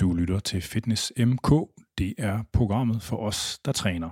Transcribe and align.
Du 0.00 0.14
lytter 0.14 0.38
til 0.38 0.62
Fitness 0.62 1.12
MK. 1.16 1.52
Det 1.98 2.14
er 2.18 2.42
programmet 2.52 3.02
for 3.02 3.16
os, 3.16 3.58
der 3.64 3.72
træner. 3.72 4.10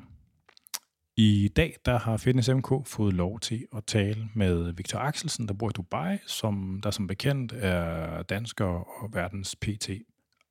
I 1.17 1.51
dag 1.57 1.77
der 1.85 1.99
har 1.99 2.17
Fitness 2.17 2.51
MK 2.51 2.87
fået 2.87 3.15
lov 3.15 3.41
til 3.41 3.67
at 3.77 3.85
tale 3.85 4.29
med 4.35 4.73
Victor 4.73 4.99
Axelsen, 4.99 5.49
der 5.49 5.55
bor 5.55 5.69
i 5.69 5.73
Dubai, 5.73 6.19
som 6.27 6.81
der 6.83 6.91
som 6.91 7.07
bekendt 7.07 7.53
er 7.57 8.23
dansker 8.23 8.65
og 8.65 9.15
verdens 9.15 9.57
PT 9.57 9.91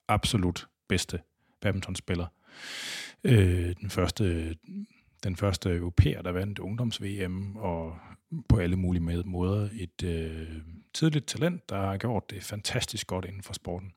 absolut 0.07 0.67
bedste 0.89 1.19
badmintonspiller. 1.61 2.27
Øh, 3.23 3.75
den 3.81 3.89
første 3.89 4.55
den 5.23 5.35
første 5.35 5.69
europæer, 5.75 6.21
der 6.21 6.31
vandt 6.31 6.59
ungdoms-VM, 6.59 7.55
og 7.55 7.97
på 8.49 8.57
alle 8.57 8.75
mulige 8.75 9.23
måder 9.25 9.69
et 9.73 10.03
øh, 10.03 10.47
tidligt 10.93 11.27
talent, 11.27 11.69
der 11.69 11.75
har 11.75 11.97
gjort 11.97 12.29
det 12.29 12.43
fantastisk 12.43 13.07
godt 13.07 13.25
inden 13.25 13.43
for 13.43 13.53
sporten. 13.53 13.93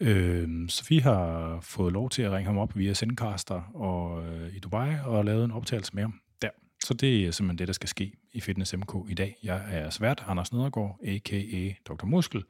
Øh, 0.00 0.68
så 0.68 0.84
vi 0.88 0.98
har 0.98 1.58
fået 1.62 1.92
lov 1.92 2.10
til 2.10 2.22
at 2.22 2.32
ringe 2.32 2.46
ham 2.46 2.58
op 2.58 2.76
via 2.76 2.94
Sendcaster 2.94 3.62
og, 3.74 4.26
øh, 4.26 4.56
i 4.56 4.58
Dubai 4.58 4.94
og 5.04 5.24
lavet 5.24 5.44
en 5.44 5.50
optagelse 5.50 5.94
med 5.94 6.02
ham 6.02 6.14
der. 6.42 6.48
Så 6.84 6.94
det 6.94 7.26
er 7.26 7.30
simpelthen 7.30 7.58
det, 7.58 7.66
der 7.66 7.72
skal 7.72 7.88
ske 7.88 8.12
i 8.32 8.40
Fitness 8.40 8.76
MK 8.76 8.94
i 9.08 9.14
dag. 9.14 9.36
Jeg 9.42 9.62
er 9.70 9.90
svært 9.90 10.24
Anders 10.26 10.52
Nedergaard, 10.52 10.98
a.k.a. 11.04 11.72
Dr. 11.88 12.06
Muskel. 12.06 12.44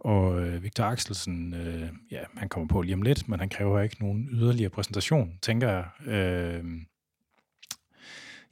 Og 0.00 0.40
øh, 0.40 0.62
Victor 0.62 0.84
Axelsen, 0.84 1.54
øh, 1.54 1.88
ja, 2.10 2.20
han 2.36 2.48
kommer 2.48 2.68
på 2.68 2.82
lige 2.82 2.94
om 2.94 3.02
lidt, 3.02 3.28
men 3.28 3.40
han 3.40 3.48
kræver 3.48 3.80
ikke 3.80 3.96
nogen 4.00 4.28
yderligere 4.32 4.70
præsentation, 4.70 5.38
tænker 5.42 5.68
jeg. 5.68 6.12
Øh, 6.12 6.64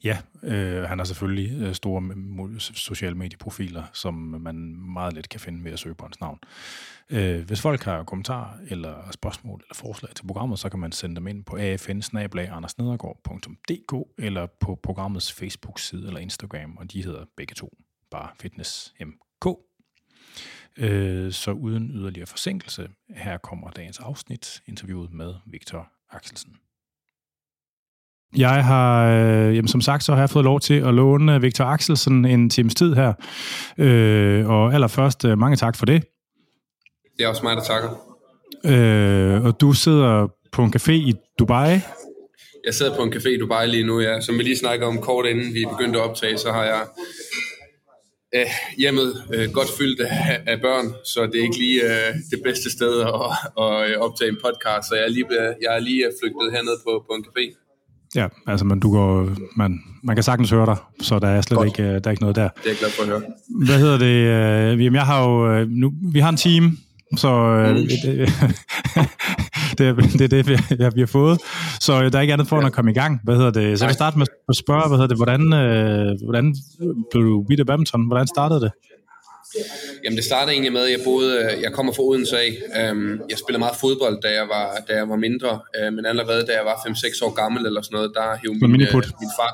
Ja, 0.03 0.17
øh, 0.43 0.83
han 0.83 0.97
har 0.97 1.05
selvfølgelig 1.05 1.61
øh, 1.61 1.73
store 1.73 2.59
sociale 2.59 3.15
medieprofiler, 3.15 3.83
som 3.93 4.13
man 4.13 4.55
meget 4.75 5.13
let 5.13 5.29
kan 5.29 5.39
finde 5.39 5.63
ved 5.63 5.71
at 5.71 5.79
søge 5.79 5.95
på 5.95 6.05
hans 6.05 6.19
navn. 6.19 6.39
Øh, 7.09 7.45
hvis 7.45 7.61
folk 7.61 7.83
har 7.83 8.03
kommentarer 8.03 8.57
eller 8.69 9.11
spørgsmål 9.11 9.61
eller 9.63 9.75
forslag 9.75 10.15
til 10.15 10.27
programmet, 10.27 10.59
så 10.59 10.69
kan 10.69 10.79
man 10.79 10.91
sende 10.91 11.15
dem 11.15 11.27
ind 11.27 11.43
på 11.43 11.55
afn 11.55 12.65
eller 14.17 14.45
på 14.59 14.79
programmets 14.83 15.33
Facebook-side 15.33 16.07
eller 16.07 16.19
Instagram, 16.19 16.77
og 16.77 16.91
de 16.91 17.03
hedder 17.03 17.25
begge 17.37 17.53
to 17.53 17.77
bare 18.11 18.29
Fitness 18.39 18.93
MK. 18.99 19.45
Øh, 20.77 21.31
så 21.31 21.51
uden 21.51 21.91
yderligere 21.91 22.27
forsinkelse, 22.27 22.89
her 23.09 23.37
kommer 23.37 23.69
dagens 23.71 23.99
afsnit, 23.99 24.61
interviewet 24.65 25.13
med 25.13 25.33
Victor 25.45 25.91
Axelsen. 26.11 26.55
Jeg 28.37 28.65
har, 28.65 29.11
øh, 29.11 29.55
jamen 29.55 29.67
som 29.67 29.81
sagt, 29.81 30.03
så 30.03 30.13
har 30.13 30.19
jeg 30.19 30.29
fået 30.29 30.45
lov 30.45 30.59
til 30.59 30.73
at 30.73 30.93
låne 30.93 31.41
Victor 31.41 31.65
Axelsen 31.65 32.25
en 32.25 32.49
times 32.49 32.75
tid 32.75 32.95
her. 32.95 33.13
Øh, 33.77 34.49
og 34.49 34.73
allerførst, 34.73 35.25
øh, 35.25 35.37
mange 35.37 35.57
tak 35.57 35.75
for 35.77 35.85
det. 35.85 36.03
Det 37.17 37.23
er 37.23 37.27
også 37.27 37.43
mig, 37.43 37.55
der 37.55 37.63
takker. 37.63 37.89
Øh, 38.65 39.45
og 39.45 39.61
du 39.61 39.73
sidder 39.73 40.27
på 40.51 40.63
en 40.63 40.73
café 40.75 40.91
i 40.91 41.13
Dubai. 41.39 41.79
Jeg 42.65 42.73
sidder 42.73 42.95
på 42.95 43.03
en 43.03 43.13
café 43.13 43.29
i 43.29 43.37
Dubai 43.37 43.67
lige 43.67 43.83
nu, 43.83 43.99
ja. 43.99 44.21
Som 44.21 44.37
vi 44.37 44.43
lige 44.43 44.57
snakker 44.57 44.87
om 44.87 44.97
kort 44.97 45.25
inden 45.25 45.53
vi 45.53 45.65
begyndte 45.71 45.99
at 45.99 46.05
optage, 46.09 46.37
så 46.37 46.51
har 46.51 46.63
jeg 46.63 46.81
øh, 48.35 48.45
hjemmet 48.77 49.23
øh, 49.33 49.51
godt 49.51 49.69
fyldt 49.77 50.01
af, 50.01 50.41
af 50.47 50.61
børn, 50.61 50.93
så 51.05 51.25
det 51.25 51.35
er 51.39 51.43
ikke 51.43 51.57
lige 51.57 51.83
øh, 51.83 52.13
det 52.31 52.39
bedste 52.43 52.71
sted 52.71 53.01
at, 53.01 53.07
at, 53.63 53.91
at 53.91 53.97
optage 53.97 54.29
en 54.29 54.39
podcast. 54.45 54.89
Så 54.89 54.95
jeg 54.95 55.03
er 55.03 55.09
lige, 55.09 55.25
jeg 55.61 55.75
er 55.75 55.79
lige 55.79 56.11
flygtet 56.21 56.51
herned 56.51 56.77
på, 56.85 57.05
på 57.07 57.13
en 57.17 57.25
café. 57.27 57.68
Ja, 58.15 58.27
altså 58.47 58.65
man, 58.65 58.79
du 58.79 58.91
går, 58.91 59.29
man, 59.55 59.79
man 60.03 60.15
kan 60.15 60.23
sagtens 60.23 60.49
høre 60.49 60.65
dig, 60.65 60.75
så 61.01 61.19
der 61.19 61.27
er 61.27 61.41
slet 61.41 61.65
ikke, 61.65 61.83
der 61.83 62.01
er 62.07 62.11
ikke 62.11 62.23
noget 62.23 62.35
der. 62.35 62.47
Det 62.47 62.65
er 62.65 62.69
jeg 62.69 62.77
glad 62.79 62.89
for 62.89 63.03
at 63.03 63.09
høre. 63.09 63.21
Hvad 63.65 63.79
hedder 63.79 63.97
det? 63.97 64.05
Øh, 64.05 64.85
jamen, 64.85 64.95
jeg 64.95 65.05
har 65.05 65.23
jo, 65.29 65.51
øh, 65.51 65.67
nu, 65.69 65.91
vi 66.13 66.19
har 66.19 66.29
en 66.29 66.37
team, 66.37 66.77
så 67.17 67.27
øh, 67.27 67.75
mm. 67.75 67.75
det, 67.75 68.29
det, 69.77 69.87
er, 69.87 69.93
det 69.93 70.21
er 70.21 70.27
det, 70.27 70.47
vi, 70.47 70.57
ja, 70.83 70.89
vi 70.95 71.01
har 71.01 71.07
fået. 71.07 71.39
Så 71.79 72.03
øh, 72.03 72.11
der 72.11 72.17
er 72.17 72.21
ikke 72.21 72.33
andet 72.33 72.47
for, 72.47 72.59
ja. 72.59 72.65
at 72.65 72.73
komme 72.73 72.91
i 72.91 72.93
gang. 72.93 73.19
Hvad 73.23 73.35
hedder 73.35 73.51
det? 73.51 73.79
Så 73.79 73.85
jeg 73.85 73.89
vil 73.89 73.93
starte 73.93 74.17
med 74.17 74.25
at 74.49 74.55
spørge, 74.55 74.87
hvad 74.87 74.97
hedder 74.97 75.07
det, 75.07 75.17
hvordan, 75.17 75.53
øh, 75.53 76.17
hvordan 76.23 76.55
blev 77.11 77.23
du 77.23 77.45
vidt 77.49 77.67
badminton? 77.67 78.07
Hvordan 78.07 78.27
startede 78.27 78.61
det? 78.61 78.71
Jamen 80.03 80.17
det 80.17 80.25
startede 80.25 80.51
egentlig 80.51 80.73
med, 80.73 80.81
at 80.81 80.91
jeg 80.91 80.99
boede, 81.03 81.33
øh, 81.43 81.61
jeg 81.61 81.71
kommer 81.73 81.93
fra 81.93 82.03
Odense 82.03 82.37
af. 82.39 82.51
Øhm, 82.79 83.21
jeg 83.29 83.37
spillede 83.37 83.59
meget 83.59 83.75
fodbold, 83.75 84.21
da 84.21 84.29
jeg 84.39 84.47
var, 84.47 84.83
da 84.87 84.93
jeg 84.95 85.09
var 85.09 85.15
mindre, 85.15 85.59
øh, 85.77 85.93
men 85.93 86.05
allerede 86.05 86.45
da 86.45 86.53
jeg 86.53 86.65
var 86.65 86.75
5-6 86.75 87.25
år 87.25 87.33
gammel 87.33 87.65
eller 87.65 87.81
sådan 87.81 87.95
noget, 87.95 88.11
der 88.15 88.37
hævde 88.41 88.67
min, 88.67 88.81
øh, 88.81 88.93
min 88.93 89.31
far... 89.39 89.51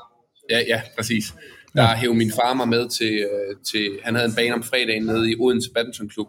Ja, 0.50 0.60
ja, 0.68 0.82
præcis. 0.98 1.34
Der 1.76 1.82
ja. 1.82 1.96
hævde 1.96 2.18
min 2.18 2.32
far 2.32 2.54
mig 2.54 2.68
med 2.68 2.90
til, 2.90 3.28
til, 3.72 3.86
han 4.04 4.16
havde 4.16 4.28
en 4.28 4.36
bane 4.36 4.54
om 4.54 4.64
fredagen 4.64 5.04
nede 5.04 5.32
i 5.32 5.36
Odense 5.40 5.70
Badminton 5.76 6.10
Klub. 6.10 6.28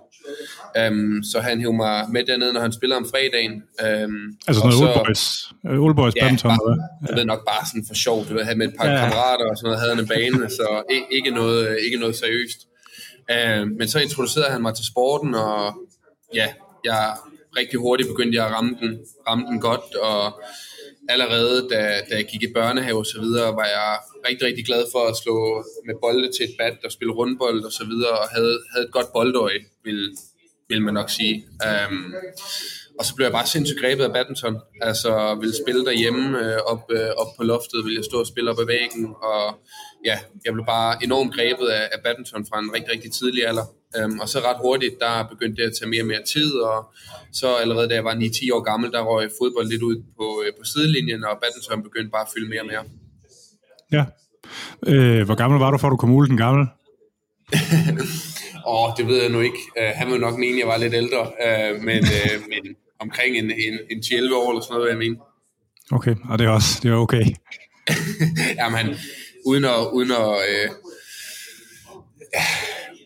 Um, 0.81 1.22
så 1.33 1.41
han 1.41 1.60
hævde 1.60 1.77
mig 1.77 2.06
med 2.12 2.25
dernede, 2.25 2.53
når 2.53 2.60
han 2.60 2.72
spillede 2.72 2.97
om 2.97 3.06
fredagen. 3.12 3.53
Um, 3.53 4.15
altså 4.48 4.60
sådan 4.60 4.78
noget 4.78 4.97
Old 4.97 5.06
Boys, 5.06 5.25
Old 5.87 5.97
Boys 6.00 6.15
ja, 6.16 6.21
badminton? 6.22 6.50
Bare, 6.50 6.77
jeg 7.09 7.16
ved 7.19 7.25
nok 7.25 7.43
bare 7.53 7.65
sådan 7.71 7.84
for 7.88 7.94
sjov. 7.94 8.19
Du 8.28 8.34
ved, 8.34 8.43
havde 8.44 8.59
med 8.59 8.69
et 8.69 8.75
par 8.81 8.88
ja. 8.88 8.97
kammerater 9.00 9.47
og 9.50 9.56
sådan 9.56 9.66
noget, 9.69 9.81
havde 9.83 9.94
en 10.03 10.09
bane, 10.15 10.50
så 10.59 10.69
ikke 11.16 11.31
noget, 11.31 11.78
ikke 11.87 11.98
noget 11.98 12.16
seriøst. 12.16 12.60
Øh, 13.31 13.66
men 13.78 13.88
så 13.88 13.98
introducerede 13.98 14.50
han 14.50 14.62
mig 14.62 14.75
til 14.75 14.87
sporten, 14.87 15.34
og 15.34 15.75
ja, 16.34 16.48
jeg 16.84 17.16
rigtig 17.56 17.78
hurtigt 17.78 18.09
begyndte 18.09 18.37
jeg 18.38 18.47
at 18.47 18.53
ramme 18.53 18.76
den, 18.81 18.98
ramme 19.28 19.47
den 19.47 19.60
godt, 19.60 19.94
og 19.94 20.42
allerede 21.09 21.69
da, 21.70 21.81
da 22.10 22.15
jeg 22.16 22.25
gik 22.25 22.42
i 22.42 22.53
børnehave 22.53 22.98
og 22.98 23.06
så 23.06 23.20
videre, 23.20 23.56
var 23.56 23.65
jeg 23.65 23.98
rigtig, 24.28 24.47
rigtig 24.47 24.66
glad 24.66 24.84
for 24.92 25.03
at 25.10 25.16
slå 25.16 25.65
med 25.86 25.94
bolde 26.03 26.28
til 26.32 26.44
et 26.44 26.54
bat 26.59 26.84
og 26.84 26.92
spille 26.92 27.15
rundbold 27.15 27.65
og 27.65 27.72
så 27.72 27.84
videre, 27.84 28.19
og 28.19 28.28
havde, 28.28 28.59
havde 28.72 28.86
et 28.86 28.92
godt 28.92 29.12
boldøje, 29.12 29.60
vil, 29.84 30.16
vil 30.69 30.82
man 30.82 30.94
nok 30.94 31.10
sige. 31.10 31.47
Um, 31.66 32.15
og 32.98 33.04
så 33.04 33.14
blev 33.14 33.24
jeg 33.24 33.32
bare 33.32 33.46
sindssygt 33.46 33.80
grebet 33.80 34.04
af 34.04 34.12
badminton. 34.12 34.56
Altså, 34.80 35.10
ville 35.40 35.56
spille 35.62 35.84
derhjemme 35.84 36.22
øh, 36.44 36.58
op, 36.72 36.82
øh, 36.90 37.10
op 37.22 37.30
på 37.36 37.42
loftet, 37.44 37.84
ville 37.84 37.96
jeg 37.96 38.04
stå 38.04 38.18
og 38.20 38.26
spille 38.26 38.50
op 38.50 38.60
ad 38.60 38.66
væggen, 38.66 39.04
og 39.30 39.44
ja, 40.04 40.16
jeg 40.44 40.52
blev 40.52 40.66
bare 40.66 41.04
enormt 41.04 41.34
grebet 41.34 41.66
af, 41.78 41.84
af 41.94 41.98
badminton 42.04 42.46
fra 42.48 42.58
en 42.58 42.70
rigtig, 42.74 42.90
rigtig 42.92 43.12
tidlig 43.12 43.46
alder. 43.48 43.66
Um, 44.04 44.20
og 44.20 44.28
så 44.28 44.38
ret 44.38 44.60
hurtigt, 44.60 44.94
der 45.00 45.26
begyndte 45.32 45.62
det 45.62 45.68
at 45.70 45.76
tage 45.78 45.90
mere 45.90 46.02
og 46.02 46.06
mere 46.06 46.24
tid, 46.34 46.52
og 46.70 46.78
så 47.32 47.48
allerede 47.62 47.88
da 47.88 47.94
jeg 47.94 48.04
var 48.04 48.14
9-10 48.14 48.54
år 48.54 48.62
gammel, 48.70 48.92
der 48.92 49.00
røg 49.02 49.30
fodbold 49.40 49.68
lidt 49.68 49.82
ud 49.82 49.96
på, 50.18 50.42
øh, 50.44 50.52
på 50.58 50.64
sidelinjen, 50.64 51.24
og 51.24 51.38
badminton 51.42 51.82
begyndte 51.82 52.10
bare 52.10 52.26
at 52.26 52.32
fylde 52.34 52.48
mere 52.48 52.60
og 52.60 52.66
mere. 52.66 52.84
Ja. 53.96 54.04
Øh, 54.86 55.24
hvor 55.26 55.34
gammel 55.34 55.58
var 55.58 55.70
du, 55.70 55.78
før 55.78 55.88
du 55.88 55.96
kom 55.96 56.14
ud 56.14 56.26
den 56.26 56.36
gamle? 56.36 56.66
Åh, 58.68 58.82
oh, 58.82 58.88
det 58.96 59.06
ved 59.06 59.22
jeg 59.22 59.30
nu 59.30 59.40
ikke. 59.40 59.60
Uh, 59.80 59.90
han 59.94 60.10
vil 60.10 60.20
nok 60.20 60.38
mene, 60.38 60.60
jeg 60.60 60.68
var 60.68 60.76
lidt 60.76 60.94
ældre, 60.94 61.22
uh, 61.46 61.82
men, 61.82 62.02
uh, 62.16 62.36
men 62.50 62.62
omkring 62.98 63.36
en, 63.36 63.50
en, 63.50 63.78
en 63.90 64.02
11 64.12 64.36
år 64.36 64.50
eller 64.50 64.62
sådan 64.62 64.74
noget, 64.74 64.90
jeg 64.90 64.98
mener. 64.98 65.16
Okay, 65.92 66.14
og 66.30 66.38
det 66.38 66.44
er 66.46 66.50
også 66.50 66.80
det 66.82 66.90
er 66.90 66.94
okay. 66.94 67.24
Jamen, 68.60 68.86
uden 69.46 69.64
at, 69.64 69.80
uden 69.92 70.10
at, 70.10 70.26
uh, 70.26 70.74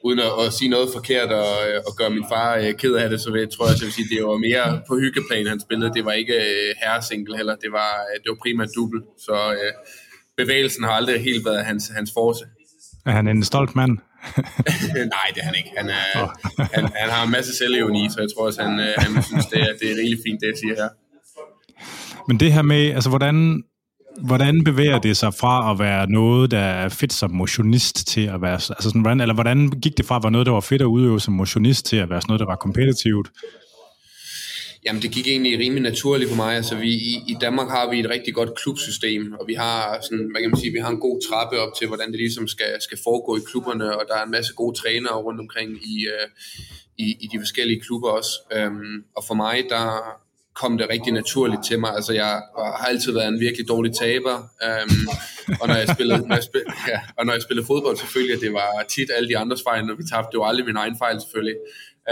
uden 0.04 0.18
at, 0.18 0.32
at 0.46 0.52
sige 0.52 0.68
noget 0.68 0.88
forkert 0.94 1.32
og, 1.32 1.50
og 1.86 1.92
gøre 1.96 2.10
min 2.10 2.24
far 2.32 2.58
uh, 2.58 2.72
ked 2.78 2.94
af 2.94 3.10
det, 3.10 3.20
så 3.20 3.30
vil, 3.32 3.48
tror 3.50 3.66
jeg, 3.66 3.74
at 3.74 3.80
jeg 3.80 3.86
vil 3.86 3.92
sige, 3.92 4.04
at 4.04 4.10
det 4.16 4.26
var 4.26 4.36
mere 4.48 4.82
på 4.88 4.98
hyggeplan, 4.98 5.46
han 5.46 5.60
spillede. 5.60 5.94
Det 5.94 6.04
var 6.04 6.12
ikke 6.12 6.36
uh, 6.36 6.70
herresingle 6.82 7.36
heller, 7.36 7.56
det 7.56 7.72
var, 7.72 7.92
uh, 8.08 8.16
det 8.22 8.28
var 8.30 8.38
primært 8.42 8.68
dubbel. 8.76 9.00
Så 9.18 9.36
uh, 9.50 9.72
bevægelsen 10.36 10.84
har 10.84 10.92
aldrig 10.92 11.20
helt 11.20 11.44
været 11.44 11.64
hans, 11.64 11.88
hans 11.88 12.10
force. 12.14 12.44
Er 13.06 13.10
han 13.10 13.28
en 13.28 13.44
stolt 13.44 13.76
mand? 13.76 13.90
Nej, 15.16 15.28
det 15.34 15.40
er 15.40 15.44
han 15.44 15.54
ikke. 15.54 15.70
Han, 15.76 15.88
er, 15.88 16.22
oh. 16.22 16.28
han, 16.74 16.84
han 16.96 17.10
har 17.10 17.24
en 17.24 17.30
masse 17.30 17.56
selvevni, 17.56 18.08
så 18.10 18.16
jeg 18.20 18.28
tror 18.36 18.46
også, 18.46 18.62
han, 18.62 18.78
han 18.96 19.22
synes, 19.22 19.46
det 19.46 19.60
er, 19.60 19.72
det 19.80 19.90
er 19.90 19.96
rigtig 19.96 20.18
fint, 20.26 20.40
det 20.40 20.46
jeg 20.46 20.58
siger 20.62 20.74
her. 20.74 20.88
Men 22.28 22.40
det 22.40 22.52
her 22.52 22.62
med, 22.62 22.90
altså 22.90 23.08
hvordan, 23.08 23.62
hvordan 24.20 24.64
bevæger 24.64 24.98
det 24.98 25.16
sig 25.16 25.34
fra 25.34 25.70
at 25.70 25.78
være 25.78 26.10
noget, 26.10 26.50
der 26.50 26.58
er 26.58 26.88
fedt 26.88 27.12
som 27.12 27.30
motionist 27.30 28.06
til 28.06 28.26
at 28.26 28.42
være, 28.42 28.52
altså 28.52 28.74
sådan, 28.82 29.00
hvordan, 29.00 29.20
eller 29.20 29.34
hvordan 29.34 29.70
gik 29.70 29.96
det 29.96 30.06
fra 30.06 30.16
at 30.16 30.22
være 30.22 30.32
noget, 30.32 30.46
der 30.46 30.52
var 30.52 30.60
fedt 30.60 30.82
at 30.82 30.86
udøve 30.86 31.20
som 31.20 31.34
motionist 31.34 31.86
til 31.86 31.96
at 31.96 32.10
være 32.10 32.20
sådan 32.20 32.30
noget, 32.30 32.40
der 32.40 32.46
var 32.46 32.56
kompetitivt? 32.56 33.30
Jamen, 34.84 35.02
det 35.02 35.10
gik 35.10 35.26
egentlig 35.28 35.58
rimelig 35.58 35.82
naturligt 35.82 36.30
for 36.30 36.36
mig. 36.36 36.56
Altså, 36.56 36.74
vi, 36.74 36.90
i, 36.92 37.14
i 37.28 37.36
Danmark 37.40 37.68
har 37.68 37.90
vi 37.90 38.00
et 38.00 38.10
rigtig 38.10 38.34
godt 38.34 38.54
klubsystem, 38.54 39.32
og 39.32 39.44
vi 39.46 39.54
har, 39.54 39.98
sådan, 40.02 40.28
hvad 40.30 40.40
kan 40.40 40.50
man 40.50 40.60
sige, 40.60 40.72
vi 40.72 40.78
har 40.78 40.90
en 40.90 41.00
god 41.00 41.20
trappe 41.28 41.58
op 41.58 41.72
til, 41.78 41.86
hvordan 41.86 42.08
det 42.10 42.18
ligesom 42.18 42.48
skal, 42.48 42.72
skal 42.80 42.98
foregå 43.04 43.36
i 43.36 43.40
klubberne, 43.50 43.98
og 43.98 44.04
der 44.08 44.14
er 44.14 44.24
en 44.24 44.30
masse 44.30 44.54
gode 44.54 44.78
trænere 44.78 45.16
rundt 45.16 45.40
omkring 45.40 45.70
i, 45.70 46.06
øh, 46.06 46.28
i, 46.98 47.16
i 47.20 47.26
de 47.32 47.38
forskellige 47.38 47.80
klubber 47.80 48.10
også. 48.10 48.30
Um, 48.56 49.04
og 49.16 49.24
for 49.24 49.34
mig, 49.34 49.64
der 49.68 49.84
kom 50.54 50.78
det 50.78 50.86
rigtig 50.90 51.12
naturligt 51.12 51.64
til 51.64 51.78
mig. 51.80 51.92
Altså, 51.94 52.12
jeg 52.12 52.42
har 52.80 52.86
altid 52.88 53.12
været 53.12 53.28
en 53.28 53.40
virkelig 53.40 53.68
dårlig 53.68 53.92
taber, 53.94 54.36
um, 54.68 55.08
og, 55.60 55.68
når 55.68 55.74
jeg 55.74 55.88
spillede, 55.94 56.28
når 56.28 56.34
jeg 56.34 56.44
spillede, 56.44 56.72
ja, 56.88 57.00
og 57.16 57.26
når 57.26 57.32
jeg 57.32 57.42
spillede 57.42 57.66
fodbold, 57.66 57.96
selvfølgelig, 57.96 58.40
det 58.40 58.52
var 58.52 58.84
tit 58.88 59.10
alle 59.16 59.28
de 59.28 59.38
andres 59.38 59.62
fejl, 59.68 59.84
når 59.84 59.94
vi 59.94 60.04
tabte. 60.12 60.28
Det 60.32 60.38
var 60.40 60.46
aldrig 60.46 60.66
min 60.66 60.76
egen 60.76 60.96
fejl, 60.98 61.20
selvfølgelig. 61.20 61.56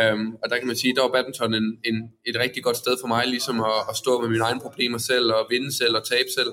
Øhm, 0.01 0.35
og 0.43 0.51
der 0.51 0.59
kan 0.59 0.67
man 0.67 0.77
sige, 0.77 0.95
der 0.95 1.03
var 1.03 1.09
badminton 1.09 1.55
en, 1.55 1.79
en, 1.85 2.11
et 2.27 2.37
rigtig 2.39 2.63
godt 2.63 2.77
sted 2.77 2.97
for 3.01 3.09
mig, 3.09 3.27
ligesom 3.27 3.61
at, 3.61 3.81
at 3.91 3.97
stå 3.97 4.21
med 4.21 4.29
mine 4.29 4.45
egne 4.45 4.61
problemer 4.61 4.99
selv, 4.99 5.33
og 5.33 5.47
vinde 5.51 5.77
selv, 5.77 5.97
og 5.97 6.09
tabe 6.09 6.29
selv. 6.39 6.53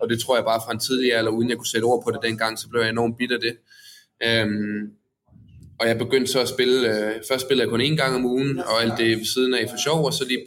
Og 0.00 0.10
det 0.10 0.20
tror 0.20 0.36
jeg 0.36 0.44
bare 0.44 0.60
fra 0.64 0.72
en 0.72 0.78
tidligere 0.78 1.18
eller 1.18 1.30
uden 1.30 1.50
jeg 1.50 1.56
kunne 1.56 1.66
sætte 1.74 1.84
ord 1.84 2.04
på 2.04 2.10
det 2.10 2.20
dengang, 2.22 2.58
så 2.58 2.68
blev 2.68 2.80
jeg 2.80 2.90
enormt 2.90 3.16
bitter 3.18 3.38
det. 3.38 3.56
Øhm, 4.26 4.90
og 5.80 5.88
jeg 5.88 5.98
begyndte 5.98 6.32
så 6.32 6.40
at 6.40 6.48
spille, 6.48 6.78
øh, 6.88 7.14
først 7.28 7.44
spillede 7.46 7.64
jeg 7.64 7.70
kun 7.70 7.80
én 7.80 7.96
gang 7.96 8.14
om 8.14 8.24
ugen, 8.24 8.58
og 8.58 8.82
alt 8.82 8.92
det 8.98 9.18
ved 9.18 9.24
siden 9.24 9.54
af 9.54 9.70
for 9.70 9.76
sjov, 9.84 10.04
og 10.04 10.12
så 10.12 10.24
lige 10.24 10.46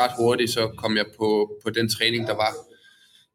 ret 0.00 0.12
hurtigt, 0.18 0.50
så 0.50 0.68
kom 0.76 0.96
jeg 0.96 1.06
på, 1.18 1.58
på 1.64 1.70
den 1.70 1.88
træning, 1.88 2.26
der 2.26 2.34
var 2.34 2.52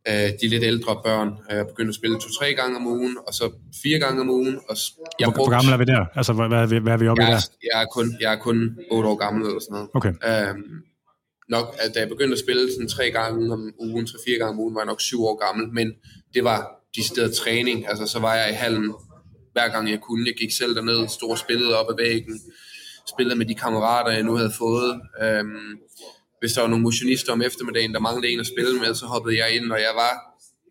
øh, 0.10 0.30
de 0.42 0.48
lidt 0.48 0.64
ældre 0.64 1.02
børn. 1.06 1.30
Jeg 1.50 1.68
begyndte 1.68 1.90
at 1.90 1.96
spille 1.96 2.16
to-tre 2.20 2.54
gange 2.54 2.76
om 2.76 2.88
ugen, 2.88 3.18
og 3.28 3.34
så 3.34 3.52
fire 3.84 4.00
gange 4.00 4.22
om 4.22 4.30
ugen. 4.30 4.56
Og 4.70 4.76
jeg 5.20 5.26
hvor, 5.26 5.34
brugte, 5.36 5.50
hvor 5.50 5.58
gammel 5.58 5.74
er 5.74 5.78
vi 5.78 5.86
der? 5.86 6.06
Altså, 6.16 6.34
hvad, 6.34 6.48
hvad, 6.48 6.80
hvad 6.82 6.94
er 6.94 6.98
vi 6.98 7.08
oppe 7.08 7.24
jeg, 7.24 7.32
i 7.32 7.34
der? 7.34 7.42
Jeg 7.74 7.82
er, 7.82 7.86
kun, 7.86 8.06
jeg 8.20 8.34
er 8.34 8.40
kun 8.48 8.78
otte 8.92 9.10
år 9.10 9.16
gammel 9.16 9.42
eller 9.48 9.60
sådan 9.60 9.74
noget. 9.78 9.90
Okay. 9.98 10.14
Øhm, 10.30 10.74
nok, 11.50 11.66
at 11.80 11.90
da 11.94 12.00
jeg 12.00 12.10
begyndte 12.10 12.34
at 12.34 12.40
spille 12.46 12.72
sådan 12.74 12.88
tre 12.88 13.06
gange 13.12 13.54
om 13.54 13.62
ugen, 13.80 14.06
tre-fire 14.08 14.38
gange 14.38 14.54
om 14.56 14.60
ugen, 14.60 14.76
var 14.76 14.82
jeg 14.82 14.92
nok 14.94 15.02
syv 15.02 15.20
år 15.30 15.36
gammel, 15.46 15.66
men 15.78 15.88
det 16.34 16.44
var 16.44 16.60
decideret 16.96 17.34
træning. 17.34 17.78
Altså, 17.90 18.06
så 18.08 18.20
var 18.20 18.36
jeg 18.36 18.48
i 18.50 18.54
hallen 18.64 18.94
hver 19.54 19.68
gang 19.74 19.90
jeg 19.90 20.02
kunne. 20.02 20.24
Jeg 20.28 20.36
gik 20.42 20.52
selv 20.52 20.76
derned, 20.76 21.08
stod 21.08 21.30
og 21.30 21.38
spillede 21.38 21.80
op 21.80 21.90
ad 21.90 21.98
væggen, 22.04 22.36
spillede 23.14 23.38
med 23.38 23.46
de 23.46 23.56
kammerater, 23.56 24.12
jeg 24.12 24.24
nu 24.24 24.36
havde 24.36 24.54
fået. 24.58 25.02
Øhm, 25.24 25.72
hvis 26.40 26.54
der 26.54 26.62
var 26.62 26.68
nogle 26.68 26.84
motionister 26.84 27.32
om 27.32 27.42
eftermiddagen, 27.42 27.94
der 27.94 28.00
manglede 28.00 28.34
en 28.34 28.40
at 28.40 28.48
spille 28.48 28.80
med, 28.80 28.96
så 28.96 29.06
hoppede 29.06 29.38
jeg 29.38 29.56
ind, 29.56 29.72
og 29.72 29.80
jeg 29.80 29.94
var 29.96 30.12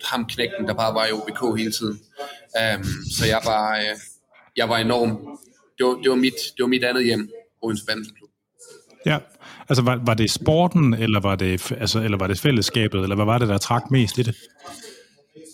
ham 0.05 0.27
knægten, 0.27 0.67
der 0.69 0.75
bare 0.75 0.95
var 0.95 1.07
i 1.07 1.13
OBK 1.13 1.59
hele 1.59 1.73
tiden. 1.73 2.01
Um, 2.61 2.85
så 3.17 3.27
jeg 3.27 3.41
var, 3.45 3.79
uh, 3.79 4.01
jeg 4.57 4.69
var 4.69 4.79
enorm. 4.79 5.11
Det 5.79 5.87
var, 5.87 5.95
det, 5.95 6.11
var 6.11 6.17
mit, 6.17 6.39
det 6.57 6.63
var 6.63 6.67
mit 6.67 6.85
andet 6.85 7.05
hjem, 7.05 7.31
Odense 7.63 7.85
Badmintonklub. 7.87 8.31
Ja, 9.07 9.19
altså 9.69 9.83
var, 9.83 10.01
var 10.07 10.15
det 10.15 10.31
sporten, 10.31 10.95
eller 10.95 11.21
var 11.21 11.37
det, 11.37 11.73
altså, 11.73 12.01
eller 12.01 12.19
var 12.19 12.27
det 12.27 12.39
fællesskabet, 12.39 13.03
eller 13.03 13.17
hvad 13.17 13.25
var 13.25 13.39
det, 13.39 13.49
der 13.49 13.59
trak 13.59 13.91
mest 13.91 14.19
i 14.19 14.23
det? 14.23 14.35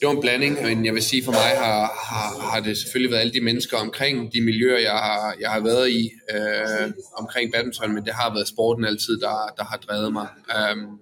Det 0.02 0.08
var 0.08 0.14
en 0.14 0.20
blanding, 0.20 0.62
men 0.62 0.84
jeg 0.84 0.94
vil 0.94 1.02
sige, 1.02 1.24
for 1.24 1.32
mig 1.32 1.50
har, 1.64 1.80
har, 2.10 2.50
har 2.50 2.60
det 2.60 2.78
selvfølgelig 2.78 3.10
været 3.10 3.20
alle 3.20 3.32
de 3.32 3.40
mennesker 3.40 3.76
omkring 3.76 4.32
de 4.32 4.40
miljøer, 4.40 4.78
jeg 4.78 4.92
har, 4.92 5.36
jeg 5.40 5.50
har 5.50 5.60
været 5.60 5.90
i 5.90 6.10
øh, 6.34 6.92
omkring 7.18 7.52
badminton, 7.52 7.94
men 7.94 8.04
det 8.04 8.14
har 8.14 8.34
været 8.34 8.48
sporten 8.48 8.84
altid, 8.84 9.20
der, 9.20 9.54
der 9.56 9.64
har 9.64 9.76
drevet 9.76 10.12
mig. 10.12 10.28
Um, 10.58 11.00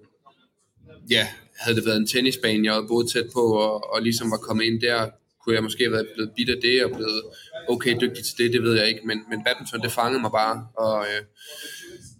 ja, 1.09 1.27
havde 1.59 1.75
det 1.77 1.85
været 1.85 1.97
en 1.97 2.07
tennisbane, 2.07 2.65
jeg 2.65 2.73
havde 2.73 2.87
boet 2.87 3.11
tæt 3.13 3.25
på, 3.33 3.39
og, 3.39 3.93
og 3.93 4.01
ligesom 4.01 4.31
var 4.31 4.37
kommet 4.37 4.63
ind 4.65 4.81
der, 4.81 5.09
kunne 5.43 5.55
jeg 5.55 5.63
måske 5.63 5.83
have 5.83 5.91
været 5.91 6.07
blevet 6.15 6.31
bidt 6.35 6.49
af 6.49 6.57
det, 6.61 6.85
og 6.85 6.91
blevet 6.91 7.21
okay 7.69 7.95
dygtig 8.01 8.25
til 8.25 8.37
det, 8.37 8.53
det 8.53 8.63
ved 8.63 8.77
jeg 8.79 8.87
ikke, 8.87 9.01
men, 9.05 9.19
men 9.29 9.43
badminton, 9.43 9.81
det 9.81 9.91
fangede 9.91 10.21
mig 10.21 10.31
bare, 10.31 10.67
og 10.77 11.05
øh, 11.05 11.21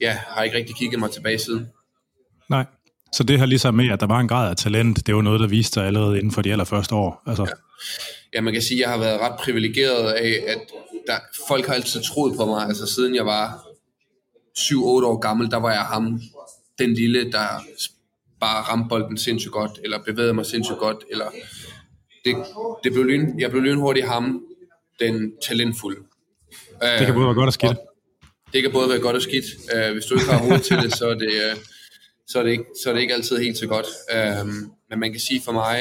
ja, 0.02 0.12
har 0.28 0.44
ikke 0.44 0.58
rigtig 0.58 0.76
kigget 0.76 1.00
mig 1.00 1.12
tilbage 1.12 1.38
siden. 1.38 1.68
Nej. 2.50 2.66
Så 3.14 3.24
det 3.24 3.40
her 3.40 3.46
ligesom 3.46 3.74
med, 3.74 3.90
at 3.90 4.00
der 4.00 4.08
var 4.08 4.20
en 4.20 4.28
grad 4.28 4.50
af 4.50 4.56
talent, 4.56 5.08
det 5.08 5.16
var 5.16 5.22
noget, 5.22 5.40
der 5.40 5.48
viste 5.48 5.74
sig 5.74 5.86
allerede 5.88 6.18
inden 6.18 6.32
for 6.32 6.42
de 6.42 6.52
allerførste 6.52 6.96
år? 6.96 7.24
Altså. 7.28 7.44
Ja. 7.44 7.52
ja, 8.34 8.42
man 8.42 8.54
kan 8.54 8.62
sige, 8.62 8.78
at 8.78 8.82
jeg 8.82 8.90
har 8.90 8.98
været 8.98 9.20
ret 9.22 9.40
privilegeret 9.40 10.12
af, 10.12 10.44
at 10.48 10.60
der, 11.08 11.18
folk 11.48 11.68
har 11.68 11.74
altid 11.74 12.02
troet 12.04 12.38
på 12.38 12.46
mig. 12.46 12.68
Altså 12.68 12.86
siden 12.86 13.16
jeg 13.16 13.26
var 13.26 13.68
7-8 14.58 14.76
år 14.84 15.20
gammel, 15.20 15.52
der 15.52 15.58
var 15.58 15.72
jeg 15.72 15.82
ham, 15.82 16.22
den 16.80 16.94
lille, 16.94 17.32
der 17.32 17.48
bare 18.40 18.62
ramte 18.62 18.90
bolden 18.90 19.18
sindssygt 19.18 19.52
godt, 19.52 19.72
eller 19.84 20.00
bevægede 20.06 20.34
mig 20.34 20.46
sindssygt 20.46 20.80
godt, 20.80 20.98
eller 21.12 21.26
det, 22.26 22.36
det 22.84 22.94
blev 22.94 23.06
lyn, 23.06 23.40
jeg 23.40 23.52
blev 23.52 23.64
lynhurtigt 23.64 24.08
ham, 24.08 24.44
den 25.00 25.34
talentfulde. 25.48 26.00
Det 27.00 27.06
kan 27.06 27.14
både 27.14 27.26
være 27.26 27.36
godt 27.36 27.48
og 27.48 27.54
skidt. 27.54 27.78
Det 28.54 28.62
kan 28.62 28.72
både 28.72 28.90
være 28.90 29.00
godt 29.00 29.16
og 29.16 29.22
skidt. 29.22 29.46
Uh, 29.76 29.94
hvis 29.94 30.06
du 30.06 30.14
ikke 30.14 30.32
har 30.32 30.38
hovedet 30.38 30.64
til 30.64 30.78
det, 30.78 30.94
så 30.94 31.10
er 31.10 31.14
det, 31.14 31.28
uh, 31.28 31.62
så 32.32 32.40
er 32.40 32.44
det 32.44 32.52
ikke, 32.52 32.68
så 32.84 32.90
er 32.90 32.94
det 32.94 33.02
ikke 33.02 33.14
altid 33.14 33.38
helt 33.46 33.58
så 33.58 33.68
godt. 33.76 33.90
Øhm, 34.16 34.62
men 34.90 35.00
man 35.04 35.12
kan 35.12 35.22
sige 35.28 35.42
for 35.48 35.52
mig, 35.64 35.80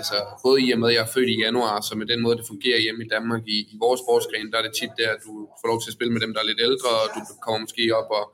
altså 0.00 0.16
både 0.44 0.58
i 0.66 0.68
og 0.74 0.78
med, 0.80 0.88
at 0.88 0.94
jeg 0.96 1.02
er 1.06 1.12
født 1.14 1.30
i 1.34 1.42
januar, 1.46 1.80
så 1.88 1.92
med 2.00 2.06
den 2.12 2.20
måde, 2.22 2.36
det 2.38 2.46
fungerer 2.52 2.80
hjemme 2.84 3.00
i 3.04 3.08
Danmark 3.14 3.42
i, 3.54 3.56
i 3.74 3.76
vores 3.84 4.00
sportsgren, 4.04 4.50
der 4.52 4.58
er 4.58 4.64
det 4.66 4.74
tit 4.80 4.94
der, 5.00 5.08
at 5.16 5.20
du 5.26 5.32
får 5.60 5.68
lov 5.72 5.78
til 5.82 5.90
at 5.90 5.96
spille 5.98 6.12
med 6.12 6.20
dem, 6.24 6.32
der 6.34 6.40
er 6.40 6.48
lidt 6.50 6.62
ældre, 6.68 6.90
og 7.02 7.06
du 7.16 7.20
kommer 7.44 7.60
måske 7.64 7.82
op, 8.00 8.10
og 8.18 8.24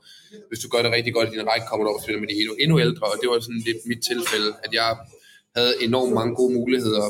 hvis 0.49 0.59
du 0.63 0.67
gør 0.73 0.81
det 0.85 0.91
rigtig 0.97 1.13
godt 1.17 1.27
i 1.29 1.35
din 1.35 1.47
række, 1.49 1.65
kommer 1.69 1.83
du 1.83 1.89
op 1.91 1.99
og 1.99 2.03
spiller 2.05 2.21
med 2.23 2.29
de 2.31 2.35
endnu, 2.41 2.53
endnu 2.63 2.75
ældre, 2.85 3.05
og 3.11 3.17
det 3.21 3.27
var 3.29 3.39
sådan 3.47 3.63
lidt 3.69 3.81
mit 3.91 4.01
tilfælde, 4.11 4.49
at 4.65 4.71
jeg 4.79 4.89
havde 5.57 5.73
enormt 5.87 6.13
mange 6.19 6.33
gode 6.39 6.53
muligheder 6.59 7.07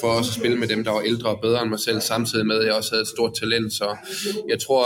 for 0.00 0.08
også 0.18 0.30
at 0.30 0.38
spille 0.40 0.56
med 0.62 0.68
dem, 0.68 0.84
der 0.84 0.92
var 0.96 1.00
ældre 1.00 1.28
og 1.34 1.40
bedre 1.40 1.62
end 1.62 1.70
mig 1.70 1.80
selv, 1.80 2.00
samtidig 2.00 2.46
med, 2.46 2.58
at 2.60 2.66
jeg 2.66 2.74
også 2.74 2.90
havde 2.92 3.02
et 3.02 3.14
stort 3.16 3.32
talent, 3.40 3.72
så 3.72 3.88
jeg 4.48 4.58
tror, 4.64 4.84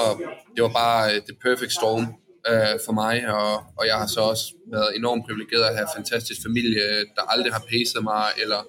det 0.55 0.63
var 0.63 0.73
bare 0.83 1.15
øh, 1.15 1.21
the 1.29 1.37
perfect 1.47 1.73
storm 1.73 2.07
øh, 2.51 2.77
for 2.87 2.93
mig, 2.93 3.15
og, 3.39 3.53
og 3.79 3.87
jeg 3.87 3.97
har 4.03 4.07
så 4.07 4.21
også 4.21 4.45
været 4.73 4.97
enormt 4.97 5.25
privilegeret 5.27 5.65
at 5.65 5.75
have 5.77 5.87
en 5.89 5.95
fantastisk 5.97 6.41
familie, 6.47 6.85
der 7.17 7.23
aldrig 7.35 7.53
har 7.53 7.65
pacet 7.73 8.03
mig, 8.13 8.27
eller 8.43 8.61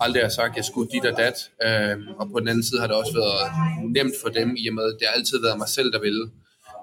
aldrig 0.00 0.22
har 0.22 0.32
sagt, 0.40 0.50
at 0.50 0.56
jeg 0.56 0.64
skulle 0.64 0.90
dit 0.94 1.04
og 1.10 1.16
dat. 1.22 1.36
Øh, 1.66 1.96
og 2.20 2.24
på 2.32 2.40
den 2.40 2.48
anden 2.48 2.64
side 2.68 2.80
har 2.80 2.86
det 2.86 2.96
også 2.96 3.14
været 3.22 3.42
nemt 3.96 4.16
for 4.22 4.28
dem, 4.28 4.48
i 4.62 4.68
og 4.68 4.74
med, 4.74 4.84
at 4.84 4.96
det 4.98 5.06
har 5.08 5.14
altid 5.14 5.38
været 5.46 5.58
mig 5.58 5.68
selv, 5.68 5.92
der 5.92 6.00
ville. 6.00 6.24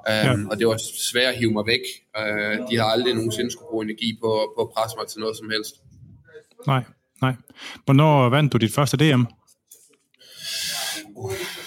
Um, 0.09 0.15
ja. 0.27 0.35
Og 0.49 0.59
det 0.59 0.67
var 0.67 0.77
svært 1.11 1.33
at 1.33 1.39
hive 1.39 1.51
mig 1.51 1.65
væk. 1.65 1.85
Uh, 2.19 2.69
de 2.69 2.77
har 2.77 2.87
aldrig 2.95 3.13
nogensinde 3.13 3.51
skulle 3.51 3.69
bruge 3.69 3.83
energi 3.85 4.17
på, 4.21 4.29
på 4.55 4.61
at 4.65 4.69
presse 4.75 4.97
mig 4.97 5.07
til 5.07 5.19
noget 5.19 5.37
som 5.37 5.49
helst. 5.49 5.75
Nej, 6.67 6.83
nej. 7.21 7.33
Hvornår 7.85 8.29
vandt 8.29 8.53
du 8.53 8.57
dit 8.57 8.73
første 8.73 8.97
DM? 8.97 9.23
Uh 11.15 11.58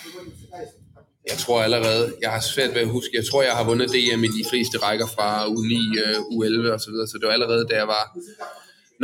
jeg 1.32 1.38
tror 1.38 1.62
allerede, 1.62 2.04
jeg 2.24 2.30
har 2.30 2.40
svært 2.40 2.74
ved 2.74 2.82
at 2.86 2.88
huske, 2.88 3.10
jeg 3.20 3.26
tror, 3.30 3.42
jeg 3.42 3.52
har 3.58 3.64
vundet 3.70 3.88
DM 3.94 4.22
i 4.24 4.30
de 4.38 4.44
fleste 4.50 4.76
rækker 4.86 5.06
fra 5.16 5.28
U9, 5.56 5.74
øh, 6.04 6.18
U11 6.34 6.72
og 6.76 6.80
så 6.80 6.90
videre, 6.92 7.08
så 7.08 7.16
det 7.18 7.26
var 7.26 7.32
allerede, 7.38 7.66
da 7.70 7.74
jeg 7.82 7.88
var, 7.96 8.04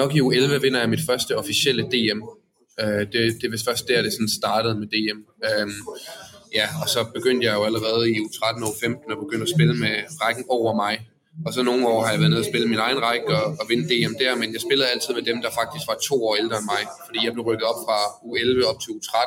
nok 0.01 0.11
i 0.17 0.21
U11 0.21 0.59
vinder 0.65 0.81
jeg 0.81 0.89
mit 0.95 1.05
første 1.11 1.33
officielle 1.43 1.83
DM. 1.83 2.21
Øh, 2.83 3.03
det, 3.13 3.23
det 3.41 3.47
var 3.53 3.59
først 3.69 3.89
der, 3.89 4.03
det 4.03 4.13
sådan 4.13 4.29
startede 4.41 4.75
med 4.81 4.89
DM. 4.95 5.19
Øhm, 5.49 5.79
ja, 6.59 6.67
og 6.83 6.89
så 6.95 7.01
begyndte 7.17 7.47
jeg 7.47 7.55
jo 7.59 7.63
allerede 7.69 8.11
i 8.11 8.15
U13 8.25 8.63
og 8.67 8.71
U15 8.75 9.13
at 9.13 9.19
begynde 9.25 9.43
at 9.43 9.53
spille 9.57 9.75
med 9.85 9.95
rækken 10.23 10.45
over 10.49 10.75
mig. 10.85 10.95
Og 11.47 11.53
så 11.55 11.63
nogle 11.63 11.89
år 11.89 12.03
har 12.05 12.11
jeg 12.11 12.21
været 12.21 12.31
nede 12.31 12.41
og 12.45 12.51
spille 12.53 12.69
min 12.69 12.79
egen 12.79 13.01
række 13.03 13.29
og, 13.41 13.47
og 13.61 13.65
vinde 13.69 13.85
DM 13.91 14.15
der, 14.23 14.33
men 14.41 14.49
jeg 14.53 14.61
spillede 14.67 14.89
altid 14.95 15.15
med 15.15 15.23
dem, 15.31 15.39
der 15.45 15.51
faktisk 15.61 15.85
var 15.91 15.97
to 16.09 16.17
år 16.29 16.35
ældre 16.43 16.57
end 16.61 16.69
mig, 16.75 16.83
fordi 17.07 17.19
jeg 17.27 17.33
blev 17.33 17.45
rykket 17.49 17.67
op 17.71 17.81
fra 17.87 17.99
U11 18.29 18.59
op 18.71 18.79
til 18.83 18.91
U13, 18.97 19.19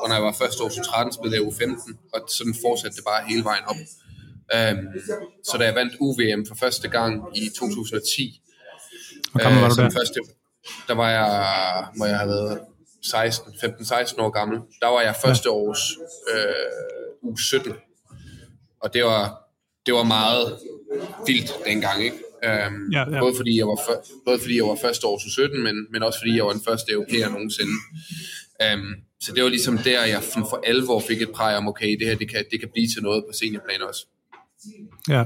og 0.00 0.04
når 0.08 0.14
jeg 0.18 0.24
var 0.28 0.34
første 0.42 0.58
år 0.64 0.68
U13, 0.68 1.12
spillede 1.18 1.36
jeg 1.40 1.46
U15, 1.50 1.96
og 2.14 2.18
sådan 2.36 2.54
fortsatte 2.64 2.96
det 2.96 3.04
bare 3.10 3.20
hele 3.30 3.44
vejen 3.50 3.64
op. 3.72 3.80
Um, 4.56 4.78
så 5.44 5.54
da 5.58 5.64
jeg 5.64 5.74
vandt 5.74 5.92
UVM 6.00 6.46
for 6.48 6.54
første 6.54 6.88
gang 6.88 7.12
i 7.36 7.50
2010, 7.58 8.42
Hvor 9.30 9.40
gammel 9.42 9.60
var 9.62 9.68
du 9.68 9.74
der? 9.82 9.90
Første, 9.90 10.20
der 10.88 10.94
var 10.94 11.10
jeg, 11.10 11.28
må 11.96 12.04
jeg 12.06 12.18
have 12.18 12.30
været 12.30 12.60
16, 13.02 13.52
15-16 13.52 14.20
år 14.22 14.30
gammel. 14.30 14.58
Der 14.82 14.88
var 14.88 15.00
jeg 15.00 15.14
første 15.24 15.50
års 15.50 15.82
øh, 16.32 17.30
U17, 17.32 17.72
og 18.80 18.94
det 18.94 19.04
var, 19.04 19.22
det 19.86 19.94
var 19.94 20.02
meget 20.02 20.58
vildt 21.26 21.50
dengang, 21.66 22.04
ikke? 22.04 22.16
Um, 22.48 22.92
ja, 22.92 23.04
ja. 23.10 23.20
Både, 23.20 23.34
fordi 23.36 23.58
jeg 23.58 23.66
var 23.66 23.80
for, 23.86 24.04
både 24.26 24.38
fordi 24.38 24.56
jeg 24.56 24.64
var 24.64 24.74
første 24.74 25.06
års 25.06 25.22
U17, 25.22 25.58
men, 25.58 25.86
men 25.92 26.02
også 26.02 26.18
fordi 26.18 26.36
jeg 26.36 26.44
var 26.44 26.52
den 26.52 26.62
første 26.68 26.92
europæer 26.92 27.28
nogensinde. 27.28 27.76
Um, 28.74 28.94
så 29.20 29.32
det 29.34 29.42
var 29.42 29.48
ligesom 29.48 29.78
der, 29.78 30.04
jeg 30.04 30.22
for 30.22 30.60
alvor 30.66 31.00
fik 31.00 31.22
et 31.22 31.30
præg 31.30 31.56
om, 31.56 31.68
okay, 31.68 31.98
det 31.98 32.06
her 32.06 32.14
det 32.14 32.30
kan, 32.30 32.44
det 32.50 32.60
kan 32.60 32.68
blive 32.72 32.88
til 32.94 33.02
noget 33.02 33.24
på 33.28 33.32
seniorplan 33.32 33.82
også. 33.82 34.06
Ja. 35.08 35.24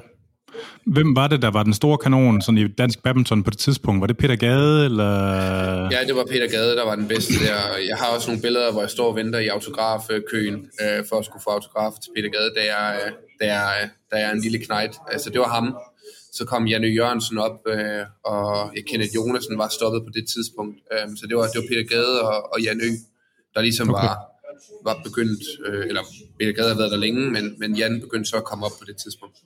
Hvem 0.87 1.17
var 1.17 1.27
det, 1.29 1.43
der 1.43 1.51
var 1.51 1.63
den 1.63 1.75
store 1.75 1.99
kanon 1.99 2.43
sådan 2.43 2.59
i 2.59 2.69
dansk 2.69 3.03
badminton 3.03 3.43
på 3.43 3.51
det 3.51 3.59
tidspunkt? 3.59 4.01
Var 4.01 4.07
det 4.07 4.17
Peter 4.17 4.37
Gade, 4.37 4.85
eller? 4.85 5.13
Ja, 5.91 5.99
det 6.07 6.17
var 6.17 6.25
Peter 6.25 6.49
Gade, 6.51 6.77
der 6.77 6.85
var 6.85 6.95
den 6.95 7.09
bedste 7.09 7.33
der. 7.33 7.59
Jeg 7.89 7.97
har 7.97 8.07
også 8.07 8.31
nogle 8.31 8.43
billeder, 8.43 8.73
hvor 8.73 8.81
jeg 8.81 8.91
står 8.91 9.09
og 9.09 9.17
venter 9.17 9.39
i 9.39 9.47
autografkøen 9.47 10.55
øh, 10.83 11.05
for 11.09 11.17
at 11.19 11.25
skulle 11.25 11.43
få 11.43 11.51
autograf 11.51 11.93
til 12.03 12.11
Peter 12.17 12.31
Gade, 12.31 12.51
da 12.57 12.63
jeg, 12.75 13.01
øh, 13.07 13.13
da 13.41 13.45
jeg, 13.55 13.89
da 14.11 14.17
jeg 14.17 14.29
er 14.29 14.33
en 14.33 14.41
lille 14.41 14.59
knejt. 14.59 14.95
Altså, 15.13 15.31
det 15.31 15.41
var 15.41 15.49
ham. 15.49 15.77
Så 16.33 16.45
kom 16.45 16.67
Janne 16.67 16.87
Jørgensen 16.87 17.39
op, 17.39 17.59
øh, 17.69 18.05
og 18.25 18.73
jeg 18.77 18.83
Kenneth 18.91 19.15
Jonasen 19.15 19.59
var 19.59 19.69
stoppet 19.69 20.03
på 20.07 20.11
det 20.15 20.25
tidspunkt. 20.35 20.77
Øh, 20.93 21.09
så 21.19 21.27
det 21.29 21.37
var, 21.37 21.47
det 21.53 21.57
var 21.61 21.67
Peter 21.69 21.87
Gade 21.95 22.23
og, 22.23 22.53
og 22.53 22.61
Janne 22.61 22.89
der 23.55 23.61
ligesom 23.61 23.91
okay. 23.91 24.03
var, 24.03 24.32
var 24.85 25.01
begyndt, 25.05 25.43
øh, 25.67 25.87
eller 25.89 26.01
Peter 26.39 26.53
Gade 26.53 26.69
har 26.69 26.77
været 26.77 26.91
der 26.91 26.97
længe, 26.99 27.31
men, 27.31 27.55
men 27.59 27.77
Jan 27.77 28.01
begyndte 28.01 28.31
så 28.31 28.37
at 28.37 28.45
komme 28.45 28.65
op 28.67 28.71
på 28.81 28.85
det 28.87 28.97
tidspunkt. 29.05 29.37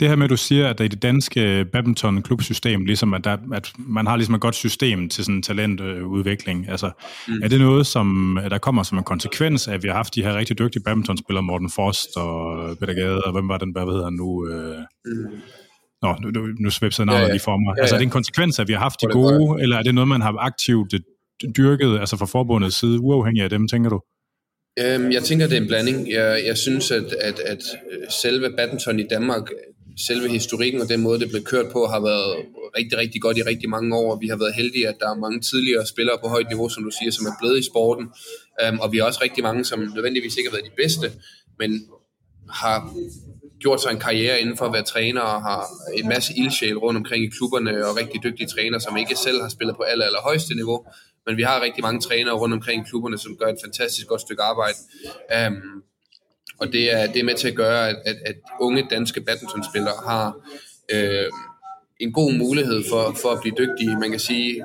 Det 0.00 0.08
her 0.08 0.16
med, 0.16 0.24
at 0.24 0.30
du 0.30 0.36
siger, 0.36 0.68
at 0.68 0.78
der 0.78 0.84
i 0.84 0.88
det 0.88 1.02
danske 1.02 1.64
badminton-klubsystem, 1.72 2.84
ligesom 2.84 3.14
at, 3.14 3.24
der, 3.24 3.36
at 3.52 3.72
man 3.78 4.06
har 4.06 4.16
ligesom 4.16 4.34
et 4.34 4.40
godt 4.40 4.54
system 4.54 5.08
til 5.08 5.24
sådan 5.24 5.42
talentudvikling, 5.42 6.68
altså 6.68 6.90
mm. 7.28 7.42
er 7.42 7.48
det 7.48 7.60
noget, 7.60 7.86
som 7.86 8.38
der 8.50 8.58
kommer 8.58 8.82
som 8.82 8.98
en 8.98 9.04
konsekvens 9.04 9.68
af, 9.68 9.74
at 9.74 9.82
vi 9.82 9.88
har 9.88 9.94
haft 9.94 10.14
de 10.14 10.22
her 10.22 10.34
rigtig 10.36 10.58
dygtige 10.58 10.82
badmintonspillere, 10.82 11.42
Morten 11.42 11.70
Frost 11.70 12.16
og 12.16 12.78
Peter 12.78 12.94
Gade, 12.94 13.22
og 13.22 13.32
hvem 13.32 13.48
var 13.48 13.58
den, 13.58 13.72
hvad 13.72 13.82
hedder 13.82 14.04
han 14.04 14.12
nu? 14.12 14.48
Øh, 14.48 14.78
mm. 15.04 15.40
Nå, 16.02 16.16
nu, 16.22 16.46
nu 16.60 16.70
svipser 16.70 17.04
navnet 17.04 17.20
ja, 17.20 17.26
ja. 17.26 17.32
lige 17.32 17.42
for 17.44 17.56
mig. 17.56 17.72
Ja, 17.72 17.76
ja. 17.76 17.80
Altså 17.82 17.94
er 17.94 17.98
det 17.98 18.04
en 18.04 18.10
konsekvens 18.10 18.58
af, 18.58 18.62
at 18.62 18.68
vi 18.68 18.72
har 18.72 18.80
haft 18.80 19.00
de 19.00 19.06
gode, 19.06 19.62
eller 19.62 19.76
er 19.76 19.82
det 19.82 19.94
noget, 19.94 20.08
man 20.08 20.20
har 20.20 20.36
aktivt 20.38 20.94
dyrket, 21.56 21.98
altså 21.98 22.16
fra 22.16 22.26
forbundets 22.26 22.76
side, 22.80 23.00
uafhængig 23.00 23.42
af 23.42 23.50
dem, 23.50 23.68
tænker 23.68 23.90
du? 23.90 24.00
Øhm, 24.78 25.12
jeg 25.12 25.22
tænker, 25.22 25.46
det 25.46 25.56
er 25.56 25.60
en 25.60 25.66
blanding. 25.66 26.10
Jeg, 26.10 26.42
jeg 26.46 26.58
synes, 26.58 26.90
at, 26.90 27.12
at, 27.12 27.38
at 27.38 27.62
øh, 27.92 28.06
selve 28.22 28.50
badminton 28.56 29.00
i 29.00 29.06
Danmark, 29.10 29.50
selve 30.06 30.28
historikken 30.28 30.80
og 30.80 30.88
den 30.88 31.00
måde, 31.00 31.20
det 31.20 31.28
blev 31.28 31.42
kørt 31.42 31.72
på, 31.72 31.86
har 31.86 32.00
været 32.00 32.46
rigtig, 32.78 32.98
rigtig 32.98 33.22
godt 33.22 33.38
i 33.38 33.42
rigtig 33.42 33.70
mange 33.70 33.96
år. 33.96 34.18
Vi 34.20 34.28
har 34.28 34.36
været 34.36 34.54
heldige, 34.54 34.88
at 34.88 34.96
der 35.00 35.10
er 35.10 35.14
mange 35.14 35.40
tidligere 35.40 35.86
spillere 35.86 36.18
på 36.22 36.28
højt 36.28 36.48
niveau, 36.48 36.68
som 36.68 36.84
du 36.84 36.90
siger, 36.90 37.10
som 37.12 37.26
er 37.26 37.32
blevet 37.40 37.58
i 37.58 37.62
sporten. 37.62 38.06
Øhm, 38.62 38.78
og 38.80 38.92
vi 38.92 38.98
har 38.98 39.04
også 39.04 39.20
rigtig 39.22 39.42
mange, 39.42 39.64
som 39.64 39.78
nødvendigvis 39.94 40.36
ikke 40.36 40.50
har 40.50 40.56
været 40.56 40.70
de 40.70 40.82
bedste, 40.82 41.12
men 41.58 41.70
har 42.50 42.94
gjort 43.60 43.82
sig 43.82 43.90
en 43.90 43.98
karriere 43.98 44.40
inden 44.40 44.56
for 44.56 44.64
at 44.64 44.72
være 44.72 44.82
træner 44.82 45.20
og 45.20 45.42
har 45.42 45.66
en 45.94 46.08
masse 46.08 46.32
ildsjæl 46.36 46.78
rundt 46.78 46.96
omkring 46.96 47.24
i 47.24 47.30
klubberne 47.36 47.86
og 47.86 47.96
rigtig 47.96 48.22
dygtige 48.24 48.46
trænere, 48.46 48.80
som 48.80 48.96
ikke 48.96 49.16
selv 49.16 49.40
har 49.42 49.48
spillet 49.48 49.76
på 49.76 49.82
aller, 49.82 50.04
aller 50.06 50.20
højeste 50.20 50.54
niveau. 50.54 50.86
Men 51.26 51.36
vi 51.36 51.42
har 51.42 51.60
rigtig 51.60 51.82
mange 51.82 52.00
trænere 52.00 52.34
rundt 52.34 52.54
omkring 52.54 52.86
klubberne, 52.86 53.18
som 53.18 53.36
gør 53.36 53.46
et 53.46 53.58
fantastisk 53.64 54.06
godt 54.06 54.20
stykke 54.20 54.42
arbejde. 54.42 54.76
Um, 55.46 55.82
og 56.60 56.72
det 56.72 56.92
er, 56.92 57.06
det 57.06 57.20
er 57.20 57.24
med 57.24 57.34
til 57.34 57.48
at 57.48 57.54
gøre, 57.54 57.88
at, 57.88 57.96
at, 58.06 58.16
at 58.26 58.36
unge 58.60 58.86
danske 58.90 59.20
badmintonspillere 59.20 59.94
har 60.06 60.34
øh, 60.92 61.30
en 62.00 62.12
god 62.12 62.32
mulighed 62.32 62.84
for, 62.90 63.16
for 63.22 63.28
at 63.28 63.40
blive 63.40 63.54
dygtige. 63.58 63.98
Man 63.98 64.10
kan 64.10 64.20
sige, 64.20 64.64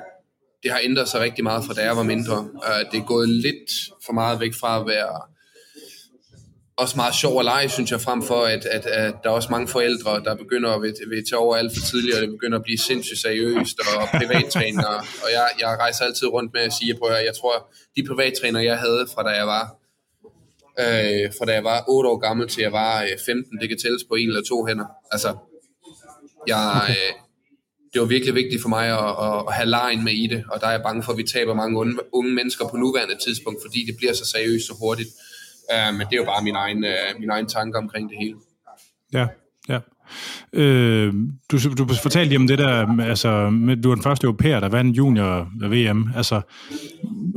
det 0.63 0.71
har 0.71 0.79
ændret 0.83 1.09
sig 1.09 1.21
rigtig 1.21 1.43
meget 1.43 1.65
fra 1.65 1.73
da 1.73 1.83
jeg 1.83 1.97
var 1.97 2.03
mindre. 2.03 2.39
Uh, 2.39 2.91
det 2.91 2.99
er 2.99 3.05
gået 3.05 3.29
lidt 3.29 3.71
for 4.05 4.13
meget 4.13 4.39
væk 4.39 4.53
fra 4.53 4.79
at 4.79 4.87
være 4.87 5.34
også 6.77 6.95
meget 6.95 7.15
sjov 7.15 7.39
at 7.39 7.45
lege, 7.45 7.69
synes 7.69 7.91
jeg, 7.91 8.01
frem 8.01 8.23
for, 8.23 8.41
at, 8.41 8.65
at, 8.65 8.85
at 8.85 9.13
der 9.23 9.29
er 9.29 9.33
også 9.33 9.49
mange 9.51 9.67
forældre, 9.67 10.23
der 10.23 10.35
begynder 10.35 10.69
at 10.69 10.81
vil 10.81 11.25
tage 11.29 11.39
over 11.39 11.55
alt 11.55 11.71
for 11.75 11.85
tidligt, 11.85 12.15
og 12.15 12.21
det 12.21 12.29
begynder 12.29 12.57
at 12.57 12.63
blive 12.63 12.77
sindssygt 12.77 13.19
seriøst, 13.19 13.79
og 13.79 14.07
privattræner. 14.19 14.87
og 15.23 15.29
jeg, 15.33 15.47
jeg 15.59 15.67
rejser 15.67 16.05
altid 16.05 16.27
rundt 16.27 16.53
med 16.53 16.61
at 16.61 16.73
sige, 16.73 16.91
at 16.91 17.25
jeg 17.25 17.35
tror, 17.39 17.69
de 17.95 18.03
privattræner, 18.07 18.59
jeg 18.59 18.77
havde 18.77 19.07
fra 19.13 19.23
da 19.23 19.29
jeg 19.29 19.47
var 19.47 19.75
øh, 20.79 21.33
fra 21.37 21.45
da 21.45 21.53
jeg 21.53 21.63
var 21.63 21.83
8 21.87 22.09
år 22.09 22.17
gammel 22.17 22.47
til 22.47 22.61
jeg 22.61 22.71
var 22.71 23.07
15, 23.25 23.59
det 23.61 23.69
kan 23.69 23.77
tælles 23.77 24.03
på 24.03 24.15
en 24.15 24.27
eller 24.27 24.43
to 24.43 24.65
hænder. 24.65 24.85
Altså, 25.11 25.37
jeg, 26.47 26.85
øh, 26.89 27.13
det 27.93 28.01
var 28.01 28.07
virkelig 28.07 28.35
vigtigt 28.35 28.61
for 28.61 28.69
mig 28.69 28.87
at, 28.87 29.47
at, 29.47 29.53
have 29.53 29.69
lejen 29.69 30.03
med 30.03 30.13
i 30.13 30.27
det, 30.27 30.43
og 30.51 30.61
der 30.61 30.67
er 30.67 30.71
jeg 30.71 30.83
bange 30.83 31.03
for, 31.03 31.11
at 31.11 31.17
vi 31.17 31.23
taber 31.23 31.53
mange 31.53 31.79
unge, 31.79 31.95
unge 32.11 32.33
mennesker 32.33 32.67
på 32.67 32.77
nuværende 32.77 33.17
tidspunkt, 33.25 33.59
fordi 33.65 33.85
det 33.85 33.97
bliver 33.97 34.13
så 34.13 34.25
seriøst 34.25 34.67
så 34.67 34.73
hurtigt. 34.79 35.09
Uh, 35.73 35.97
men 35.97 36.07
det 36.07 36.13
er 36.13 36.17
jo 36.17 36.25
bare 36.25 36.43
min 36.43 36.55
egen, 36.55 36.77
uh, 36.77 37.19
min 37.19 37.29
egen 37.29 37.47
tanke 37.47 37.77
omkring 37.77 38.09
det 38.09 38.17
hele. 38.21 38.35
Ja, 39.13 39.27
ja. 39.69 39.79
Øh, 40.53 41.13
du, 41.51 41.57
du 41.77 41.93
fortalte 41.93 42.29
lige 42.29 42.37
om 42.37 42.47
det 42.47 42.57
der, 42.57 43.01
altså, 43.01 43.49
med, 43.49 43.77
du 43.77 43.91
er 43.91 43.95
den 43.95 44.03
første 44.03 44.25
europæer, 44.25 44.59
der 44.59 44.69
vandt 44.69 44.97
junior-VM. 44.97 46.09
Altså, 46.15 46.41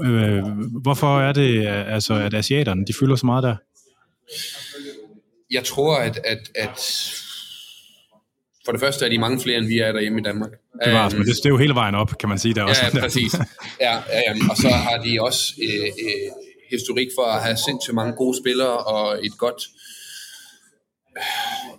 øh, 0.04 0.42
hvorfor 0.82 1.20
er 1.20 1.32
det, 1.32 1.66
altså, 1.66 2.14
at 2.14 2.35
asiaterne, 2.35 2.85
de 2.87 2.92
fylder 3.00 3.16
så 3.16 3.26
meget 3.26 3.42
der? 3.42 3.56
Jeg 5.50 5.64
tror, 5.64 5.97
at, 5.97 6.20
at, 6.25 6.38
at 6.54 6.78
for 8.64 8.73
det 8.73 8.80
første 8.80 9.04
er 9.04 9.08
de 9.08 9.18
mange 9.18 9.40
flere, 9.40 9.58
end 9.58 9.66
vi 9.66 9.78
er 9.78 9.92
derhjemme 9.92 10.20
i 10.20 10.23
Danmark. 10.23 10.50
Det, 10.85 10.92
var, 10.92 11.06
um, 11.06 11.12
men 11.12 11.26
det, 11.26 11.37
det 11.37 11.47
er 11.47 11.50
jo 11.50 11.56
hele 11.56 11.75
vejen 11.75 11.94
op, 11.94 12.18
kan 12.18 12.28
man 12.28 12.38
sige. 12.38 12.54
Der 12.54 12.62
ja, 12.62 12.68
også. 12.68 12.82
ja, 12.94 13.00
præcis. 13.00 13.35
Ja, 13.80 13.94
ja, 13.94 14.20
ja, 14.26 14.35
og 14.50 14.56
så 14.56 14.68
har 14.68 14.99
de 15.04 15.18
også 15.20 15.54
øh, 15.62 15.87
øh, 16.04 16.48
historik 16.71 17.09
for 17.19 17.23
at 17.23 17.43
have 17.43 17.57
sindssygt 17.57 17.95
mange 17.95 18.13
gode 18.13 18.37
spillere 18.39 18.79
og 18.79 19.27
et 19.27 19.39
godt 19.39 19.63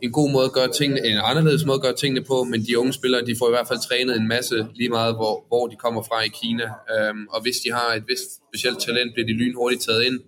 en 0.01 0.11
god 0.11 0.31
måde 0.31 0.45
at 0.45 0.51
gøre 0.51 0.71
tingene, 0.71 1.07
en 1.07 1.17
anderledes 1.23 1.65
måde 1.65 1.75
at 1.75 1.81
gøre 1.81 1.95
tingene 1.95 2.25
på, 2.25 2.43
men 2.43 2.65
de 2.65 2.79
unge 2.79 2.93
spillere, 2.93 3.25
de 3.25 3.35
får 3.39 3.47
i 3.47 3.51
hvert 3.51 3.67
fald 3.67 3.79
trænet 3.89 4.15
en 4.15 4.27
masse 4.27 4.67
lige 4.75 4.89
meget, 4.89 5.15
hvor, 5.15 5.45
hvor 5.47 5.67
de 5.67 5.75
kommer 5.75 6.03
fra 6.03 6.21
i 6.21 6.27
Kina. 6.27 6.63
Um, 7.09 7.27
og 7.31 7.41
hvis 7.41 7.55
de 7.65 7.71
har 7.71 7.93
et 7.93 8.03
vist 8.07 8.29
specielt 8.49 8.79
talent, 8.79 9.13
bliver 9.13 9.27
de 9.27 9.33
lynhurtigt 9.33 9.83
taget 9.83 10.03
ind 10.03 10.19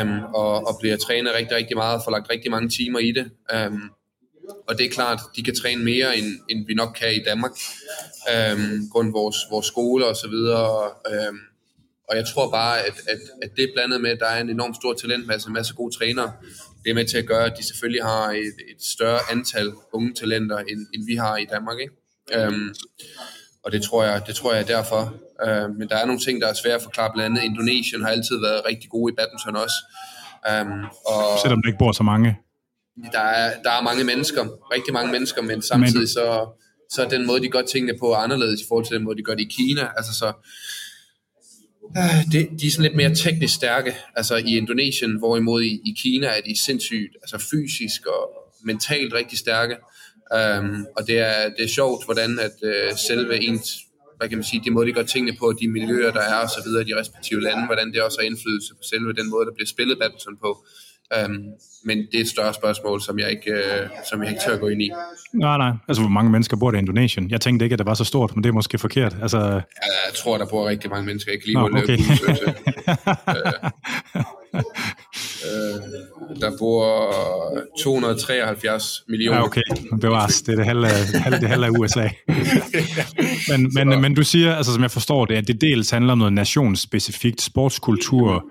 um, 0.00 0.34
og, 0.34 0.66
og 0.68 0.78
bliver 0.80 0.96
trænet 0.96 1.32
rigtig, 1.34 1.56
rigtig 1.56 1.76
meget, 1.76 2.02
får 2.04 2.10
lagt 2.10 2.30
rigtig 2.30 2.50
mange 2.50 2.68
timer 2.68 2.98
i 2.98 3.12
det. 3.12 3.30
Um, 3.56 3.90
og 4.68 4.78
det 4.78 4.86
er 4.86 4.90
klart, 4.90 5.20
de 5.36 5.42
kan 5.42 5.54
træne 5.54 5.84
mere, 5.84 6.18
end, 6.18 6.26
end 6.50 6.66
vi 6.66 6.74
nok 6.74 6.96
kan 7.00 7.14
i 7.14 7.24
Danmark, 7.26 7.52
um, 8.34 8.88
grund 8.92 9.12
vores, 9.12 9.36
vores 9.50 9.66
skole 9.66 10.06
og 10.06 10.16
så 10.16 10.28
videre. 10.28 10.90
Um, 11.30 11.38
og 12.08 12.16
jeg 12.16 12.24
tror 12.34 12.50
bare, 12.50 12.80
at, 12.80 12.94
at, 13.08 13.18
at 13.42 13.50
det 13.56 13.70
blandet 13.74 14.00
med, 14.00 14.10
at 14.10 14.20
der 14.20 14.26
er 14.26 14.40
en 14.40 14.50
enorm 14.50 14.74
stor 14.74 14.94
talentmasse, 14.94 15.48
en 15.48 15.54
masse 15.54 15.74
gode 15.74 15.96
trænere, 15.98 16.32
det 16.84 16.90
er 16.90 16.94
med 16.94 17.04
til 17.04 17.18
at 17.18 17.26
gøre, 17.26 17.44
at 17.44 17.54
de 17.58 17.66
selvfølgelig 17.66 18.04
har 18.04 18.30
et, 18.30 18.56
et 18.72 18.82
større 18.82 19.20
antal 19.30 19.72
unge 19.92 20.14
talenter, 20.14 20.58
end, 20.58 20.86
end 20.94 21.06
vi 21.06 21.14
har 21.14 21.36
i 21.36 21.44
Danmark. 21.44 21.76
Ikke? 21.80 22.46
Um, 22.48 22.74
og 23.64 23.72
det 23.72 23.82
tror 23.82 24.04
jeg, 24.04 24.22
det 24.26 24.34
tror 24.34 24.52
jeg 24.52 24.62
er 24.62 24.66
derfor. 24.66 25.14
Uh, 25.46 25.76
men 25.78 25.88
der 25.88 25.96
er 25.96 26.06
nogle 26.06 26.20
ting, 26.20 26.40
der 26.40 26.48
er 26.48 26.52
svære 26.52 26.74
at 26.74 26.82
forklare. 26.82 27.12
Blandt 27.14 27.38
andet 27.38 27.50
Indonesien 27.50 28.02
har 28.02 28.08
altid 28.08 28.40
været 28.40 28.62
rigtig 28.68 28.90
gode 28.90 29.12
i 29.12 29.16
badminton 29.16 29.56
også. 29.56 29.78
Um, 30.50 30.84
og 31.06 31.38
Selvom 31.42 31.62
der 31.62 31.68
ikke 31.68 31.78
bor 31.78 31.92
så 31.92 32.02
mange. 32.02 32.38
Der 33.12 33.20
er, 33.20 33.62
der 33.62 33.70
er 33.70 33.82
mange 33.82 34.04
mennesker, 34.04 34.42
rigtig 34.74 34.92
mange 34.92 35.12
mennesker, 35.12 35.42
men 35.42 35.62
samtidig 35.62 36.00
men... 36.00 36.08
så, 36.08 36.46
så 36.90 37.04
er 37.04 37.08
den 37.08 37.26
måde, 37.26 37.42
de 37.42 37.48
gør 37.48 37.62
tingene 37.62 37.98
på 37.98 38.14
anderledes 38.14 38.60
i 38.60 38.64
forhold 38.68 38.86
til 38.86 38.96
den 38.96 39.04
måde, 39.04 39.18
de 39.18 39.22
gør 39.22 39.34
det 39.34 39.42
i 39.42 39.52
Kina. 39.58 39.88
Altså 39.96 40.14
så, 40.14 40.32
Øh, 41.98 42.32
det, 42.32 42.60
de 42.60 42.66
er 42.66 42.70
sådan 42.70 42.82
lidt 42.82 42.96
mere 42.96 43.14
teknisk 43.14 43.54
stærke, 43.54 43.96
altså 44.16 44.36
i 44.36 44.56
Indonesien, 44.56 45.18
hvorimod 45.18 45.62
i, 45.62 45.80
i 45.84 45.94
Kina 46.02 46.26
er 46.26 46.40
de 46.40 46.64
sindssygt, 46.64 47.16
altså 47.22 47.38
fysisk 47.50 48.06
og 48.06 48.22
mentalt 48.64 49.14
rigtig 49.14 49.38
stærke. 49.38 49.76
Um, 50.36 50.86
og 50.96 51.06
det 51.06 51.18
er, 51.18 51.48
det 51.56 51.64
er 51.64 51.68
sjovt, 51.68 52.04
hvordan 52.04 52.38
at 52.38 52.56
uh, 52.62 52.98
selve 53.08 53.42
ens, 53.42 53.68
hvad 54.16 54.28
kan 54.28 54.38
man 54.38 54.44
sige, 54.44 54.62
de 54.64 54.70
måde, 54.70 54.86
de 54.86 54.92
gør 54.92 55.02
tingene 55.02 55.36
på, 55.38 55.52
de 55.60 55.68
miljøer, 55.68 56.12
der 56.12 56.20
er 56.20 56.34
og 56.34 56.50
så 56.50 56.60
videre 56.66 56.82
i 56.82 56.84
de 56.84 57.00
respektive 57.00 57.40
lande, 57.42 57.66
hvordan 57.66 57.92
det 57.92 58.02
også 58.02 58.18
har 58.20 58.26
indflydelse 58.26 58.74
på 58.74 58.82
selve 58.92 59.12
den 59.12 59.30
måde, 59.30 59.46
der 59.46 59.52
bliver 59.52 59.66
spillet 59.66 59.98
badminton 59.98 60.36
på. 60.44 60.66
Um, 61.14 61.44
men 61.84 61.98
det 61.98 62.14
er 62.14 62.20
et 62.20 62.28
større 62.28 62.54
spørgsmål, 62.54 63.02
som 63.02 63.18
jeg 63.18 63.30
ikke, 63.30 63.52
uh, 63.52 63.88
som 64.10 64.22
jeg 64.22 64.30
ikke 64.30 64.42
tør 64.46 64.52
at 64.54 64.60
gå 64.60 64.68
ind 64.68 64.82
i. 64.82 64.90
Nej, 65.32 65.58
nej. 65.58 65.72
Altså, 65.88 66.02
hvor 66.02 66.10
mange 66.10 66.30
mennesker 66.30 66.56
bor 66.56 66.70
der 66.70 66.78
i 66.78 66.80
Indonesien? 66.80 67.30
Jeg 67.30 67.40
tænkte 67.40 67.64
ikke, 67.64 67.74
at 67.74 67.78
det 67.78 67.86
var 67.86 67.94
så 67.94 68.04
stort, 68.04 68.36
men 68.36 68.44
det 68.44 68.48
er 68.48 68.54
måske 68.54 68.78
forkert. 68.78 69.16
Altså... 69.22 69.38
Ja, 69.38 69.52
jeg 70.06 70.14
tror, 70.14 70.38
der 70.38 70.46
bor 70.46 70.68
rigtig 70.68 70.90
mange 70.90 71.06
mennesker. 71.06 71.32
Jeg 71.32 71.40
kan 71.40 71.46
lige 71.46 71.58
Nå, 71.58 71.66
okay. 71.78 71.98
uh, 71.98 72.06
uh, 75.46 76.40
der 76.40 76.56
bor 76.58 77.14
273 77.82 79.02
millioner. 79.08 79.38
Ja, 79.38 79.44
okay. 79.44 79.62
Bevares. 80.00 80.42
Det 80.42 80.52
er 80.52 80.56
det 80.56 80.66
halve, 80.66 80.86
halve, 81.14 81.38
det 81.40 81.48
halve 81.48 81.66
af 81.66 81.70
USA. 81.70 82.08
men, 83.50 83.70
men, 83.74 84.00
men 84.00 84.14
du 84.14 84.22
siger, 84.22 84.54
altså, 84.54 84.72
som 84.72 84.82
jeg 84.82 84.90
forstår 84.90 85.24
det, 85.24 85.34
at 85.34 85.46
det 85.46 85.60
dels 85.60 85.90
handler 85.90 86.12
om 86.12 86.18
noget 86.18 86.32
nationsspecifikt 86.32 87.42
sportskultur, 87.42 88.44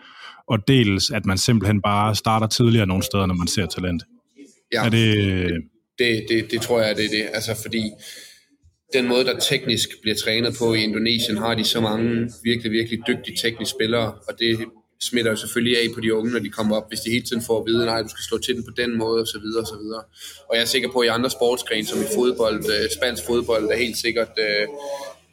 og 0.47 0.67
dels 0.67 1.11
at 1.11 1.25
man 1.25 1.37
simpelthen 1.37 1.81
bare 1.81 2.15
starter 2.15 2.47
tidligere 2.47 2.87
nogle 2.87 3.03
steder, 3.03 3.25
når 3.25 3.35
man 3.35 3.47
ser 3.47 3.65
talent. 3.65 4.03
Ja, 4.73 4.85
er 4.85 4.89
det... 4.89 5.51
Det, 5.99 6.25
det, 6.29 6.51
det 6.51 6.61
tror 6.61 6.81
jeg, 6.81 6.97
det 6.97 7.05
er 7.05 7.09
det. 7.09 7.29
Altså 7.33 7.55
fordi 7.61 7.91
den 8.93 9.07
måde, 9.07 9.25
der 9.25 9.39
teknisk 9.39 9.89
bliver 10.01 10.15
trænet 10.15 10.55
på 10.59 10.73
i 10.73 10.83
Indonesien, 10.83 11.37
har 11.37 11.55
de 11.55 11.63
så 11.63 11.81
mange 11.81 12.31
virkelig, 12.43 12.71
virkelig 12.71 12.99
dygtige 13.07 13.37
tekniske 13.37 13.75
spillere, 13.77 14.13
og 14.27 14.39
det 14.39 14.59
smitter 15.01 15.31
jo 15.31 15.37
selvfølgelig 15.37 15.77
af 15.77 15.87
på 15.93 16.01
de 16.01 16.13
unge, 16.13 16.31
når 16.31 16.39
de 16.39 16.49
kommer 16.49 16.75
op, 16.75 16.89
hvis 16.89 16.99
de 16.99 17.09
hele 17.09 17.25
tiden 17.25 17.41
får 17.47 17.59
at 17.59 17.65
vide, 17.67 17.85
nej, 17.85 18.01
du 18.01 18.07
skal 18.07 18.23
slå 18.29 18.37
til 18.37 18.55
den 18.55 18.63
på 18.63 18.71
den 18.77 18.97
måde, 18.97 19.21
og 19.21 19.27
så 19.27 19.39
videre, 19.39 19.61
og 19.61 19.67
så 19.67 19.77
videre. 19.83 20.03
Og 20.49 20.55
jeg 20.55 20.61
er 20.61 20.65
sikker 20.65 20.91
på, 20.91 20.99
at 20.99 21.05
i 21.05 21.09
andre 21.09 21.29
sportsgrene, 21.29 21.85
som 21.85 21.99
i 22.01 22.05
fodbold, 22.15 22.65
øh, 22.75 22.89
spansk 22.97 23.23
fodbold, 23.25 23.65
er 23.65 23.77
helt 23.77 23.97
sikkert, 23.97 24.31
øh, 24.39 24.67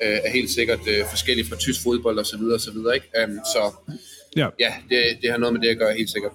øh, 0.02 0.18
er 0.24 0.30
helt 0.30 0.50
sikkert 0.50 0.80
forskellige 1.10 1.48
fra 1.48 1.56
tysk 1.56 1.82
fodbold, 1.82 2.18
og 2.18 2.26
så 2.26 2.36
videre, 2.38 2.54
og 2.54 2.60
så 2.60 2.72
videre, 2.72 2.94
ikke? 2.94 3.08
Um, 3.24 3.38
så 3.54 3.62
Ja, 4.36 4.48
ja 4.60 4.72
det, 4.88 4.98
det 5.22 5.30
har 5.30 5.38
noget 5.38 5.52
med 5.52 5.60
det 5.60 5.68
at 5.68 5.78
gøre, 5.78 5.94
helt 5.98 6.10
sikkert. 6.10 6.32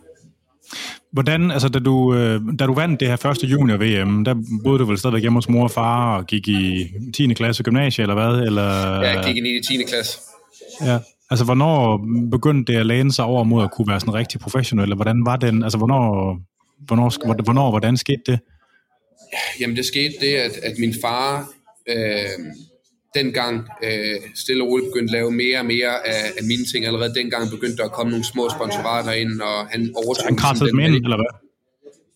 Hvordan, 1.11 1.51
altså 1.51 1.69
da 1.69 1.79
du, 1.79 2.15
øh, 2.15 2.41
da 2.59 2.65
du 2.65 2.73
vandt 2.73 2.99
det 2.99 3.07
her 3.07 3.15
første 3.15 3.47
junior-VM, 3.47 4.23
der 4.23 4.35
boede 4.63 4.79
du 4.79 4.85
vel 4.85 4.97
stadigvæk 4.97 5.21
hjemme 5.21 5.37
hos 5.37 5.49
mor 5.49 5.63
og 5.63 5.71
far 5.71 6.17
og 6.17 6.27
gik 6.27 6.47
i 6.47 6.87
10. 7.13 7.33
klasse 7.33 7.63
gymnasie, 7.63 8.01
eller 8.01 8.13
hvad? 8.13 8.45
Eller... 8.47 9.01
Ja, 9.01 9.21
jeg 9.21 9.23
gik 9.33 9.37
i 9.45 9.61
10. 9.67 9.83
klasse. 9.83 10.19
Ja, 10.85 10.99
altså 11.29 11.45
hvornår 11.45 12.05
begyndte 12.31 12.73
det 12.73 12.79
at 12.79 12.85
læne 12.85 13.13
sig 13.13 13.25
over 13.25 13.43
mod 13.43 13.63
at 13.63 13.71
kunne 13.71 13.87
være 13.87 13.99
sådan 13.99 14.13
rigtig 14.13 14.39
professionel, 14.39 14.83
eller 14.83 14.95
hvordan 14.95 15.25
var 15.25 15.35
den, 15.35 15.63
altså 15.63 15.77
hvornår, 15.77 16.37
hvornår, 16.85 17.43
hvornår 17.43 17.69
hvordan 17.69 17.97
skete 17.97 18.21
det? 18.25 18.39
Jamen 19.59 19.75
det 19.75 19.85
skete 19.85 20.13
det, 20.21 20.35
at, 20.35 20.51
at 20.63 20.73
min 20.79 20.93
far 21.01 21.49
øh, 21.89 22.29
dengang 23.19 23.55
øh, 23.83 24.17
stille 24.35 24.63
og 24.63 24.67
roligt 24.69 24.87
begyndte 24.89 25.11
at 25.11 25.17
lave 25.19 25.31
mere 25.31 25.57
og 25.59 25.65
mere 25.65 25.93
af, 26.13 26.23
af 26.39 26.43
mine 26.51 26.65
ting. 26.71 26.85
Allerede 26.85 27.13
dengang 27.19 27.43
begyndte 27.55 27.77
der 27.77 27.85
at 27.91 27.95
komme 27.97 28.09
nogle 28.13 28.25
små 28.33 28.43
sponsorater 28.55 29.13
ind, 29.23 29.41
og 29.41 29.57
han 29.73 29.81
overtog... 30.01 30.25
Han 30.25 30.37
krassede 30.43 30.69
dem 30.69 30.79
ind, 30.79 30.95
eller 31.07 31.19
hvad? 31.21 31.31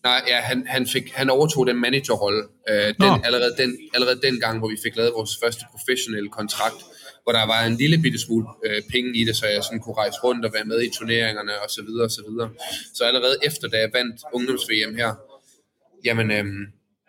Nej, 0.08 0.20
ja, 0.28 0.38
han, 0.40 0.58
han, 0.66 0.86
fik, 0.86 1.12
han 1.20 1.30
overtog 1.30 1.66
den 1.66 1.76
managerrolle 1.76 2.42
øh, 2.70 2.88
den, 3.02 3.24
allerede, 3.24 3.54
den, 3.58 3.70
allerede 3.94 4.20
dengang, 4.22 4.58
hvor 4.58 4.68
vi 4.68 4.78
fik 4.84 4.96
lavet 4.96 5.12
vores 5.18 5.38
første 5.42 5.64
professionelle 5.72 6.28
kontrakt, 6.28 6.80
hvor 7.22 7.32
der 7.32 7.46
var 7.46 7.60
en 7.64 7.76
lille 7.76 7.98
bitte 7.98 8.18
smule 8.18 8.46
øh, 8.66 8.82
penge 8.92 9.10
i 9.20 9.24
det, 9.24 9.36
så 9.36 9.46
jeg 9.46 9.64
sådan 9.64 9.80
kunne 9.80 9.96
rejse 10.02 10.18
rundt 10.24 10.44
og 10.46 10.52
være 10.54 10.64
med 10.64 10.82
i 10.82 10.90
turneringerne 10.98 11.52
og 11.64 11.70
så 11.70 11.82
videre 11.82 12.04
og 12.04 12.10
så 12.10 12.22
videre. 12.28 12.50
Så 12.94 13.04
allerede 13.04 13.36
efter, 13.42 13.68
da 13.68 13.76
jeg 13.76 13.90
vandt 13.94 14.16
ungdoms-VM 14.32 14.94
her, 14.96 15.10
jamen, 16.04 16.30
øh, 16.30 16.44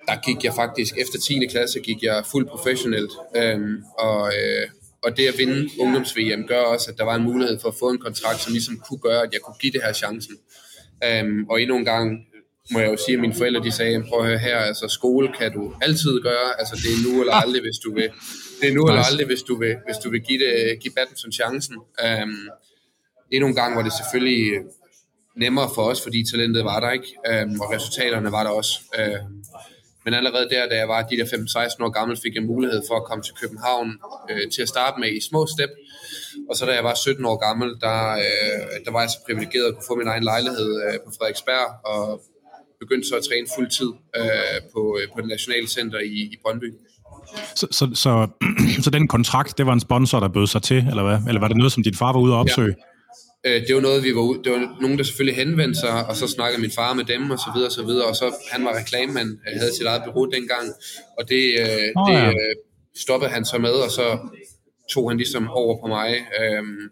der 0.07 0.15
gik 0.25 0.43
jeg 0.43 0.53
faktisk, 0.53 0.97
efter 0.97 1.19
10. 1.19 1.47
klasse, 1.47 1.79
gik 1.79 2.03
jeg 2.03 2.23
fuldt 2.31 2.49
professionelt, 2.49 3.11
øhm, 3.35 3.83
og, 3.99 4.27
øh, 4.27 4.67
og 5.03 5.17
det 5.17 5.27
at 5.27 5.37
vinde 5.37 5.69
ungdoms-VM 5.79 6.47
gør 6.47 6.61
også, 6.61 6.91
at 6.91 6.97
der 6.97 7.03
var 7.03 7.15
en 7.15 7.23
mulighed 7.23 7.59
for 7.59 7.69
at 7.69 7.75
få 7.79 7.89
en 7.89 7.97
kontrakt, 7.97 8.39
som 8.39 8.53
ligesom 8.53 8.81
kunne 8.87 8.99
gøre, 8.99 9.23
at 9.23 9.29
jeg 9.33 9.41
kunne 9.41 9.55
give 9.61 9.73
det 9.73 9.81
her 9.83 9.93
chancen. 9.93 10.35
Øhm, 11.05 11.45
og 11.49 11.61
endnu 11.61 11.77
en 11.77 11.85
gang 11.85 12.19
må 12.71 12.79
jeg 12.79 12.91
jo 12.91 12.97
sige, 13.05 13.15
at 13.15 13.21
mine 13.21 13.33
forældre 13.33 13.63
de 13.63 13.71
sagde, 13.71 14.03
prøv 14.09 14.19
at 14.19 14.27
høre 14.27 14.37
her, 14.37 14.57
altså 14.57 14.87
skole 14.87 15.33
kan 15.39 15.53
du 15.53 15.73
altid 15.81 16.21
gøre, 16.21 16.59
altså 16.59 16.75
det 16.75 16.89
er 16.95 17.11
nu 17.11 17.21
eller 17.21 17.33
aldrig, 17.33 17.61
hvis 17.61 17.79
du 17.83 17.93
vil. 17.93 18.09
Det 18.61 18.69
er 18.69 18.73
nu 18.73 18.81
nice. 18.81 18.91
eller 18.91 19.03
aldrig, 19.03 19.25
hvis 19.25 19.41
du 19.41 19.55
vil, 19.55 19.75
hvis 19.85 19.97
du 20.03 20.09
vil 20.09 20.21
give, 20.21 20.39
det, 20.39 20.79
give 20.81 20.93
badminton 20.93 21.31
chancen. 21.31 21.75
Øhm, 22.05 22.47
endnu 23.31 23.47
en 23.47 23.55
gang 23.55 23.75
var 23.75 23.83
det 23.83 23.93
selvfølgelig 23.93 24.61
nemmere 25.35 25.69
for 25.75 25.81
os, 25.81 26.01
fordi 26.01 26.23
talentet 26.31 26.63
var 26.63 26.79
der 26.79 26.91
ikke, 26.91 27.11
øh, 27.29 27.45
og 27.61 27.73
resultaterne 27.73 28.31
var 28.31 28.43
der 28.43 28.49
også. 28.49 28.73
Øh, 28.99 29.19
men 30.03 30.13
allerede 30.13 30.49
der, 30.49 30.69
da 30.71 30.75
jeg 30.75 30.87
var 30.87 31.01
de 31.01 31.17
der 31.17 31.25
15-16 31.25 31.83
år 31.85 31.89
gammel, 31.89 32.17
fik 32.23 32.35
jeg 32.35 32.43
mulighed 32.43 32.81
for 32.89 32.95
at 32.95 33.05
komme 33.09 33.23
til 33.23 33.33
København 33.41 33.89
øh, 34.31 34.51
til 34.53 34.61
at 34.61 34.69
starte 34.75 34.95
med 34.99 35.09
i 35.17 35.21
små 35.29 35.41
step. 35.55 35.71
Og 36.49 36.53
så 36.57 36.65
da 36.65 36.71
jeg 36.79 36.83
var 36.83 36.95
17 36.95 37.25
år 37.25 37.37
gammel, 37.47 37.69
der, 37.85 37.99
øh, 38.25 38.85
der 38.85 38.91
var 38.91 39.01
jeg 39.01 39.09
så 39.09 39.19
privilegeret 39.27 39.67
at 39.67 39.73
kunne 39.75 39.89
få 39.91 39.95
min 39.95 40.07
egen 40.13 40.23
lejlighed 40.31 40.69
øh, 40.85 40.95
på 41.05 41.09
Frederiksberg, 41.17 41.67
og 41.91 42.21
begyndte 42.83 43.07
så 43.09 43.15
at 43.15 43.23
træne 43.29 43.47
fuld 43.55 43.69
tid 43.79 43.91
øh, 44.19 44.59
på, 44.73 44.81
øh, 44.99 45.05
på 45.13 45.17
det 45.21 45.29
nationale 45.35 45.67
center 45.77 45.99
i, 45.99 46.19
i 46.33 46.37
Brøndby. 46.43 46.69
Så, 47.55 47.65
så, 47.77 47.85
så, 48.03 48.11
så 48.83 48.89
den 48.89 49.07
kontrakt, 49.07 49.57
det 49.57 49.65
var 49.65 49.73
en 49.73 49.79
sponsor, 49.79 50.19
der 50.19 50.27
bød 50.27 50.47
sig 50.47 50.61
til, 50.69 50.77
eller 50.91 51.03
hvad? 51.03 51.19
Eller 51.27 51.39
var 51.39 51.47
det 51.47 51.57
noget, 51.57 51.71
som 51.71 51.83
din 51.83 51.95
far 51.95 52.11
var 52.13 52.19
ude 52.19 52.33
at 52.33 52.37
opsøge? 52.37 52.75
Ja. 52.79 52.92
Øh, 53.45 53.67
det 53.67 53.75
var 53.75 53.81
noget, 53.81 54.03
vi 54.03 54.15
var 54.15 54.21
ude, 54.21 54.43
det 54.43 54.51
var 54.51 54.77
nogen, 54.81 54.97
der 54.97 55.03
selvfølgelig 55.03 55.35
henvendte 55.35 55.79
sig, 55.79 56.07
og 56.07 56.15
så 56.15 56.27
snakkede 56.27 56.61
min 56.61 56.71
far 56.71 56.93
med 56.93 57.05
dem, 57.05 57.31
og 57.31 57.39
så 57.39 57.51
videre, 57.55 57.67
og 57.67 57.71
så 57.71 57.83
videre, 57.83 58.07
og 58.07 58.15
så 58.15 58.35
han 58.51 58.65
var 58.65 58.77
reklamemand, 58.77 59.37
havde 59.59 59.75
sit 59.75 59.85
eget 59.85 60.03
bureau 60.05 60.25
dengang, 60.25 60.67
og 61.17 61.29
det, 61.29 61.43
øh, 61.59 61.89
oh, 61.95 62.11
det 62.11 62.17
ja. 62.19 62.27
øh, 62.27 62.55
stoppede 63.03 63.31
han 63.31 63.45
så 63.45 63.57
med, 63.57 63.71
og 63.71 63.91
så 63.91 64.19
tog 64.91 65.09
han 65.09 65.17
ligesom 65.17 65.49
over 65.49 65.81
på 65.81 65.87
mig. 65.87 66.09
Øhm, 66.41 66.89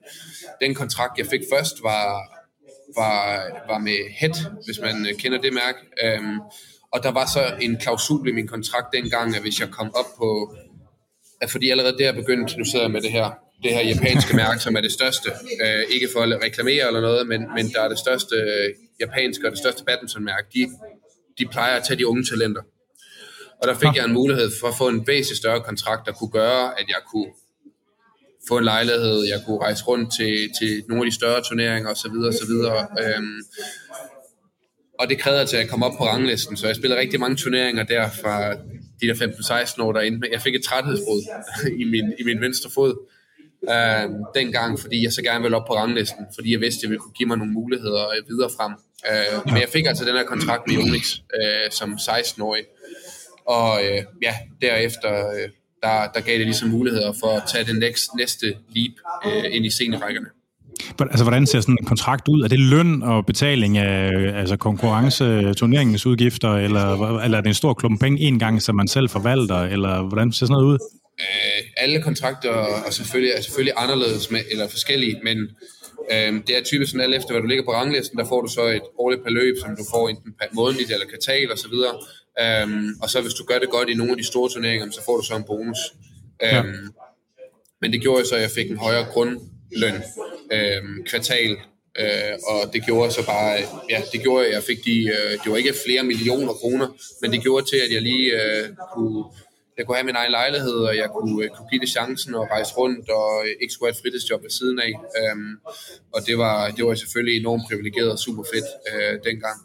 den 0.61 0.75
kontrakt, 0.75 1.17
jeg 1.17 1.25
fik 1.25 1.41
først, 1.53 1.83
var, 1.83 2.05
var, 2.95 3.17
var 3.67 3.79
med 3.79 3.99
HED, 4.19 4.37
hvis 4.65 4.79
man 4.81 5.05
øh, 5.05 5.13
kender 5.19 5.41
det 5.41 5.53
mærke, 5.53 5.79
øhm, 6.03 6.39
og 6.93 7.03
der 7.03 7.11
var 7.11 7.25
så 7.25 7.43
en 7.61 7.77
klausul 7.77 8.27
i 8.27 8.31
min 8.31 8.47
kontrakt 8.47 8.87
dengang, 8.93 9.35
at 9.35 9.41
hvis 9.41 9.59
jeg 9.59 9.69
kom 9.69 9.95
op 9.95 10.09
på, 10.17 10.55
at 11.41 11.49
fordi 11.49 11.69
allerede 11.69 11.97
der 11.97 12.11
begyndte, 12.13 12.57
nu 12.57 12.65
sidder 12.65 12.85
jeg 12.85 12.91
med 12.91 13.01
det 13.01 13.11
her, 13.11 13.29
det 13.63 13.73
her 13.73 13.81
japanske 13.81 14.35
mærke, 14.35 14.59
som 14.59 14.75
er 14.75 14.81
det 14.81 14.91
største. 14.91 15.29
Øh, 15.63 15.83
ikke 15.89 16.07
for 16.13 16.19
at 16.21 16.43
reklamere 16.43 16.87
eller 16.87 17.01
noget, 17.01 17.27
men, 17.27 17.41
men 17.55 17.69
der 17.69 17.81
er 17.81 17.89
det 17.89 17.99
største 17.99 18.35
øh, 18.35 18.69
japanske 18.99 19.47
og 19.47 19.51
det 19.51 19.59
største 19.59 19.83
badmintonmærke. 19.83 20.47
De, 20.53 20.67
de 21.39 21.45
plejer 21.51 21.75
at 21.77 21.83
tage 21.83 21.97
de 21.97 22.07
unge 22.07 22.23
talenter. 22.23 22.61
Og 23.61 23.67
der 23.67 23.75
fik 23.75 23.95
jeg 23.95 24.05
en 24.05 24.13
mulighed 24.13 24.51
for 24.59 24.67
at 24.67 24.73
få 24.77 24.87
en 24.87 25.07
væsentlig 25.07 25.37
større 25.37 25.61
kontrakt, 25.61 26.05
der 26.05 26.11
kunne 26.11 26.31
gøre, 26.31 26.79
at 26.79 26.85
jeg 26.87 27.01
kunne 27.11 27.31
få 28.47 28.57
en 28.57 28.63
lejlighed, 28.63 29.23
jeg 29.23 29.41
kunne 29.45 29.59
rejse 29.59 29.83
rundt 29.83 30.13
til, 30.13 30.49
til 30.59 30.83
nogle 30.87 31.03
af 31.03 31.11
de 31.11 31.15
større 31.15 31.41
turneringer 31.43 31.89
osv. 31.89 32.15
osv. 32.29 32.53
Øhm, 33.03 33.41
og 34.99 35.09
det 35.09 35.19
krævede 35.19 35.45
til 35.45 35.57
at 35.57 35.69
komme 35.69 35.85
op 35.85 35.97
på 35.97 36.03
ranglisten, 36.05 36.57
så 36.57 36.67
jeg 36.67 36.75
spillede 36.75 36.99
rigtig 36.99 37.19
mange 37.19 37.35
turneringer 37.35 37.83
der 37.83 38.09
fra 38.21 38.53
de 39.01 39.07
der 39.07 39.13
15-16 39.13 39.81
år 39.81 39.91
derinde. 39.91 40.27
Jeg 40.31 40.41
fik 40.41 40.55
et 40.55 40.63
træthedsbrud 40.63 41.21
i 41.81 41.83
min, 41.83 42.13
i 42.19 42.23
min 42.23 42.41
venstre 42.41 42.69
fod, 42.69 42.95
øh, 43.69 44.09
dengang, 44.35 44.79
fordi 44.79 45.03
jeg 45.03 45.13
så 45.13 45.21
gerne 45.21 45.41
ville 45.41 45.57
op 45.57 45.67
på 45.67 45.75
ranglisten, 45.75 46.25
fordi 46.35 46.51
jeg 46.51 46.61
vidste, 46.61 46.79
at 46.79 46.81
det 46.81 46.89
ville 46.89 46.99
kunne 46.99 47.13
give 47.13 47.27
mig 47.27 47.37
nogle 47.37 47.53
muligheder 47.53 48.03
øh, 48.09 48.29
videre 48.29 48.49
frem. 48.57 48.73
Øh, 49.09 49.45
men 49.45 49.61
jeg 49.61 49.69
fik 49.73 49.85
altså 49.85 50.05
den 50.05 50.15
her 50.15 50.23
kontrakt 50.23 50.67
med 50.67 50.77
Unix 50.77 51.15
øh, 51.37 51.71
som 51.71 51.93
16-årig, 51.93 52.63
og 53.45 53.79
øh, 53.85 54.03
ja, 54.21 54.33
derefter 54.61 55.29
øh, 55.29 55.49
der, 55.83 56.07
der 56.13 56.21
gav 56.21 56.37
det 56.37 56.45
ligesom 56.45 56.69
muligheder 56.69 57.13
for 57.19 57.27
at 57.27 57.43
tage 57.47 57.63
det 57.65 57.79
næste, 57.79 58.17
næste 58.17 58.45
leap 58.45 58.95
øh, 59.25 59.55
ind 59.55 59.65
i 59.65 59.69
scenerækkerne. 59.69 60.27
Altså, 60.99 61.23
hvordan 61.23 61.47
ser 61.47 61.61
sådan 61.61 61.77
en 61.81 61.85
kontrakt 61.85 62.27
ud? 62.27 62.41
Er 62.41 62.47
det 62.47 62.59
løn 62.59 63.03
og 63.03 63.25
betaling 63.25 63.77
af 63.77 64.09
altså 64.39 64.57
konkurrence, 64.57 65.53
turneringens 65.53 66.05
udgifter, 66.05 66.55
eller, 66.55 67.17
eller 67.19 67.37
er 67.37 67.41
det 67.41 67.47
en 67.47 67.53
stor 67.53 67.73
klump 67.73 67.99
penge 67.99 68.19
en 68.19 68.39
gang, 68.39 68.61
som 68.61 68.75
man 68.75 68.87
selv 68.87 69.09
forvalter, 69.09 69.59
eller 69.59 70.01
hvordan 70.01 70.31
ser 70.31 70.45
sådan 70.45 70.53
noget 70.53 70.73
ud? 70.73 70.77
Øh, 71.21 71.67
alle 71.77 72.01
kontrakter 72.01 72.83
er 72.87 72.91
selvfølgelig, 72.91 73.33
er 73.33 73.41
selvfølgelig 73.41 73.73
anderledes 73.77 74.31
med, 74.31 74.41
eller 74.51 74.67
forskellige, 74.67 75.19
men 75.23 75.37
øh, 76.11 76.33
det 76.47 76.57
er 76.57 76.63
typisk 76.63 76.91
sådan 76.91 77.05
alt 77.05 77.15
efter, 77.15 77.31
hvad 77.31 77.41
du 77.41 77.47
ligger 77.47 77.65
på 77.65 77.73
ranglisten, 77.73 78.19
der 78.19 78.25
får 78.25 78.41
du 78.41 78.47
så 78.47 78.63
et 78.67 78.81
årligt 78.97 79.23
beløb, 79.23 79.55
som 79.61 79.75
du 79.75 79.83
får 79.93 80.09
enten 80.09 80.33
månedligt 80.53 80.91
eller 80.91 81.05
kvartal 81.05 81.51
osv. 81.51 81.77
Um, 82.63 82.95
og 83.01 83.09
så 83.09 83.21
hvis 83.21 83.33
du 83.33 83.43
gør 83.43 83.59
det 83.59 83.69
godt 83.69 83.89
i 83.89 83.93
nogle 83.93 84.11
af 84.11 84.17
de 84.17 84.23
store 84.23 84.49
turneringer, 84.49 84.91
så 84.91 85.01
får 85.05 85.17
du 85.17 85.23
så 85.23 85.35
en 85.35 85.43
bonus. 85.43 85.77
Ja. 86.41 86.63
Men 87.81 87.93
det 87.93 88.01
gjorde 88.01 88.25
så, 88.25 88.35
at 88.35 88.41
jeg 88.41 88.51
fik 88.51 88.71
en 88.71 88.77
højere 88.77 89.05
grundløn 89.05 89.95
um, 90.57 91.03
kvartal, 91.05 91.51
uh, 91.99 92.33
og 92.47 92.73
det 92.73 92.85
gjorde 92.85 93.11
så 93.11 93.25
bare, 93.25 93.57
ja, 93.89 94.01
det 94.11 94.21
gjorde, 94.21 94.47
at 94.47 94.53
jeg 94.53 94.63
fik 94.63 94.85
de, 94.85 95.11
uh, 95.13 95.43
det 95.43 95.51
var 95.51 95.57
ikke 95.57 95.73
flere 95.85 96.03
millioner 96.03 96.53
kroner, 96.53 96.87
men 97.21 97.31
det 97.31 97.41
gjorde 97.41 97.65
til, 97.65 97.77
at 97.77 97.91
jeg 97.93 98.01
lige 98.01 98.33
uh, 98.33 98.75
kunne 98.93 99.23
jeg 99.81 99.87
kunne 99.87 99.99
have 100.01 100.09
min 100.11 100.21
egen 100.21 100.33
lejlighed, 100.39 100.77
og 100.89 100.93
jeg 101.01 101.09
kunne, 101.15 101.31
kunne 101.55 101.69
give 101.71 101.81
det 101.85 101.89
chancen 101.97 102.31
at 102.35 102.45
rejse 102.55 102.71
rundt, 102.79 103.05
og 103.19 103.31
ikke 103.61 103.73
skulle 103.73 103.87
have 103.87 103.97
et 103.97 104.01
fritidsjob 104.03 104.41
ved 104.43 104.53
siden 104.59 104.77
af. 104.87 104.93
Um, 105.21 105.49
og 106.15 106.19
det 106.27 106.35
var, 106.43 106.55
det 106.75 106.81
var 106.85 106.93
selvfølgelig 107.03 107.35
enormt 107.39 107.63
privilegeret 107.69 108.11
og 108.15 108.19
super 108.25 108.43
fedt 108.53 108.69
uh, 108.89 109.13
dengang. 109.27 109.57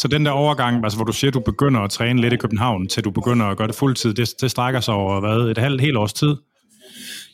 Så 0.00 0.08
den 0.08 0.26
der 0.26 0.32
overgang, 0.44 0.84
altså 0.84 0.98
hvor 0.98 1.04
du 1.04 1.12
siger, 1.12 1.30
at 1.30 1.34
du 1.34 1.40
begynder 1.52 1.80
at 1.80 1.90
træne 1.90 2.20
lidt 2.20 2.32
i 2.32 2.36
København, 2.36 2.88
til 2.88 3.04
du 3.04 3.10
begynder 3.10 3.46
at 3.46 3.56
gøre 3.56 3.68
det 3.68 3.74
fuldtid, 3.74 4.14
det, 4.14 4.34
det 4.40 4.50
strækker 4.50 4.80
sig 4.80 4.94
over 4.94 5.20
hvad, 5.20 5.50
et 5.50 5.58
halvt 5.58 5.80
helt 5.80 5.96
års 5.96 6.12
tid? 6.12 6.32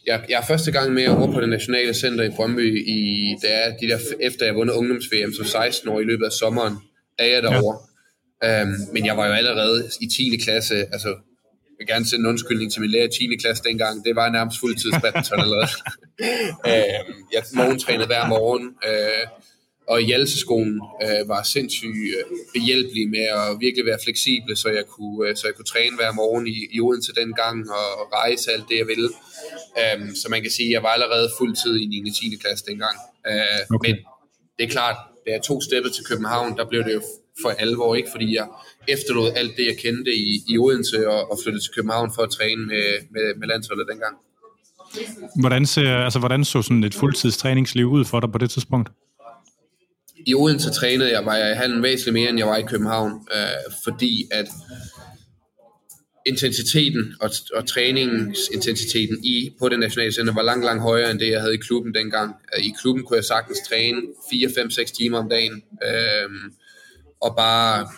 Jeg, 0.06 0.24
jeg 0.28 0.38
er 0.42 0.46
første 0.46 0.70
gang 0.72 0.92
med 0.92 1.06
over 1.08 1.32
på 1.32 1.40
det 1.40 1.48
nationale 1.48 1.94
center 1.94 2.24
i 2.24 2.30
Brøndby, 2.36 2.88
i, 2.88 2.98
det 3.42 3.50
er 3.60 3.76
de 3.80 3.88
der, 3.88 3.98
efter 4.20 4.46
jeg 4.46 4.54
vundet 4.54 4.74
ungdoms-VM 4.74 5.32
som 5.34 5.44
16 5.44 5.88
år 5.88 6.00
i 6.00 6.04
løbet 6.04 6.24
af 6.24 6.32
sommeren, 6.32 6.74
er 7.18 7.26
jeg 7.26 7.42
derovre. 7.42 7.78
Ja. 8.42 8.62
Um, 8.62 8.74
men 8.92 9.06
jeg 9.06 9.16
var 9.16 9.26
jo 9.26 9.32
allerede 9.32 9.84
i 10.00 10.06
10. 10.06 10.36
klasse, 10.44 10.74
altså 10.74 11.14
vil 11.82 11.94
gerne 11.94 12.06
sende 12.06 12.22
en 12.24 12.32
undskyldning 12.32 12.72
til 12.72 12.80
min 12.80 12.90
lærer 12.90 13.08
i 13.08 13.10
10. 13.10 13.36
klasse 13.36 13.62
dengang. 13.68 14.04
Det 14.04 14.16
var 14.16 14.28
nærmest 14.28 14.60
fuldtidsbadminton 14.60 15.40
allerede. 15.40 15.68
um, 16.70 17.14
jeg 17.34 17.42
morgentrænede 17.54 18.06
hver 18.06 18.28
morgen. 18.28 18.66
Uh, 18.88 19.24
og 19.88 20.00
Hjalseskolen 20.00 20.80
øh, 21.02 21.28
var 21.28 21.42
sindssygt 21.42 21.96
øh, 22.16 22.24
behjælpelig 22.54 23.08
med 23.16 23.26
at 23.40 23.48
virkelig 23.60 23.84
være 23.86 23.98
fleksible, 24.04 24.56
så 24.56 24.68
jeg 24.68 24.86
kunne, 24.86 25.28
øh, 25.28 25.36
så 25.36 25.46
jeg 25.46 25.54
kunne 25.54 25.72
træne 25.74 25.96
hver 25.96 26.12
morgen 26.12 26.46
i, 26.46 26.56
i 26.76 26.80
Odense 26.80 27.12
dengang 27.20 27.70
og, 27.70 27.88
og 28.00 28.06
rejse 28.12 28.52
alt 28.52 28.64
det, 28.68 28.76
jeg 28.78 28.86
ville. 28.86 29.08
Um, 29.82 30.14
så 30.20 30.26
man 30.30 30.42
kan 30.42 30.50
sige, 30.50 30.68
at 30.68 30.72
jeg 30.72 30.82
var 30.82 30.88
allerede 30.88 31.28
fuldtid 31.38 31.74
i 31.80 31.86
9. 31.86 32.08
og 32.08 32.14
10. 32.14 32.36
klasse 32.42 32.64
dengang. 32.70 32.96
Uh, 33.30 33.76
okay. 33.76 33.88
Men 33.88 33.96
det 34.56 34.64
er 34.64 34.72
klart, 34.76 34.96
da 35.26 35.30
jeg 35.36 35.42
tog 35.42 35.62
steppet 35.68 35.92
til 35.92 36.04
København, 36.04 36.56
der 36.58 36.64
blev 36.70 36.84
det 36.84 36.94
jo 36.94 37.02
for 37.42 37.50
alvor, 37.50 37.94
ikke? 37.94 38.10
fordi 38.10 38.34
jeg 38.34 38.46
efterlod 38.88 39.32
alt 39.36 39.56
det, 39.56 39.66
jeg 39.66 39.76
kendte 39.76 40.14
i, 40.14 40.42
i 40.48 40.58
Odense 40.58 41.08
og, 41.08 41.30
og 41.30 41.38
flyttede 41.42 41.64
til 41.64 41.72
København 41.74 42.10
for 42.14 42.22
at 42.22 42.30
træne 42.30 42.66
med, 42.66 42.84
med, 43.10 43.34
med 43.38 43.48
landsholdet 43.48 43.86
dengang. 43.90 44.16
Hvordan, 45.40 45.66
ser, 45.66 45.96
altså, 45.96 46.18
hvordan 46.18 46.44
så 46.44 46.62
sådan 46.62 46.84
et 46.84 46.94
fuldtidstræningsliv 46.94 47.86
ud 47.86 48.04
for 48.04 48.20
dig 48.20 48.32
på 48.32 48.38
det 48.38 48.50
tidspunkt? 48.50 48.88
i 50.26 50.34
Odense 50.34 50.70
trænede 50.70 51.12
jeg, 51.12 51.26
var 51.26 51.36
jeg 51.36 51.50
i 51.50 51.54
handen 51.54 51.82
væsentligt 51.82 52.14
mere, 52.14 52.28
end 52.28 52.38
jeg 52.38 52.46
var 52.46 52.56
i 52.56 52.62
København, 52.62 53.12
øh, 53.34 53.72
fordi 53.84 54.28
at 54.30 54.48
intensiteten 56.26 57.14
og, 57.20 57.30
og 57.54 57.66
træningsintensiteten 57.66 59.24
i, 59.24 59.50
på 59.58 59.68
det 59.68 59.78
nationale 59.78 60.12
center 60.12 60.34
var 60.34 60.42
langt, 60.42 60.64
langt 60.64 60.82
højere 60.82 61.10
end 61.10 61.18
det, 61.18 61.30
jeg 61.30 61.40
havde 61.40 61.54
i 61.54 61.64
klubben 61.66 61.94
dengang. 61.94 62.34
Øh, 62.56 62.64
I 62.64 62.74
klubben 62.80 63.04
kunne 63.04 63.16
jeg 63.16 63.24
sagtens 63.24 63.58
træne 63.68 64.02
4, 64.30 64.50
5, 64.54 64.70
6 64.70 64.92
timer 64.92 65.18
om 65.18 65.28
dagen, 65.28 65.62
øh, 65.86 66.30
og 67.20 67.36
bare 67.36 67.88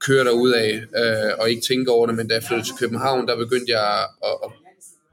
køre 0.00 0.24
derud 0.24 0.52
af 0.52 0.70
øh, 1.00 1.32
og 1.38 1.50
ikke 1.50 1.62
tænke 1.68 1.90
over 1.90 2.06
det, 2.06 2.16
men 2.16 2.28
da 2.28 2.34
jeg 2.34 2.42
flyttede 2.42 2.68
til 2.68 2.76
København, 2.78 3.28
der 3.28 3.36
begyndte 3.36 3.72
jeg 3.72 3.98
at, 4.24 4.36
at 4.44 4.50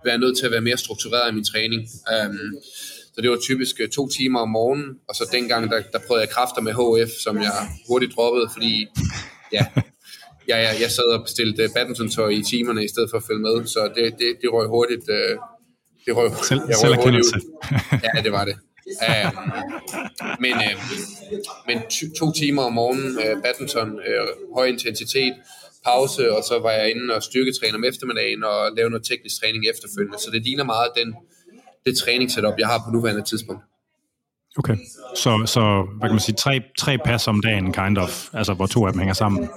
være 0.06 0.18
nødt 0.18 0.38
til 0.38 0.46
at 0.46 0.52
være 0.52 0.62
mere 0.62 0.78
struktureret 0.78 1.32
i 1.32 1.36
min 1.36 1.46
træning. 1.46 1.82
Øh, 1.82 2.34
så 3.14 3.22
det 3.22 3.30
var 3.30 3.38
typisk 3.38 3.76
øh, 3.80 3.90
to 3.90 4.08
timer 4.08 4.40
om 4.40 4.50
morgenen, 4.50 4.90
og 5.10 5.16
så 5.16 5.30
dengang, 5.32 5.72
der, 5.72 5.82
der 5.94 6.00
prøvede 6.08 6.22
jeg 6.22 6.30
kræfter 6.30 6.62
med 6.62 6.74
HF, 6.74 7.12
som 7.24 7.38
jeg 7.38 7.54
hurtigt 7.88 8.16
droppede, 8.16 8.50
fordi 8.54 8.88
ja, 9.52 9.66
jeg, 10.48 10.58
jeg, 10.66 10.76
jeg 10.82 10.92
sad 10.92 11.04
og 11.04 11.24
bestilte 11.24 11.70
badminton-tøj 11.76 12.30
i 12.30 12.44
timerne, 12.44 12.86
i 12.86 12.88
stedet 12.88 13.10
for 13.10 13.18
at 13.18 13.24
følge 13.24 13.42
med, 13.42 13.66
så 13.66 13.92
det, 13.96 14.14
det, 14.20 14.30
det 14.42 14.54
røg 14.54 14.68
hurtigt, 14.68 15.10
øh, 15.10 15.38
det 16.06 16.16
røg, 16.18 16.32
Selv, 16.50 16.62
jeg 16.70 16.78
røg 16.84 16.96
hurtigt 17.04 17.26
ud. 17.26 17.42
ja, 18.06 18.22
det 18.22 18.32
var 18.32 18.46
det. 18.46 18.56
Uh, 18.88 19.30
men 20.40 20.54
uh, 20.54 20.76
men 21.68 21.78
to 22.20 22.32
timer 22.32 22.64
om 22.64 22.74
morgenen, 22.74 23.18
uh, 23.18 23.42
badminton, 23.44 23.90
uh, 23.92 24.56
høj 24.56 24.66
intensitet, 24.66 25.34
pause, 25.86 26.36
og 26.36 26.44
så 26.44 26.60
var 26.60 26.72
jeg 26.72 26.90
inde 26.92 27.16
og 27.16 27.24
styrketræne 27.24 27.76
om 27.76 27.84
eftermiddagen 27.84 28.44
og 28.44 28.72
lave 28.78 28.90
noget 28.90 29.06
teknisk 29.06 29.42
træning 29.42 29.66
efterfølgende. 29.74 30.18
Så 30.20 30.30
det 30.32 30.44
ligner 30.44 30.64
meget 30.64 30.90
den 30.98 31.16
det 31.86 31.98
træningssetup, 31.98 32.54
jeg 32.60 32.68
har 32.68 32.82
på 32.86 32.92
nuværende 32.92 33.22
tidspunkt. 33.22 33.62
Okay, 34.58 34.78
så, 35.16 35.44
så 35.46 35.62
hvad 35.98 36.10
kan 36.10 36.14
man 36.14 36.20
sige, 36.20 36.36
tre, 36.36 36.62
tre 36.78 36.98
pas 36.98 37.28
om 37.28 37.42
dagen, 37.42 37.74
kind 37.74 37.98
of, 37.98 38.30
altså 38.34 38.54
hvor 38.54 38.66
to 38.66 38.86
af 38.86 38.92
dem 38.94 39.00
hænger 39.00 39.14
sammen? 39.14 39.50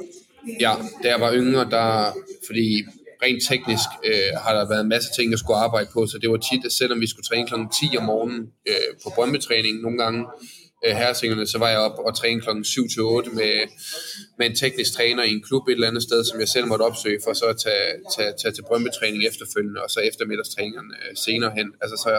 Ja, 0.61 0.73
da 1.03 1.09
jeg 1.09 1.21
var 1.21 1.33
yngre, 1.35 1.71
der, 1.71 2.13
fordi 2.47 2.85
rent 3.23 3.43
teknisk 3.49 3.89
øh, 4.05 4.33
har 4.45 4.53
der 4.55 4.69
været 4.69 4.81
en 4.81 4.89
masse 4.89 5.11
ting, 5.17 5.31
jeg 5.31 5.39
skulle 5.39 5.57
arbejde 5.57 5.89
på, 5.93 6.07
så 6.07 6.19
det 6.19 6.31
var 6.31 6.37
tit, 6.37 6.65
at 6.65 6.73
selvom 6.73 7.01
vi 7.01 7.09
skulle 7.11 7.25
træne 7.25 7.47
kl. 7.47 7.55
10 7.93 7.97
om 7.97 8.05
morgenen 8.05 8.43
øh, 8.69 8.91
på 9.03 9.09
brøndbetræning 9.15 9.81
nogle 9.81 9.99
gange, 9.99 10.27
øh, 10.87 10.97
herresingerne, 10.97 11.47
så 11.47 11.59
var 11.59 11.69
jeg 11.69 11.79
op 11.79 11.99
og 11.99 12.17
træne 12.17 12.41
kl. 12.41 12.49
7 12.65 12.89
til 12.89 13.03
8 13.03 13.31
med, 13.31 13.55
med 14.39 14.47
en 14.47 14.57
teknisk 14.57 14.93
træner 14.93 15.23
i 15.25 15.31
en 15.31 15.43
klub 15.43 15.69
et 15.69 15.73
eller 15.73 15.89
andet 15.89 16.03
sted, 16.03 16.25
som 16.25 16.41
jeg 16.41 16.49
selv 16.49 16.67
måtte 16.67 16.83
opsøge, 16.83 17.21
for 17.25 17.33
så 17.33 17.45
at 17.45 17.57
tage, 17.57 17.87
tage, 18.17 18.33
tage 18.43 18.53
til 18.53 18.63
brøndbetræning 18.69 19.27
efterfølgende, 19.27 19.83
og 19.85 19.91
så 19.91 20.01
eftermiddagstræningerne 20.01 20.95
øh, 21.03 21.17
senere 21.17 21.53
hen. 21.59 21.69
Altså 21.83 21.97
så 22.05 22.11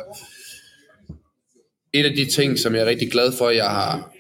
et 1.94 2.06
af 2.06 2.16
de 2.16 2.26
ting, 2.26 2.60
som 2.60 2.76
jeg 2.76 2.82
er 2.82 2.86
rigtig 2.86 3.12
glad 3.12 3.32
for, 3.32 3.50
jeg 3.50 3.70
har 3.70 4.14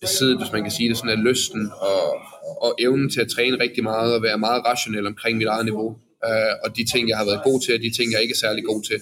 besiddet, 0.00 0.38
hvis 0.38 0.52
man 0.52 0.62
kan 0.62 0.70
sige 0.70 0.88
det 0.88 0.96
sådan, 0.96 1.18
er 1.18 1.22
lysten 1.30 1.70
og, 1.80 2.02
og 2.64 2.74
evnen 2.78 3.10
til 3.10 3.20
at 3.20 3.28
træne 3.28 3.60
rigtig 3.60 3.82
meget 3.82 4.14
og 4.14 4.22
være 4.22 4.38
meget 4.38 4.64
rationel 4.64 5.06
omkring 5.06 5.38
mit 5.38 5.46
eget 5.46 5.64
niveau 5.64 5.96
øh, 6.28 6.54
og 6.64 6.68
de 6.76 6.84
ting, 6.92 7.08
jeg 7.08 7.16
har 7.20 7.24
været 7.24 7.42
god 7.44 7.60
til, 7.60 7.74
og 7.74 7.80
de 7.86 7.90
ting, 7.98 8.12
jeg 8.12 8.20
ikke 8.22 8.36
er 8.38 8.42
særlig 8.46 8.64
god 8.64 8.82
til. 8.90 8.98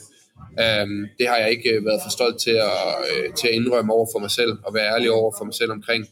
Um, 0.65 0.93
det 1.19 1.27
har 1.31 1.37
jeg 1.43 1.51
ikke 1.51 1.71
øh, 1.75 1.85
været 1.85 2.01
for 2.05 2.11
stolt 2.11 2.39
til 2.47 2.57
at, 2.71 2.83
øh, 3.11 3.35
til 3.39 3.49
at 3.49 3.55
indrømme 3.55 3.93
over 3.93 4.07
for 4.15 4.19
mig 4.25 4.31
selv, 4.31 4.53
og 4.67 4.75
være 4.75 4.89
ærlig 4.95 5.11
over 5.11 5.33
for 5.39 5.45
mig 5.45 5.55
selv 5.55 5.71
omkring. 5.73 6.03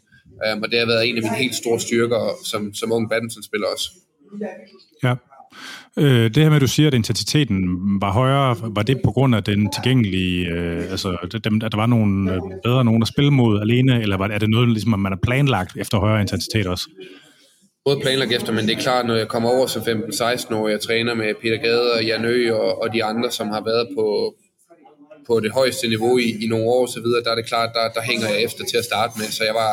Um, 0.47 0.62
og 0.62 0.71
det 0.71 0.79
har 0.79 0.87
været 0.87 1.09
en 1.09 1.16
af 1.16 1.23
mine 1.23 1.37
helt 1.44 1.55
store 1.55 1.81
styrker 1.81 2.21
som, 2.51 2.75
som 2.75 2.92
ung 2.92 3.11
badmintonspiller 3.11 3.66
også. 3.75 3.90
Ja. 5.03 5.14
Øh, 5.99 6.25
det 6.35 6.37
her 6.37 6.49
med, 6.49 6.57
at 6.57 6.62
du 6.62 6.66
siger, 6.66 6.87
at 6.87 6.94
intensiteten 6.94 7.59
var 8.01 8.12
højere, 8.12 8.57
var 8.62 8.83
det 8.83 9.01
på 9.05 9.11
grund 9.11 9.35
af 9.35 9.44
den 9.44 9.73
tilgængelige, 9.73 10.47
øh, 10.47 10.90
altså 10.90 11.38
dem, 11.44 11.61
at 11.64 11.73
der 11.73 11.79
var 11.79 11.87
nogle 11.87 12.35
øh, 12.35 12.40
bedre 12.64 12.85
nogen 12.85 13.03
at 13.03 13.09
spille 13.09 13.31
mod 13.31 13.61
alene, 13.61 14.03
eller 14.03 14.16
var, 14.16 14.29
er 14.29 14.38
det 14.38 14.51
noget, 14.51 14.68
ligesom, 14.68 14.94
at 14.94 15.01
man 15.01 15.12
har 15.12 15.18
planlagt 15.23 15.77
efter 15.77 15.99
højere 15.99 16.21
intensitet 16.21 16.66
også? 16.66 16.88
Både 17.88 18.01
planlagt 18.01 18.33
efter, 18.33 18.53
men 18.53 18.68
det 18.68 18.74
er 18.77 18.81
klart, 18.81 19.07
når 19.07 19.16
jeg 19.16 19.29
kommer 19.29 19.51
over 19.51 19.66
som 19.66 19.83
15-16 19.83 20.55
år, 20.55 20.68
jeg 20.68 20.81
træner 20.81 21.14
med 21.14 21.35
Peter 21.42 21.57
Gade 21.57 21.92
og 21.92 22.05
Jan 22.05 22.24
Ø 22.24 22.55
og, 22.55 22.83
og 22.83 22.92
de 22.94 23.05
andre, 23.05 23.31
som 23.31 23.48
har 23.48 23.62
været 23.70 23.88
på, 23.96 24.07
på 25.27 25.40
det 25.40 25.51
højeste 25.53 25.88
niveau 25.88 26.18
i, 26.18 26.44
i 26.44 26.46
nogle 26.53 26.64
år 26.66 26.83
og 26.87 26.88
så 26.88 27.01
videre, 27.01 27.22
der 27.24 27.31
er 27.31 27.35
det 27.35 27.46
klart, 27.46 27.70
der, 27.74 27.88
der 27.96 28.03
hænger 28.11 28.29
jeg 28.29 28.42
efter 28.42 28.64
til 28.64 28.77
at 28.77 28.85
starte 28.85 29.12
med, 29.18 29.27
så 29.27 29.44
jeg 29.44 29.55
var, 29.55 29.72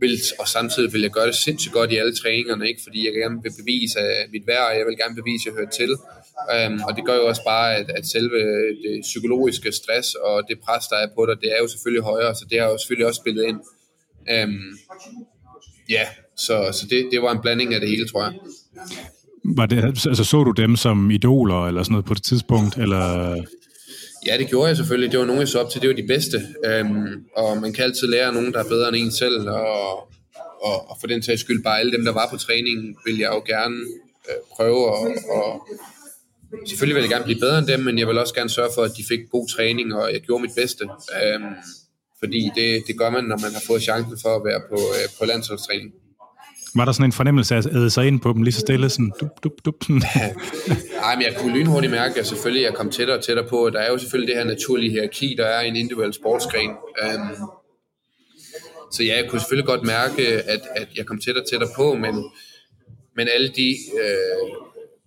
vil, 0.00 0.14
og 0.38 0.48
samtidig 0.48 0.92
vil 0.92 1.00
jeg 1.00 1.10
gøre 1.10 1.26
det 1.26 1.34
sindssygt 1.34 1.74
godt 1.74 1.92
i 1.92 1.96
alle 1.96 2.14
træningerne, 2.16 2.68
ikke? 2.68 2.80
fordi 2.86 3.06
jeg 3.06 3.14
gerne 3.20 3.36
vil 3.42 3.52
bevise 3.60 3.98
øh, 4.00 4.22
mit 4.32 4.46
værd, 4.46 4.66
og 4.70 4.74
jeg 4.78 4.86
vil 4.86 4.96
gerne 5.02 5.14
bevise, 5.20 5.42
at 5.42 5.46
jeg 5.46 5.54
hører 5.58 5.74
til. 5.80 5.92
Um, 6.54 6.74
og 6.86 6.96
det 6.96 7.04
gør 7.06 7.16
jo 7.20 7.26
også 7.26 7.44
bare, 7.52 7.76
at, 7.76 7.90
at 7.98 8.04
selve 8.06 8.38
øh, 8.46 8.68
det 8.84 8.94
psykologiske 9.10 9.72
stress 9.80 10.08
og 10.14 10.36
det 10.48 10.56
pres, 10.66 10.84
der 10.92 10.96
er 10.96 11.08
på 11.16 11.22
dig, 11.28 11.36
det 11.42 11.48
er 11.54 11.60
jo 11.62 11.68
selvfølgelig 11.68 12.04
højere, 12.12 12.34
så 12.34 12.44
det 12.50 12.60
har 12.60 12.68
jo 12.72 12.78
selvfølgelig 12.78 13.06
også 13.06 13.20
spillet 13.24 13.44
ind. 13.50 13.60
Um, 14.34 14.78
ja, 15.96 16.06
så, 16.36 16.68
så 16.72 16.86
det, 16.90 17.08
det 17.12 17.22
var 17.22 17.32
en 17.32 17.40
blanding 17.42 17.74
af 17.74 17.80
det 17.80 17.88
hele, 17.88 18.08
tror 18.08 18.22
jeg. 18.22 18.32
Var 19.44 19.66
det, 19.66 19.84
altså, 19.84 20.24
så 20.24 20.44
du 20.44 20.50
dem 20.50 20.76
som 20.76 21.10
idoler 21.10 21.66
eller 21.66 21.82
sådan 21.82 21.92
noget 21.92 22.04
på 22.04 22.14
det 22.14 22.22
tidspunkt, 22.22 22.76
eller... 22.76 23.34
Ja, 24.26 24.38
det 24.38 24.48
gjorde 24.48 24.68
jeg 24.68 24.76
selvfølgelig. 24.76 25.12
Det 25.12 25.18
var 25.18 25.26
nogen, 25.26 25.40
jeg 25.40 25.48
så 25.48 25.60
op 25.60 25.70
til. 25.70 25.80
Det 25.80 25.88
var 25.88 25.94
de 25.94 26.06
bedste. 26.06 26.42
Øhm, 26.64 27.24
og 27.36 27.60
man 27.60 27.72
kan 27.72 27.84
altid 27.84 28.08
lære 28.08 28.32
nogen, 28.34 28.52
der 28.52 28.58
er 28.58 28.68
bedre 28.68 28.88
end 28.88 28.96
en 28.96 29.12
selv. 29.12 29.48
Og, 29.48 29.96
og, 30.62 30.90
og 30.90 30.96
for 31.00 31.06
den 31.06 31.22
sags 31.22 31.40
skyld, 31.40 31.62
bare 31.62 31.80
alle 31.80 31.92
dem, 31.92 32.04
der 32.04 32.12
var 32.12 32.28
på 32.30 32.36
træningen, 32.36 32.96
vil 33.06 33.18
jeg 33.18 33.30
jo 33.34 33.42
gerne 33.46 33.76
øh, 34.28 34.36
prøve. 34.56 34.86
Og, 34.86 35.00
og 35.30 35.68
selvfølgelig 36.66 36.94
vil 36.94 37.02
jeg 37.02 37.10
gerne 37.10 37.24
blive 37.24 37.40
bedre 37.40 37.58
end 37.58 37.66
dem, 37.66 37.80
men 37.80 37.98
jeg 37.98 38.06
vil 38.08 38.18
også 38.18 38.34
gerne 38.34 38.50
sørge 38.50 38.70
for, 38.74 38.82
at 38.82 38.96
de 38.96 39.04
fik 39.08 39.20
god 39.30 39.48
træning, 39.48 39.94
og 39.94 40.12
jeg 40.12 40.20
gjorde 40.20 40.42
mit 40.42 40.54
bedste. 40.56 40.84
Øhm, 41.22 41.54
fordi 42.18 42.50
det, 42.56 42.82
det 42.86 42.98
gør 42.98 43.10
man, 43.10 43.24
når 43.24 43.38
man 43.38 43.52
har 43.52 43.62
fået 43.66 43.82
chancen 43.82 44.18
for 44.22 44.36
at 44.36 44.44
være 44.44 44.60
på, 44.70 44.78
øh, 44.98 45.06
på 45.18 45.24
landsholdstræning. 45.24 45.92
Var 46.76 46.84
der 46.84 46.92
sådan 46.92 47.08
en 47.08 47.12
fornemmelse 47.12 47.54
af 47.54 47.58
at 47.58 47.66
æde 47.66 47.90
sig 47.90 48.06
ind 48.06 48.20
på 48.20 48.32
dem 48.32 48.42
lige 48.42 48.54
så 48.54 48.60
stille? 48.60 48.90
Sådan, 48.90 49.12
dup, 49.20 49.44
dup, 49.44 49.52
dup, 49.64 49.74
sådan. 49.82 50.02
Nej, 51.00 51.16
men 51.16 51.22
jeg 51.22 51.34
kunne 51.38 51.58
lynhurtigt 51.58 51.90
mærke, 51.90 52.20
at 52.20 52.26
selvfølgelig 52.26 52.62
jeg 52.62 52.74
kom 52.74 52.90
tættere 52.90 53.18
og 53.18 53.24
tættere 53.24 53.48
på. 53.48 53.70
Der 53.72 53.78
er 53.78 53.90
jo 53.90 53.98
selvfølgelig 53.98 54.34
det 54.34 54.42
her 54.42 54.44
naturlige 54.44 54.90
hierarki, 54.90 55.34
der 55.38 55.46
er 55.46 55.60
i 55.62 55.68
en 55.68 55.76
individuel 55.76 56.12
sportsgren. 56.12 56.70
Um, 56.70 57.48
så 58.92 59.02
ja, 59.02 59.16
jeg 59.16 59.30
kunne 59.30 59.40
selvfølgelig 59.40 59.66
godt 59.66 59.82
mærke, 59.82 60.22
at, 60.26 60.60
at 60.76 60.88
jeg 60.96 61.06
kom 61.06 61.18
tættere 61.18 61.44
og 61.44 61.50
tættere 61.50 61.70
på, 61.76 61.94
men, 61.94 62.24
men 63.16 63.28
alle 63.34 63.48
de 63.48 63.68
øh, 64.00 64.64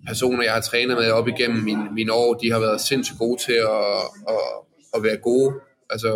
personer, 0.08 0.44
jeg 0.44 0.54
har 0.54 0.62
trænet 0.62 0.98
med 0.98 1.12
op 1.12 1.28
igennem 1.28 1.64
min, 1.64 1.80
mine 1.94 2.14
år, 2.14 2.34
de 2.34 2.52
har 2.52 2.60
været 2.60 2.82
sindssygt 2.82 3.20
gode 3.20 3.42
til 3.46 3.54
at, 3.54 3.98
at, 4.28 4.48
at 4.94 5.04
være 5.04 5.18
gode. 5.18 5.54
Altså 5.90 6.10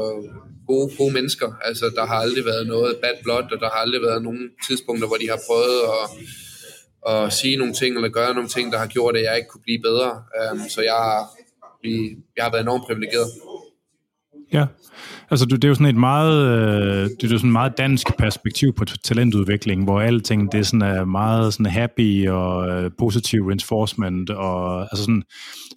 gode, 0.67 0.91
gode 0.97 1.13
mennesker. 1.13 1.49
Altså, 1.65 1.85
der 1.95 2.05
har 2.05 2.15
aldrig 2.15 2.45
været 2.45 2.67
noget 2.67 2.97
bad 3.01 3.15
blood, 3.23 3.43
og 3.53 3.59
der 3.59 3.69
har 3.73 3.79
aldrig 3.85 4.01
været 4.01 4.23
nogen 4.23 4.49
tidspunkter, 4.67 5.07
hvor 5.07 5.17
de 5.17 5.29
har 5.29 5.39
prøvet 5.47 5.79
at, 5.97 6.05
at 7.11 7.33
sige 7.33 7.57
nogle 7.57 7.73
ting, 7.73 7.95
eller 7.95 8.09
gøre 8.09 8.33
nogle 8.33 8.49
ting, 8.49 8.71
der 8.71 8.77
har 8.77 8.87
gjort, 8.87 9.17
at 9.17 9.23
jeg 9.23 9.37
ikke 9.37 9.49
kunne 9.49 9.61
blive 9.67 9.81
bedre. 9.81 10.11
Um, 10.39 10.59
så 10.69 10.81
jeg, 10.81 10.99
jeg 12.37 12.43
har 12.45 12.51
været 12.51 12.63
enormt 12.63 12.83
privilegeret. 12.83 13.27
Ja, 14.53 14.65
altså 15.31 15.45
det 15.45 15.63
er 15.63 15.67
jo 15.67 15.73
sådan 15.73 15.95
et 15.95 15.95
meget, 15.95 16.47
øh, 16.47 17.03
det 17.09 17.23
er 17.23 17.27
jo 17.31 17.37
sådan 17.37 17.49
et 17.49 17.53
meget 17.53 17.77
dansk 17.77 18.07
perspektiv 18.17 18.73
på 18.73 18.85
talentudvikling, 18.85 19.83
hvor 19.83 20.01
alting 20.01 20.51
det 20.51 20.59
er 20.59 20.63
sådan 20.63 20.81
er 20.81 21.05
meget 21.05 21.53
sådan 21.53 21.65
happy 21.65 22.29
og 22.29 22.69
øh, 22.69 22.91
positiv 22.99 23.45
reinforcement 23.47 24.29
og 24.29 24.81
altså 24.81 25.03
sådan, 25.03 25.23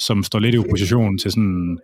som 0.00 0.22
står 0.22 0.38
lidt 0.38 0.54
i 0.54 0.58
opposition 0.58 1.18
til 1.18 1.30
sådan 1.30 1.78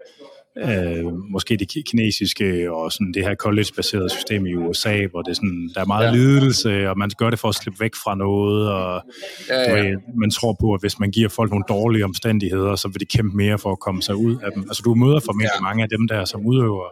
øh, 0.58 1.04
måske 1.30 1.56
det 1.56 1.84
kinesiske 1.86 2.72
og 2.72 2.92
sådan 2.92 3.12
det 3.14 3.24
her 3.24 3.34
college-baserede 3.34 4.10
system 4.10 4.46
i 4.46 4.54
USA, 4.54 5.06
hvor 5.06 5.22
det 5.22 5.30
er 5.30 5.34
sådan, 5.34 5.70
der 5.74 5.80
er 5.80 5.84
meget 5.84 6.06
ja. 6.06 6.12
lidelse, 6.12 6.90
og 6.90 6.98
man 6.98 7.10
gør 7.18 7.30
det 7.30 7.38
for 7.38 7.48
at 7.48 7.54
slippe 7.54 7.80
væk 7.80 7.94
fra 8.04 8.14
noget, 8.14 8.72
og 8.72 9.02
ja, 9.48 9.60
ja. 9.60 9.82
Ved, 9.82 9.96
man 10.14 10.30
tror 10.30 10.56
på, 10.60 10.74
at 10.74 10.80
hvis 10.80 10.98
man 10.98 11.10
giver 11.10 11.28
folk 11.28 11.50
nogle 11.50 11.64
dårlige 11.68 12.04
omstændigheder, 12.04 12.76
så 12.76 12.88
vil 12.88 13.00
de 13.00 13.06
kæmpe 13.06 13.36
mere 13.36 13.58
for 13.58 13.72
at 13.72 13.80
komme 13.80 14.02
sig 14.02 14.16
ud 14.16 14.36
af 14.42 14.52
dem. 14.54 14.62
Altså 14.62 14.82
du 14.84 14.94
møder 14.94 15.20
formentlig 15.20 15.50
ja. 15.56 15.60
mange 15.62 15.82
af 15.82 15.88
dem 15.88 16.08
der 16.08 16.24
som 16.24 16.46
udøver. 16.46 16.84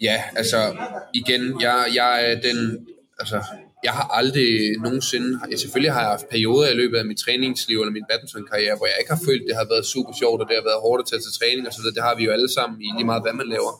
Ja, 0.00 0.22
altså 0.36 0.76
igen, 1.14 1.60
jeg, 1.60 1.86
jeg 1.94 2.32
er 2.32 2.40
den, 2.40 2.86
altså 3.20 3.42
jeg 3.86 3.94
har 3.98 4.06
aldrig 4.20 4.50
nogensinde, 4.86 5.30
jeg, 5.50 5.58
selvfølgelig 5.58 5.92
har 5.96 6.02
jeg 6.06 6.12
haft 6.16 6.28
perioder 6.34 6.68
i 6.70 6.78
løbet 6.82 6.96
af 6.98 7.04
mit 7.10 7.20
træningsliv 7.24 7.78
eller 7.80 7.94
min 7.98 8.08
badmintonkarriere, 8.10 8.76
hvor 8.76 8.86
jeg 8.90 8.96
ikke 9.00 9.12
har 9.16 9.22
følt, 9.28 9.44
det 9.48 9.56
har 9.60 9.66
været 9.72 9.86
super 9.94 10.14
sjovt, 10.20 10.38
og 10.42 10.46
det 10.48 10.56
har 10.60 10.66
været 10.70 10.84
hårdt 10.86 11.00
at 11.02 11.08
tage 11.10 11.22
til 11.24 11.32
træning 11.38 11.62
og 11.68 11.72
så 11.72 11.80
videre. 11.80 11.96
Det 11.98 12.02
har 12.08 12.14
vi 12.18 12.22
jo 12.28 12.32
alle 12.36 12.50
sammen 12.56 12.76
i 12.86 12.88
lige 12.96 13.08
meget, 13.10 13.22
hvad 13.24 13.36
man 13.40 13.48
laver. 13.54 13.72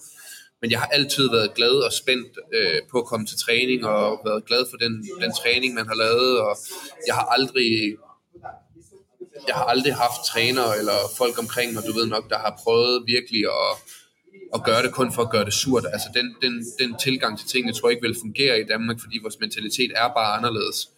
Men 0.60 0.68
jeg 0.72 0.80
har 0.82 0.90
altid 0.98 1.24
været 1.36 1.54
glad 1.58 1.74
og 1.86 1.92
spændt 2.00 2.32
øh, 2.58 2.80
på 2.90 2.96
at 3.02 3.06
komme 3.10 3.24
til 3.26 3.38
træning, 3.46 3.80
og 3.92 4.02
været 4.28 4.46
glad 4.48 4.62
for 4.70 4.76
den, 4.84 4.92
den 5.24 5.32
træning, 5.40 5.70
man 5.78 5.86
har 5.90 5.98
lavet, 6.04 6.32
og 6.46 6.52
jeg 7.08 7.14
har 7.18 7.26
aldrig 7.36 7.70
jeg 9.48 9.54
har 9.54 9.66
aldrig 9.74 9.94
haft 10.04 10.20
træner 10.32 10.66
eller 10.80 10.98
folk 11.20 11.36
omkring 11.44 11.68
mig, 11.74 11.82
du 11.88 11.92
ved 11.98 12.06
nok, 12.06 12.24
der 12.32 12.38
har 12.38 12.60
prøvet 12.64 12.96
virkelig 13.06 13.42
at 13.60 13.70
at 14.54 14.64
gøre 14.64 14.82
det 14.82 14.92
kun 14.92 15.12
for 15.12 15.22
at 15.22 15.30
gøre 15.30 15.44
det 15.44 15.54
surt. 15.54 15.84
Altså 15.92 16.08
den, 16.14 16.26
den, 16.42 16.64
den 16.80 16.98
tilgang 16.98 17.38
til 17.38 17.48
tingene 17.48 17.72
tror 17.72 17.88
jeg 17.88 17.96
ikke 17.96 18.06
vil 18.08 18.16
fungere 18.20 18.60
i 18.60 18.64
Danmark, 18.64 19.00
fordi 19.00 19.18
vores 19.22 19.40
mentalitet 19.40 19.92
er 19.96 20.08
bare 20.08 20.36
anderledes. 20.38 20.88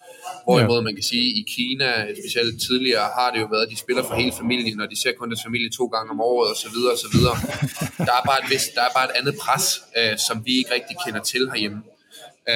Hvorimod 0.45 0.83
man 0.83 0.95
kan 0.95 1.03
sige, 1.03 1.27
at 1.31 1.37
i 1.41 1.45
Kina, 1.55 2.15
specielt 2.23 2.63
tidligere, 2.67 3.07
har 3.19 3.31
det 3.33 3.41
jo 3.41 3.49
været, 3.51 3.65
at 3.67 3.71
de 3.71 3.77
spiller 3.77 4.03
for 4.03 4.15
hele 4.15 4.33
familien, 4.33 4.81
og 4.81 4.91
de 4.91 5.01
ser 5.03 5.13
kun 5.13 5.29
deres 5.29 5.43
familie 5.45 5.71
to 5.71 5.87
gange 5.87 6.11
om 6.11 6.21
året, 6.21 6.51
osv. 6.53 6.71
videre. 7.17 7.37
Der 8.09 8.15
er 8.21 8.25
bare 8.31 8.39
et, 8.45 8.51
vist, 8.51 8.75
der 8.75 8.83
er 8.83 8.93
bare 8.95 9.07
et 9.11 9.15
andet 9.19 9.35
pres, 9.43 9.67
øh, 9.99 10.19
som 10.29 10.37
vi 10.47 10.53
ikke 10.59 10.75
rigtig 10.75 10.97
kender 11.05 11.23
til 11.23 11.51
herhjemme. 11.51 11.83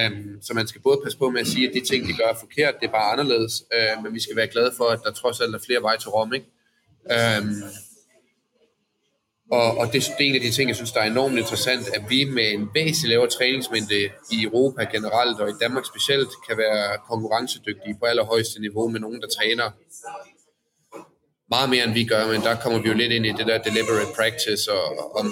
Um, 0.07 0.43
så 0.43 0.55
man 0.55 0.67
skal 0.67 0.81
både 0.81 1.01
passe 1.05 1.19
på 1.19 1.31
med 1.31 1.41
at 1.41 1.47
sige, 1.47 1.69
at 1.69 1.75
de 1.75 1.81
ting, 1.91 2.09
de 2.09 2.13
gør 2.13 2.25
er 2.25 2.39
forkert, 2.41 2.75
det 2.81 2.87
er 2.87 2.93
bare 2.93 3.13
anderledes, 3.13 3.63
uh, 3.75 4.05
men 4.05 4.15
vi 4.15 4.21
skal 4.21 4.37
være 4.37 4.47
glade 4.47 4.73
for, 4.77 4.85
at 4.85 5.01
der 5.05 5.13
trods 5.13 5.41
alt 5.41 5.55
er 5.55 5.59
flere 5.67 5.83
veje 5.83 5.99
til 5.99 6.09
Rom, 6.09 6.35
ikke? 6.35 6.47
Um, 7.41 7.55
og, 9.59 9.79
og 9.79 9.87
det, 9.93 10.01
det 10.19 10.25
er 10.25 10.29
en 10.31 10.35
af 10.35 10.41
de 10.41 10.51
ting, 10.51 10.69
jeg 10.69 10.77
synes, 10.77 10.93
der 10.93 11.01
er 11.01 11.11
enormt 11.11 11.39
interessant, 11.39 11.85
at 11.97 12.03
vi 12.09 12.25
med 12.25 12.49
en 12.53 12.69
væsentlig 12.75 13.09
lavere 13.09 13.31
træningsmængde 13.31 13.99
i 14.35 14.43
Europa 14.49 14.83
generelt, 14.85 15.41
og 15.41 15.49
i 15.49 15.53
Danmark 15.61 15.85
specielt, 15.93 16.31
kan 16.49 16.57
være 16.59 16.99
konkurrencedygtige 17.11 17.95
på 18.01 18.05
allerhøjeste 18.07 18.61
niveau 18.61 18.89
med 18.89 19.01
nogen, 19.01 19.21
der 19.21 19.29
træner 19.39 19.67
meget 21.55 21.71
mere, 21.71 21.85
end 21.85 21.95
vi 22.01 22.05
gør, 22.05 22.33
men 22.33 22.41
der 22.41 22.55
kommer 22.63 22.79
vi 22.83 22.89
jo 22.89 22.95
lidt 22.95 23.13
ind 23.13 23.27
i 23.27 23.33
det 23.39 23.47
der 23.47 23.59
deliberate 23.69 24.13
practice, 24.17 24.73
og, 24.73 25.17
og 25.17 25.25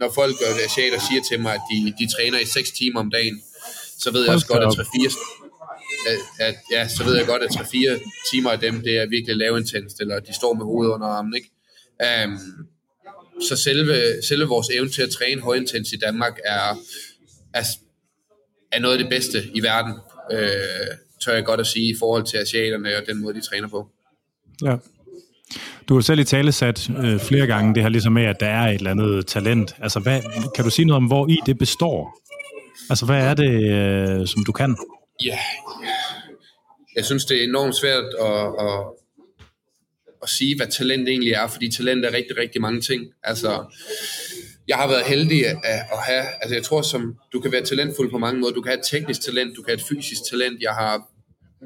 når 0.00 0.10
folk 0.20 0.36
og 0.48 0.52
asiater 0.66 1.00
siger 1.08 1.22
til 1.30 1.40
mig, 1.40 1.54
at 1.54 1.64
de, 1.70 1.78
de 2.00 2.06
træner 2.14 2.38
i 2.38 2.44
6 2.44 2.70
timer 2.70 3.00
om 3.00 3.10
dagen, 3.10 3.42
så 4.02 4.08
ved 4.12 4.22
jeg 4.24 4.34
også 4.34 4.46
godt, 4.46 4.62
at 4.64 4.86
3-4 4.86 5.36
at, 6.10 6.46
at, 6.46 6.56
ja, 6.70 6.88
så 6.88 7.04
ved 7.04 7.16
jeg 7.16 7.26
godt, 7.26 7.42
at 7.42 7.50
3-4 7.50 8.30
timer 8.30 8.50
af 8.50 8.60
dem, 8.60 8.74
det 8.80 8.98
er 8.98 9.06
virkelig 9.06 9.36
lavintenst, 9.36 10.00
eller 10.00 10.20
de 10.20 10.32
står 10.34 10.52
med 10.54 10.64
hovedet 10.64 10.92
under 10.92 11.06
armen, 11.06 11.34
ikke? 11.36 11.50
Um, 12.24 12.38
så 13.40 13.56
selve, 13.56 14.22
selve 14.28 14.44
vores 14.44 14.68
evne 14.74 14.90
til 14.90 15.02
at 15.02 15.10
træne 15.10 15.40
højintens 15.42 15.92
i 15.92 15.96
Danmark 15.96 16.38
er, 16.44 16.78
er, 17.54 17.62
er 18.72 18.80
noget 18.80 18.96
af 18.96 19.02
det 19.02 19.10
bedste 19.10 19.38
i 19.54 19.62
verden, 19.62 19.94
øh, 20.32 20.40
tør 21.24 21.34
jeg 21.34 21.44
godt 21.44 21.60
at 21.60 21.66
sige, 21.66 21.90
i 21.90 21.96
forhold 21.98 22.24
til 22.24 22.36
asiaterne 22.36 22.96
og 22.96 23.02
den 23.06 23.22
måde, 23.22 23.34
de 23.34 23.40
træner 23.40 23.68
på. 23.68 23.88
Ja. 24.64 24.76
Du 25.88 25.94
har 25.94 26.00
selv 26.00 26.20
i 26.20 26.24
tale 26.24 26.52
sat 26.52 26.90
øh, 26.90 27.20
flere 27.20 27.46
gange 27.46 27.74
det 27.74 27.82
her 27.82 27.88
ligesom 27.90 28.12
med, 28.12 28.24
at 28.24 28.40
der 28.40 28.46
er 28.46 28.68
et 28.68 28.74
eller 28.74 28.90
andet 28.90 29.26
talent. 29.26 29.74
Altså, 29.78 30.00
hvad, 30.00 30.20
kan 30.54 30.64
du 30.64 30.70
sige 30.70 30.86
noget 30.86 30.96
om, 30.96 31.06
hvor 31.06 31.28
i 31.28 31.36
det 31.46 31.58
består? 31.58 32.18
Altså, 32.90 33.06
hvad 33.06 33.16
er 33.16 33.34
det, 33.34 33.52
øh, 33.72 34.26
som 34.26 34.44
du 34.44 34.52
kan? 34.52 34.76
Ja, 35.24 35.38
jeg 36.96 37.04
synes, 37.04 37.24
det 37.24 37.40
er 37.40 37.44
enormt 37.44 37.76
svært 37.76 38.04
at, 38.20 38.42
at, 38.66 38.78
at 40.22 40.28
sige, 40.28 40.56
hvad 40.56 40.66
talent 40.66 41.08
egentlig 41.08 41.32
er, 41.32 41.46
fordi 41.46 41.70
talent 41.70 42.04
er 42.04 42.12
rigtig, 42.12 42.36
rigtig 42.36 42.60
mange 42.60 42.80
ting. 42.80 43.04
Altså, 43.22 43.64
jeg 44.68 44.76
har 44.76 44.88
været 44.88 45.04
heldig 45.04 45.46
at, 45.46 45.56
at 45.64 45.98
have, 46.06 46.24
altså 46.40 46.54
jeg 46.54 46.64
tror, 46.64 46.82
som 46.82 47.16
du 47.32 47.40
kan 47.40 47.52
være 47.52 47.64
talentfuld 47.64 48.10
på 48.10 48.18
mange 48.18 48.40
måder. 48.40 48.54
Du 48.54 48.62
kan 48.62 48.70
have 48.70 48.78
et 48.78 48.86
teknisk 48.86 49.20
talent, 49.20 49.56
du 49.56 49.62
kan 49.62 49.70
have 49.70 49.80
et 49.82 49.88
fysisk 49.88 50.20
talent. 50.30 50.62
Jeg 50.62 50.72
har 50.72 50.94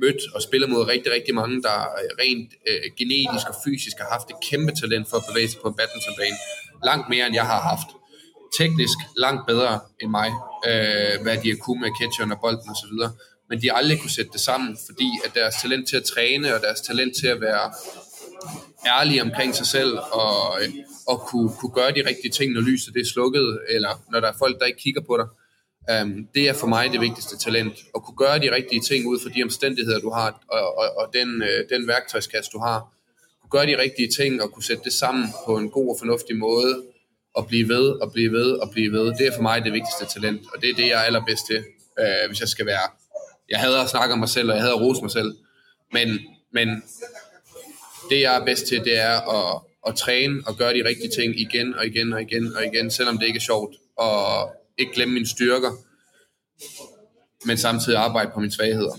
mødt 0.03 0.23
og 0.35 0.43
spillet 0.43 0.71
mod 0.71 0.83
rigtig, 0.89 1.13
rigtig 1.13 1.35
mange, 1.35 1.63
der 1.63 1.79
rent 2.23 2.51
øh, 2.69 2.81
genetisk 2.99 3.47
og 3.49 3.55
fysisk 3.65 3.97
har 3.99 4.09
haft 4.17 4.29
et 4.31 4.37
kæmpe 4.51 4.73
talent 4.81 5.09
for 5.11 5.17
at 5.17 5.25
bevæge 5.29 5.49
sig 5.49 5.61
på 5.63 5.69
en 5.69 5.75
badmintonbane. 5.75 6.39
Langt 6.85 7.07
mere, 7.09 7.27
end 7.27 7.35
jeg 7.35 7.47
har 7.47 7.61
haft. 7.71 7.89
teknisk 8.59 8.99
langt 9.17 9.47
bedre 9.47 9.81
end 10.01 10.11
mig, 10.11 10.31
øh, 10.71 11.15
hvad 11.23 11.37
de 11.43 11.49
har 11.53 11.59
kunnet 11.67 11.81
med 11.85 11.91
catcheren 12.01 12.33
og 12.33 12.39
bolden 12.45 12.69
og 12.75 12.77
så 12.83 12.87
videre. 12.93 13.13
Men 13.49 13.61
de 13.61 13.69
har 13.69 13.77
aldrig 13.77 13.99
kunne 14.01 14.17
sætte 14.19 14.33
det 14.33 14.41
sammen, 14.41 14.79
fordi 14.87 15.11
at 15.25 15.31
deres 15.35 15.55
talent 15.63 15.89
til 15.89 15.97
at 15.97 16.05
træne 16.05 16.55
og 16.55 16.61
deres 16.67 16.81
talent 16.81 17.13
til 17.21 17.27
at 17.27 17.41
være 17.41 17.65
ærlige 18.87 19.23
omkring 19.23 19.55
sig 19.55 19.67
selv 19.67 19.99
og, 19.99 20.61
og 21.07 21.21
kunne, 21.21 21.51
kunne 21.59 21.73
gøre 21.73 21.91
de 21.91 22.03
rigtige 22.07 22.31
ting, 22.31 22.53
når 22.53 22.61
lyset 22.61 22.95
det 22.95 23.01
er 23.01 23.11
slukket, 23.13 23.61
eller 23.69 24.03
når 24.13 24.21
der 24.21 24.29
er 24.29 24.39
folk, 24.39 24.61
der 24.61 24.67
ikke 24.67 24.79
kigger 24.79 25.01
på 25.01 25.17
dig. 25.17 25.27
Um, 26.03 26.29
det 26.35 26.49
er 26.49 26.53
for 26.53 26.67
mig 26.67 26.93
det 26.93 27.01
vigtigste 27.01 27.39
talent. 27.39 27.75
At 27.95 28.03
kunne 28.03 28.17
gøre 28.17 28.39
de 28.39 28.55
rigtige 28.55 28.81
ting 28.81 29.07
ud 29.07 29.19
fra 29.23 29.31
de 29.37 29.43
omstændigheder, 29.43 30.01
du 30.01 30.11
har, 30.11 30.43
og, 30.49 30.79
og, 30.79 30.85
og 30.97 31.11
den, 31.13 31.43
øh, 31.43 31.69
den 31.79 31.89
værktøjskasse, 31.89 32.51
du 32.53 32.59
har. 32.59 32.95
Kunne 33.41 33.51
gøre 33.51 33.67
de 33.67 33.83
rigtige 33.83 34.09
ting 34.19 34.43
og 34.43 34.53
kunne 34.53 34.63
sætte 34.63 34.85
det 34.85 34.93
sammen 34.93 35.25
på 35.47 35.57
en 35.57 35.71
god 35.71 35.89
og 35.89 35.97
fornuftig 35.99 36.37
måde, 36.37 36.83
og 37.35 37.47
blive 37.47 37.69
ved, 37.69 37.89
og 37.89 38.13
blive 38.13 38.33
ved, 38.33 38.53
og 38.53 38.71
blive 38.71 38.93
ved. 38.93 39.07
Det 39.19 39.27
er 39.27 39.35
for 39.35 39.43
mig 39.43 39.65
det 39.65 39.73
vigtigste 39.73 40.21
talent, 40.21 40.43
og 40.55 40.63
det 40.63 40.71
er 40.71 40.75
det, 40.75 40.87
jeg 40.89 41.01
er 41.01 41.07
allerbedst 41.07 41.47
til, 41.47 41.65
øh, 42.01 42.27
hvis 42.29 42.41
jeg 42.41 42.49
skal 42.49 42.67
være. 42.67 42.87
Jeg 43.49 43.61
hader 43.61 43.83
at 43.83 43.91
snakke 43.91 44.13
om 44.13 44.19
mig 44.19 44.29
selv, 44.29 44.49
og 44.49 44.55
jeg 44.55 44.63
hader 44.63 44.75
at 44.75 44.81
rose 44.81 45.03
mig 45.03 45.11
selv, 45.11 45.37
men, 45.93 46.19
men 46.53 46.83
det, 48.11 48.21
jeg 48.21 48.37
er 48.37 48.45
bedst 48.45 48.67
til, 48.67 48.79
det 48.85 48.99
er 48.99 49.17
at, 49.39 49.61
at 49.87 49.95
træne 49.95 50.43
og 50.47 50.57
gøre 50.57 50.75
de 50.75 50.89
rigtige 50.89 51.11
ting 51.19 51.41
igen 51.41 51.75
og 51.75 51.87
igen 51.87 52.13
og 52.13 52.23
igen 52.23 52.57
og 52.57 52.67
igen, 52.67 52.91
selvom 52.91 53.19
det 53.19 53.27
ikke 53.27 53.37
er 53.37 53.41
sjovt, 53.41 53.75
og 53.97 54.51
ikke 54.79 54.93
glemme 54.95 55.15
mine 55.15 55.29
styrker, 55.29 55.71
men 57.45 57.57
samtidig 57.57 57.99
arbejde 57.99 58.31
på 58.35 58.41
mine 58.41 58.53
svagheder. 58.53 58.93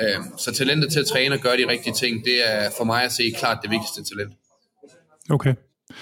Øhm, 0.00 0.38
så 0.38 0.52
talentet 0.52 0.92
til 0.92 1.00
at 1.00 1.06
træne 1.06 1.34
og 1.34 1.40
gøre 1.40 1.56
de 1.56 1.68
rigtige 1.68 1.94
ting, 1.94 2.24
det 2.24 2.50
er 2.50 2.70
for 2.76 2.84
mig 2.84 3.04
at 3.04 3.12
se 3.12 3.34
klart 3.38 3.58
det 3.62 3.70
vigtigste 3.70 4.14
talent. 4.14 4.32
Okay. 5.30 5.54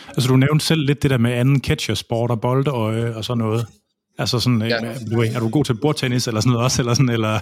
Altså 0.08 0.28
du 0.28 0.36
nævnte 0.36 0.64
selv 0.64 0.86
lidt 0.86 1.02
det 1.02 1.10
der 1.10 1.18
med 1.18 1.32
anden 1.32 1.60
catcher, 1.60 1.94
sport 1.94 2.30
og 2.30 2.40
boldøje 2.40 3.14
og 3.14 3.24
sådan 3.24 3.38
noget. 3.38 3.66
Altså 4.18 4.40
sådan, 4.40 4.62
ja. 4.62 4.78
du, 5.10 5.20
er 5.20 5.40
du 5.40 5.48
god 5.48 5.64
til 5.64 5.74
bordtennis 5.74 6.26
eller 6.26 6.40
sådan 6.40 6.52
noget 6.52 6.64
også, 6.64 6.82
eller 6.82 6.94
sådan, 6.94 7.08
eller... 7.08 7.40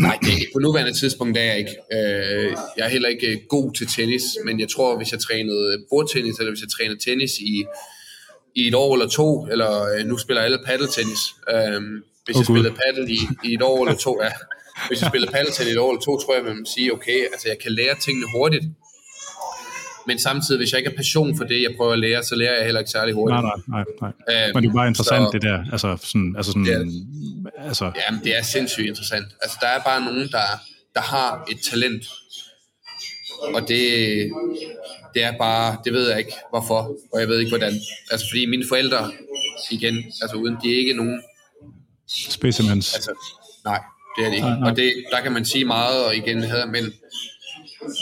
Nej, 0.00 0.18
det, 0.22 0.32
på 0.52 0.58
nuværende 0.58 0.92
tidspunkt 1.00 1.38
er 1.38 1.42
jeg 1.42 1.58
ikke. 1.58 1.76
Øh, 1.92 2.56
jeg 2.76 2.84
er 2.84 2.88
heller 2.88 3.08
ikke 3.08 3.46
god 3.48 3.72
til 3.74 3.86
tennis, 3.86 4.22
men 4.44 4.60
jeg 4.60 4.68
tror, 4.68 4.96
hvis 4.96 5.12
jeg 5.12 5.20
trænede 5.20 5.84
bordtennis, 5.90 6.38
eller 6.38 6.52
hvis 6.52 6.60
jeg 6.60 6.70
trænede 6.70 7.10
tennis 7.10 7.32
i 7.40 7.64
i 8.54 8.68
et 8.68 8.74
år 8.74 8.94
eller 8.94 9.08
to, 9.08 9.46
eller 9.46 9.82
øh, 9.92 10.06
nu 10.06 10.18
spiller 10.18 10.42
alle 10.42 10.58
paddeltennis. 10.66 11.22
Øhm, 11.50 12.02
hvis 12.24 12.36
oh, 12.36 12.40
jeg 12.40 12.46
spillede 12.46 12.74
paddle 12.82 13.12
i, 13.12 13.20
i 13.44 13.54
et 13.54 13.62
år 13.62 13.84
eller 13.84 13.98
to, 13.98 14.22
ja. 14.22 14.32
Hvis 14.88 15.00
jeg 15.00 15.08
spillede 15.08 15.32
paddeltennis 15.32 15.72
i 15.72 15.76
et 15.76 15.78
år 15.78 15.90
eller 15.90 16.02
to, 16.02 16.18
tror 16.18 16.34
jeg, 16.34 16.44
man 16.44 16.56
vil 16.56 16.66
sige, 16.74 16.92
okay, 16.92 17.18
altså 17.32 17.48
jeg 17.48 17.58
kan 17.62 17.72
lære 17.72 17.94
tingene 18.04 18.26
hurtigt. 18.36 18.64
Men 20.06 20.18
samtidig, 20.18 20.58
hvis 20.58 20.72
jeg 20.72 20.78
ikke 20.78 20.90
har 20.90 20.96
passion 20.96 21.36
for 21.36 21.44
det, 21.44 21.62
jeg 21.62 21.70
prøver 21.76 21.92
at 21.92 21.98
lære, 21.98 22.22
så 22.22 22.34
lærer 22.34 22.56
jeg 22.56 22.64
heller 22.64 22.80
ikke 22.80 22.90
særlig 22.90 23.14
hurtigt. 23.14 23.42
Nej, 23.42 23.52
nej, 23.68 23.84
nej. 24.00 24.12
nej. 24.28 24.46
Øhm, 24.46 24.54
Men 24.54 24.62
det 24.64 24.70
er 24.70 24.74
bare 24.74 24.88
interessant, 24.88 25.24
så, 25.24 25.30
det 25.32 25.42
der. 25.42 25.64
Altså 25.72 25.96
sådan, 26.02 26.34
altså 26.36 26.52
sådan, 26.52 26.66
ja, 26.66 26.78
altså. 27.68 27.84
Jamen, 27.84 28.20
det 28.24 28.38
er 28.38 28.42
sindssygt 28.42 28.88
interessant. 28.88 29.26
Altså, 29.42 29.56
der 29.60 29.66
er 29.66 29.80
bare 29.80 30.00
nogen, 30.04 30.28
der, 30.28 30.46
der 30.94 31.00
har 31.00 31.46
et 31.50 31.58
talent. 31.70 32.04
Og 33.54 33.60
det, 33.68 33.82
det 35.14 35.22
er 35.22 35.32
bare, 35.38 35.76
det 35.84 35.92
ved 35.92 36.08
jeg 36.08 36.18
ikke 36.18 36.32
hvorfor, 36.50 36.96
og 37.12 37.20
jeg 37.20 37.28
ved 37.28 37.38
ikke 37.38 37.50
hvordan. 37.50 37.72
Altså 38.10 38.26
fordi 38.30 38.46
mine 38.46 38.64
forældre, 38.68 39.12
igen, 39.70 39.96
altså 40.22 40.36
uden, 40.36 40.56
de 40.62 40.72
er 40.72 40.76
ikke 40.78 40.92
nogen... 40.92 41.22
Specimens. 42.28 42.94
Altså, 42.94 43.10
nej, 43.64 43.80
det 44.16 44.24
er 44.24 44.28
det 44.28 44.36
ikke. 44.36 44.48
Nej, 44.48 44.58
nej. 44.58 44.70
Og 44.70 44.76
det, 44.76 44.92
der 45.12 45.20
kan 45.20 45.32
man 45.32 45.44
sige 45.44 45.64
meget, 45.64 46.06
og 46.06 46.16
igen, 46.16 46.44
men 46.68 46.92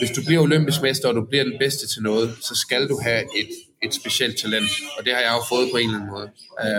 hvis 0.01 0.11
du 0.17 0.21
bliver 0.27 0.41
olympisk 0.41 0.83
mester, 0.83 1.09
og 1.09 1.15
du 1.15 1.25
bliver 1.31 1.45
den 1.45 1.57
bedste 1.59 1.89
til 1.89 2.03
noget, 2.03 2.37
så 2.41 2.55
skal 2.55 2.89
du 2.89 3.01
have 3.03 3.23
et, 3.41 3.51
et 3.83 3.95
specielt 3.95 4.39
talent. 4.39 4.71
Og 4.99 5.05
det 5.05 5.13
har 5.15 5.21
jeg 5.21 5.33
jo 5.39 5.43
fået 5.57 5.69
på 5.73 5.77
en 5.77 5.89
eller 5.89 5.99
anden 5.99 6.11
måde. 6.11 6.29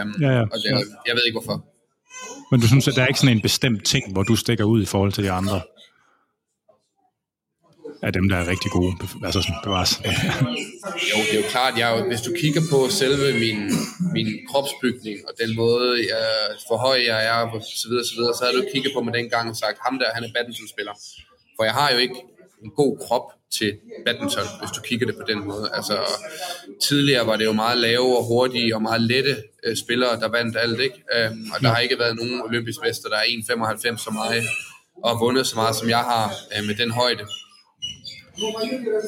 Um, 0.03 0.21
ja, 0.21 0.31
ja. 0.37 0.41
Og 0.41 0.57
det, 0.63 0.69
jeg 1.07 1.15
ved 1.15 1.23
ikke 1.27 1.39
hvorfor. 1.39 1.65
Men 2.51 2.61
du 2.61 2.67
synes, 2.67 2.87
at 2.87 2.95
der 2.95 3.01
er 3.03 3.07
ikke 3.07 3.19
sådan 3.19 3.37
en 3.37 3.41
bestemt 3.41 3.85
ting, 3.85 4.11
hvor 4.13 4.23
du 4.23 4.35
stikker 4.35 4.63
ud 4.63 4.81
i 4.81 4.85
forhold 4.85 5.11
til 5.11 5.23
de 5.23 5.31
andre? 5.31 5.61
af 8.07 8.13
dem, 8.13 8.25
der 8.29 8.37
er 8.41 8.47
rigtig 8.53 8.71
gode. 8.77 8.93
Altså 9.27 9.39
sådan, 9.41 9.61
bevares. 9.67 9.91
jo, 11.11 11.17
det 11.27 11.33
er 11.37 11.41
jo 11.43 11.47
klart, 11.55 11.73
jeg, 11.81 11.89
hvis 12.11 12.21
du 12.27 12.31
kigger 12.41 12.63
på 12.71 12.79
selve 13.01 13.27
min, 13.43 13.59
min 14.17 14.29
kropsbygning, 14.49 15.17
og 15.27 15.33
den 15.41 15.51
måde, 15.61 15.89
jeg, 16.11 16.25
for 16.67 16.77
høj 16.87 16.97
jeg 17.11 17.19
er, 17.31 17.39
og 17.55 17.61
så 17.81 17.85
videre, 17.89 18.05
så 18.11 18.15
videre, 18.17 18.33
så 18.37 18.41
havde 18.45 18.57
du 18.59 18.65
kigget 18.73 18.91
på 18.95 19.01
mig 19.05 19.13
dengang 19.19 19.45
og 19.49 19.57
sagt, 19.63 19.77
ham 19.85 19.95
der, 19.99 20.07
han 20.15 20.23
er 20.23 20.31
badmintonspiller. 20.35 20.95
For 21.55 21.63
jeg 21.69 21.75
har 21.79 21.89
jo 21.93 21.99
ikke 22.05 22.19
en 22.63 22.71
god 22.71 22.97
krop 22.97 23.31
til 23.57 23.77
badminton, 24.05 24.43
hvis 24.59 24.71
du 24.75 24.81
kigger 24.81 25.05
det 25.05 25.15
på 25.15 25.23
den 25.27 25.47
måde. 25.47 25.69
Altså, 25.73 25.97
tidligere 26.81 27.27
var 27.27 27.35
det 27.35 27.45
jo 27.45 27.51
meget 27.51 27.77
lave 27.77 28.17
og 28.17 28.23
hurtige 28.23 28.75
og 28.75 28.81
meget 28.81 29.01
lette 29.01 29.35
øh, 29.63 29.75
spillere, 29.77 30.19
der 30.19 30.27
vandt 30.27 30.57
alt, 30.57 30.79
ikke? 30.79 31.03
Um, 31.31 31.51
og 31.53 31.61
der 31.61 31.69
har 31.69 31.79
ikke 31.79 31.99
været 31.99 32.15
nogen 32.15 32.41
olympisk 32.41 32.79
mester, 32.85 33.09
der 33.09 33.17
er 33.17 33.23
1,95 33.23 34.03
som 34.03 34.13
mig, 34.13 34.43
og 35.03 35.19
vundet 35.19 35.47
så 35.47 35.55
meget, 35.55 35.75
som 35.75 35.89
jeg 35.89 35.99
har 35.99 36.33
øh, 36.57 36.67
med 36.67 36.75
den 36.75 36.91
højde. 36.91 37.25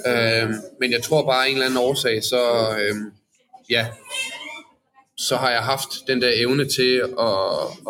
Øh, 0.08 0.50
men 0.80 0.92
jeg 0.92 1.04
tror 1.04 1.26
bare 1.26 1.46
af 1.46 1.50
en 1.50 1.54
eller 1.54 1.66
anden 1.66 1.80
årsag, 1.80 2.24
så 2.24 2.42
øh, 2.80 2.96
ja, 3.70 3.88
så 5.18 5.36
har 5.36 5.50
jeg 5.50 5.64
haft 5.64 5.90
den 6.08 6.22
der 6.22 6.32
evne 6.34 6.66
til 6.66 6.96
at, 7.20 7.38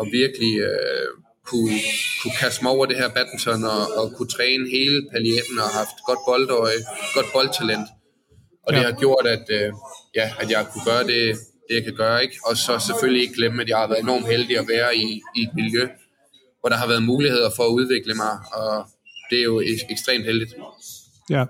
at 0.00 0.06
virkelig 0.12 0.58
øh, 0.58 1.08
kunne, 1.50 1.78
kunne 2.22 2.36
kaste 2.40 2.62
mig 2.62 2.72
over 2.72 2.86
det 2.86 2.96
her 2.96 3.08
badminton 3.08 3.64
og, 3.64 3.82
og 3.98 4.12
kunne 4.16 4.28
træne 4.28 4.70
hele 4.70 4.98
paljetten 5.12 5.58
og 5.58 5.68
haft 5.80 5.96
godt 6.06 6.18
boldøje, 6.28 6.80
godt 7.14 7.26
boldtalent. 7.34 7.88
Og 8.66 8.72
ja. 8.72 8.78
det 8.78 8.86
har 8.86 8.92
gjort, 8.92 9.26
at, 9.26 9.46
øh, 9.50 9.72
ja, 10.14 10.26
at 10.40 10.50
jeg 10.50 10.66
kunne 10.72 10.84
gøre 10.84 11.04
det, 11.12 11.22
det, 11.68 11.74
jeg 11.74 11.84
kan 11.84 11.96
gøre. 11.96 12.22
ikke. 12.22 12.36
Og 12.46 12.56
så 12.56 12.78
selvfølgelig 12.78 13.22
ikke 13.22 13.34
glemme, 13.34 13.62
at 13.62 13.68
jeg 13.68 13.78
har 13.78 13.88
været 13.88 14.02
enormt 14.02 14.26
heldig 14.26 14.58
at 14.58 14.68
være 14.68 14.96
i, 14.96 15.22
i 15.36 15.40
et 15.42 15.54
miljø, 15.54 15.88
hvor 16.60 16.68
der 16.68 16.76
har 16.76 16.86
været 16.86 17.02
muligheder 17.02 17.50
for 17.56 17.62
at 17.62 17.72
udvikle 17.78 18.14
mig, 18.14 18.32
og 18.52 18.86
det 19.30 19.38
er 19.38 19.42
jo 19.42 19.60
ekstremt 19.90 20.24
heldigt. 20.24 20.54
Ja. 21.30 21.44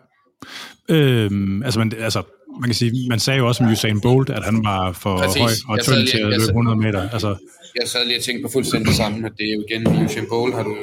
Øhm, 0.88 1.62
altså, 1.62 1.78
man, 1.78 1.92
altså, 1.98 2.22
man 2.60 2.68
kan 2.68 2.74
sige, 2.74 3.08
man 3.08 3.20
sagde 3.20 3.38
jo 3.38 3.46
også 3.48 3.64
om 3.64 3.72
Usain 3.72 4.00
Bolt, 4.00 4.30
at 4.30 4.44
han 4.44 4.64
var 4.64 4.92
for 4.92 5.16
Præcis. 5.18 5.40
høj 5.42 5.76
og 5.76 5.84
tynd 5.84 6.06
til 6.06 6.18
at 6.18 6.28
løbe 6.28 6.42
100 6.42 6.76
meter. 6.76 7.10
Altså. 7.10 7.36
Jeg 7.80 7.88
sad 7.88 8.06
lige 8.06 8.18
og 8.18 8.22
tænkte 8.22 8.42
på 8.42 8.52
fuldstændig 8.52 8.88
det 8.88 8.96
samme, 8.96 9.26
at 9.26 9.32
det 9.38 9.44
er 9.50 9.54
jo 9.54 9.64
igen, 9.68 10.04
Usain 10.04 10.26
Bolt 10.28 10.54
har 10.54 10.62
du, 10.62 10.76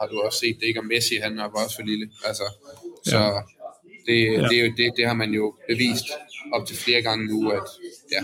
har 0.00 0.06
du 0.06 0.20
også 0.26 0.38
set, 0.38 0.56
det 0.60 0.66
ikke 0.66 0.80
om 0.80 0.86
Messi, 0.86 1.14
han 1.22 1.36
var 1.36 1.62
også 1.64 1.76
for 1.76 1.86
lille. 1.86 2.06
Altså, 2.28 2.42
så 3.04 3.18
ja. 3.18 3.30
det, 4.06 4.18
ja. 4.32 4.48
det, 4.48 4.54
er 4.58 4.64
jo, 4.64 4.72
det, 4.76 4.92
det 4.96 5.06
har 5.06 5.14
man 5.14 5.30
jo 5.30 5.54
bevist 5.68 6.06
op 6.54 6.66
til 6.66 6.76
flere 6.76 7.02
gange 7.02 7.26
nu, 7.26 7.50
at 7.50 7.66
ja, 8.12 8.22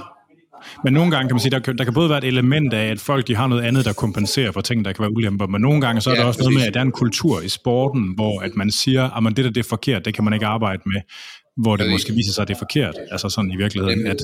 men 0.84 0.92
nogle 0.92 1.10
gange 1.10 1.28
kan 1.28 1.34
man 1.34 1.40
sige, 1.40 1.50
der, 1.50 1.58
der 1.58 1.84
kan 1.84 1.94
både 1.94 2.08
være 2.08 2.18
et 2.18 2.24
element 2.24 2.74
af, 2.74 2.86
at 2.90 3.00
folk 3.00 3.28
de 3.28 3.36
har 3.36 3.46
noget 3.46 3.62
andet, 3.62 3.84
der 3.84 3.92
kompenserer 3.92 4.52
for 4.52 4.60
ting, 4.60 4.84
der 4.84 4.92
kan 4.92 5.02
være 5.02 5.12
ulemper, 5.12 5.46
men 5.46 5.60
nogle 5.60 5.80
gange 5.80 6.00
så 6.00 6.10
er 6.10 6.14
ja, 6.14 6.20
der 6.20 6.26
også 6.26 6.38
præcis. 6.38 6.48
noget 6.48 6.60
med, 6.60 6.66
at 6.66 6.74
der 6.74 6.80
er 6.80 6.84
en 6.84 6.92
kultur 6.92 7.40
i 7.40 7.48
sporten, 7.48 8.14
hvor 8.14 8.40
at 8.40 8.56
man 8.56 8.70
siger, 8.70 9.26
at 9.26 9.36
det 9.36 9.44
der 9.44 9.50
det 9.50 9.60
er 9.64 9.68
forkert, 9.68 10.04
det 10.04 10.14
kan 10.14 10.24
man 10.24 10.32
ikke 10.32 10.46
arbejde 10.46 10.82
med, 10.86 11.00
hvor 11.56 11.76
det 11.76 11.90
måske 11.90 12.12
viser 12.12 12.32
sig, 12.32 12.42
at 12.42 12.48
det 12.48 12.54
er 12.54 12.58
forkert. 12.58 12.94
Altså 13.10 13.28
sådan 13.28 13.50
i 13.50 13.56
virkeligheden, 13.56 14.06
at, 14.06 14.20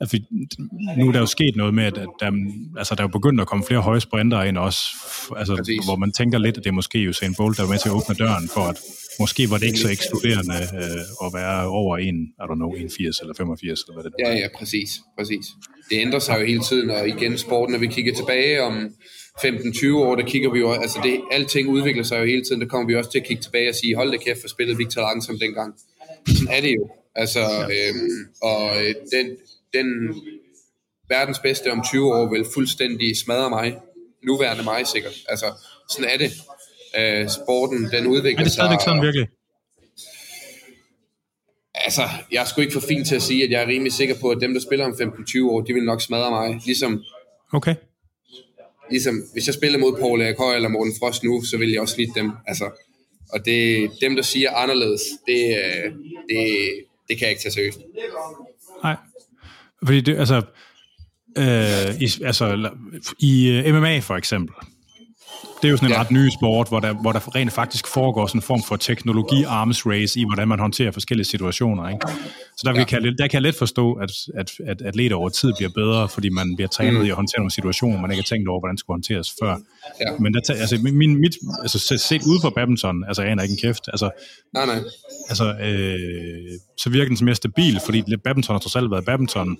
at 0.00 0.12
vi, 0.12 0.24
nu 0.98 1.08
er 1.08 1.12
der 1.12 1.20
jo 1.20 1.26
sket 1.26 1.56
noget 1.56 1.74
med, 1.74 1.84
at 1.84 1.94
der, 1.94 2.30
altså, 2.78 2.94
der 2.94 3.00
er 3.02 3.04
jo 3.04 3.18
begyndt 3.18 3.40
at 3.40 3.46
komme 3.46 3.64
flere 3.64 3.80
høje 3.80 4.00
sprinter 4.00 4.42
ind 4.42 4.58
også, 4.58 4.80
altså, 5.36 5.80
hvor 5.84 5.96
man 5.96 6.12
tænker 6.12 6.38
lidt, 6.38 6.56
at 6.58 6.64
det 6.64 6.70
er 6.70 6.74
måske 6.74 7.08
Usain 7.08 7.34
Bolt, 7.34 7.56
der 7.56 7.64
er 7.64 7.68
med 7.68 7.78
til 7.78 7.88
at 7.88 7.94
åbne 7.94 8.14
døren 8.14 8.48
for, 8.48 8.60
at 8.60 8.76
måske 9.20 9.50
var 9.50 9.58
det 9.58 9.66
ikke 9.66 9.78
så 9.78 9.90
ekskluderende 9.90 10.60
øh, 10.80 11.24
at 11.24 11.30
være 11.38 11.66
over 11.66 11.96
en, 11.96 12.16
I 12.42 12.44
don't 12.48 12.54
know, 12.54 12.70
81 12.72 13.20
eller 13.20 13.34
85 13.34 13.80
eller 13.82 13.94
hvad 13.94 14.04
det 14.04 14.12
er. 14.18 14.30
Ja, 14.30 14.38
ja, 14.42 14.48
præcis, 14.58 14.90
præcis. 15.18 15.46
Det 15.90 15.96
ændrer 16.04 16.18
sig 16.18 16.40
jo 16.40 16.46
hele 16.46 16.62
tiden, 16.70 16.90
og 16.90 17.08
igen 17.08 17.38
sporten, 17.38 17.72
når 17.72 17.78
vi 17.78 17.86
kigger 17.86 18.14
tilbage 18.14 18.62
om 18.62 18.74
15-20 19.38 19.94
år, 19.94 20.16
der 20.16 20.26
kigger 20.26 20.50
vi 20.52 20.58
jo, 20.58 20.72
altså 20.72 20.98
det, 21.02 21.20
alting 21.30 21.68
udvikler 21.68 22.02
sig 22.02 22.20
jo 22.20 22.24
hele 22.24 22.42
tiden, 22.44 22.60
der 22.60 22.66
kommer 22.66 22.86
vi 22.86 22.94
også 22.94 23.10
til 23.10 23.18
at 23.18 23.26
kigge 23.26 23.42
tilbage 23.42 23.68
og 23.68 23.74
sige, 23.74 23.96
hold 23.96 24.10
da 24.10 24.16
kæft, 24.16 24.40
for 24.40 24.48
spillet 24.48 24.78
Victor 24.78 25.00
langsomt 25.00 25.40
dengang. 25.40 25.74
Sådan 26.28 26.56
er 26.56 26.60
det 26.60 26.74
jo. 26.74 26.90
Altså, 27.14 27.40
øhm, 27.40 28.28
og 28.42 28.76
øh, 28.82 28.94
den, 29.12 29.26
den 29.74 29.86
verdens 31.08 31.38
bedste 31.38 31.72
om 31.72 31.82
20 31.84 32.14
år 32.14 32.30
vil 32.30 32.44
fuldstændig 32.54 33.16
smadre 33.16 33.50
mig. 33.50 33.76
Nuværende 34.26 34.64
mig 34.64 34.86
sikkert. 34.86 35.14
Altså, 35.28 35.46
sådan 35.90 36.10
er 36.10 36.18
det. 36.18 36.30
Øh, 36.98 37.28
sporten, 37.28 37.90
den 37.90 38.06
udvikler 38.06 38.32
sig. 38.32 38.40
Er 38.40 38.44
det 38.44 38.52
stadigvæk 38.52 38.80
sådan 38.80 39.02
virkelig? 39.02 39.28
Altså, 41.74 42.02
jeg 42.32 42.40
er 42.40 42.44
sgu 42.44 42.60
ikke 42.60 42.72
for 42.72 42.86
fint 42.88 43.06
til 43.06 43.16
at 43.16 43.22
sige, 43.22 43.44
at 43.44 43.50
jeg 43.50 43.62
er 43.62 43.66
rimelig 43.66 43.92
sikker 43.92 44.14
på, 44.20 44.30
at 44.30 44.38
dem, 44.40 44.54
der 44.54 44.60
spiller 44.60 44.84
om 44.84 44.92
15-20 44.92 45.50
år, 45.50 45.60
de 45.60 45.72
vil 45.72 45.84
nok 45.84 46.02
smadre 46.02 46.30
mig. 46.30 46.60
Ligesom, 46.64 47.02
okay. 47.52 47.74
ligesom 48.90 49.22
hvis 49.32 49.46
jeg 49.46 49.54
spiller 49.54 49.78
mod 49.78 49.98
Paul 49.98 50.36
Høj 50.38 50.54
eller 50.54 50.68
Morten 50.68 50.94
Frost 50.98 51.24
nu, 51.24 51.42
så 51.42 51.56
vil 51.56 51.70
jeg 51.70 51.80
også 51.80 51.96
lide 51.98 52.12
dem. 52.14 52.32
Altså, 52.46 52.70
og 53.32 53.44
det, 53.44 53.90
dem, 54.00 54.16
der 54.16 54.22
siger 54.22 54.54
anderledes, 54.54 55.02
det, 55.26 55.56
øh, 55.56 55.92
det, 56.28 56.70
det 57.08 57.18
kan 57.18 57.20
jeg 57.20 57.30
ikke 57.30 57.42
tage 57.42 57.52
seriøst. 57.52 57.80
Nej, 58.82 58.96
fordi 59.84 60.00
det, 60.00 60.18
altså, 60.18 60.42
øh, 61.38 62.00
i, 62.00 62.24
altså, 62.24 62.70
i 63.18 63.48
øh, 63.48 63.74
MMA 63.74 63.98
for 63.98 64.16
eksempel, 64.16 64.54
det 65.62 65.68
er 65.68 65.70
jo 65.70 65.76
sådan 65.76 65.88
en 65.88 65.92
Ja. 65.92 66.00
ret 66.00 66.10
ny 66.10 66.28
sport, 66.38 66.68
hvor 66.68 66.80
der, 66.80 66.92
hvor 66.92 67.12
der 67.12 67.34
rent 67.36 67.52
faktisk 67.52 67.86
foregår 67.86 68.26
sådan 68.26 68.38
en 68.38 68.42
form 68.42 68.62
for 68.68 68.76
teknologi-arms 68.76 69.86
race 69.86 70.20
i, 70.20 70.24
hvordan 70.24 70.48
man 70.48 70.58
håndterer 70.58 70.90
forskellige 70.90 71.24
situationer. 71.26 71.88
Ikke? 71.88 72.06
Så 72.56 72.62
der, 72.64 72.78
ja. 72.78 72.84
Kan, 72.84 73.04
jeg- 73.04 73.12
der 73.18 73.26
kan 73.26 73.34
jeg 73.34 73.42
let 73.42 73.54
forstå, 73.54 73.92
at, 73.92 74.10
at, 74.34 74.50
at 74.66 74.82
atleter 74.82 75.16
over 75.16 75.28
tid 75.28 75.52
bliver 75.58 75.70
bedre, 75.74 76.08
fordi 76.08 76.28
man 76.28 76.56
bliver 76.56 76.68
trænet 76.68 77.00
mm. 77.00 77.06
i 77.06 77.10
at 77.10 77.16
håndtere 77.16 77.38
nogle 77.40 77.50
situationer, 77.50 78.00
man 78.00 78.10
ikke 78.10 78.22
har 78.22 78.36
tænkt 78.36 78.48
over, 78.48 78.60
hvordan 78.60 78.78
skulle 78.78 78.94
håndteres 78.94 79.32
før. 79.42 79.56
Ja. 80.00 80.06
Men 80.20 80.34
der, 80.34 80.40
altså, 80.54 80.78
min, 80.92 81.20
mit, 81.20 81.34
altså 81.62 81.78
set- 81.98 82.22
ude 82.26 82.40
fra 82.42 82.50
badminton, 82.50 83.04
altså 83.08 83.22
jeg 83.22 83.42
ikke 83.42 83.52
en 83.52 83.58
kæft, 83.62 83.84
altså, 83.88 84.10
Nej, 84.54 84.66
nej. 84.66 84.78
altså 85.28 85.44
øh, 85.66 86.50
så 86.78 86.90
virker 86.90 87.16
den 87.16 87.24
mere 87.24 87.34
stabil, 87.34 87.80
fordi 87.84 88.02
badminton 88.24 88.54
har 88.54 88.60
trods 88.60 88.76
alt 88.76 88.90
været 88.90 89.04
badminton 89.04 89.58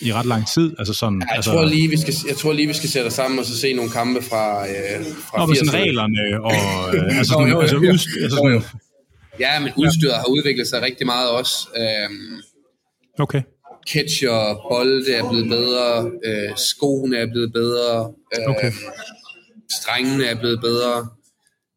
i 0.00 0.12
ret 0.12 0.26
lang 0.26 0.48
tid. 0.54 0.74
Altså 0.78 0.94
sådan, 0.94 1.20
Jeg, 1.20 1.36
altså, 1.36 1.50
tror 1.50 1.64
lige, 1.64 1.88
vi 1.88 1.96
skal, 1.96 2.14
jeg 2.28 2.36
tror 2.36 2.52
lige, 2.52 2.66
vi 2.68 2.74
skal 2.74 2.88
sætte 2.88 3.06
os 3.06 3.12
sammen 3.12 3.38
og 3.38 3.44
så 3.44 3.58
se 3.58 3.72
nogle 3.72 3.90
kampe 3.90 4.22
fra, 4.22 4.68
øh, 4.68 5.04
fra 5.28 5.38
Nå, 5.38 5.46
med 5.46 5.56
sådan 5.56 5.70
80'erne. 5.74 5.76
reglerne 5.76 6.42
og 6.44 6.52
øh, 6.94 7.18
altså, 7.18 7.32
sådan, 7.32 7.48
jo, 7.48 7.60
altså, 7.60 7.76
jo, 7.76 7.82
jo. 7.82 7.90
altså 7.90 8.36
sådan, 8.36 8.62
Ja, 9.40 9.58
men 9.60 9.72
udstyret 9.76 10.14
har 10.14 10.24
udviklet 10.28 10.66
sig 10.68 10.82
rigtig 10.82 11.06
meget 11.06 11.30
også. 11.30 11.54
Øhm, 11.76 12.40
okay. 13.18 13.42
catcher, 13.90 14.66
bolde 14.70 15.12
er 15.12 15.28
blevet 15.30 15.48
bedre, 15.48 16.10
øh, 16.24 16.50
skoene 16.56 17.16
er 17.16 17.26
blevet 17.32 17.52
bedre, 17.52 18.12
øh, 18.38 18.48
Okay. 18.56 18.72
strengene 19.80 20.24
er 20.24 20.34
blevet 20.40 20.60
bedre. 20.60 21.08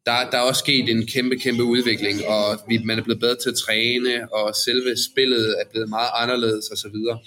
Der, 0.06 0.30
der 0.30 0.38
er 0.38 0.42
også 0.42 0.58
sket 0.58 0.88
en 0.88 1.06
kæmpe, 1.06 1.36
kæmpe 1.38 1.64
udvikling, 1.64 2.26
og 2.26 2.44
vi, 2.68 2.78
man 2.84 2.98
er 2.98 3.02
blevet 3.02 3.20
bedre 3.20 3.36
til 3.42 3.50
at 3.50 3.56
træne, 3.66 4.32
og 4.32 4.54
selve 4.66 4.90
spillet 5.12 5.46
er 5.60 5.64
blevet 5.72 5.88
meget 5.88 6.10
anderledes 6.22 6.66
og 6.72 6.78
så 6.78 6.88
videre. 6.94 7.18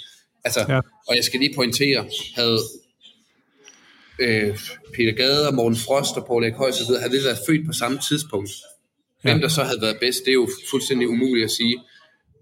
Altså, 0.46 0.66
Ja. 0.70 0.80
og 1.08 1.16
jeg 1.16 1.24
skal 1.24 1.40
lige 1.40 1.56
pointere, 1.56 2.06
havde 2.36 2.60
øh, 4.20 4.58
Peter 4.96 5.12
Gade 5.12 5.48
og 5.48 5.54
Morten 5.54 5.78
Frost 5.78 6.18
og 6.18 6.26
Paul 6.28 6.44
Erik 6.44 6.54
Høj 6.54 6.70
og 6.70 6.76
videre, 6.88 7.02
havde 7.02 7.14
vi 7.18 7.24
været 7.26 7.40
født 7.48 7.66
på 7.68 7.74
samme 7.74 7.98
tidspunkt. 8.10 8.52
Hvem 9.22 9.38
Ja. 9.38 9.42
der 9.42 9.48
så 9.48 9.64
havde 9.64 9.82
været 9.82 9.98
bedst, 10.00 10.20
det 10.26 10.30
er 10.32 10.40
jo 10.44 10.48
fuldstændig 10.72 11.10
umuligt 11.10 11.44
at 11.44 11.52
sige. 11.52 11.76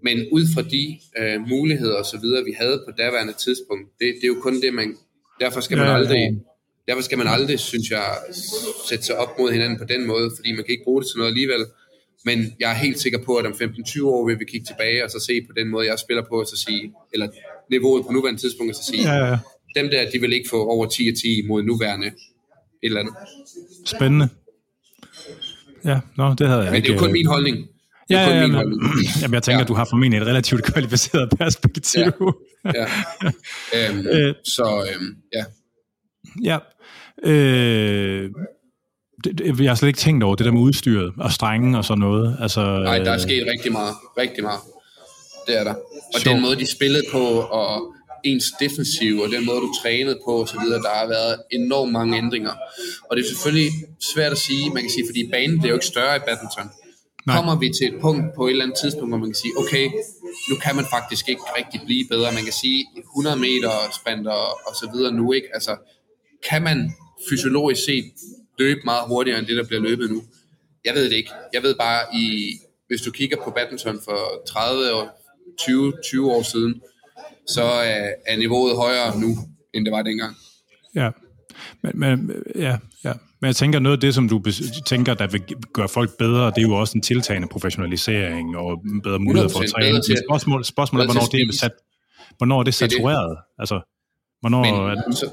Men 0.02 0.16
ud 0.32 0.44
fra 0.54 0.62
de 0.74 0.84
øh, 1.20 1.48
muligheder 1.48 1.96
og 1.96 2.06
så 2.06 2.18
videre, 2.22 2.44
vi 2.44 2.54
havde 2.60 2.82
på 2.88 2.92
daværende 2.98 3.32
tidspunkt, 3.44 3.84
det, 4.00 4.06
det 4.20 4.24
er 4.24 4.28
jo 4.34 4.40
kun 4.40 4.60
det, 4.62 4.74
man... 4.74 4.96
Derfor 5.40 5.60
skal 5.60 5.78
man 5.78 5.86
ja, 5.86 5.94
aldrig... 5.94 6.16
ja. 6.18 6.30
Derfor 6.88 7.02
skal 7.02 7.18
man 7.18 7.26
aldrig, 7.26 7.58
synes 7.60 7.90
jeg, 7.90 8.06
sætte 8.88 9.04
sig 9.04 9.16
op 9.18 9.38
mod 9.38 9.50
hinanden 9.52 9.78
på 9.78 9.84
den 9.84 10.06
måde, 10.06 10.30
fordi 10.36 10.52
man 10.52 10.64
kan 10.64 10.72
ikke 10.72 10.84
bruge 10.84 11.02
det 11.02 11.08
til 11.10 11.18
noget 11.18 11.30
alligevel. 11.30 11.62
Men 12.24 12.38
jeg 12.60 12.70
er 12.70 12.74
helt 12.74 13.00
sikker 13.00 13.18
på, 13.24 13.36
at 13.36 13.46
om 13.46 13.52
15-20 13.52 14.04
år 14.04 14.26
vil 14.28 14.38
vi 14.38 14.44
kigge 14.44 14.66
tilbage 14.66 15.04
og 15.04 15.10
så 15.10 15.20
se 15.28 15.40
på 15.48 15.52
den 15.58 15.68
måde, 15.68 15.86
jeg 15.86 15.98
spiller 15.98 16.22
på, 16.30 16.40
og 16.40 16.46
så 16.46 16.56
sige, 16.66 16.92
eller 17.12 17.28
niveauet 17.70 18.06
på 18.06 18.12
nuværende 18.12 18.40
tidspunkt, 18.40 18.70
og 18.70 18.76
så 18.76 18.84
sige, 18.90 19.12
Ja, 19.14 19.24
ja. 19.26 19.38
dem 19.76 19.90
der, 19.90 20.10
de 20.10 20.18
vil 20.20 20.32
ikke 20.32 20.48
få 20.48 20.64
over 20.68 20.86
10 20.86 21.08
af 21.08 21.14
10 21.14 21.46
mod 21.48 21.62
nuværende 21.62 22.06
et 22.06 22.12
eller 22.82 23.00
andet. 23.00 23.14
Spændende. 23.86 24.28
Ja, 25.84 26.00
nå, 26.16 26.34
det 26.38 26.46
havde 26.48 26.62
jeg 26.62 26.70
Men 26.70 26.76
ikke. 26.76 26.86
det 26.86 26.92
er 26.92 26.94
jo 26.96 27.00
kun 27.00 27.08
øh, 27.08 27.12
min 27.12 27.26
holdning. 27.26 27.68
Ja, 28.10 28.20
ja, 28.28 28.40
men, 28.46 28.54
holdning. 28.54 28.82
jamen, 29.22 29.34
jeg 29.34 29.42
tænker, 29.42 29.58
Ja. 29.58 29.62
at 29.62 29.68
du 29.68 29.74
har 29.74 29.84
formentlig 29.90 30.20
et 30.20 30.26
relativt 30.26 30.64
kvalificeret 30.64 31.30
perspektiv. 31.40 32.02
Ja. 32.64 32.86
Øhm, 33.76 34.06
Øh. 34.16 34.34
så 34.44 34.86
øhm, 34.94 35.16
ja. 35.34 35.44
Ja. 36.42 36.58
Øh, 37.30 38.30
det, 39.24 39.38
det, 39.38 39.60
jeg 39.60 39.70
har 39.70 39.74
slet 39.74 39.88
ikke 39.88 39.98
tænkt 39.98 40.24
over 40.24 40.34
det 40.34 40.46
der 40.46 40.52
med 40.52 40.60
udstyret 40.60 41.12
og 41.18 41.32
strenge 41.32 41.78
og 41.78 41.84
sådan 41.84 42.00
noget. 42.00 42.36
Altså, 42.40 42.60
Nej, 42.60 42.98
der 42.98 43.12
er 43.12 43.18
sket 43.18 43.46
rigtig 43.52 43.72
meget. 43.72 43.94
Rigtig 44.18 44.42
meget. 44.44 44.60
Det 45.46 45.58
er 45.58 45.64
der. 45.64 45.74
Og 46.14 46.20
Sjovt. 46.20 46.34
den 46.34 46.42
måde, 46.42 46.56
de 46.56 46.66
spillede 46.66 47.04
på, 47.12 47.24
og 47.60 47.94
ens 48.24 48.44
defensiv, 48.60 49.18
og 49.18 49.28
den 49.30 49.46
måde, 49.46 49.60
du 49.60 49.72
trænede 49.82 50.18
på, 50.24 50.30
og 50.30 50.48
så 50.48 50.60
videre, 50.60 50.82
der 50.82 50.88
har 50.88 51.06
været 51.06 51.42
enormt 51.52 51.92
mange 51.92 52.18
ændringer. 52.18 52.54
Og 53.10 53.16
det 53.16 53.24
er 53.24 53.28
selvfølgelig 53.28 53.70
svært 54.14 54.32
at 54.32 54.38
sige, 54.38 54.70
man 54.70 54.82
kan 54.82 54.90
sige, 54.90 55.06
fordi 55.08 55.30
banen 55.32 55.58
bliver 55.58 55.70
jo 55.70 55.76
ikke 55.76 55.86
større 55.86 56.16
i 56.16 56.20
badminton. 56.26 56.70
Nej. 57.26 57.36
Kommer 57.36 57.58
vi 57.58 57.68
til 57.78 57.86
et 57.94 58.00
punkt 58.00 58.24
på 58.36 58.46
et 58.46 58.50
eller 58.50 58.64
andet 58.64 58.78
tidspunkt, 58.82 59.10
hvor 59.10 59.18
man 59.18 59.28
kan 59.28 59.40
sige, 59.44 59.54
okay, 59.62 59.86
nu 60.50 60.54
kan 60.64 60.76
man 60.76 60.86
faktisk 60.90 61.28
ikke 61.28 61.42
rigtig 61.58 61.80
blive 61.86 62.04
bedre. 62.10 62.32
Man 62.32 62.44
kan 62.44 62.52
sige 62.52 62.86
100 62.96 63.36
meter 63.36 63.72
sprinter 63.98 64.38
og 64.68 64.72
så 64.80 64.90
videre 64.94 65.12
nu, 65.12 65.32
ikke? 65.32 65.48
Altså, 65.54 65.76
kan 66.48 66.62
man 66.62 66.92
fysiologisk 67.28 67.84
set 67.84 68.04
løbe 68.58 68.80
meget 68.84 69.04
hurtigere 69.08 69.38
end 69.38 69.46
det, 69.46 69.56
der 69.56 69.64
bliver 69.64 69.82
løbet 69.82 70.10
nu? 70.10 70.22
Jeg 70.84 70.94
ved 70.94 71.04
det 71.04 71.16
ikke. 71.16 71.30
Jeg 71.52 71.62
ved 71.62 71.74
bare, 71.74 72.02
i, 72.14 72.56
hvis 72.88 73.00
du 73.00 73.10
kigger 73.10 73.36
på 73.44 73.50
badminton 73.50 74.00
for 74.04 74.20
30 74.48 74.92
og 74.92 75.08
20, 75.58 75.92
20 76.04 76.32
år 76.32 76.42
siden, 76.42 76.80
så 77.48 77.62
er, 77.62 78.08
er 78.26 78.36
niveauet 78.36 78.76
højere 78.76 79.20
nu, 79.20 79.36
end 79.74 79.84
det 79.84 79.92
var 79.92 80.02
dengang. 80.02 80.36
Ja. 80.94 81.10
Men, 81.82 81.92
men, 81.94 82.30
ja, 82.56 82.76
ja. 83.04 83.12
men 83.40 83.46
jeg 83.46 83.56
tænker, 83.56 83.78
noget 83.78 83.96
af 83.96 84.00
det, 84.00 84.14
som 84.14 84.28
du 84.28 84.42
tænker, 84.86 85.14
der 85.14 85.26
vil 85.26 85.42
gøre 85.72 85.88
folk 85.88 86.16
bedre, 86.18 86.46
det 86.46 86.58
er 86.58 86.62
jo 86.62 86.74
også 86.74 86.92
en 86.98 87.02
tiltagende 87.02 87.48
professionalisering 87.48 88.56
og 88.56 88.82
bedre 89.04 89.18
mulighed 89.18 89.48
for 89.50 89.58
at 89.60 89.64
100% 89.66 89.72
træne. 89.72 90.02
til- 90.02 90.12
Men 90.14 90.22
spørgsmål, 90.28 90.64
spørgsmålet 90.64 91.02
er, 91.04 91.12
hvornår 91.12 91.26
det 91.26 91.40
er, 91.48 91.52
sat, 91.58 91.72
hvornår 92.36 92.60
er 92.60 92.62
det 92.62 92.82
er 92.82 92.86
det. 92.86 92.92
satureret? 92.92 93.36
Altså, 93.58 93.80
hvornår 94.40 94.64
er 94.64 95.02
Men 95.08 95.16
så, 95.16 95.30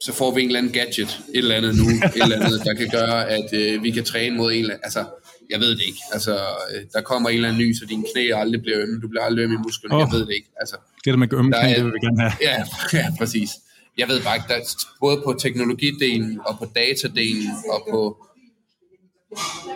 så 0.00 0.12
får 0.12 0.34
vi 0.34 0.40
en 0.42 0.46
eller 0.46 0.58
anden 0.58 0.72
gadget, 0.72 1.08
et 1.34 1.38
eller 1.38 1.54
andet 1.54 1.74
nu, 1.76 1.82
et 2.16 2.22
eller 2.22 2.36
andet, 2.44 2.60
der 2.64 2.74
kan 2.74 2.88
gøre, 2.90 3.28
at 3.30 3.52
øh, 3.52 3.82
vi 3.82 3.90
kan 3.90 4.04
træne 4.04 4.36
mod 4.36 4.52
en 4.52 4.58
eller 4.58 4.70
anden, 4.74 4.84
altså, 4.84 5.04
jeg 5.50 5.60
ved 5.60 5.70
det 5.70 5.82
ikke. 5.86 5.98
Altså, 6.12 6.34
øh, 6.74 6.82
der 6.92 7.00
kommer 7.00 7.28
en 7.28 7.34
eller 7.34 7.48
anden 7.48 7.62
ny, 7.62 7.74
så 7.74 7.86
dine 7.88 8.04
knæ 8.12 8.32
aldrig 8.34 8.62
bliver 8.62 8.78
ømme, 8.82 9.00
du 9.00 9.08
bliver 9.08 9.22
aldrig 9.24 9.42
ømme 9.42 9.54
i 9.54 9.58
musklerne, 9.58 9.94
Åh. 9.94 10.00
jeg 10.00 10.08
ved 10.18 10.26
det 10.26 10.34
ikke. 10.34 10.48
Altså, 10.60 10.76
det 11.04 11.10
der 11.12 11.16
med 11.16 11.32
ømme 11.32 11.52
knæ, 11.52 11.70
er- 11.70 11.74
det 11.74 11.84
vil 11.84 11.92
vi 11.92 11.98
gerne 12.06 12.20
have. 12.20 12.32
Ja, 12.42 12.64
ja, 12.98 13.06
præcis. 13.18 13.50
Jeg 13.98 14.08
ved 14.08 14.22
bare 14.22 14.36
ikke, 14.36 14.48
der, 14.48 14.60
både 15.00 15.22
på 15.24 15.36
teknologidelen 15.40 16.40
og 16.46 16.58
på 16.58 16.64
datadelen 16.76 17.50
og 17.70 17.86
på 17.90 18.26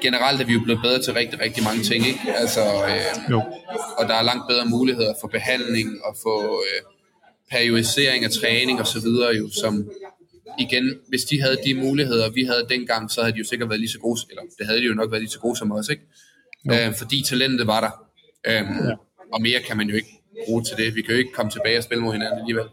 generelt 0.02 0.40
er 0.40 0.44
vi 0.46 0.52
jo 0.52 0.60
blevet 0.64 0.80
bedre 0.82 1.02
til 1.02 1.12
rigtig, 1.12 1.40
rigtig 1.40 1.64
mange 1.64 1.82
ting, 1.82 2.06
ikke? 2.06 2.20
Altså, 2.36 2.60
øh, 2.60 3.30
Jo. 3.30 3.42
og 3.98 4.08
der 4.08 4.14
er 4.14 4.22
langt 4.22 4.44
bedre 4.48 4.66
muligheder 4.66 5.14
for 5.20 5.28
behandling 5.28 6.04
og 6.04 6.16
for 6.22 6.38
øh, 6.60 6.80
periodisering 7.50 8.24
af 8.24 8.30
træning 8.30 8.80
og 8.80 8.86
så 8.86 9.00
videre 9.00 9.34
jo, 9.36 9.50
som 9.62 9.90
igen, 10.58 10.94
hvis 11.08 11.24
de 11.24 11.40
havde 11.40 11.56
de 11.66 11.74
muligheder, 11.74 12.30
vi 12.30 12.44
havde 12.44 12.66
dengang, 12.68 13.10
så 13.10 13.20
havde 13.20 13.32
de 13.32 13.38
jo 13.38 13.44
sikkert 13.44 13.68
været 13.68 13.80
lige 13.80 13.90
så 13.90 13.98
gode, 13.98 14.20
eller 14.30 14.42
det 14.58 14.66
havde 14.66 14.80
de 14.80 14.86
jo 14.86 14.94
nok 14.94 15.10
været 15.10 15.22
lige 15.22 15.30
så 15.30 15.38
gode 15.38 15.56
som 15.56 15.72
os, 15.72 15.88
ikke? 15.88 16.02
Øh, 16.70 16.94
fordi 16.94 17.22
talentet 17.28 17.66
var 17.66 17.80
der. 17.80 17.90
Øhm, 18.46 18.88
ja. 18.88 18.94
Og 19.32 19.42
mere 19.42 19.60
kan 19.66 19.76
man 19.76 19.88
jo 19.88 19.96
ikke 19.96 20.08
bruge 20.46 20.64
til 20.64 20.76
det. 20.76 20.94
Vi 20.94 21.02
kan 21.02 21.10
jo 21.10 21.18
ikke 21.18 21.32
komme 21.32 21.50
tilbage 21.50 21.78
og 21.78 21.84
spille 21.84 22.04
mod 22.04 22.12
hinanden 22.12 22.38
alligevel. 22.38 22.64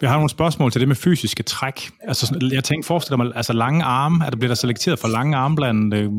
Vi 0.00 0.06
har 0.06 0.14
nogle 0.14 0.30
spørgsmål 0.30 0.72
til 0.72 0.80
det 0.80 0.88
med 0.88 0.96
fysiske 0.96 1.42
træk. 1.42 1.90
Altså, 2.02 2.48
jeg 2.52 2.64
tænker, 2.64 2.86
forestil 2.86 3.10
dig 3.10 3.18
mig, 3.18 3.32
altså 3.34 3.52
lange 3.52 3.84
arme, 3.84 4.24
er 4.26 4.30
der 4.30 4.36
bliver 4.36 4.48
der 4.48 4.54
selekteret 4.54 4.98
for 4.98 5.08
lange 5.08 5.36
arme 5.36 5.56
blandt, 5.56 5.94
øh, 5.94 6.10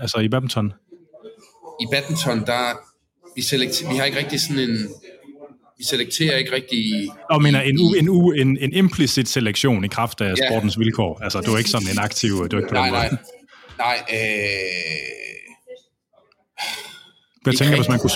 altså 0.00 0.18
i 0.18 0.28
badminton? 0.28 0.72
I 1.80 1.86
badminton, 1.92 2.46
der 2.46 2.62
vi, 3.36 3.42
selekter, 3.42 3.92
vi 3.92 3.96
har 3.96 4.04
ikke 4.04 4.18
rigtig 4.18 4.40
sådan 4.40 4.70
en 4.70 4.76
vi 5.78 5.84
selekterer 5.84 6.36
ikke 6.36 6.52
rigtig 6.52 7.10
Og 7.30 7.42
mener 7.42 7.60
en, 7.60 7.78
u, 7.80 7.92
en, 7.94 8.08
u, 8.08 8.30
en, 8.32 8.58
en 8.60 8.72
implicit 8.72 9.28
selektion 9.28 9.84
i 9.84 9.88
kraft 9.88 10.20
af 10.20 10.28
Ja. 10.40 10.48
sportens 10.48 10.78
vilkår. 10.78 11.20
Altså, 11.22 11.40
du 11.40 11.52
er 11.54 11.58
ikke 11.58 11.70
sådan 11.70 11.88
en 11.92 11.98
aktiv, 11.98 12.30
du 12.50 12.56
er 12.56 12.60
ikke 12.60 12.68
på 12.68 12.74
nej 12.74 12.84
den 12.84 12.92
måde. 12.92 13.02
nej 13.02 13.18
nej 13.78 13.96
øh, 14.12 14.18
Jeg 17.46 17.54
tænker, 17.54 17.76
hvis 17.76 17.88
man 17.88 17.98
kunne... 17.98 18.10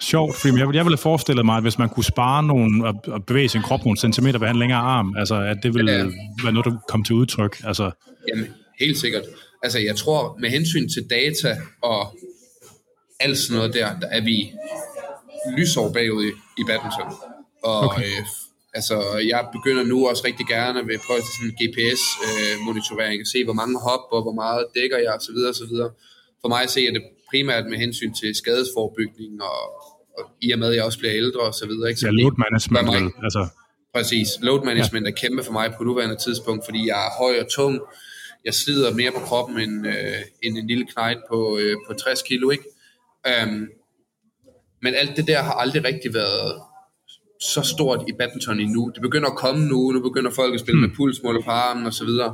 Sjovt, 0.00 0.36
fordi 0.36 0.48
jeg, 0.58 0.66
ville- 0.66 0.76
jeg 0.76 0.84
ville 0.84 0.96
have 0.96 1.02
forestillet 1.02 1.44
mig, 1.46 1.56
at 1.56 1.62
hvis 1.62 1.78
man 1.78 1.88
kunne 1.88 2.04
spare 2.04 2.42
nogen 2.42 2.82
og, 2.84 2.94
og 3.06 3.24
bevæge 3.26 3.48
sin 3.48 3.62
krop 3.62 3.84
nogle 3.84 3.98
centimeter 3.98 4.38
ved 4.38 4.48
en 4.48 4.58
længere 4.58 4.78
arm, 4.80 5.14
altså 5.18 5.34
at 5.34 5.56
det 5.62 5.74
ville 5.74 5.92
Ja. 5.92 5.98
være 6.42 6.52
noget, 6.52 6.64
der 6.64 6.76
kom 6.88 7.04
til 7.04 7.14
udtryk. 7.14 7.56
Altså, 7.64 7.90
Jamen, 8.28 8.46
helt 8.80 8.98
sikkert. 8.98 9.22
Altså, 9.62 9.78
jeg 9.78 9.96
tror, 9.96 10.36
med 10.40 10.50
hensyn 10.50 10.88
til 10.88 11.02
data 11.10 11.56
og 11.82 12.16
alt 13.20 13.38
sådan 13.38 13.56
noget 13.56 13.74
der, 13.74 13.98
der 14.00 14.06
er 14.06 14.20
vi 14.24 14.52
lysår 15.58 15.92
bagud 15.92 16.24
i, 16.24 16.32
i 16.60 16.62
badminton. 16.68 17.08
Og 17.62 17.78
Okay. 17.80 18.02
øh, 18.02 18.22
altså, 18.74 18.96
jeg 19.32 19.48
begynder 19.52 19.84
nu 19.84 20.08
også 20.08 20.22
rigtig 20.26 20.46
gerne 20.46 20.78
at 20.80 21.00
prøve 21.06 21.20
sådan 21.36 21.48
en 21.50 21.56
GPS-monitorering, 21.60 23.20
at 23.20 23.28
se, 23.34 23.44
hvor 23.44 23.52
mange 23.52 23.76
hop 23.86 24.04
og 24.12 24.22
hvor 24.22 24.32
meget 24.42 24.66
dækker 24.76 24.98
jeg 24.98 25.12
osv. 25.18 25.38
osv. 25.50 25.74
For 26.42 26.48
mig 26.48 26.62
at 26.62 26.70
se, 26.70 26.80
det 26.86 27.02
primært 27.30 27.64
med 27.70 27.78
hensyn 27.78 28.12
til 28.14 28.34
skadesforbygning, 28.34 29.42
og, 29.42 29.60
og 30.18 30.24
i 30.40 30.52
og 30.52 30.58
med, 30.58 30.68
at 30.68 30.76
jeg 30.76 30.84
også 30.84 30.98
bliver 30.98 31.14
ældre 31.14 31.40
og 31.40 31.54
så 31.54 31.66
videre. 31.66 31.88
Ikke? 31.88 32.00
Så 32.00 32.06
ja, 32.06 32.12
load 32.12 32.34
management, 32.44 32.86
mig- 32.86 33.24
altså, 33.24 33.46
Præcis. 33.94 34.28
Load 34.42 34.64
management 34.64 35.06
ja. 35.06 35.10
er 35.10 35.14
kæmpe 35.14 35.42
for 35.44 35.52
mig 35.52 35.74
på 35.78 35.84
nuværende 35.84 36.16
tidspunkt, 36.16 36.64
fordi 36.64 36.86
jeg 36.86 37.06
er 37.06 37.10
høj 37.22 37.40
og 37.40 37.48
tung. 37.48 37.80
Jeg 38.44 38.54
slider 38.54 38.94
mere 38.94 39.10
på 39.12 39.20
kroppen 39.20 39.60
end, 39.60 39.86
øh, 39.86 39.94
end 40.42 40.58
en 40.58 40.66
lille 40.66 40.86
knejt 40.86 41.18
på, 41.30 41.58
øh, 41.58 41.76
på 41.88 41.92
60 41.94 42.22
kilo, 42.22 42.50
ikke? 42.50 42.64
Um, 43.44 43.68
men 44.82 44.94
alt 44.94 45.16
det 45.16 45.26
der 45.26 45.42
har 45.42 45.52
aldrig 45.52 45.84
rigtig 45.84 46.14
været 46.14 46.62
så 47.40 47.62
stort 47.62 48.04
i 48.08 48.12
badminton 48.12 48.60
endnu. 48.60 48.90
Det 48.94 49.02
begynder 49.02 49.28
at 49.28 49.36
komme 49.36 49.68
nu. 49.68 49.90
Nu 49.90 50.00
begynder 50.00 50.30
folk 50.30 50.54
at 50.54 50.60
spille 50.60 50.78
hmm. 50.78 50.88
med 50.88 50.96
pulsmåler 50.96 51.42
på 51.42 51.50
armen 51.50 51.86
og 51.86 51.94
så 51.94 52.04
videre. 52.04 52.30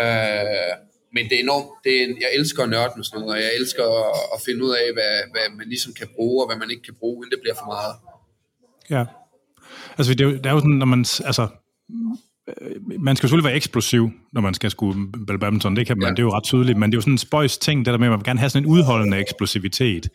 Uh, 0.00 0.72
men 1.14 1.24
det 1.28 1.34
er 1.36 1.42
enormt, 1.42 1.68
det 1.84 1.92
er 1.96 2.04
en, 2.04 2.10
jeg 2.24 2.30
elsker 2.38 2.62
at 2.62 2.70
nørde 2.70 2.92
med 2.96 3.04
sådan 3.04 3.20
noget, 3.20 3.34
og 3.36 3.42
jeg 3.42 3.50
elsker 3.60 3.84
at, 4.00 4.20
at 4.34 4.38
finde 4.46 4.64
ud 4.64 4.70
af, 4.70 4.86
hvad, 4.96 5.14
hvad 5.32 5.56
man 5.58 5.68
ligesom 5.68 5.92
kan 5.92 6.08
bruge, 6.16 6.42
og 6.42 6.48
hvad 6.48 6.58
man 6.58 6.70
ikke 6.70 6.82
kan 6.82 6.94
bruge, 7.00 7.18
inden 7.18 7.30
det 7.30 7.40
bliver 7.42 7.56
for 7.60 7.66
meget. 7.74 7.94
ja. 8.90 9.04
Altså, 9.98 10.14
det 10.14 10.20
er, 10.20 10.24
jo, 10.24 10.36
det 10.36 10.46
er 10.46 10.52
jo 10.52 10.58
sådan, 10.58 10.80
når 10.82 10.86
man, 10.86 11.04
altså, 11.24 11.48
man 12.98 13.16
skal 13.16 13.26
selvfølgelig 13.28 13.48
være 13.48 13.56
eksplosiv, 13.56 14.10
når 14.32 14.40
man 14.40 14.54
skal 14.54 14.70
skulle 14.70 15.12
badminton, 15.40 15.76
det 15.76 15.86
kan 15.86 15.98
man, 15.98 16.08
ja. 16.08 16.10
det 16.10 16.18
er 16.18 16.22
jo 16.22 16.32
ret 16.32 16.44
tydeligt, 16.44 16.78
men 16.78 16.90
det 16.90 16.94
er 16.94 16.98
jo 16.98 17.00
sådan 17.00 17.14
en 17.14 17.18
spøjs 17.18 17.58
ting, 17.58 17.84
det 17.84 17.92
der 17.92 17.98
med, 17.98 18.06
at 18.06 18.10
man 18.10 18.18
vil 18.18 18.24
gerne 18.24 18.40
have 18.40 18.50
sådan 18.50 18.64
en 18.64 18.70
udholdende 18.70 19.18
eksplosivitet, 19.18 20.08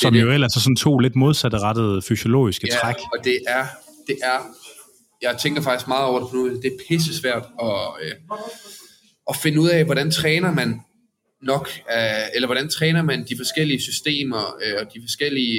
som 0.00 0.12
det 0.12 0.22
jo 0.22 0.30
ellers 0.30 0.56
er 0.56 0.60
sådan 0.60 0.76
to 0.76 0.98
lidt 0.98 1.16
modsatte 1.16 1.58
rettede 1.58 2.02
fysiologiske 2.02 2.66
ja, 2.72 2.78
træk. 2.78 2.94
og 3.12 3.24
det 3.24 3.38
er, 3.46 3.66
det 4.06 4.18
er, 4.22 4.38
jeg 5.22 5.36
tænker 5.38 5.62
faktisk 5.62 5.88
meget 5.88 6.04
over 6.04 6.20
det 6.20 6.32
nu, 6.32 6.48
det 6.48 6.64
er 6.64 6.78
pisse 6.88 7.18
svært 7.18 7.44
at, 7.62 7.78
øh, 8.02 8.12
at 9.30 9.36
finde 9.36 9.60
ud 9.60 9.68
af, 9.68 9.84
hvordan 9.84 10.10
træner 10.10 10.52
man 10.52 10.80
nok, 11.42 11.68
øh, 11.68 12.26
eller 12.34 12.46
hvordan 12.46 12.68
træner 12.68 13.02
man 13.02 13.26
de 13.28 13.36
forskellige 13.36 13.80
systemer, 13.80 14.56
øh, 14.62 14.74
og 14.80 14.94
de 14.94 15.00
forskellige 15.00 15.58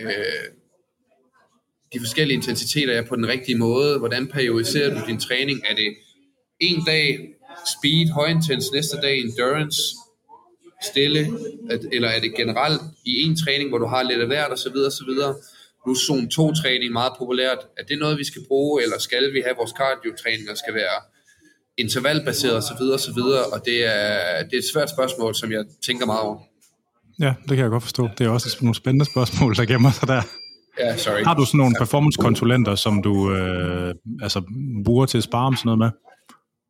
øh, 0.00 0.44
de 1.92 2.00
forskellige 2.00 2.36
intensiteter 2.36 2.92
er 2.92 3.02
på 3.02 3.16
den 3.16 3.28
rigtige 3.28 3.58
måde? 3.58 3.98
Hvordan 3.98 4.26
periodiserer 4.26 4.94
du 4.94 5.06
din 5.06 5.20
træning? 5.20 5.62
Er 5.70 5.74
det 5.74 5.94
en 6.60 6.84
dag 6.86 7.18
speed, 7.74 8.12
højintens, 8.12 8.72
næste 8.72 8.96
dag 8.96 9.18
endurance, 9.20 9.80
stille, 10.90 11.20
eller 11.92 12.08
er 12.08 12.20
det 12.20 12.34
generelt 12.36 12.80
i 13.04 13.22
en 13.22 13.36
træning, 13.36 13.68
hvor 13.68 13.78
du 13.78 13.86
har 13.86 14.02
lidt 14.02 14.20
af 14.20 14.26
hvert 14.26 14.50
og 14.50 14.58
så 14.58 14.70
videre, 14.74 14.88
og 14.88 14.92
så 14.92 15.04
videre. 15.10 15.34
Nu 15.86 15.92
er 15.92 15.96
zone 16.06 16.28
2 16.28 16.52
træning 16.62 16.92
meget 16.92 17.12
populært. 17.18 17.58
Er 17.78 17.84
det 17.88 17.98
noget, 17.98 18.18
vi 18.18 18.24
skal 18.24 18.42
bruge, 18.48 18.82
eller 18.82 18.98
skal 18.98 19.32
vi 19.32 19.40
have 19.46 19.56
vores 19.56 19.72
cardio-træninger 19.80 20.54
skal 20.54 20.74
være 20.74 20.98
intervalbaseret 21.78 22.56
og 22.56 22.62
så 22.62 22.74
videre, 22.78 22.94
og 22.94 23.00
så 23.00 23.12
videre, 23.14 23.44
og 23.52 23.58
det 23.64 23.78
er, 23.96 24.42
det 24.48 24.54
er 24.54 24.58
et 24.58 24.70
svært 24.72 24.90
spørgsmål, 24.90 25.34
som 25.34 25.52
jeg 25.52 25.64
tænker 25.86 26.06
meget 26.06 26.20
over. 26.20 26.38
Ja, 27.20 27.34
det 27.42 27.48
kan 27.56 27.58
jeg 27.58 27.70
godt 27.70 27.82
forstå. 27.82 28.08
Det 28.18 28.26
er 28.26 28.30
også 28.30 28.58
nogle 28.60 28.74
spændende 28.74 29.04
spørgsmål, 29.04 29.56
der 29.56 29.64
gemmer 29.64 29.90
sig 29.90 30.08
der. 30.08 30.22
Ja, 30.78 30.96
sorry. 30.96 31.24
Har 31.24 31.34
du 31.34 31.44
sådan 31.44 31.58
nogle 31.58 31.74
performance-konsulenter, 31.78 32.74
som 32.74 33.02
du 33.02 33.32
øh, 33.34 33.94
altså, 34.22 34.42
bruger 34.84 35.06
til 35.06 35.18
at 35.18 35.24
spare 35.24 35.46
om 35.46 35.56
sådan 35.56 35.66
noget 35.68 35.78
med? 35.78 35.90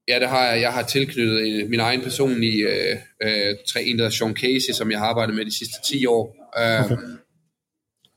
Ja, 0.09 0.18
det 0.20 0.28
har 0.28 0.46
jeg. 0.46 0.61
Jeg 0.61 0.72
har 0.72 0.82
tilknyttet 0.82 1.70
min 1.70 1.80
egen 1.80 2.00
personlige 2.00 2.68
øh, 2.68 2.96
øh, 3.22 3.57
en, 3.76 3.98
der 3.98 4.05
hedder 4.05 4.11
Sean 4.11 4.36
Casey, 4.36 4.72
som 4.72 4.90
jeg 4.90 4.98
har 4.98 5.07
arbejdet 5.07 5.34
med 5.34 5.44
de 5.44 5.59
sidste 5.59 5.74
10 5.84 6.07
år. 6.07 6.50
Øh, 6.59 6.84
okay. 6.84 6.96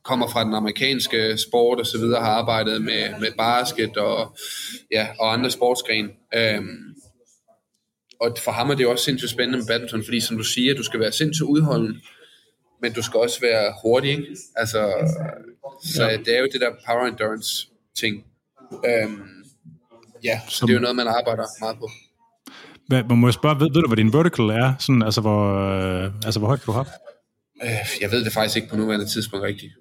Kommer 0.04 0.28
fra 0.28 0.44
den 0.44 0.54
amerikanske 0.54 1.38
sport 1.38 1.80
og 1.80 1.86
så 1.86 1.98
videre, 1.98 2.20
har 2.20 2.30
arbejdet 2.30 2.82
med, 2.82 3.20
med 3.20 3.28
basket 3.38 3.96
og, 3.96 4.36
ja, 4.92 5.06
og 5.20 5.32
andre 5.32 5.50
sportsgren. 5.50 6.10
Øh, 6.34 6.62
og 8.20 8.36
for 8.44 8.50
ham 8.50 8.70
er 8.70 8.74
det 8.74 8.86
også 8.86 9.04
sindssygt 9.04 9.30
spændende 9.30 9.58
med 9.58 9.66
badminton, 9.66 10.04
fordi 10.04 10.20
som 10.20 10.36
du 10.36 10.42
siger, 10.42 10.74
du 10.74 10.82
skal 10.82 11.00
være 11.00 11.12
sindssygt 11.12 11.46
udholden, 11.46 12.00
men 12.82 12.92
du 12.92 13.02
skal 13.02 13.20
også 13.20 13.40
være 13.40 13.74
hurtig, 13.82 14.10
ikke? 14.10 14.36
Altså, 14.56 14.92
så 15.84 16.04
ja. 16.04 16.16
det 16.16 16.36
er 16.36 16.40
jo 16.40 16.48
det 16.52 16.60
der 16.60 16.70
power 16.86 17.06
endurance 17.06 17.68
ting. 18.00 18.24
Øhm, 18.86 19.37
ja, 20.24 20.40
så 20.48 20.66
det 20.66 20.72
er 20.72 20.74
jo 20.74 20.80
noget, 20.80 20.96
man 20.96 21.06
arbejder 21.06 21.44
meget 21.60 21.78
på. 21.78 21.88
Hvad, 22.88 23.02
må 23.02 23.26
jeg 23.26 23.34
spørge, 23.34 23.60
ved, 23.60 23.68
ved 23.72 23.82
du, 23.82 23.88
hvad 23.88 23.96
din 23.96 24.12
vertical 24.12 24.44
er? 24.44 24.74
Sådan, 24.78 25.02
altså, 25.02 25.20
hvor, 25.20 25.42
øh, 25.54 26.12
altså, 26.24 26.38
hvor 26.40 26.48
højt 26.48 26.60
kan 26.60 26.66
du 26.66 26.72
hoppe? 26.72 26.90
Øh, 27.62 27.70
jeg 28.00 28.10
ved 28.12 28.24
det 28.24 28.32
faktisk 28.32 28.56
ikke 28.56 28.68
på 28.68 28.76
nuværende 28.76 29.06
tidspunkt 29.06 29.44
rigtigt. 29.44 29.72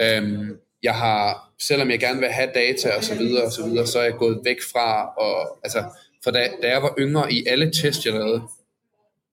Øhm, 0.00 0.56
jeg 0.82 0.94
har, 0.94 1.50
selvom 1.60 1.90
jeg 1.90 2.00
gerne 2.00 2.20
vil 2.20 2.28
have 2.28 2.50
data 2.54 2.96
og 2.96 3.04
så 3.04 3.14
videre 3.14 3.44
og 3.44 3.52
så 3.52 3.66
videre, 3.66 3.86
så 3.86 3.98
er 3.98 4.02
jeg 4.02 4.14
gået 4.14 4.40
væk 4.44 4.56
fra, 4.72 5.06
og, 5.06 5.58
altså, 5.64 5.84
for 6.24 6.30
da, 6.30 6.48
da 6.62 6.68
jeg 6.68 6.82
var 6.82 6.94
yngre 6.98 7.32
i 7.32 7.46
alle 7.46 7.72
test, 7.72 8.06
jeg 8.06 8.12
lavede, 8.12 8.42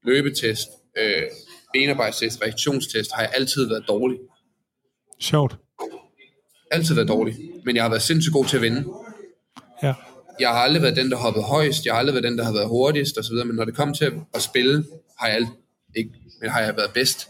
løbetest, 0.03 0.68
øh, 0.97 1.24
benarbejdstest, 1.74 2.41
reaktionstest, 2.41 3.12
har 3.14 3.22
jeg 3.22 3.32
altid 3.34 3.68
været 3.68 3.86
dårlig. 3.88 4.20
Sjovt. 5.20 5.58
Altid 6.72 6.95
været 6.95 7.08
dårlig, 7.08 7.36
men 7.66 7.76
jeg 7.76 7.84
har 7.84 7.89
været 7.89 8.01
sindssygt 8.01 8.34
god 8.34 8.45
til 8.45 8.58
at 8.58 8.62
vinde. 8.62 8.86
Ja. 9.84 9.93
Jeg 10.40 10.50
har 10.50 10.56
aldrig 10.56 10.82
været 10.82 10.96
den, 10.96 11.12
der 11.12 11.18
hoppede 11.18 11.46
højst, 11.46 11.86
jeg 11.86 11.94
har 11.94 12.00
aldrig 12.00 12.14
været 12.14 12.24
den, 12.24 12.38
der 12.38 12.44
har 12.44 12.54
været 12.54 12.68
hurtigst 12.68 13.18
osv., 13.18 13.36
men 13.36 13.56
når 13.56 13.66
det 13.66 13.76
kom 13.76 13.94
til 13.94 14.12
at 14.34 14.42
spille, 14.42 14.86
har 15.20 15.28
jeg, 15.28 15.36
alt, 15.36 15.50
ikke, 15.96 16.12
men 16.42 16.50
har 16.50 16.62
jeg 16.62 16.78
været 16.78 16.92
bedst. 16.94 17.28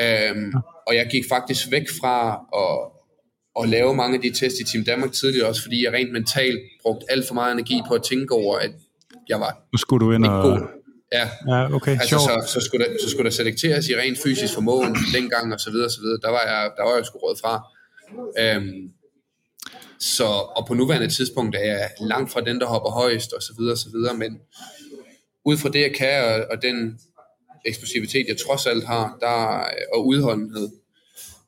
Øhm. 0.00 0.52
Og 0.86 0.94
jeg 0.94 1.06
gik 1.10 1.24
faktisk 1.28 1.70
væk 1.70 1.86
fra 2.00 2.40
at, 2.62 2.74
at 3.62 3.68
lave 3.68 3.94
mange 3.94 4.16
af 4.16 4.22
de 4.22 4.30
tests 4.30 4.60
i 4.60 4.64
Team 4.64 4.84
Danmark 4.84 5.12
tidligere, 5.12 5.48
også 5.48 5.62
fordi 5.62 5.84
jeg 5.84 5.92
rent 5.92 6.12
mentalt 6.12 6.60
brugte 6.82 7.06
alt 7.08 7.26
for 7.26 7.34
meget 7.34 7.52
energi 7.52 7.82
på 7.88 7.94
at 7.94 8.02
tænke 8.02 8.34
over, 8.34 8.58
at 8.58 8.70
jeg 9.28 9.40
var 9.40 9.52
nu 9.72 9.78
skulle 9.78 10.06
du 10.06 10.12
ind 10.12 10.26
og... 10.26 10.42
god. 10.42 10.58
Ja, 11.12 11.28
ja 11.48 11.74
okay, 11.74 11.90
altså, 11.90 12.18
så, 12.18 12.52
så, 12.54 12.60
skulle 12.60 12.86
der, 12.86 12.92
så 13.02 13.10
skulle 13.10 13.24
der 13.24 13.30
selekteres 13.30 13.88
i 13.88 13.94
rent 13.96 14.18
fysisk 14.18 14.54
formåen 14.54 14.96
dengang 15.14 15.52
og 15.52 15.60
så 15.60 15.70
videre, 15.70 15.86
og 15.86 15.90
så 15.90 16.00
videre. 16.00 16.18
Der 16.22 16.30
var 16.30 16.42
jeg, 16.50 16.70
der 16.76 16.82
var 16.82 16.96
jeg 16.96 17.06
sgu 17.06 17.18
råd 17.18 17.36
fra. 17.42 17.54
Øhm, 18.40 18.90
så, 20.04 20.24
og 20.24 20.66
på 20.66 20.74
nuværende 20.74 21.08
tidspunkt 21.08 21.56
er 21.56 21.60
jeg 21.60 21.90
langt 22.00 22.32
fra 22.32 22.40
den, 22.40 22.60
der 22.60 22.66
hopper 22.66 22.90
højst 22.90 23.32
og 23.32 23.42
så 23.42 23.52
videre, 23.58 23.76
så 23.76 23.88
videre, 23.90 24.14
men 24.14 24.38
ud 25.44 25.56
fra 25.56 25.68
det, 25.68 25.80
jeg 25.80 25.94
kan, 25.98 26.24
og, 26.24 26.46
og 26.50 26.62
den 26.62 26.98
eksplosivitet, 27.66 28.24
jeg 28.28 28.36
trods 28.46 28.66
alt 28.66 28.86
har, 28.86 29.16
der, 29.20 29.64
og 29.94 30.06
udholdenhed, 30.06 30.68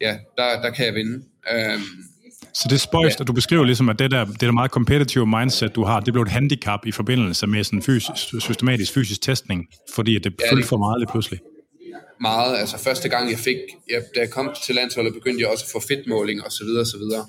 ja, 0.00 0.18
der, 0.36 0.62
der 0.62 0.70
kan 0.70 0.86
jeg 0.86 0.94
vinde. 0.94 1.24
Øhm, 1.52 1.82
så 2.54 2.68
det 2.68 2.74
er 2.74 2.78
spøjst, 2.78 3.18
ja. 3.18 3.22
og 3.22 3.26
du 3.26 3.32
beskriver 3.32 3.64
ligesom, 3.64 3.88
at 3.88 3.98
det 3.98 4.11
der, 4.11 4.24
det 4.24 4.40
der 4.40 4.52
meget 4.52 4.70
competitive 4.70 5.26
mindset, 5.26 5.74
du 5.74 5.84
har, 5.84 6.00
det 6.00 6.12
blev 6.12 6.22
et 6.22 6.28
handicap 6.28 6.86
i 6.86 6.92
forbindelse 6.92 7.46
med 7.46 7.64
sådan 7.64 7.82
fysisk, 7.82 8.40
systematisk 8.40 8.92
fysisk 8.92 9.20
testning, 9.22 9.66
fordi 9.94 10.18
det 10.18 10.34
ja, 10.40 10.52
fyldte 10.52 10.68
for 10.68 10.76
meget 10.76 11.00
lige 11.00 11.11
pludselig. 11.11 11.40
Meget, 12.20 12.57
altså 12.57 12.78
første 12.78 13.09
gang 13.09 13.30
jeg 13.30 13.38
fik, 13.38 13.57
jeg, 13.90 14.02
da 14.14 14.20
jeg 14.20 14.30
kom 14.30 14.54
til 14.66 14.74
landsholdet, 14.74 15.14
begyndte 15.14 15.42
jeg 15.42 15.50
også 15.50 15.64
at 15.68 15.72
få 15.72 15.88
fedtmåling 15.88 16.44
og 16.44 16.52
så 16.52 16.64
videre 16.64 16.80
og 16.80 16.86
så 16.86 16.98
videre. 16.98 17.26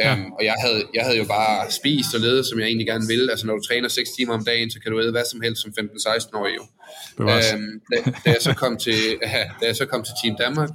Ja. 0.00 0.12
Um, 0.12 0.32
og 0.32 0.44
jeg 0.44 0.54
havde, 0.64 0.84
jeg 0.94 1.04
havde 1.04 1.18
jo 1.18 1.24
bare 1.24 1.70
spist 1.70 2.14
og 2.14 2.20
ledet, 2.20 2.46
som 2.46 2.58
jeg 2.60 2.66
egentlig 2.66 2.86
gerne 2.86 3.06
ville. 3.06 3.30
Altså 3.30 3.46
når 3.46 3.54
du 3.54 3.62
træner 3.62 3.88
6 3.88 4.10
timer 4.10 4.34
om 4.34 4.44
dagen, 4.44 4.70
så 4.70 4.80
kan 4.80 4.92
du 4.92 5.00
æde 5.00 5.10
hvad 5.10 5.24
som 5.24 5.40
helst 5.40 5.62
som 5.62 5.72
15-16-årig 5.80 6.56
jo. 6.56 6.64
Um, 7.18 7.80
da, 7.92 8.10
da, 8.24 8.30
jeg 8.30 8.40
så 8.40 8.54
kom 8.54 8.76
til, 8.76 8.94
ja, 9.22 9.44
da 9.60 9.66
jeg 9.66 9.76
så 9.76 9.86
kom 9.86 10.02
til 10.04 10.14
Team 10.22 10.36
Danmark, 10.36 10.70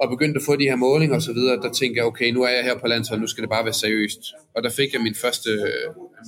og 0.00 0.08
begyndte 0.08 0.38
at 0.38 0.44
få 0.46 0.56
de 0.56 0.64
her 0.64 0.76
målinger 0.76 1.16
og 1.16 1.22
så 1.22 1.32
videre, 1.32 1.56
der 1.56 1.72
tænkte 1.72 1.98
jeg, 1.98 2.04
okay, 2.04 2.30
nu 2.30 2.42
er 2.42 2.48
jeg 2.48 2.64
her 2.64 2.78
på 2.78 2.86
landsholdet, 2.86 3.20
nu 3.20 3.26
skal 3.26 3.42
det 3.42 3.50
bare 3.50 3.64
være 3.64 3.74
seriøst. 3.74 4.20
Og 4.54 4.62
der 4.62 4.70
fik 4.70 4.92
jeg 4.92 5.00
min 5.00 5.14
første 5.14 5.50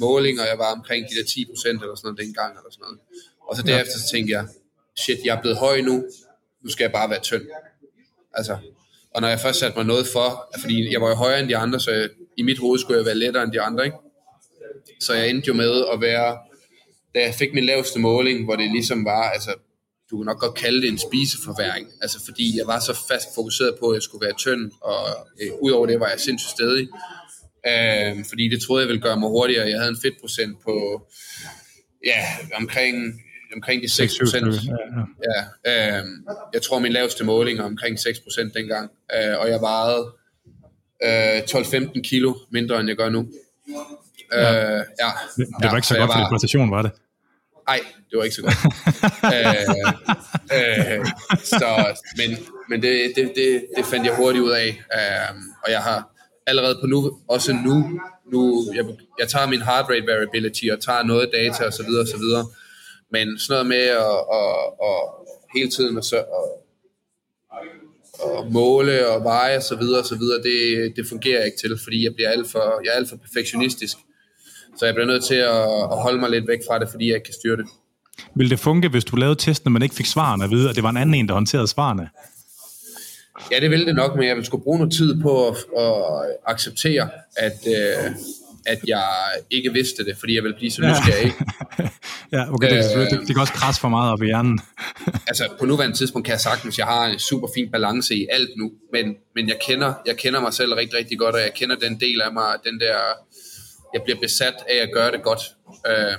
måling, 0.01 0.41
og 0.41 0.47
jeg 0.47 0.59
var 0.59 0.73
omkring 0.73 1.07
de 1.11 1.15
der 1.19 1.25
10 1.25 1.45
procent 1.51 1.83
eller 1.83 1.95
sådan 1.95 2.07
noget 2.07 2.21
dengang, 2.25 2.51
eller 2.59 2.71
sådan 2.71 2.85
noget. 2.87 2.99
Og 3.49 3.57
så 3.57 3.63
derefter 3.63 3.99
så 3.99 4.11
tænkte 4.13 4.33
jeg, 4.33 4.47
shit, 4.97 5.19
jeg 5.25 5.37
er 5.37 5.41
blevet 5.41 5.59
høj 5.59 5.81
nu, 5.81 6.05
nu 6.63 6.71
skal 6.71 6.85
jeg 6.85 6.93
bare 6.93 7.11
være 7.11 7.21
tynd. 7.21 7.43
Altså, 8.35 8.57
og 9.17 9.23
når 9.23 9.29
jeg 9.29 9.41
først 9.41 9.59
satte 9.59 9.79
mig 9.79 9.87
noget 9.87 10.07
for, 10.13 10.57
fordi 10.61 10.93
jeg 10.93 11.01
var 11.01 11.09
jo 11.09 11.15
højere 11.15 11.41
end 11.41 11.49
de 11.49 11.57
andre, 11.57 11.81
så 11.81 11.91
jeg, 11.91 12.09
i 12.39 12.43
mit 12.43 12.59
hoved 12.59 12.79
skulle 12.79 12.99
jeg 12.99 13.07
være 13.07 13.15
lettere 13.15 13.43
end 13.43 13.53
de 13.53 13.61
andre, 13.61 13.85
ikke? 13.85 13.97
Så 15.01 15.15
jeg 15.15 15.31
endte 15.31 15.49
jo 15.49 15.55
med 15.55 15.85
at 15.93 16.01
være, 16.01 16.39
da 17.15 17.21
jeg 17.21 17.35
fik 17.35 17.55
min 17.55 17.65
laveste 17.65 17.99
måling, 17.99 18.45
hvor 18.45 18.57
det 18.57 18.71
ligesom 18.71 19.05
var, 19.05 19.31
altså 19.31 19.55
du 20.11 20.17
kan 20.17 20.25
nok 20.25 20.41
godt 20.41 20.55
kalde 20.55 20.83
det 20.83 20.89
en 20.89 20.99
spiseforværing, 20.99 21.89
altså 22.03 22.19
fordi 22.25 22.59
jeg 22.59 22.67
var 22.67 22.81
så 22.81 22.99
fast 23.09 23.29
fokuseret 23.35 23.77
på, 23.81 23.89
at 23.89 23.95
jeg 23.95 24.03
skulle 24.03 24.27
være 24.27 24.37
tynd, 24.37 24.71
og 24.83 25.07
øh, 25.43 25.51
udover 25.61 25.87
det 25.87 26.01
var 26.01 26.09
jeg 26.09 26.21
sindssygt 26.21 26.51
stedig, 26.51 26.89
øh, 27.71 28.25
fordi 28.29 28.49
det 28.49 28.63
troede 28.63 28.83
jeg 28.83 28.89
ville 28.89 29.03
gøre 29.03 29.21
mig 29.21 29.29
hurtigere. 29.29 29.69
Jeg 29.69 29.79
havde 29.79 29.91
en 29.91 30.03
fedtprocent 30.03 30.57
på, 30.65 31.07
ja, 32.05 32.21
omkring, 32.55 32.97
omkring 33.55 33.83
de 33.83 33.89
6 33.89 34.19
procent. 34.21 34.55
Ja, 35.67 35.99
øh, 35.99 36.05
jeg 36.53 36.63
tror 36.63 36.79
min 36.79 36.93
laveste 36.93 37.25
måling 37.25 37.59
er 37.59 37.63
omkring 37.63 37.99
6 37.99 38.21
procent 38.21 38.55
dengang, 38.55 38.91
øh, 39.17 39.39
og 39.39 39.49
jeg 39.49 39.61
vejede 39.61 40.13
øh, 41.05 41.39
12-15 41.39 42.03
kilo 42.03 42.35
mindre, 42.51 42.81
end 42.81 42.89
jeg 42.89 42.97
gør 42.97 43.09
nu. 43.09 43.29
Ja. 44.33 44.79
Øh, 44.79 44.85
ja. 45.01 45.11
Det, 45.37 45.47
det 45.47 45.47
var 45.63 45.71
ja, 45.71 45.77
ikke 45.77 45.87
så, 45.87 45.95
så 45.95 46.01
godt 46.01 46.13
for 46.13 46.19
var, 46.19 46.29
præstation, 46.29 46.71
var 46.71 46.83
det? 46.83 46.91
Nej, 47.69 47.81
det 48.11 48.17
var 48.19 48.25
ikke 48.25 48.37
så 48.37 48.43
godt. 48.43 48.55
øh, 49.35 50.99
øh, 50.99 51.07
så, 51.45 52.01
men 52.17 52.39
men 52.69 52.83
det, 52.83 53.13
det, 53.17 53.33
det, 53.37 53.65
det 53.77 53.87
fandt 53.87 54.07
jeg 54.07 54.17
hurtigt 54.17 54.45
ud 54.45 54.51
af. 54.51 54.69
Øh, 54.69 55.37
og 55.65 55.71
jeg 55.71 55.83
har 55.83 56.09
allerede 56.47 56.79
på 56.81 56.87
nu, 56.87 57.19
også 57.29 57.53
nu, 57.53 58.01
nu 58.33 58.73
jeg, 58.75 58.85
jeg 59.19 59.29
tager 59.29 59.47
min 59.47 59.63
heart 59.63 59.85
rate 59.91 60.07
variability 60.07 60.65
og 60.73 60.81
tager 60.81 61.03
noget 61.03 61.31
data 61.33 61.65
og 61.65 61.73
så 61.73 61.83
og. 63.11 63.13
Men 63.13 63.39
sådan 63.39 63.55
noget 63.55 63.67
med 63.67 63.87
at, 64.07 64.19
at, 64.39 64.53
at 64.89 64.99
hele 65.55 65.71
tiden 65.71 65.99
at, 65.99 66.13
at, 66.13 66.25
at 68.39 68.53
måle 68.53 69.09
og 69.09 69.25
veje 69.25 69.57
og 69.57 69.63
og 69.99 70.07
så 70.07 70.17
videre, 70.19 70.43
det, 70.43 70.93
det 70.97 71.07
fungerer 71.09 71.45
ikke 71.45 71.59
til, 71.59 71.79
fordi 71.85 72.05
jeg 72.05 72.15
bliver 72.15 72.31
alt 72.31 72.51
for, 72.51 72.81
jeg 72.85 72.91
er 72.91 72.97
alt 72.97 73.09
for 73.09 73.17
perfektionistisk. 73.17 73.97
Så 74.79 74.87
jeg 74.87 74.95
bliver 74.95 75.07
nødt 75.07 75.25
til 75.25 75.35
at, 75.35 75.63
at 75.93 76.03
holde 76.03 76.21
mig 76.21 76.31
lidt 76.31 76.49
væk 76.49 76.61
fra 76.69 76.79
det, 76.79 76.89
fordi 76.91 77.07
jeg 77.09 77.15
ikke 77.15 77.25
kan 77.25 77.35
styre 77.35 77.57
det. 77.57 77.67
Vil 78.35 78.51
det 78.51 78.59
funke, 78.59 78.89
hvis 78.89 79.05
du 79.05 79.17
lavede 79.17 79.35
testen, 79.35 79.73
men 79.73 79.83
ikke 79.83 79.95
fik 79.95 80.07
svarene 80.07 80.45
at 80.45 80.51
vide, 80.51 80.71
at 80.71 80.77
det 80.77 80.83
var 80.83 80.91
en 80.91 80.97
anden 80.97 81.15
en, 81.15 81.29
der 81.29 81.35
håndterede 81.35 81.67
svarene? 81.67 82.09
Ja, 83.53 83.61
det 83.61 83.71
ville 83.71 83.87
det 83.87 83.95
nok, 83.95 84.17
men 84.17 84.29
jeg 84.29 84.37
vil 84.37 84.45
skulle 84.45 84.65
bruge 84.65 84.79
noget 84.79 84.93
tid 84.93 85.23
på 85.23 85.49
at, 85.49 85.57
at 85.79 85.95
acceptere, 86.47 87.09
at, 87.37 87.59
øh, 87.67 88.13
at 88.67 88.79
jeg 88.87 89.05
ikke 89.51 89.73
vidste 89.73 90.05
det, 90.05 90.17
fordi 90.19 90.35
jeg 90.35 90.45
vil 90.45 90.55
blive 90.59 90.71
så 90.71 90.83
nysgerrig. 90.83 91.33
ja, 92.37 92.55
okay, 92.55 92.71
det, 92.71 92.97
øh, 92.97 93.11
det, 93.11 93.21
det 93.27 93.35
kan 93.35 93.39
også 93.39 93.53
krasse 93.53 93.81
for 93.81 93.89
meget 93.89 94.13
op 94.13 94.23
i 94.23 94.27
hjernen. 94.27 94.61
altså, 95.31 95.49
på 95.59 95.67
nuværende 95.67 95.97
tidspunkt 95.97 96.27
kan 96.27 96.33
jeg 96.33 96.41
sagtens, 96.41 96.79
jeg 96.79 96.87
har 96.87 97.07
en 97.07 97.19
super 97.19 97.49
fin 97.55 97.71
balance 97.71 98.15
i 98.15 98.27
alt 98.31 98.51
nu, 98.57 98.73
men, 98.93 99.15
men 99.35 99.49
jeg, 99.49 99.57
kender, 99.67 99.95
jeg 100.07 100.17
kender 100.17 100.41
mig 100.41 100.55
selv 100.55 100.75
rigtig, 100.75 100.99
rigtig 100.99 101.19
godt, 101.19 101.35
og 101.35 101.41
jeg 101.41 101.53
kender 101.55 101.77
den 101.77 102.01
del 102.01 102.21
af 102.21 102.33
mig, 102.33 102.55
den 102.65 102.81
der 102.81 102.97
jeg 103.95 104.03
bliver 104.05 104.19
besat 104.21 104.55
af 104.71 104.83
at 104.83 104.89
gøre 104.95 105.11
det 105.13 105.23
godt. 105.23 105.41
Øh, 105.89 106.17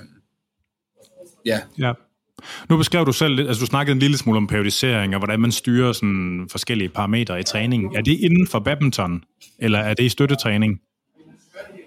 ja. 1.46 1.60
ja. 1.78 1.92
Nu 2.68 2.76
beskrev 2.76 3.06
du 3.06 3.12
selv 3.12 3.34
lidt, 3.34 3.48
altså 3.48 3.60
du 3.60 3.66
snakkede 3.66 3.92
en 3.92 3.98
lille 3.98 4.18
smule 4.18 4.36
om 4.36 4.46
periodisering, 4.46 5.14
og 5.14 5.20
hvordan 5.20 5.40
man 5.40 5.52
styrer 5.52 5.92
sådan 5.92 6.48
forskellige 6.50 6.88
parametre 6.88 7.40
i 7.40 7.42
træning. 7.42 7.96
Er 7.96 8.00
det 8.00 8.18
inden 8.20 8.46
for 8.46 8.58
badminton, 8.58 9.22
eller 9.58 9.78
er 9.78 9.94
det 9.94 10.04
i 10.04 10.08
støttetræning? 10.08 10.80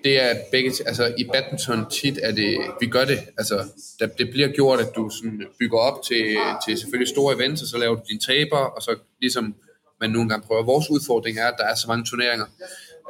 Det 0.03 0.21
er 0.23 0.35
begge, 0.51 0.71
altså 0.85 1.13
i 1.17 1.23
badminton 1.23 1.89
tit 1.89 2.19
er 2.23 2.31
det, 2.31 2.57
vi 2.79 2.87
gør 2.87 3.05
det, 3.05 3.19
altså 3.37 3.63
der, 3.99 4.07
det 4.07 4.29
bliver 4.29 4.47
gjort, 4.47 4.79
at 4.79 4.95
du 4.95 5.09
sådan 5.09 5.47
bygger 5.59 5.77
op 5.77 6.03
til, 6.03 6.37
til 6.65 6.77
selvfølgelig 6.77 7.07
store 7.07 7.35
events, 7.35 7.61
og 7.61 7.67
så 7.67 7.77
laver 7.77 7.95
du 7.95 8.01
dine 8.09 8.19
taber, 8.19 8.57
og 8.57 8.81
så 8.81 8.95
ligesom 9.21 9.55
man 10.01 10.09
nogle 10.09 10.29
gange 10.29 10.47
prøver. 10.47 10.63
Vores 10.63 10.89
udfordring 10.89 11.39
er, 11.39 11.47
at 11.47 11.55
der 11.57 11.65
er 11.65 11.75
så 11.75 11.87
mange 11.87 12.05
turneringer, 12.05 12.45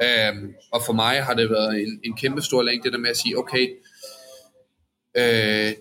øhm, 0.02 0.54
og 0.72 0.82
for 0.86 0.92
mig 0.92 1.24
har 1.24 1.34
det 1.34 1.50
været 1.50 1.82
en, 1.82 2.00
en 2.04 2.16
kæmpe 2.16 2.42
stor 2.42 2.62
længde, 2.62 2.84
det 2.84 2.92
der 2.92 2.98
med 2.98 3.10
at 3.10 3.16
sige, 3.16 3.38
okay, 3.38 3.68
øh, 5.16 5.72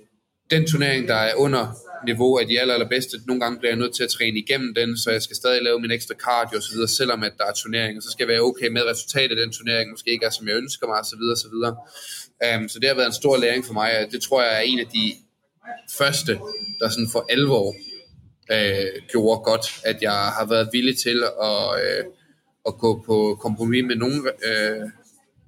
den 0.52 0.68
turnering, 0.68 1.08
der 1.08 1.16
er 1.16 1.36
under 1.36 1.76
niveau 2.06 2.38
af 2.38 2.48
de 2.48 2.60
aller, 2.62 2.74
allerbedste, 2.74 3.18
nogle 3.28 3.42
gange 3.42 3.60
bliver 3.60 3.72
jeg 3.72 3.80
nødt 3.80 3.96
til 3.96 4.04
at 4.04 4.10
træne 4.10 4.38
igennem 4.40 4.76
den, 4.76 4.98
så 4.98 5.12
jeg 5.12 5.22
skal 5.22 5.36
stadig 5.36 5.62
lave 5.62 5.80
min 5.80 5.92
ekstra 5.92 6.16
cardio 6.16 6.58
osv., 6.58 6.88
selvom 6.88 7.24
at 7.24 7.34
der 7.38 7.46
er 7.46 7.54
turneringer, 7.54 8.02
så 8.02 8.12
skal 8.12 8.24
jeg 8.24 8.28
være 8.34 8.42
okay 8.42 8.68
med 8.68 8.82
resultatet 8.92 9.38
af 9.38 9.46
den 9.46 9.52
turnering, 9.52 9.92
måske 9.92 10.12
ikke 10.12 10.26
er 10.26 10.30
som 10.30 10.48
jeg 10.48 10.56
ønsker 10.56 10.88
mig 10.88 11.00
osv. 11.00 11.24
osv. 11.36 11.58
Um, 12.48 12.70
så 12.70 12.80
det 12.80 12.88
har 12.88 12.96
været 12.96 13.08
en 13.08 13.22
stor 13.22 13.38
læring 13.38 13.66
for 13.66 13.74
mig, 13.74 14.00
og 14.00 14.12
det 14.12 14.22
tror 14.22 14.42
jeg 14.44 14.56
er 14.56 14.60
en 14.60 14.80
af 14.80 14.88
de 14.88 15.14
første, 15.98 16.40
der 16.80 16.90
sådan 16.90 17.10
for 17.12 17.26
alvor 17.30 17.76
øh, 18.52 19.02
gjorde 19.12 19.42
godt, 19.44 19.66
at 19.86 20.02
jeg 20.02 20.12
har 20.38 20.46
været 20.46 20.70
villig 20.72 20.98
til 20.98 21.24
at, 21.42 21.68
øh, 21.84 22.04
at 22.68 22.74
gå 22.78 23.04
på 23.06 23.38
kompromis 23.42 23.86
med 23.86 23.96
nogle, 23.96 24.18
øh, 24.50 24.90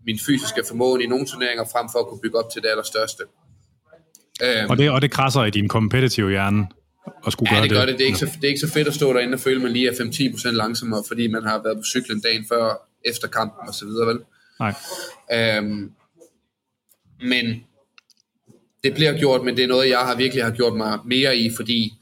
min 0.06 0.20
fysiske 0.20 0.64
formåen 0.68 1.02
i 1.02 1.06
nogle 1.06 1.26
turneringer, 1.26 1.66
frem 1.72 1.88
for 1.92 2.00
at 2.00 2.08
kunne 2.08 2.20
bygge 2.24 2.40
op 2.40 2.52
til 2.52 2.62
det 2.62 2.70
allerstørste. 2.70 3.24
Øhm, 4.44 4.70
og, 4.70 4.78
det, 4.78 4.90
og 4.90 5.02
det 5.02 5.12
krasser 5.12 5.44
i 5.44 5.50
din 5.50 5.68
competitive 5.68 6.30
hjerne 6.30 6.68
at 7.28 7.34
skulle 7.34 7.50
ja, 7.52 7.56
gøre 7.56 7.64
det. 7.64 7.72
gør 7.72 7.86
det. 7.86 7.98
Det 7.98 8.02
er, 8.02 8.08
ikke 8.08 8.20
så, 8.20 8.26
det 8.26 8.44
er 8.44 8.48
ikke 8.48 8.60
så 8.60 8.72
fedt 8.72 8.88
at 8.88 8.94
stå 8.94 9.14
derinde 9.14 9.34
og 9.34 9.40
føle, 9.40 9.56
at 9.56 9.62
man 9.62 9.72
lige 9.72 9.88
er 9.88 9.92
5-10% 9.92 10.50
langsommere, 10.52 11.04
fordi 11.08 11.28
man 11.28 11.44
har 11.44 11.62
været 11.64 11.78
på 11.78 11.84
cyklen 11.84 12.22
dagen 12.22 12.46
før, 12.50 12.88
efter 13.06 13.28
kampen 13.28 13.68
og 13.68 13.74
så 13.74 13.86
videre, 13.86 14.08
vel? 14.08 14.20
Nej. 14.60 14.74
Øhm, 15.34 15.92
men 17.22 17.64
det 18.84 18.94
bliver 18.94 19.18
gjort, 19.18 19.44
men 19.44 19.58
det 19.58 19.64
er 19.64 19.68
noget, 19.68 19.90
jeg 19.90 20.00
har 20.00 20.16
virkelig 20.16 20.44
har 20.44 20.52
gjort 20.52 20.74
mig 20.74 21.00
mere 21.06 21.38
i, 21.38 21.52
fordi 21.56 21.94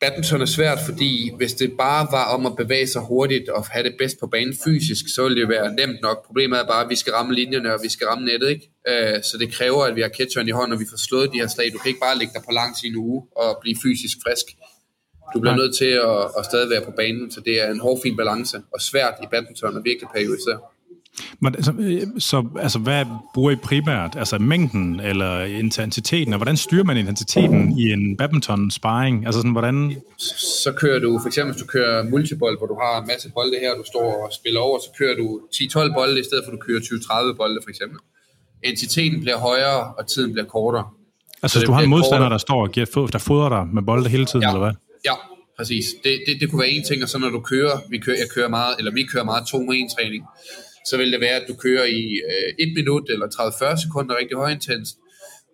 badminton 0.00 0.40
er 0.40 0.46
svært, 0.46 0.78
fordi 0.86 1.32
hvis 1.36 1.54
det 1.54 1.72
bare 1.78 2.06
var 2.10 2.24
om 2.34 2.46
at 2.46 2.56
bevæge 2.56 2.86
sig 2.86 3.02
hurtigt 3.02 3.48
og 3.48 3.66
have 3.66 3.84
det 3.84 3.94
bedst 3.98 4.16
på 4.20 4.26
banen 4.26 4.54
fysisk, 4.64 5.04
så 5.14 5.22
ville 5.22 5.40
det 5.40 5.48
være 5.48 5.74
nemt 5.74 6.00
nok. 6.02 6.26
Problemet 6.26 6.58
er 6.58 6.66
bare, 6.66 6.84
at 6.84 6.90
vi 6.90 6.96
skal 6.96 7.12
ramme 7.12 7.34
linjerne, 7.34 7.74
og 7.74 7.80
vi 7.82 7.88
skal 7.88 8.06
ramme 8.06 8.24
nettet, 8.24 8.48
ikke? 8.50 8.70
Øh, 8.88 9.22
så 9.22 9.38
det 9.38 9.52
kræver, 9.52 9.84
at 9.84 9.96
vi 9.96 10.00
har 10.00 10.08
catcheren 10.08 10.48
i 10.48 10.50
hånden, 10.50 10.72
og 10.72 10.80
vi 10.80 10.86
får 10.90 10.96
slået 11.08 11.32
de 11.32 11.38
her 11.38 11.46
slag. 11.46 11.72
Du 11.72 11.78
kan 11.78 11.88
ikke 11.88 12.00
bare 12.00 12.18
ligge 12.18 12.34
der 12.34 12.40
på 12.40 12.52
langs 12.52 12.82
i 12.84 12.86
en 12.86 12.96
uge 12.96 13.22
og 13.36 13.58
blive 13.60 13.76
fysisk 13.82 14.16
frisk. 14.24 14.46
Du 15.34 15.40
bliver 15.40 15.56
nødt 15.56 15.76
til 15.76 15.92
at, 16.10 16.22
at 16.38 16.44
stadig 16.44 16.70
være 16.70 16.84
på 16.84 16.90
banen, 16.90 17.30
så 17.30 17.40
det 17.40 17.60
er 17.62 17.70
en 17.70 17.80
hård, 17.80 17.98
fin 18.02 18.16
balance, 18.16 18.56
og 18.74 18.80
svært 18.80 19.14
i 19.22 19.26
badminton 19.30 19.76
at 19.76 19.84
virkelig 19.84 20.08
periodisere. 20.14 20.58
Men, 21.40 21.62
så, 21.62 21.72
så 22.18 22.48
altså, 22.60 22.78
hvad 22.78 23.04
bruger 23.34 23.50
I 23.50 23.56
primært? 23.56 24.16
Altså 24.16 24.38
mængden 24.38 25.00
eller 25.00 25.44
intensiteten? 25.44 26.32
Og 26.32 26.38
hvordan 26.38 26.56
styrer 26.56 26.84
man 26.84 26.96
intensiteten 26.96 27.78
i 27.78 27.92
en 27.92 28.16
badminton 28.16 28.70
sparring? 28.70 29.26
Altså 29.26 29.38
sådan, 29.38 29.52
hvordan... 29.52 29.96
Så 30.62 30.72
kører 30.72 30.98
du, 30.98 31.18
for 31.22 31.26
eksempel 31.26 31.52
hvis 31.52 31.62
du 31.62 31.66
kører 31.66 32.02
multibold, 32.02 32.58
hvor 32.58 32.66
du 32.66 32.78
har 32.82 33.00
en 33.00 33.06
masse 33.06 33.30
bolde 33.34 33.58
her, 33.60 33.74
du 33.74 33.84
står 33.86 34.24
og 34.24 34.32
spiller 34.32 34.60
over, 34.60 34.78
så 34.78 34.90
kører 34.98 35.16
du 35.16 35.40
10-12 35.54 35.94
bolde, 35.94 36.20
i 36.20 36.24
stedet 36.24 36.44
for 36.44 36.52
at 36.52 36.58
du 36.58 36.62
kører 36.66 36.80
20-30 36.80 37.36
bolde 37.36 37.60
for 37.64 37.70
eksempel. 37.70 37.98
Intensiteten 38.64 39.20
bliver 39.20 39.38
højere, 39.38 39.94
og 39.98 40.06
tiden 40.06 40.32
bliver 40.32 40.46
kortere. 40.46 40.86
Altså 41.42 41.58
hvis 41.58 41.66
du 41.66 41.72
har 41.72 41.82
en 41.82 41.90
modstander, 41.90 42.18
kortere. 42.18 42.30
der 42.30 42.38
står 42.38 42.62
og 42.62 42.70
giver, 42.70 43.08
der 43.12 43.18
fodrer 43.18 43.48
dig 43.48 43.74
med 43.74 43.82
bolde 43.82 44.08
hele 44.08 44.26
tiden, 44.26 44.42
ja. 44.42 44.48
eller 44.48 44.60
hvad? 44.64 44.74
Ja, 45.04 45.14
præcis. 45.58 45.84
Det, 46.04 46.12
det, 46.26 46.40
det 46.40 46.50
kunne 46.50 46.60
være 46.60 46.68
en 46.68 46.84
ting, 46.84 47.02
og 47.02 47.08
så 47.08 47.18
når 47.18 47.28
du 47.28 47.40
kører, 47.40 47.76
vi 47.90 47.98
kører, 47.98 48.16
jeg 48.16 48.30
kører 48.34 48.48
meget, 48.48 48.74
eller 48.78 48.92
vi 48.92 49.02
kører 49.02 49.24
meget 49.24 49.46
2 49.46 49.58
1 49.58 49.66
træning, 49.96 50.24
så 50.88 50.96
vil 50.96 51.12
det 51.12 51.20
være, 51.20 51.40
at 51.40 51.44
du 51.48 51.54
kører 51.54 51.84
i 51.84 52.20
øh, 52.58 52.68
1 52.68 52.72
minut 52.76 53.04
eller 53.08 53.26
30-40 53.26 53.82
sekunder 53.82 54.18
rigtig 54.18 54.36
højintens, 54.36 54.96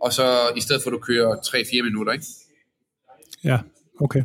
og 0.03 0.13
så 0.13 0.39
i 0.57 0.61
stedet 0.61 0.83
for, 0.83 0.91
at 0.91 0.93
du 0.93 0.99
kører 0.99 1.35
3-4 1.37 1.83
minutter, 1.83 2.13
ikke? 2.13 2.25
Ja, 3.45 3.59
okay. 4.01 4.23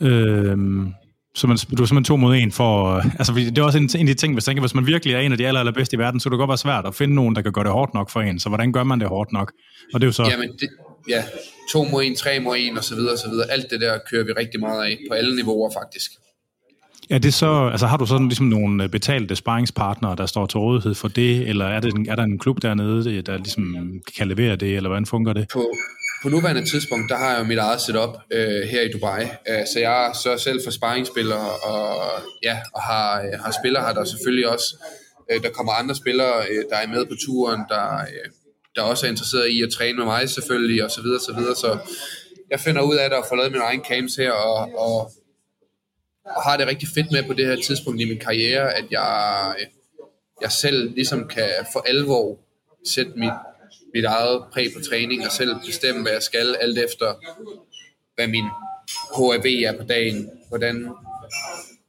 Øhm, 0.00 0.92
så 1.34 1.46
man, 1.46 1.56
du 1.56 1.82
er 1.82 1.86
simpelthen 1.86 2.04
to 2.04 2.16
mod 2.16 2.36
en 2.36 2.52
for... 2.52 2.94
Altså, 3.18 3.32
det 3.36 3.58
er 3.58 3.62
også 3.62 3.78
en, 3.78 3.90
en 3.98 4.08
af 4.08 4.14
de 4.14 4.20
ting, 4.20 4.32
hvis, 4.34 4.44
tænker, 4.44 4.60
hvis 4.60 4.74
man 4.74 4.86
virkelig 4.86 5.14
er 5.14 5.20
en 5.20 5.32
af 5.32 5.38
de 5.38 5.46
aller, 5.46 5.60
allerbedste 5.60 5.96
i 5.96 5.98
verden, 5.98 6.20
så 6.20 6.28
kan 6.28 6.32
det 6.32 6.38
godt 6.38 6.48
være 6.48 6.58
svært 6.58 6.86
at 6.86 6.94
finde 6.94 7.14
nogen, 7.14 7.36
der 7.36 7.42
kan 7.42 7.52
gøre 7.52 7.64
det 7.64 7.72
hårdt 7.72 7.94
nok 7.94 8.10
for 8.10 8.20
en. 8.20 8.40
Så 8.40 8.48
hvordan 8.48 8.72
gør 8.72 8.84
man 8.84 9.00
det 9.00 9.08
hårdt 9.08 9.32
nok? 9.32 9.52
Og 9.94 10.00
det 10.00 10.04
er 10.04 10.08
jo 10.08 10.12
så... 10.12 10.24
Jamen, 10.24 10.52
det, 10.60 10.68
ja, 11.08 11.24
to 11.72 11.84
mod 11.84 12.02
en, 12.02 12.16
tre 12.16 12.40
mod 12.40 12.56
en, 12.58 12.78
og 12.78 12.84
så 12.84 12.94
videre, 12.94 13.12
og 13.12 13.18
så 13.18 13.28
videre. 13.30 13.50
Alt 13.50 13.70
det 13.70 13.80
der 13.80 13.98
kører 14.10 14.24
vi 14.24 14.32
rigtig 14.32 14.60
meget 14.60 14.84
af, 14.84 14.98
på 15.10 15.14
alle 15.14 15.36
niveauer 15.36 15.70
faktisk. 15.80 16.10
Er 17.10 17.18
det 17.18 17.34
så, 17.34 17.68
altså 17.72 17.86
har 17.86 17.96
du 17.96 18.06
sådan 18.06 18.28
ligesom 18.28 18.46
nogle 18.46 18.84
øh, 18.84 18.90
betalte 18.90 19.36
sparringspartnere, 19.36 20.16
der 20.16 20.26
står 20.26 20.46
til 20.46 20.58
rådighed 20.58 20.94
for 20.94 21.08
det, 21.08 21.48
eller 21.48 21.64
er, 21.64 21.80
det, 21.80 22.08
er 22.08 22.16
der 22.16 22.22
en 22.22 22.38
klub 22.38 22.62
dernede, 22.62 23.10
øh, 23.10 23.22
der 23.26 23.36
ligesom 23.36 24.00
kan 24.16 24.28
levere 24.28 24.56
det, 24.56 24.76
eller 24.76 24.88
hvordan 24.88 25.06
fungerer 25.06 25.34
det? 25.34 25.48
På, 25.52 25.70
på 26.22 26.28
nuværende 26.28 26.64
tidspunkt, 26.64 27.10
der 27.10 27.16
har 27.16 27.30
jeg 27.30 27.38
jo 27.38 27.44
mit 27.44 27.58
eget 27.58 27.80
setup 27.80 28.16
øh, 28.32 28.62
her 28.70 28.80
i 28.80 28.92
Dubai, 28.92 29.22
øh, 29.22 29.66
så 29.72 29.80
jeg 29.80 30.12
sørger 30.22 30.38
selv 30.38 30.60
for 30.64 30.70
sparringsspillere, 30.70 31.50
og, 31.62 32.10
ja, 32.42 32.58
og 32.74 32.82
har, 32.82 33.20
øh, 33.20 33.40
har 33.44 33.54
spillere 33.62 33.82
har 33.82 33.92
der 33.92 34.04
selvfølgelig 34.04 34.48
også, 34.48 34.76
øh, 35.32 35.42
der 35.42 35.50
kommer 35.50 35.72
andre 35.72 35.94
spillere, 35.94 36.34
øh, 36.50 36.64
der 36.70 36.76
er 36.76 36.88
med 36.88 37.06
på 37.06 37.14
turen, 37.26 37.60
der, 37.68 37.96
øh, 37.98 38.26
der 38.76 38.82
også 38.82 39.06
er 39.06 39.10
interesseret 39.10 39.48
i 39.48 39.62
at 39.62 39.70
træne 39.70 39.98
med 39.98 40.04
mig 40.04 40.30
selvfølgelig, 40.30 40.84
og 40.84 40.90
så 40.90 41.02
videre, 41.02 41.20
så 41.20 41.34
videre, 41.38 41.54
så 41.54 41.78
jeg 42.50 42.60
finder 42.60 42.82
ud 42.82 42.96
af 42.96 43.10
det 43.10 43.18
og 43.18 43.24
får 43.28 43.36
lavet 43.36 43.52
min 43.52 43.60
egen 43.60 43.82
camps 43.90 44.16
her, 44.16 44.32
og, 44.32 44.58
og 44.78 45.10
og 46.36 46.42
har 46.42 46.56
det 46.56 46.66
rigtig 46.66 46.88
fedt 46.88 47.12
med 47.12 47.22
på 47.22 47.32
det 47.32 47.46
her 47.46 47.56
tidspunkt 47.66 48.00
i 48.00 48.04
min 48.04 48.18
karriere, 48.18 48.74
at 48.74 48.84
jeg, 48.90 49.54
jeg 50.40 50.52
selv 50.52 50.94
ligesom 50.94 51.28
kan 51.28 51.48
for 51.72 51.84
alvor 51.88 52.38
sætte 52.84 53.12
mit, 53.16 53.32
mit 53.94 54.04
eget 54.04 54.44
præg 54.52 54.66
på 54.76 54.80
træning 54.80 55.26
og 55.26 55.32
selv 55.32 55.54
bestemme, 55.66 56.02
hvad 56.02 56.12
jeg 56.12 56.22
skal, 56.22 56.56
alt 56.60 56.78
efter 56.78 57.14
hvad 58.14 58.28
min 58.28 58.44
HRV 59.16 59.46
er 59.66 59.78
på 59.80 59.86
dagen, 59.86 60.30
hvordan, 60.48 60.88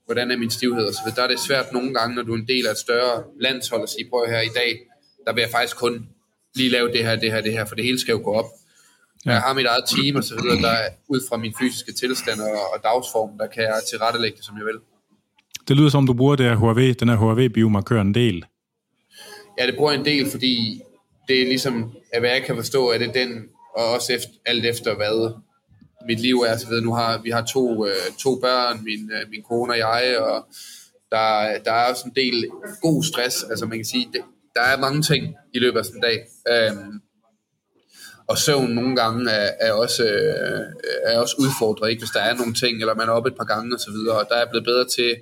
hvordan 0.05 0.31
er 0.31 0.37
min 0.37 0.51
stivhed 0.51 0.85
osv. 0.85 0.93
så. 0.93 1.13
Der 1.15 1.23
er 1.23 1.27
det 1.27 1.39
svært 1.39 1.73
nogle 1.73 1.93
gange, 1.93 2.15
når 2.15 2.23
du 2.23 2.33
er 2.33 2.37
en 2.37 2.47
del 2.47 2.67
af 2.67 2.71
et 2.71 2.77
større 2.77 3.23
landshold 3.39 3.83
at 3.83 3.89
sige, 3.89 4.09
prøv 4.09 4.27
her 4.29 4.41
i 4.41 4.53
dag, 4.55 4.79
der 5.25 5.33
vil 5.33 5.41
jeg 5.41 5.49
faktisk 5.51 5.77
kun 5.77 6.09
lige 6.55 6.69
lave 6.69 6.91
det 6.91 7.03
her, 7.05 7.15
det 7.15 7.31
her, 7.31 7.41
det 7.41 7.51
her, 7.51 7.65
for 7.65 7.75
det 7.75 7.83
hele 7.83 7.99
skal 7.99 8.11
jo 8.11 8.21
gå 8.23 8.33
op. 8.33 8.45
Ja. 9.25 9.31
Jeg 9.31 9.41
har 9.41 9.53
mit 9.53 9.65
eget 9.65 9.83
team 9.95 10.15
og 10.15 10.23
så 10.23 10.35
videre, 10.41 10.61
der 10.61 10.69
er 10.69 10.89
ud 11.07 11.21
fra 11.29 11.37
min 11.37 11.53
fysiske 11.59 11.91
tilstand 11.91 12.39
og, 12.41 12.51
og 12.73 12.83
dagsform, 12.83 13.37
der 13.37 13.47
kan 13.47 13.63
jeg 13.63 13.81
tilrettelægge 13.91 14.37
det, 14.37 14.45
som 14.45 14.57
jeg 14.57 14.65
vil. 14.65 14.79
Det 15.67 15.77
lyder 15.77 15.89
som, 15.89 16.07
du 16.07 16.13
bruger 16.13 16.35
det 16.35 16.45
her 16.45 16.55
HRV, 16.55 16.93
den 16.93 17.09
her 17.09 17.15
HRV-biomarkør 17.15 18.01
en 18.01 18.13
del. 18.13 18.45
Ja, 19.59 19.67
det 19.67 19.75
bruger 19.75 19.91
jeg 19.91 19.99
en 19.99 20.05
del, 20.05 20.31
fordi 20.31 20.81
det 21.27 21.41
er 21.41 21.45
ligesom, 21.45 21.91
at 22.13 22.21
hvad 22.21 22.29
jeg 22.29 22.43
kan 22.43 22.55
forstå, 22.55 22.87
at 22.87 22.99
det 22.99 23.13
den, 23.13 23.43
og 23.75 23.85
også 23.93 24.13
efter, 24.13 24.29
alt 24.45 24.65
efter 24.65 24.95
hvad 24.95 25.33
mit 26.07 26.19
liv 26.19 26.37
er, 26.47 26.57
så 26.57 26.69
ved 26.69 26.81
nu 26.81 26.93
har 26.93 27.21
vi 27.23 27.29
har 27.29 27.45
to, 27.45 27.85
øh, 27.85 27.93
to 28.19 28.39
børn, 28.39 28.83
min, 28.83 29.11
øh, 29.11 29.29
min 29.29 29.43
kone 29.43 29.73
og 29.73 29.77
jeg, 29.77 30.19
og 30.19 30.45
der, 31.11 31.57
der 31.65 31.71
er 31.71 31.89
også 31.91 32.03
en 32.05 32.15
del 32.15 32.49
god 32.81 33.03
stress, 33.03 33.43
altså 33.43 33.65
man 33.65 33.77
kan 33.77 33.85
sige, 33.85 34.09
det, 34.13 34.21
der 34.55 34.61
er 34.61 34.79
mange 34.79 35.01
ting 35.01 35.35
i 35.53 35.59
løbet 35.59 35.79
af 35.79 35.85
sådan 35.85 35.97
en 35.97 36.01
dag. 36.01 36.17
Øhm, 36.51 37.01
og 38.27 38.37
søvn 38.37 38.71
nogle 38.71 38.95
gange 38.95 39.31
er, 39.31 39.51
er, 39.59 39.71
også, 39.71 40.03
øh, 40.03 40.61
er 41.03 41.19
også 41.19 41.35
udfordret, 41.39 41.89
ikke? 41.89 42.01
hvis 42.01 42.09
der 42.09 42.19
er 42.19 42.35
nogle 42.35 42.53
ting, 42.53 42.79
eller 42.79 42.95
man 42.95 43.07
er 43.07 43.11
oppe 43.11 43.29
et 43.29 43.37
par 43.37 43.43
gange 43.53 43.75
og 43.75 43.79
så 43.79 43.91
videre, 43.91 44.19
og 44.19 44.25
der 44.29 44.35
er 44.35 44.39
jeg 44.39 44.49
blevet 44.49 44.65
bedre 44.65 44.85
til 44.97 45.15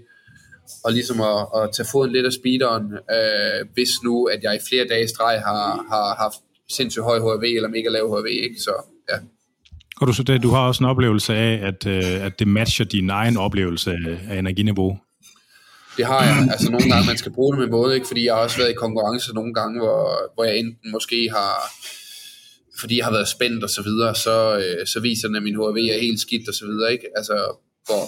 at, 0.86 0.94
ligesom 0.94 1.22
at, 1.22 1.40
at 1.60 1.70
tage 1.76 1.88
foden 1.92 2.12
lidt 2.12 2.26
af 2.26 2.34
speederen, 2.34 2.86
øh, 3.16 3.60
hvis 3.74 3.90
nu, 4.04 4.26
at 4.26 4.40
jeg 4.44 4.56
i 4.56 4.66
flere 4.70 4.86
dage 4.90 5.08
streg 5.08 5.42
har, 5.46 5.86
har 5.92 6.16
haft 6.24 6.38
sindssygt 6.70 7.04
høj 7.04 7.20
HRV, 7.20 7.44
eller 7.44 7.70
mega 7.70 7.90
lav 7.90 8.08
HRV, 8.10 8.28
ikke? 8.28 8.60
så 8.60 8.74
ja. 9.10 9.18
Og 10.02 10.08
du, 10.08 10.14
så 10.14 10.24
det, 10.24 10.44
du 10.44 10.50
har 10.50 10.68
også 10.68 10.84
en 10.84 10.90
oplevelse 10.90 11.34
af, 11.34 11.68
at, 11.68 11.88
øh, 11.88 12.26
at 12.26 12.40
det 12.40 12.48
matcher 12.48 12.86
din 12.86 13.10
egen 13.10 13.38
oplevelse 13.38 13.92
af 14.30 14.38
energiniveau? 14.40 14.98
Det 15.98 16.06
har 16.06 16.24
jeg. 16.26 16.48
Altså 16.52 16.72
nogle 16.72 16.90
gange, 16.92 17.08
man 17.08 17.18
skal 17.18 17.32
bruge 17.32 17.54
det 17.54 17.60
med 17.60 17.70
måde, 17.70 17.96
ikke? 17.96 18.08
fordi 18.08 18.26
jeg 18.26 18.34
har 18.34 18.42
også 18.42 18.58
været 18.58 18.72
i 18.72 18.74
konkurrence 18.74 19.34
nogle 19.34 19.54
gange, 19.54 19.80
hvor, 19.80 20.32
hvor 20.34 20.44
jeg 20.44 20.58
enten 20.58 20.92
måske 20.92 21.30
har 21.32 21.54
fordi 22.80 22.98
jeg 22.98 23.06
har 23.06 23.12
været 23.12 23.28
spændt 23.28 23.64
og 23.64 23.70
så 23.70 23.82
videre, 23.82 24.16
så, 24.16 24.58
øh, 24.58 24.88
så 24.88 25.00
viser 25.00 25.28
den, 25.28 25.36
at 25.36 25.44
min 25.44 25.56
HRV 25.56 25.78
er 25.78 26.00
helt 26.02 26.20
skidt 26.20 26.50
og 26.50 26.54
så 26.54 26.66
videre, 26.66 26.94
ikke? 26.94 27.08
Altså, 27.16 27.34
hvor 27.86 28.04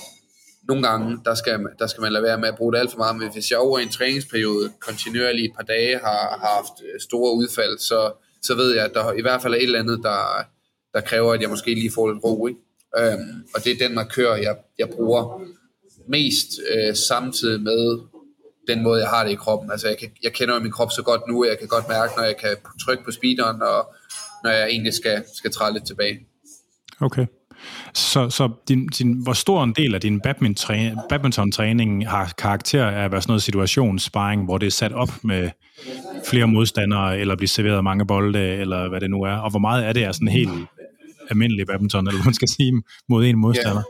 nogle 0.67 0.87
gange, 0.87 1.19
der 1.25 1.35
skal, 1.35 1.59
der 1.79 1.87
skal 1.87 2.01
man 2.01 2.13
lade 2.13 2.23
være 2.23 2.37
med 2.37 2.47
at 2.47 2.55
bruge 2.55 2.73
det 2.73 2.79
alt 2.79 2.91
for 2.91 2.97
meget, 2.97 3.15
men 3.15 3.33
hvis 3.33 3.51
jeg 3.51 3.59
over 3.59 3.79
en 3.79 3.89
træningsperiode 3.89 4.71
kontinuerligt 4.79 5.45
et 5.45 5.55
par 5.55 5.63
dage 5.63 5.97
har, 5.97 6.37
har 6.41 6.55
haft 6.55 6.73
øh, 6.83 6.99
store 6.99 7.35
udfald, 7.35 7.77
så, 7.77 8.11
så 8.41 8.55
ved 8.55 8.75
jeg, 8.75 8.85
at 8.85 8.93
der 8.93 9.13
i 9.13 9.21
hvert 9.21 9.41
fald 9.41 9.53
er 9.53 9.57
et 9.57 9.63
eller 9.63 9.79
andet, 9.79 9.99
der, 10.03 10.47
der 10.93 11.01
kræver, 11.01 11.33
at 11.33 11.41
jeg 11.41 11.49
måske 11.49 11.73
lige 11.73 11.91
får 11.91 12.11
lidt 12.11 12.23
ro, 12.23 12.47
ikke? 12.47 12.59
Øhm, 12.97 13.43
og 13.55 13.63
det 13.63 13.71
er 13.71 13.87
den 13.87 13.95
markør, 13.95 14.35
jeg, 14.35 14.57
jeg 14.79 14.89
bruger 14.89 15.41
mest 16.07 16.47
øh, 16.73 16.95
samtidig 16.95 17.61
med, 17.61 17.99
den 18.67 18.83
måde, 18.83 19.01
jeg 19.01 19.09
har 19.09 19.23
det 19.23 19.31
i 19.31 19.35
kroppen. 19.35 19.71
Altså, 19.71 19.87
jeg, 19.87 19.97
kan, 19.97 20.09
jeg 20.23 20.33
kender 20.33 20.53
jo 20.53 20.59
min 20.59 20.71
krop 20.71 20.91
så 20.91 21.03
godt 21.03 21.21
nu, 21.27 21.43
at 21.43 21.49
jeg 21.49 21.59
kan 21.59 21.67
godt 21.67 21.87
mærke, 21.89 22.13
når 22.17 22.23
jeg 22.23 22.37
kan 22.37 22.55
trykke 22.85 23.03
på 23.03 23.11
speederen, 23.11 23.61
og 23.61 23.93
når 24.43 24.49
jeg 24.49 24.67
egentlig 24.69 24.93
skal, 24.93 25.23
skal 25.33 25.51
træde 25.51 25.73
lidt 25.73 25.87
tilbage. 25.87 26.19
Okay. 26.99 27.25
Så, 27.93 28.29
så 28.29 28.49
din, 28.67 28.87
din, 28.87 29.13
hvor 29.23 29.33
stor 29.33 29.63
en 29.63 29.73
del 29.73 29.95
af 29.95 30.01
din 30.01 30.21
badminton-træning 31.09 32.09
har 32.09 32.33
karakter 32.37 32.85
af 32.85 33.05
at 33.05 33.11
være 33.11 33.21
sådan 33.21 33.31
noget 33.31 33.43
situationssparring, 33.43 34.45
hvor 34.45 34.57
det 34.57 34.67
er 34.67 34.71
sat 34.71 34.91
op 34.93 35.09
med 35.23 35.49
flere 36.25 36.47
modstandere, 36.47 37.19
eller 37.19 37.35
bliver 37.35 37.47
serveret 37.47 37.83
mange 37.83 38.05
bolde, 38.05 38.39
eller 38.39 38.89
hvad 38.89 38.99
det 39.01 39.09
nu 39.09 39.21
er, 39.21 39.35
og 39.35 39.49
hvor 39.49 39.59
meget 39.59 39.83
af 39.83 39.93
det 39.93 40.03
er 40.03 40.11
sådan 40.11 40.27
helt 40.27 40.51
almindelig 41.29 41.67
badminton, 41.67 42.07
eller 42.07 42.23
man 42.23 42.33
skal 42.33 42.47
sige, 42.47 42.83
mod 43.09 43.25
en 43.25 43.37
modstander? 43.37 43.83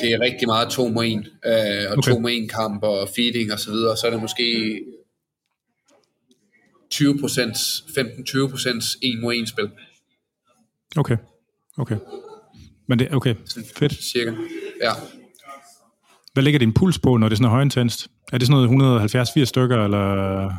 Det 0.00 0.12
er 0.12 0.20
rigtig 0.20 0.48
meget 0.48 0.68
to 0.68 0.88
mod 0.88 1.04
en, 1.04 1.26
øh, 1.46 1.90
og 1.90 1.98
okay. 1.98 2.12
to 2.12 2.18
mod 2.18 2.30
en 2.30 2.48
kamp, 2.48 2.82
og 2.82 3.08
feeding 3.16 3.52
og 3.52 3.58
så 3.58 3.70
videre, 3.70 3.96
så 3.96 4.06
er 4.06 4.10
det 4.10 4.20
måske 4.20 4.80
20% 6.94 6.98
15-20% 6.98 8.98
en 9.02 9.20
mod 9.20 9.34
en 9.34 9.46
spil. 9.46 9.70
Okay. 10.96 11.16
Okay. 11.78 11.96
Men 12.88 12.98
det, 12.98 13.14
okay, 13.14 13.34
fedt. 13.76 13.92
Cirka, 13.92 14.30
ja. 14.82 14.92
Hvad 16.32 16.42
ligger 16.42 16.58
din 16.58 16.72
puls 16.72 16.98
på, 16.98 17.16
når 17.16 17.28
det 17.28 17.34
er 17.34 17.36
sådan 17.36 17.50
højintenst? 17.50 18.08
Er 18.32 18.38
det 18.38 18.46
sådan 18.46 18.78
noget 18.78 19.14
170-80 19.14 19.44
stykker, 19.44 19.84
eller? 19.84 20.52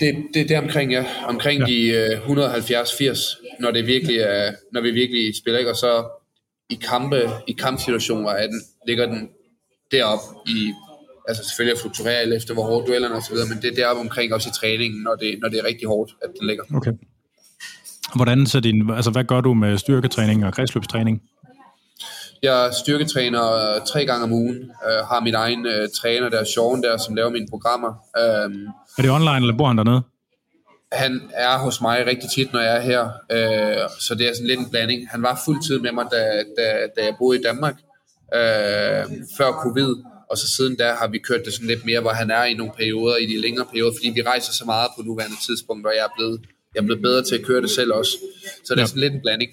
Det, 0.00 0.26
det, 0.34 0.50
er 0.50 0.60
omkring, 0.60 0.92
ja. 0.92 1.06
Omkring 1.26 1.60
ja. 1.60 1.66
de 1.66 2.08
uh, 2.26 2.38
øh, 2.38 2.46
170-80, 2.46 3.60
når, 3.60 3.70
det 3.70 3.86
virkelig 3.86 4.16
er, 4.16 4.52
når 4.72 4.80
vi 4.80 4.90
virkelig 4.90 5.36
spiller, 5.36 5.58
ikke? 5.58 5.70
Og 5.70 5.76
så 5.76 6.08
i 6.70 6.74
kampe, 6.74 7.30
i 7.46 7.52
kampsituationer 7.52 8.30
er 8.30 8.46
den, 8.46 8.62
ligger 8.86 9.06
den 9.06 9.28
derop 9.90 10.20
i, 10.46 10.72
altså 11.28 11.44
selvfølgelig 11.48 11.80
fluktuerer 11.80 12.36
efter, 12.36 12.54
hvor 12.54 12.62
hårdt 12.62 12.86
duellerne 12.88 13.14
og 13.14 13.22
så 13.22 13.32
videre, 13.32 13.48
men 13.48 13.58
det 13.62 13.68
er 13.70 13.74
deroppe 13.74 14.00
omkring 14.00 14.34
også 14.34 14.48
i 14.48 14.52
træningen, 14.60 15.02
når 15.02 15.14
det, 15.14 15.38
når 15.42 15.48
det 15.48 15.58
er 15.58 15.64
rigtig 15.64 15.88
hårdt, 15.88 16.10
at 16.22 16.30
den 16.38 16.46
ligger. 16.46 16.64
Okay. 16.74 16.92
Hvordan 18.16 18.46
så 18.46 18.60
din, 18.60 18.90
altså 18.90 19.10
hvad 19.10 19.24
gør 19.24 19.40
du 19.40 19.54
med 19.54 19.78
styrketræning 19.78 20.46
og 20.46 20.52
kredsløbstræning? 20.52 21.22
Jeg 22.42 22.70
styrketræner 22.82 23.44
øh, 23.52 23.80
tre 23.86 24.06
gange 24.06 24.24
om 24.24 24.32
ugen. 24.32 24.56
Uh, 24.56 25.08
har 25.08 25.20
min 25.20 25.34
egen 25.34 25.66
uh, 25.66 25.88
træner, 26.00 26.28
der 26.28 26.40
er 26.40 26.44
Sean, 26.44 26.82
der, 26.82 26.96
som 26.96 27.14
laver 27.14 27.30
mine 27.30 27.46
programmer. 27.50 27.88
Uh, 27.88 28.52
er 28.98 29.02
det 29.02 29.10
online, 29.10 29.36
eller 29.36 29.56
bor 29.56 29.66
han 29.66 29.78
dernede? 29.78 30.02
Han 30.92 31.30
er 31.34 31.58
hos 31.58 31.80
mig 31.80 32.06
rigtig 32.06 32.30
tit, 32.30 32.52
når 32.52 32.60
jeg 32.60 32.76
er 32.76 32.80
her. 32.80 33.02
Uh, 33.04 33.90
så 34.00 34.14
det 34.14 34.28
er 34.28 34.34
sådan 34.34 34.46
lidt 34.46 34.60
en 34.60 34.70
blanding. 34.70 35.10
Han 35.10 35.22
var 35.22 35.42
fuldtid 35.44 35.78
med 35.78 35.92
mig, 35.92 36.04
da, 36.12 36.22
da, 36.58 36.64
da 36.96 37.04
jeg 37.04 37.14
boede 37.18 37.40
i 37.40 37.42
Danmark. 37.42 37.74
Uh, 38.38 39.02
før 39.38 39.50
covid. 39.62 39.94
Og 40.30 40.38
så 40.38 40.48
siden 40.56 40.76
da 40.76 40.92
har 40.92 41.08
vi 41.08 41.18
kørt 41.18 41.44
det 41.44 41.52
sådan 41.52 41.68
lidt 41.68 41.84
mere, 41.84 42.00
hvor 42.00 42.10
han 42.10 42.30
er 42.30 42.44
i 42.44 42.54
nogle 42.54 42.72
perioder, 42.76 43.16
i 43.16 43.26
de 43.26 43.40
længere 43.40 43.66
perioder, 43.66 43.92
fordi 43.92 44.10
vi 44.14 44.22
rejser 44.22 44.52
så 44.52 44.64
meget 44.64 44.90
på 44.96 45.02
nuværende 45.02 45.36
tidspunkt, 45.46 45.86
og 45.86 45.92
jeg 45.96 46.04
er 46.04 46.14
blevet 46.16 46.40
jeg 46.74 46.80
er 46.80 46.84
blevet 46.84 47.02
bedre 47.02 47.22
til 47.22 47.34
at 47.34 47.44
køre 47.44 47.62
det 47.62 47.70
selv 47.70 47.92
også. 47.92 48.18
Så 48.64 48.74
det 48.74 48.82
er 48.82 48.86
sådan 48.86 49.00
lidt 49.00 49.12
en 49.12 49.20
blanding. 49.20 49.52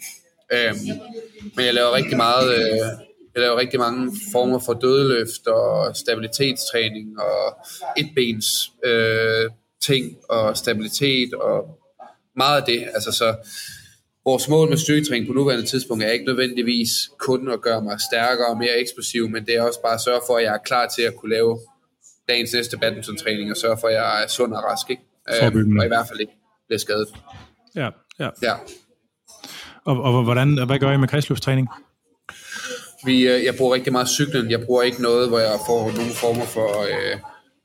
Øhm, 0.53 0.78
men 1.55 1.65
jeg 1.65 1.73
laver 1.73 1.95
rigtig 1.95 2.17
meget, 2.17 2.55
øh, 2.55 2.78
jeg 3.34 3.41
laver 3.41 3.59
rigtig 3.59 3.80
mange 3.80 4.11
former 4.32 4.59
for 4.59 4.73
dødeløft 4.73 5.47
og 5.47 5.95
stabilitetstræning 5.95 7.19
og 7.19 7.57
etbens 7.97 8.45
øh, 8.86 9.49
ting 9.82 10.17
og 10.30 10.57
stabilitet 10.57 11.34
og 11.34 11.80
meget 12.36 12.61
af 12.61 12.65
det. 12.65 12.88
Altså 12.93 13.11
så 13.11 13.36
vores 14.26 14.49
mål 14.49 14.69
med 14.69 14.78
styrketræning 14.78 15.28
på 15.28 15.34
nuværende 15.34 15.65
tidspunkt 15.65 16.03
er 16.03 16.11
ikke 16.11 16.26
nødvendigvis 16.26 16.89
kun 17.19 17.51
at 17.51 17.61
gøre 17.61 17.82
mig 17.82 17.99
stærkere 18.11 18.47
og 18.47 18.57
mere 18.57 18.80
eksplosiv, 18.80 19.30
men 19.30 19.45
det 19.45 19.55
er 19.55 19.61
også 19.61 19.82
bare 19.82 19.93
at 19.93 20.01
sørge 20.01 20.21
for, 20.28 20.38
at 20.38 20.43
jeg 20.43 20.53
er 20.53 20.63
klar 20.65 20.88
til 20.88 21.01
at 21.01 21.15
kunne 21.15 21.32
lave 21.32 21.59
dagens 22.30 22.53
næste 22.53 22.78
badminton-træning 22.78 23.51
og 23.51 23.57
sørge 23.57 23.78
for, 23.82 23.88
at 23.88 23.93
jeg 23.93 24.23
er 24.23 24.28
sund 24.28 24.53
og 24.53 24.63
rask. 24.63 24.89
Ikke? 24.89 25.01
Øhm, 25.43 25.78
og 25.80 25.86
i 25.86 25.88
hvert 25.88 26.07
fald 26.07 26.19
ikke 26.19 26.34
bliver 26.67 26.80
skadet. 26.80 27.07
Ja, 27.76 27.89
ja. 28.19 28.30
ja. 28.41 28.53
Og, 29.86 30.01
og 30.01 30.23
hvordan, 30.23 30.65
hvad 30.65 30.80
gør 30.80 30.91
I 30.91 30.97
med 30.97 31.07
kredsløbstræning? 31.07 31.67
Vi, 33.05 33.28
øh, 33.28 33.43
jeg 33.43 33.55
bruger 33.57 33.76
rigtig 33.76 33.91
meget 33.91 34.09
cyklen. 34.09 34.51
Jeg 34.51 34.65
bruger 34.65 34.84
ikke 34.84 35.01
noget, 35.01 35.30
hvor 35.30 35.39
jeg 35.39 35.59
får 35.67 35.82
nogle 35.97 36.11
former 36.11 36.45
for, 36.45 36.82
øh, 36.82 37.19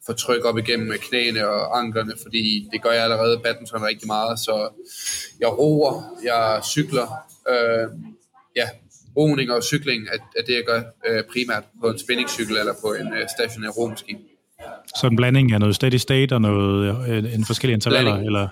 for 0.07 0.13
tryk 0.13 0.45
op 0.45 0.59
igennem 0.59 0.93
knæene 1.09 1.49
og 1.49 1.79
anklerne, 1.79 2.13
fordi 2.23 2.69
det 2.73 2.83
gør 2.83 2.91
jeg 2.91 3.03
allerede 3.03 3.41
badminton 3.45 3.83
rigtig 3.83 4.07
meget. 4.07 4.39
Så 4.39 4.69
jeg 5.41 5.59
roer, 5.59 6.03
jeg 6.25 6.61
cykler. 6.65 7.07
Øh, 7.49 7.89
ja, 8.57 8.69
roning 9.17 9.51
og 9.51 9.63
cykling 9.63 10.09
er, 10.13 10.19
er 10.39 10.43
det, 10.47 10.55
jeg 10.55 10.63
gør 10.67 10.83
øh, 11.09 11.25
primært 11.33 11.65
på 11.81 11.89
en 11.89 11.99
spændingscykel 11.99 12.57
eller 12.57 12.73
på 12.83 12.93
en 13.01 13.13
øh, 13.13 13.29
stationær 13.39 13.69
romaskine. 13.69 14.19
Så 14.97 15.07
en 15.07 15.17
blanding 15.17 15.53
af 15.53 15.61
noget 15.61 15.75
steady 15.75 15.97
state 15.97 16.33
og 16.33 16.41
noget, 16.41 17.09
øh, 17.09 17.35
en 17.35 17.45
forskellige 17.45 17.75
intervaller? 17.75 18.11
Blanding. 18.11 18.27
Eller? 18.27 18.49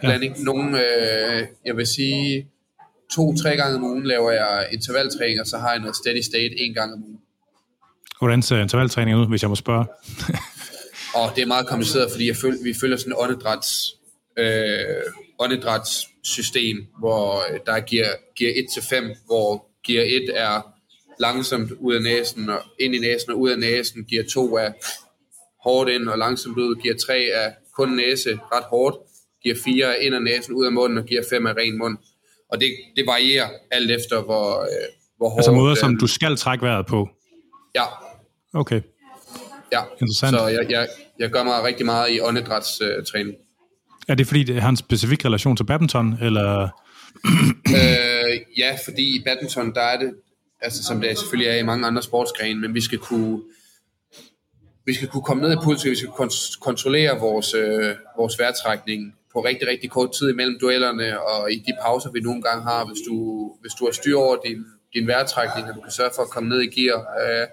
blanding. 0.00 0.36
Ja. 0.36 0.42
Nogle, 0.42 0.78
øh, 0.78 1.46
jeg 1.64 1.76
vil 1.76 1.86
sige, 1.86 2.46
to-tre 3.14 3.56
gange 3.56 3.76
om 3.76 3.84
ugen 3.84 4.06
laver 4.06 4.30
jeg 4.30 4.68
intervaltræning, 4.72 5.40
og 5.40 5.46
så 5.46 5.58
har 5.58 5.70
jeg 5.70 5.80
noget 5.80 5.96
steady 5.96 6.20
state 6.20 6.60
en 6.60 6.74
gang 6.74 6.92
om 6.92 7.02
ugen. 7.02 7.18
Hvordan 8.18 8.42
ser 8.42 8.58
intervaltræning 8.58 9.18
ud, 9.18 9.26
hvis 9.26 9.42
jeg 9.42 9.48
må 9.50 9.56
spørge? 9.56 9.86
og 11.14 11.36
det 11.36 11.42
er 11.42 11.46
meget 11.46 11.66
kompliceret, 11.66 12.10
fordi 12.10 12.26
jeg 12.26 12.36
føl, 12.36 12.58
vi 12.64 12.74
følger 12.80 12.96
sådan 12.96 13.12
en 13.12 13.18
åndedræts, 13.18 13.70
øh, 14.38 15.02
åndedrætssystem, 15.38 16.86
hvor 16.98 17.42
der 17.66 17.80
giver, 17.80 18.08
giver 18.36 18.50
1-5, 18.50 19.16
hvor 19.26 19.66
gear 19.86 20.04
1 20.06 20.30
er 20.34 20.72
langsomt 21.20 21.72
ud 21.80 21.94
af 21.94 22.02
næsen 22.02 22.50
og 22.50 22.60
ind 22.80 22.94
i 22.94 22.98
næsen 22.98 23.30
og 23.32 23.40
ud 23.40 23.50
af 23.50 23.58
næsen, 23.58 24.04
gear 24.04 24.24
2 24.32 24.56
er 24.56 24.72
hårdt 25.64 25.90
ind 25.90 26.08
og 26.08 26.18
langsomt 26.18 26.58
ud, 26.58 26.82
gear 26.82 26.96
3 27.06 27.24
er 27.24 27.52
kun 27.76 27.88
næse 27.88 28.38
ret 28.52 28.64
hårdt, 28.64 28.96
giver 29.42 29.56
4 29.64 30.02
ind 30.02 30.14
af 30.14 30.22
næsen, 30.22 30.54
ud 30.54 30.66
af 30.66 30.72
munden, 30.72 30.98
og 30.98 31.04
giver 31.04 31.22
5 31.30 31.46
af 31.46 31.54
ren 31.54 31.78
mund. 31.78 31.98
Og 32.52 32.60
det, 32.60 32.68
det 32.96 33.06
varierer 33.06 33.48
alt 33.70 33.90
efter, 33.90 34.22
hvor, 34.22 34.60
øh, 34.60 34.68
hvor 35.16 35.28
hårdt... 35.28 35.38
Altså 35.38 35.52
måder, 35.52 35.74
som 35.74 35.98
du 35.98 36.06
skal 36.06 36.36
trække 36.36 36.64
vejret 36.64 36.86
på? 36.86 37.08
Ja. 37.74 37.84
Okay. 38.54 38.80
Ja, 39.72 39.82
Interessant. 40.00 40.36
så 40.36 40.46
jeg, 40.46 40.70
jeg, 40.70 40.88
jeg 41.18 41.30
gør 41.30 41.44
mig 41.44 41.64
rigtig 41.64 41.86
meget 41.86 42.10
i 42.10 42.20
åndedrætstræning. 42.20 43.34
Øh, 43.34 44.08
er 44.08 44.14
det 44.14 44.26
fordi, 44.26 44.42
det 44.42 44.62
har 44.62 44.68
en 44.68 44.76
specifik 44.76 45.24
relation 45.24 45.56
til 45.56 45.64
badminton, 45.64 46.18
eller... 46.22 46.68
øh, 47.78 48.40
ja, 48.58 48.78
fordi 48.84 49.16
i 49.16 49.22
badminton, 49.24 49.74
der 49.74 49.80
er 49.80 49.98
det, 49.98 50.14
altså 50.60 50.84
som 50.84 51.00
det 51.00 51.18
selvfølgelig 51.18 51.50
er 51.50 51.56
i 51.56 51.62
mange 51.62 51.86
andre 51.86 52.02
sportsgrene, 52.02 52.60
men 52.60 52.74
vi 52.74 52.80
skal 52.80 52.98
kunne 52.98 53.40
vi 54.86 54.94
skal 54.94 55.08
kunne 55.08 55.22
komme 55.22 55.42
ned 55.42 55.52
i 55.52 55.56
puls, 55.64 55.84
vi 55.84 55.96
skal 55.96 56.08
kunne 56.08 56.30
kontrollere 56.60 57.18
vores, 57.18 57.54
øh, 57.54 57.94
vores 58.16 58.38
vejrtrækning 58.38 59.14
på 59.32 59.44
rigtig, 59.44 59.68
rigtig 59.68 59.90
kort 59.90 60.12
tid 60.12 60.30
imellem 60.30 60.58
duellerne, 60.60 61.20
og 61.20 61.52
i 61.52 61.56
de 61.56 61.72
pauser, 61.82 62.10
vi 62.10 62.20
nogle 62.20 62.42
gange 62.42 62.62
har, 62.62 62.84
hvis 62.84 62.98
du, 63.08 63.16
hvis 63.60 63.72
du 63.72 63.84
har 63.84 63.92
styr 63.92 64.16
over 64.16 64.36
din, 64.46 64.64
din 64.94 65.06
vejrtrækning, 65.06 65.68
og 65.68 65.74
du 65.74 65.80
kan 65.80 65.92
sørge 65.92 66.10
for 66.16 66.22
at 66.22 66.30
komme 66.30 66.48
ned 66.48 66.60
i 66.60 66.80
gear, 66.80 66.98
øh, 67.22 67.46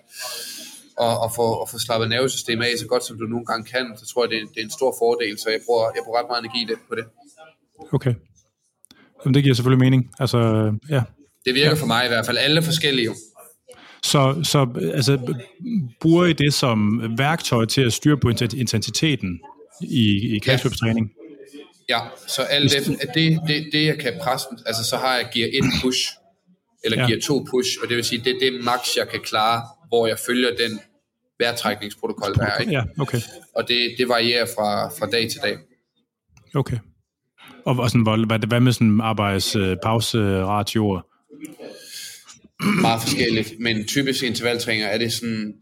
og, 1.00 1.20
og, 1.24 1.30
få, 1.36 1.42
og 1.62 1.70
få 1.70 1.80
slappet 1.80 2.10
nervesystemet 2.10 2.66
af 2.66 2.74
så 2.80 2.88
godt, 2.88 3.04
som 3.04 3.18
du 3.18 3.26
nogle 3.26 3.46
gange 3.46 3.66
kan, 3.74 3.86
så 3.98 4.06
tror 4.06 4.24
jeg, 4.24 4.30
det 4.30 4.38
er, 4.38 4.46
det 4.54 4.60
er 4.60 4.64
en 4.64 4.72
stor 4.80 4.96
fordel, 5.00 5.40
så 5.40 5.50
jeg 5.50 5.60
bruger, 5.66 5.86
jeg 5.96 6.02
bruger 6.06 6.20
ret 6.20 6.30
meget 6.30 6.42
energi 6.44 6.76
på 6.90 6.96
det. 6.96 7.06
Okay. 7.94 8.14
Jamen, 9.20 9.34
det 9.34 9.44
giver 9.44 9.56
selvfølgelig 9.56 9.80
mening. 9.86 10.12
Altså, 10.20 10.40
ja. 10.90 11.02
Det 11.46 11.54
virker 11.54 11.70
ja. 11.70 11.82
for 11.82 11.86
mig 11.86 12.06
i 12.06 12.08
hvert 12.08 12.26
fald. 12.26 12.38
Alle 12.38 12.62
forskellige. 12.62 13.10
Så, 14.04 14.40
så 14.44 14.68
altså, 14.94 15.36
bruger 16.02 16.26
I 16.26 16.34
det 16.34 16.54
som 16.54 17.02
værktøj 17.18 17.66
til 17.66 17.82
at 17.82 17.94
styre 17.94 18.18
på 18.18 18.30
intensiteten 18.30 19.40
i, 19.82 20.36
i 20.36 20.40
kredsløbstræning? 20.40 21.12
Ja, 21.90 22.00
så 22.28 22.42
alt 22.42 22.72
det, 22.72 23.00
det, 23.14 23.40
det, 23.48 23.70
det, 23.72 23.86
jeg 23.86 23.98
kan 24.00 24.14
presse, 24.22 24.48
altså 24.66 24.84
så 24.84 24.98
har 24.98 25.16
jeg 25.16 25.30
gear 25.34 25.48
1 25.48 25.64
push, 25.82 26.10
eller 26.84 27.02
ja. 27.02 27.08
gear 27.08 27.20
2 27.20 27.46
push, 27.52 27.70
og 27.82 27.90
det 27.90 27.96
vil 27.98 28.06
sige, 28.06 28.22
det 28.24 28.36
er 28.36 28.40
det 28.40 28.64
max, 28.64 28.80
jeg 28.98 29.10
kan 29.10 29.20
klare, 29.20 29.62
hvor 29.88 30.08
jeg 30.08 30.20
følger 30.20 30.50
den 30.50 30.80
vejrtrækningsprotokol, 31.40 32.36
der 32.36 32.46
er. 32.46 32.58
Ikke? 32.58 32.72
Ja, 32.72 32.84
okay. 33.00 33.18
Og 33.56 33.68
det, 33.68 33.96
det 33.98 34.10
varierer 34.10 34.46
fra, 34.46 34.88
fra 34.88 35.06
dag 35.06 35.30
til 35.30 35.40
dag. 35.44 35.58
Okay. 36.56 36.78
Og, 37.66 37.76
og 37.76 37.90
sådan, 37.90 38.26
hvad, 38.28 38.48
hvad 38.48 38.60
med 38.60 38.72
sådan 38.72 39.02
arbejdspause-ratioer? 39.02 41.02
meget 42.82 43.02
forskelligt, 43.02 43.54
men 43.60 43.88
typisk 43.88 44.24
intervaltræninger 44.24 44.88
er 44.88 44.98
det 44.98 45.14
sådan 45.14 45.54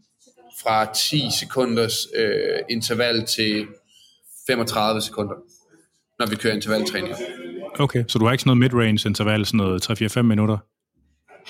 fra 0.62 0.94
10 0.94 1.22
sekunders 1.40 1.94
øh, 2.16 2.58
interval 2.70 3.26
til 3.26 3.66
35 4.46 5.02
sekunder, 5.02 5.34
når 6.18 6.26
vi 6.26 6.36
kører 6.36 6.54
intervaltræninger. 6.54 7.16
Okay, 7.78 8.04
så 8.08 8.18
du 8.18 8.24
har 8.24 8.32
ikke 8.32 8.42
sådan 8.42 8.58
noget 8.58 8.72
mid-range 8.72 9.08
interval, 9.08 9.46
sådan 9.46 9.58
noget 9.58 10.18
3-4-5 10.18 10.22
minutter? 10.22 10.58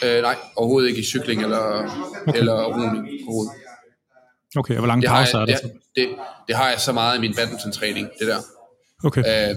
Øh, 0.04 0.22
nej, 0.22 0.36
overhovedet 0.56 0.88
ikke 0.88 1.00
i 1.00 1.04
cykling 1.04 1.42
eller, 1.42 1.90
okay. 2.26 2.38
eller 2.38 2.64
roning 2.64 3.08
overhovedet. 3.26 3.52
Okay, 4.56 4.74
og 4.74 4.78
hvor 4.78 4.86
lange 4.86 5.08
pauser 5.08 5.38
er 5.38 5.46
det? 5.46 5.58
Det, 5.62 5.72
det, 5.96 6.08
det 6.48 6.56
har 6.56 6.70
jeg 6.70 6.80
så 6.80 6.92
meget 6.92 7.18
i 7.18 7.20
min 7.20 7.34
badminton-træning, 7.34 8.08
det 8.18 8.26
der. 8.26 8.38
Okay. 9.04 9.20
Øh, 9.20 9.56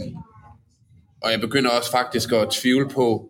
og 1.23 1.31
jeg 1.31 1.41
begynder 1.41 1.71
også 1.71 1.91
faktisk 1.91 2.31
at 2.31 2.49
tvivle 2.49 2.89
på, 2.89 3.29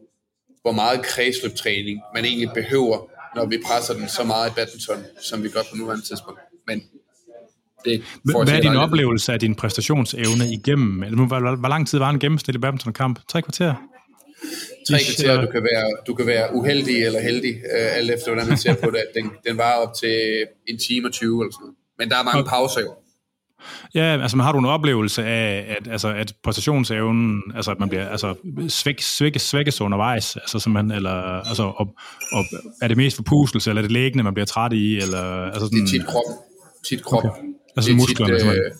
hvor 0.61 0.71
meget 0.71 1.01
kredsløbtræning 1.03 2.01
man 2.15 2.25
egentlig 2.25 2.49
behøver, 2.53 2.97
når 3.35 3.45
vi 3.45 3.57
presser 3.67 3.93
den 3.93 4.07
så 4.07 4.23
meget 4.23 4.49
i 4.49 4.53
badminton, 4.53 5.03
som 5.21 5.43
vi 5.43 5.49
gør 5.49 5.61
på 5.71 5.75
nuværende 5.77 6.05
tidspunkt. 6.05 6.39
Men 6.67 6.83
det 7.85 8.03
Hvad 8.23 8.57
er 8.57 8.61
din 8.61 8.75
oplevelse 8.75 9.33
af 9.33 9.39
din 9.39 9.55
præstationsevne 9.55 10.53
igennem? 10.53 11.03
Hvor, 11.13 11.55
hvor 11.55 11.69
lang 11.69 11.87
tid 11.87 11.99
var 11.99 12.09
en 12.09 12.19
gennemsnitlig 12.19 12.61
badmintonkamp? 12.61 13.19
Tre 13.27 13.41
kvarter? 13.41 13.75
Tre 14.89 14.97
kvarter, 15.07 15.41
du 15.41 15.51
kan 15.51 15.63
være, 15.63 15.87
du 16.07 16.13
kan 16.13 16.27
være 16.27 16.55
uheldig 16.55 17.05
eller 17.05 17.19
heldig, 17.19 17.53
uh, 17.55 17.97
alt 17.97 18.11
efter 18.11 18.27
hvordan 18.31 18.47
man 18.47 18.57
ser 18.57 18.73
på 18.73 18.89
det. 18.89 19.03
Den, 19.15 19.31
den 19.47 19.57
var 19.57 19.73
op 19.73 19.93
til 20.01 20.45
en 20.67 20.77
time 20.77 21.07
og 21.07 21.13
20 21.13 21.43
eller 21.43 21.51
sådan 21.51 21.63
noget. 21.63 21.75
Men 21.99 22.09
der 22.09 22.17
er 22.17 22.23
mange 22.23 22.49
pauser 22.49 22.81
jo. 22.81 22.93
Ja, 23.95 24.21
altså 24.21 24.37
har 24.37 24.51
du 24.51 24.59
en 24.59 24.65
oplevelse 24.65 25.23
af, 25.23 25.75
at, 25.77 25.87
altså, 25.91 26.07
at 26.13 26.33
præstationsevnen, 26.43 27.41
altså 27.55 27.71
at 27.71 27.79
man 27.79 27.89
bliver 27.89 28.09
altså, 28.09 28.35
svæk, 28.67 29.01
svæk, 29.01 29.39
svækkes 29.39 29.81
undervejs, 29.81 30.35
altså, 30.35 30.59
så 30.59 30.69
man, 30.69 30.91
eller, 30.91 31.11
altså, 31.49 31.63
og, 31.63 31.87
og, 32.31 32.43
er 32.81 32.87
det 32.87 32.97
mest 32.97 33.15
forpustelse, 33.15 33.69
eller 33.69 33.81
er 33.81 33.83
det 33.83 33.91
læggende, 33.91 34.23
man 34.23 34.33
bliver 34.33 34.45
træt 34.45 34.73
i? 34.73 34.97
Eller, 34.97 35.45
altså 35.45 35.65
sådan, 35.65 35.77
det 35.77 35.83
er 35.83 35.87
tit 35.87 36.05
krop. 36.07 36.23
Tit 36.85 37.03
krop. 37.03 37.25
Okay. 37.25 37.39
Altså 37.77 37.89
det 37.89 37.93
er 37.93 37.99
musklerne, 37.99 38.39
tit, 38.39 38.47
øh, 38.47 38.71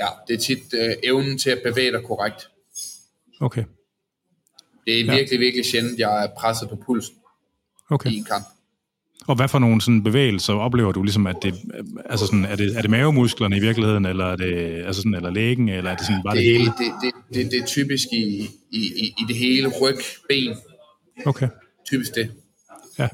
Ja, 0.00 0.06
det 0.28 0.34
er 0.34 0.38
tit 0.38 0.74
øh, 0.74 0.94
evnen 1.04 1.38
til 1.38 1.50
at 1.50 1.60
bevæge 1.64 1.92
dig 1.92 2.02
korrekt. 2.04 2.48
Okay. 3.40 3.64
Det 4.86 5.00
er 5.00 5.04
virkelig, 5.04 5.32
ja. 5.32 5.38
virkelig 5.38 5.64
sjældent, 5.64 5.98
jeg 5.98 6.24
er 6.24 6.28
presset 6.38 6.68
på 6.68 6.76
pulsen 6.86 7.14
okay. 7.90 8.10
i 8.10 8.16
en 8.16 8.24
kamp. 8.24 8.44
Og 9.26 9.36
hvad 9.36 9.48
for 9.48 9.58
nogle 9.58 9.80
sådan 9.80 10.02
bevægelser 10.02 10.54
oplever 10.54 10.92
du 10.92 11.02
ligesom, 11.02 11.26
at 11.26 11.36
det, 11.42 11.54
altså 12.10 12.26
sådan, 12.26 12.44
er 12.44 12.56
det, 12.56 12.76
er 12.76 12.82
det 12.82 12.90
mavemusklerne 12.90 13.56
i 13.56 13.60
virkeligheden, 13.60 14.06
eller 14.06 14.24
er 14.24 14.36
det, 14.36 14.54
altså 14.86 15.02
sådan, 15.02 15.14
eller 15.14 15.30
lægen, 15.30 15.68
eller 15.68 15.90
er 15.90 15.96
det 15.96 16.06
sådan 16.06 16.22
bare 16.24 16.36
det, 16.36 16.44
det 16.44 16.52
hele? 16.52 16.64
Det, 16.64 16.92
det, 17.02 17.12
det, 17.34 17.52
det 17.52 17.60
er 17.62 17.66
typisk 17.66 18.08
i, 18.12 18.50
i, 18.70 18.78
i, 18.78 19.14
i 19.18 19.24
det 19.28 19.36
hele 19.36 19.72
ryg, 19.82 19.98
ben. 20.28 20.56
Okay. 21.26 21.48
Typisk 21.86 22.14
det. 22.14 22.30
Ja, 22.98 23.08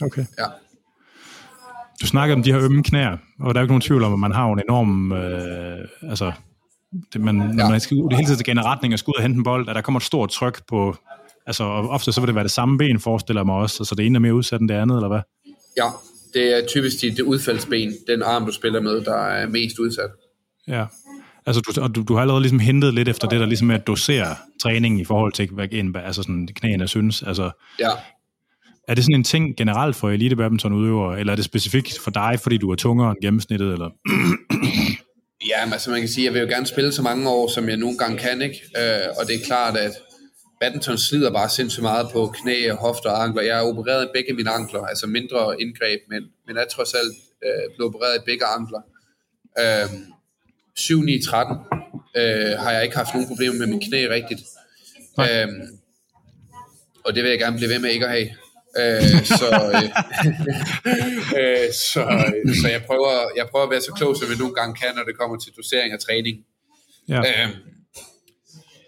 okay. 0.00 0.24
Ja. 0.38 0.44
Du 2.00 2.06
snakkede 2.06 2.34
om 2.34 2.42
de 2.42 2.52
her 2.52 2.62
ømme 2.62 2.82
knæer, 2.82 3.16
og 3.40 3.54
der 3.54 3.60
er 3.60 3.62
jo 3.62 3.64
ikke 3.64 3.72
nogen 3.72 3.80
tvivl 3.80 4.02
om, 4.02 4.12
at 4.12 4.18
man 4.18 4.32
har 4.32 4.52
en 4.52 4.60
enorm, 4.68 5.12
øh, 5.12 5.88
altså, 6.02 6.32
det, 7.12 7.20
man, 7.20 7.34
når 7.34 7.64
ja. 7.64 7.70
man 7.70 7.80
skal 7.80 7.96
det 7.96 8.16
hele 8.16 8.26
tiden 8.26 8.38
skal 8.38 8.58
retning 8.58 8.92
og 8.92 8.98
skal 8.98 9.10
ud 9.10 9.14
og 9.16 9.22
hente 9.22 9.36
en 9.36 9.44
bold, 9.44 9.68
at 9.68 9.74
der 9.74 9.80
kommer 9.80 10.00
et 10.00 10.04
stort 10.04 10.30
tryk 10.30 10.62
på, 10.68 10.96
altså 11.46 11.64
ofte 11.64 12.12
så 12.12 12.20
vil 12.20 12.26
det 12.26 12.34
være 12.34 12.44
det 12.44 12.50
samme 12.50 12.78
ben, 12.78 13.00
forestiller 13.00 13.44
mig 13.44 13.54
også, 13.54 13.76
altså 13.80 13.94
det 13.94 14.06
ene 14.06 14.16
er 14.16 14.20
mere 14.20 14.34
udsat 14.34 14.60
end 14.60 14.68
det 14.68 14.74
andet, 14.74 14.96
eller 14.96 15.08
hvad? 15.08 15.20
Ja, 15.76 15.88
det 16.34 16.58
er 16.58 16.66
typisk 16.66 17.00
dit 17.00 17.20
udfaldsben, 17.20 17.92
den 18.06 18.22
arm, 18.22 18.46
du 18.46 18.52
spiller 18.52 18.80
med, 18.80 19.00
der 19.00 19.26
er 19.26 19.48
mest 19.48 19.78
udsat. 19.78 20.10
Ja, 20.68 20.84
altså 21.46 21.60
du, 21.60 21.80
og 21.80 21.94
du, 21.94 22.02
du 22.02 22.14
har 22.14 22.20
allerede 22.20 22.42
ligesom 22.42 22.58
hentet 22.58 22.94
lidt 22.94 23.08
efter 23.08 23.28
det, 23.28 23.40
der 23.40 23.46
ligesom 23.46 23.70
er 23.70 23.74
at 23.74 23.86
dosere 23.86 24.36
træningen 24.62 25.00
i 25.00 25.04
forhold 25.04 25.32
til, 25.32 25.48
hvad 25.52 25.68
en, 25.72 25.96
altså 25.96 26.22
sådan, 26.22 26.48
knæene 26.54 26.88
synes. 26.88 27.22
Altså, 27.22 27.50
ja. 27.80 27.90
Er 28.88 28.94
det 28.94 29.04
sådan 29.04 29.14
en 29.14 29.24
ting 29.24 29.56
generelt 29.56 29.96
for 29.96 30.10
elite 30.10 30.36
badminton 30.36 30.72
udøvere, 30.72 31.20
eller 31.20 31.32
er 31.32 31.36
det 31.36 31.44
specifikt 31.44 31.98
for 31.98 32.10
dig, 32.10 32.38
fordi 32.42 32.58
du 32.58 32.70
er 32.70 32.76
tungere 32.76 33.10
end 33.10 33.18
gennemsnittet? 33.22 33.72
Eller? 33.72 33.90
Ja, 35.48 35.72
altså 35.72 35.90
man 35.90 36.00
kan 36.00 36.08
sige, 36.08 36.22
at 36.22 36.24
jeg 36.24 36.34
vil 36.34 36.48
jo 36.48 36.54
gerne 36.54 36.66
spille 36.66 36.92
så 36.92 37.02
mange 37.02 37.30
år, 37.30 37.48
som 37.48 37.68
jeg 37.68 37.76
nogle 37.76 37.98
gange 37.98 38.18
kan, 38.18 38.42
ikke? 38.42 38.62
Øh, 38.78 39.08
og 39.18 39.26
det 39.26 39.34
er 39.34 39.44
klart, 39.44 39.76
at 39.76 39.92
badminton 40.60 40.98
slider 40.98 41.32
bare 41.32 41.48
sindssygt 41.48 41.82
meget 41.82 42.08
på 42.12 42.26
knæ, 42.26 42.70
hofter 42.70 43.10
og 43.10 43.22
ankler. 43.22 43.42
Jeg 43.42 43.56
har 43.56 43.62
opereret 43.62 44.10
begge 44.14 44.32
mine 44.32 44.50
ankler, 44.50 44.80
altså 44.80 45.06
mindre 45.06 45.60
indgreb, 45.60 46.00
men, 46.08 46.22
men 46.46 46.56
er 46.56 46.64
trods 46.64 46.94
alt 46.94 47.14
øh, 47.44 47.74
blevet 47.76 47.94
opereret 47.94 48.16
i 48.16 48.24
begge 48.24 48.44
ankler. 48.44 48.80
Øh, 49.58 49.88
7-9-13 50.78 52.20
øh, 52.20 52.58
har 52.58 52.72
jeg 52.72 52.82
ikke 52.84 52.96
haft 52.96 53.14
nogen 53.14 53.28
problemer 53.28 53.54
med 53.54 53.66
min 53.66 53.80
knæ 53.80 54.06
rigtigt. 54.10 54.40
Øh, 55.20 55.48
og 57.04 57.14
det 57.14 57.22
vil 57.22 57.30
jeg 57.30 57.38
gerne 57.38 57.56
blive 57.56 57.70
ved 57.70 57.78
med 57.78 57.90
ikke 57.90 58.06
at 58.06 58.12
have. 58.12 58.28
Øh, 58.80 59.24
så, 59.40 59.48
øh, 59.74 59.88
øh, 61.40 61.68
så, 61.72 62.02
øh, 62.26 62.54
så 62.60 62.68
jeg 62.68 62.82
prøver, 62.86 63.12
jeg 63.36 63.46
prøver 63.50 63.64
at 63.64 63.70
være 63.70 63.80
så 63.80 63.92
klog, 63.92 64.16
som 64.16 64.28
jeg 64.30 64.38
nogle 64.38 64.54
gange 64.54 64.74
kan, 64.74 64.90
når 64.96 65.04
det 65.04 65.18
kommer 65.18 65.36
til 65.36 65.52
dosering 65.56 65.94
og 65.94 66.00
træning. 66.00 66.36
Ja. 67.08 67.18
Øh, 67.18 67.48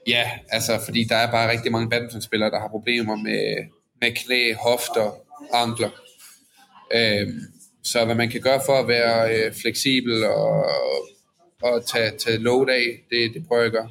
Ja, 0.08 0.30
altså, 0.48 0.80
fordi 0.84 1.04
der 1.04 1.16
er 1.16 1.30
bare 1.30 1.50
rigtig 1.50 1.72
mange 1.72 1.90
badmintonspillere, 1.90 2.50
der 2.50 2.60
har 2.60 2.68
problemer 2.68 3.16
med, 3.16 3.66
med 4.00 4.12
knæ, 4.16 4.52
hofter, 4.54 5.16
ankler. 5.54 5.90
Øhm, 6.94 7.40
så 7.82 8.04
hvad 8.04 8.14
man 8.14 8.30
kan 8.30 8.40
gøre 8.40 8.60
for 8.66 8.72
at 8.72 8.88
være 8.88 9.34
øh, 9.34 9.52
fleksibel 9.62 10.24
og, 10.24 10.70
og 11.62 11.86
tage, 11.86 12.10
tage 12.10 12.38
load 12.38 12.68
af, 12.68 13.04
det, 13.10 13.34
det 13.34 13.46
prøver 13.48 13.62
jeg 13.62 13.66
at 13.66 13.72
gøre. 13.72 13.90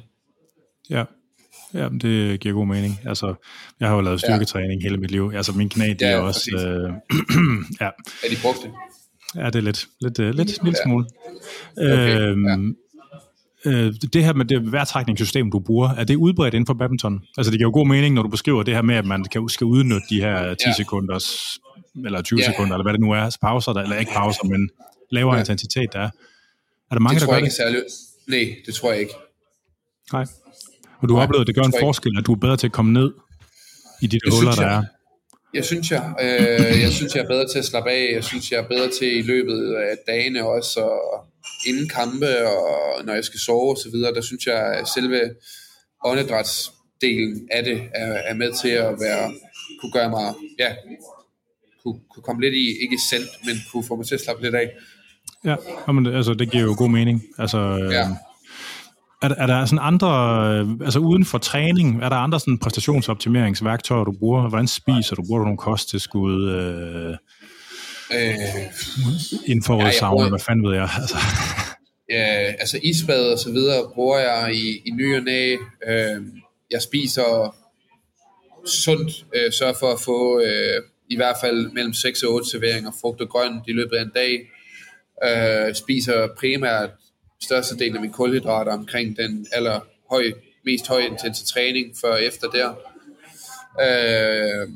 Ja. 0.90 1.04
Ja, 1.74 1.88
det 1.88 2.40
giver 2.40 2.54
god 2.54 2.66
mening. 2.66 3.00
Altså, 3.06 3.34
jeg 3.80 3.88
har 3.88 3.94
jo 3.94 4.00
lavet 4.00 4.20
styrketræning 4.20 4.82
ja. 4.82 4.88
hele 4.88 4.96
mit 4.96 5.10
liv. 5.10 5.32
Altså, 5.34 5.52
min 5.52 5.68
knæ, 5.68 5.88
det 5.88 6.00
ja, 6.00 6.08
er 6.08 6.18
også... 6.18 6.50
Øh, 6.50 6.92
ja. 7.80 7.86
Er 8.24 8.28
de 8.30 8.36
brugt 8.42 8.58
det? 8.62 8.70
Ja, 9.34 9.46
det 9.46 9.56
er 9.56 9.60
lidt. 9.60 9.86
Lidt, 10.00 10.18
lidt, 10.18 10.36
lidt, 10.36 10.64
lidt 10.64 10.76
smule. 10.84 11.06
Okay, 11.76 12.20
øhm, 12.20 12.46
ja 12.46 12.56
øh, 13.64 13.94
det 14.12 14.24
her 14.24 14.32
med 14.32 14.44
det 14.44 14.72
værtrækningssystem, 14.72 15.50
du 15.50 15.58
bruger, 15.58 15.88
er 15.88 16.04
det 16.04 16.16
udbredt 16.16 16.54
inden 16.54 16.66
for 16.66 16.74
badminton? 16.74 17.22
Altså 17.38 17.50
det 17.50 17.58
giver 17.58 17.68
jo 17.68 17.72
god 17.72 17.86
mening, 17.86 18.14
når 18.14 18.22
du 18.22 18.28
beskriver 18.28 18.62
det 18.62 18.74
her 18.74 18.82
med, 18.82 18.94
at 18.94 19.06
man 19.06 19.24
kan, 19.24 19.48
skal 19.48 19.64
udnytte 19.64 20.06
de 20.10 20.20
her 20.20 20.54
10 20.54 20.64
ja. 20.66 20.72
sekunders, 20.72 21.58
eller 22.04 22.22
20 22.22 22.38
ja. 22.38 22.44
sekunder, 22.44 22.74
eller 22.74 22.84
hvad 22.84 22.92
det 22.92 23.00
nu 23.00 23.12
er, 23.12 23.36
pauser, 23.42 23.72
der, 23.72 23.82
eller 23.82 23.96
ikke 23.96 24.12
pauser, 24.12 24.44
men 24.44 24.70
lavere 25.10 25.34
ja. 25.34 25.40
intensitet 25.40 25.92
der 25.92 26.00
er. 26.00 26.10
Er 26.90 26.94
der 26.94 27.00
mange, 27.00 27.14
det 27.14 27.20
der 27.20 27.26
tror 27.26 27.32
gør 27.32 27.38
jeg 27.38 27.44
ikke 27.44 27.54
Særlig... 27.54 27.82
Nej, 28.26 28.56
det 28.66 28.74
tror 28.74 28.92
jeg 28.92 29.00
ikke. 29.00 29.12
Nej. 30.12 30.26
Og 31.00 31.08
du 31.08 31.14
har 31.14 31.22
oplevet, 31.22 31.40
at 31.40 31.46
det 31.46 31.54
gør 31.54 31.62
en 31.62 31.74
forskel, 31.80 32.18
at 32.18 32.26
du 32.26 32.32
er 32.32 32.36
bedre 32.36 32.56
til 32.56 32.66
at 32.66 32.72
komme 32.72 32.92
ned 32.92 33.10
i 34.02 34.06
de 34.06 34.18
der 34.24 34.36
huller, 34.36 34.52
der 34.52 34.66
er? 34.66 34.82
Jeg 35.54 35.64
synes, 35.64 35.90
jeg, 35.90 36.14
øh, 36.22 36.82
jeg 36.82 36.92
synes, 36.92 37.14
jeg 37.14 37.22
er 37.24 37.28
bedre 37.28 37.48
til 37.48 37.58
at 37.58 37.64
slappe 37.64 37.90
af. 37.90 38.14
Jeg 38.14 38.24
synes, 38.24 38.50
jeg 38.50 38.58
er 38.58 38.68
bedre 38.68 38.88
til 38.98 39.18
i 39.18 39.22
løbet 39.22 39.74
af 39.74 39.96
dagene 40.06 40.46
også 40.46 40.80
at 40.80 41.20
inden 41.66 41.88
kampe, 41.88 42.48
og 42.48 43.04
når 43.04 43.14
jeg 43.14 43.24
skal 43.24 43.40
sove 43.40 43.72
osv., 43.72 43.92
der 43.92 44.20
synes 44.20 44.46
jeg, 44.46 44.74
at 44.80 44.88
selve 44.88 45.20
åndedrætsdelen 46.04 47.48
af 47.50 47.64
det 47.64 47.82
er, 47.94 48.06
er 48.06 48.34
med 48.34 48.52
til 48.52 48.68
at 48.68 48.94
være, 49.00 49.32
kunne 49.80 49.92
gøre 49.92 50.10
mig, 50.10 50.34
ja, 50.58 50.74
kunne, 51.82 52.00
kunne 52.10 52.22
komme 52.22 52.42
lidt 52.42 52.54
i, 52.54 52.66
ikke 52.82 52.94
i 52.94 53.02
send, 53.10 53.28
men 53.44 53.56
kunne 53.72 53.84
få 53.84 53.96
mig 53.96 54.06
til 54.06 54.14
at 54.14 54.20
slappe 54.20 54.42
lidt 54.42 54.54
af. 54.54 54.70
Ja, 55.44 55.56
men, 55.92 56.06
altså, 56.06 56.34
det 56.34 56.50
giver 56.50 56.64
jo 56.64 56.74
god 56.78 56.88
mening. 56.88 57.22
Altså, 57.38 57.58
øh, 57.58 57.92
ja. 57.92 58.08
Er, 59.22 59.28
er 59.38 59.46
der 59.46 59.64
sådan 59.64 59.84
andre, 59.84 60.08
altså 60.84 60.98
uden 60.98 61.24
for 61.24 61.38
træning, 61.38 62.02
er 62.02 62.08
der 62.08 62.16
andre 62.16 62.40
sådan 62.40 62.58
præstationsoptimeringsværktøjer, 62.58 64.04
du 64.04 64.12
bruger? 64.18 64.48
Hvordan 64.48 64.66
spiser 64.66 65.16
du? 65.16 65.22
Bruger 65.26 65.38
du 65.38 65.44
nogle 65.44 65.58
kosttilskud? 65.58 66.50
Øh, 66.50 67.16
Øh, 68.14 68.34
Infrarød 69.46 69.84
ja, 69.84 69.98
sauna, 69.98 70.28
hvad 70.28 70.38
fanden 70.38 70.66
ved 70.68 70.74
jeg? 70.74 70.88
Altså. 71.00 71.16
Ja, 72.10 72.54
altså 72.58 72.80
isbad 72.82 73.32
og 73.32 73.38
så 73.38 73.52
videre 73.52 73.90
bruger 73.94 74.18
jeg 74.18 74.54
i, 74.54 74.82
i 74.86 74.90
ny 74.90 75.16
og 75.16 75.22
næ. 75.22 75.52
Øh, 75.88 76.22
jeg 76.70 76.82
spiser 76.82 77.56
sundt, 78.66 79.26
øh, 79.34 79.52
sørger 79.52 79.74
for 79.80 79.92
at 79.92 80.00
få 80.00 80.40
øh, 80.40 80.82
i 81.10 81.16
hvert 81.16 81.36
fald 81.40 81.70
mellem 81.72 81.92
6 81.92 82.22
og 82.22 82.34
8 82.34 82.50
serveringer 82.50 82.90
frugt 83.00 83.20
og 83.20 83.28
grønt 83.28 83.62
i 83.68 83.72
løbet 83.72 83.96
af 83.96 84.02
en 84.02 84.12
dag. 84.14 84.50
Øh, 85.28 85.74
spiser 85.74 86.28
primært 86.38 86.90
størstedelen 87.42 87.94
af 87.94 88.00
mine 88.00 88.12
kulhydrater 88.12 88.72
omkring 88.72 89.16
den 89.16 89.46
aller 89.52 89.80
høj, 90.10 90.32
mest 90.64 90.88
høj 90.88 91.00
intense 91.00 91.46
træning 91.46 91.94
før 92.00 92.12
og 92.12 92.24
efter 92.24 92.48
der. 92.50 92.74
Øh, 93.80 94.68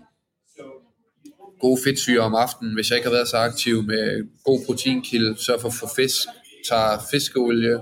gode 1.60 1.80
fedtsyre 1.84 2.20
om 2.20 2.34
aftenen, 2.34 2.74
hvis 2.74 2.90
jeg 2.90 2.96
ikke 2.98 3.08
har 3.08 3.16
været 3.16 3.28
så 3.28 3.36
aktiv 3.36 3.82
med 3.82 4.28
god 4.44 4.66
proteinkilde, 4.66 5.36
så 5.36 5.58
for 5.60 5.68
at 5.68 5.74
få 5.74 5.88
fisk, 5.96 6.28
tager 6.68 6.98
fiskeolie, 7.10 7.80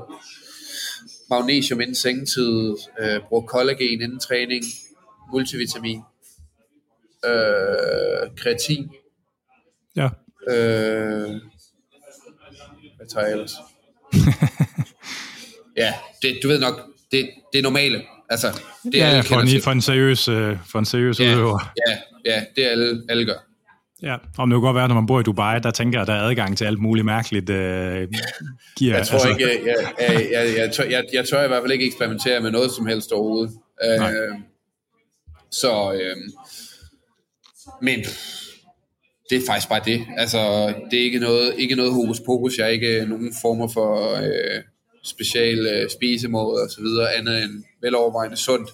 magnesium 1.31 1.81
inden 1.81 1.95
sengetid, 1.95 2.77
øh, 3.01 3.21
bruger 3.29 3.47
kollagen 3.47 4.03
inden 4.03 4.21
træning, 4.21 4.65
multivitamin, 5.33 6.01
øh, 7.25 8.37
kreatin. 8.37 8.91
Ja. 9.97 10.09
Øh, 10.49 11.31
hvad 12.97 13.09
tager 13.09 13.27
jeg 13.27 13.33
ellers? 13.33 13.55
ja, 15.85 15.95
det, 16.23 16.39
du 16.43 16.49
ved 16.49 16.61
nok, 16.61 16.75
det, 17.13 17.31
det 17.53 17.59
er 17.59 17.63
normale. 17.63 18.03
Altså, 18.31 18.61
det 18.85 19.03
er 19.03 19.07
ja, 19.07 19.11
alle 19.11 19.23
for, 19.23 19.41
en, 19.41 19.63
for 19.63 19.71
en 19.71 19.81
seriøs, 19.81 20.29
øh, 20.29 20.57
for 20.71 20.79
en 20.79 20.85
seriøs 20.85 21.21
ja, 21.21 21.35
udøver. 21.35 21.73
Ja, 21.89 21.97
ja, 22.33 22.45
det 22.57 22.67
er 22.67 22.71
alle, 22.71 23.03
alle 23.09 23.25
gør. 23.25 23.47
Ja, 24.03 24.15
og 24.15 24.47
det 24.47 24.55
kan 24.55 24.61
godt 24.61 24.77
være, 24.77 24.89
når 24.89 24.95
man 24.95 25.07
bor 25.07 25.21
i 25.21 25.23
Dubai, 25.23 25.61
der 25.61 25.71
tænker 25.71 25.99
jeg, 25.99 26.03
at 26.03 26.09
der 26.09 26.15
er 26.15 26.23
adgang 26.29 26.59
til 26.59 26.65
alt 26.65 26.79
muligt 26.79 27.05
mærkeligt 27.05 27.51
øh, 27.51 27.57
gear. 27.57 28.97
Jeg 28.97 29.07
tror 29.07 29.19
altså. 29.19 29.29
ikke, 29.29 29.43
jeg, 29.43 29.59
jeg, 29.67 29.77
jeg, 30.09 30.29
jeg, 30.33 30.57
jeg, 30.57 30.73
tør, 30.73 30.85
jeg, 30.85 31.05
jeg 31.13 31.29
tør 31.29 31.45
i 31.45 31.49
hvert 31.49 31.63
fald 31.63 31.73
ikke 31.73 31.87
eksperimentere 31.87 32.41
med 32.41 32.51
noget 32.51 32.71
som 32.71 32.87
helst 32.87 33.13
overhovedet. 33.13 33.55
Øh, 33.85 34.01
så, 35.51 35.93
øh, 35.93 36.17
men 37.83 37.99
det 39.31 39.39
er 39.39 39.47
faktisk 39.47 39.69
bare 39.69 39.81
det. 39.85 40.07
Altså, 40.17 40.67
det 40.91 40.99
er 41.01 41.05
ikke 41.05 41.19
noget, 41.19 41.55
ikke 41.59 41.75
noget 41.75 41.93
hokus 41.93 42.21
pokus. 42.21 42.59
Jeg 42.59 42.65
er 42.65 42.71
ikke 42.71 43.07
nogen 43.09 43.33
former 43.43 43.69
for 43.69 44.17
øh, 44.17 44.63
special 45.05 45.67
øh, 45.67 45.91
spisemåde 45.91 46.63
og 46.63 46.71
så 46.71 46.81
videre, 46.81 47.15
andet 47.15 47.43
end 47.43 47.65
velovervejende 47.83 48.37
sundt, 48.37 48.71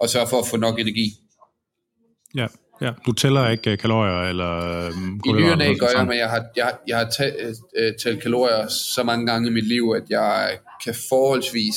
og 0.00 0.08
sørge 0.08 0.28
for 0.28 0.38
at 0.38 0.46
få 0.46 0.56
nok 0.56 0.80
energi. 0.80 1.14
Ja, 2.34 2.46
Ja, 2.80 2.92
du 3.06 3.12
tæller 3.12 3.50
ikke 3.50 3.70
øh, 3.70 3.78
kalorier 3.78 4.28
eller 4.28 4.86
øhm, 4.86 5.20
I 5.26 5.32
nyerne 5.32 5.64
af 5.64 5.76
gør 5.78 5.86
jeg, 5.96 6.06
men 6.06 6.18
jeg 6.18 6.30
har, 6.30 6.44
jeg, 6.56 6.74
jeg 6.88 6.98
har 6.98 7.10
tæ, 7.10 7.30
øh, 7.76 8.20
kalorier 8.22 8.66
så 8.68 9.02
mange 9.02 9.26
gange 9.26 9.48
i 9.48 9.52
mit 9.52 9.66
liv, 9.66 9.94
at 9.96 10.10
jeg 10.10 10.58
kan 10.84 10.94
forholdsvis 11.08 11.76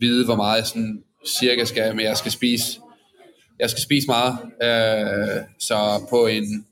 vide, 0.00 0.24
hvor 0.24 0.36
meget 0.36 0.56
jeg 0.56 0.66
sådan 0.66 1.02
cirka 1.26 1.64
skal, 1.64 1.96
men 1.96 2.04
jeg 2.04 2.16
skal 2.16 2.32
spise. 2.32 2.80
Jeg 3.58 3.70
skal 3.70 3.82
spise 3.82 4.06
meget, 4.06 4.38
øh, 4.62 5.42
så 5.58 6.06
på 6.10 6.26
en, 6.26 6.66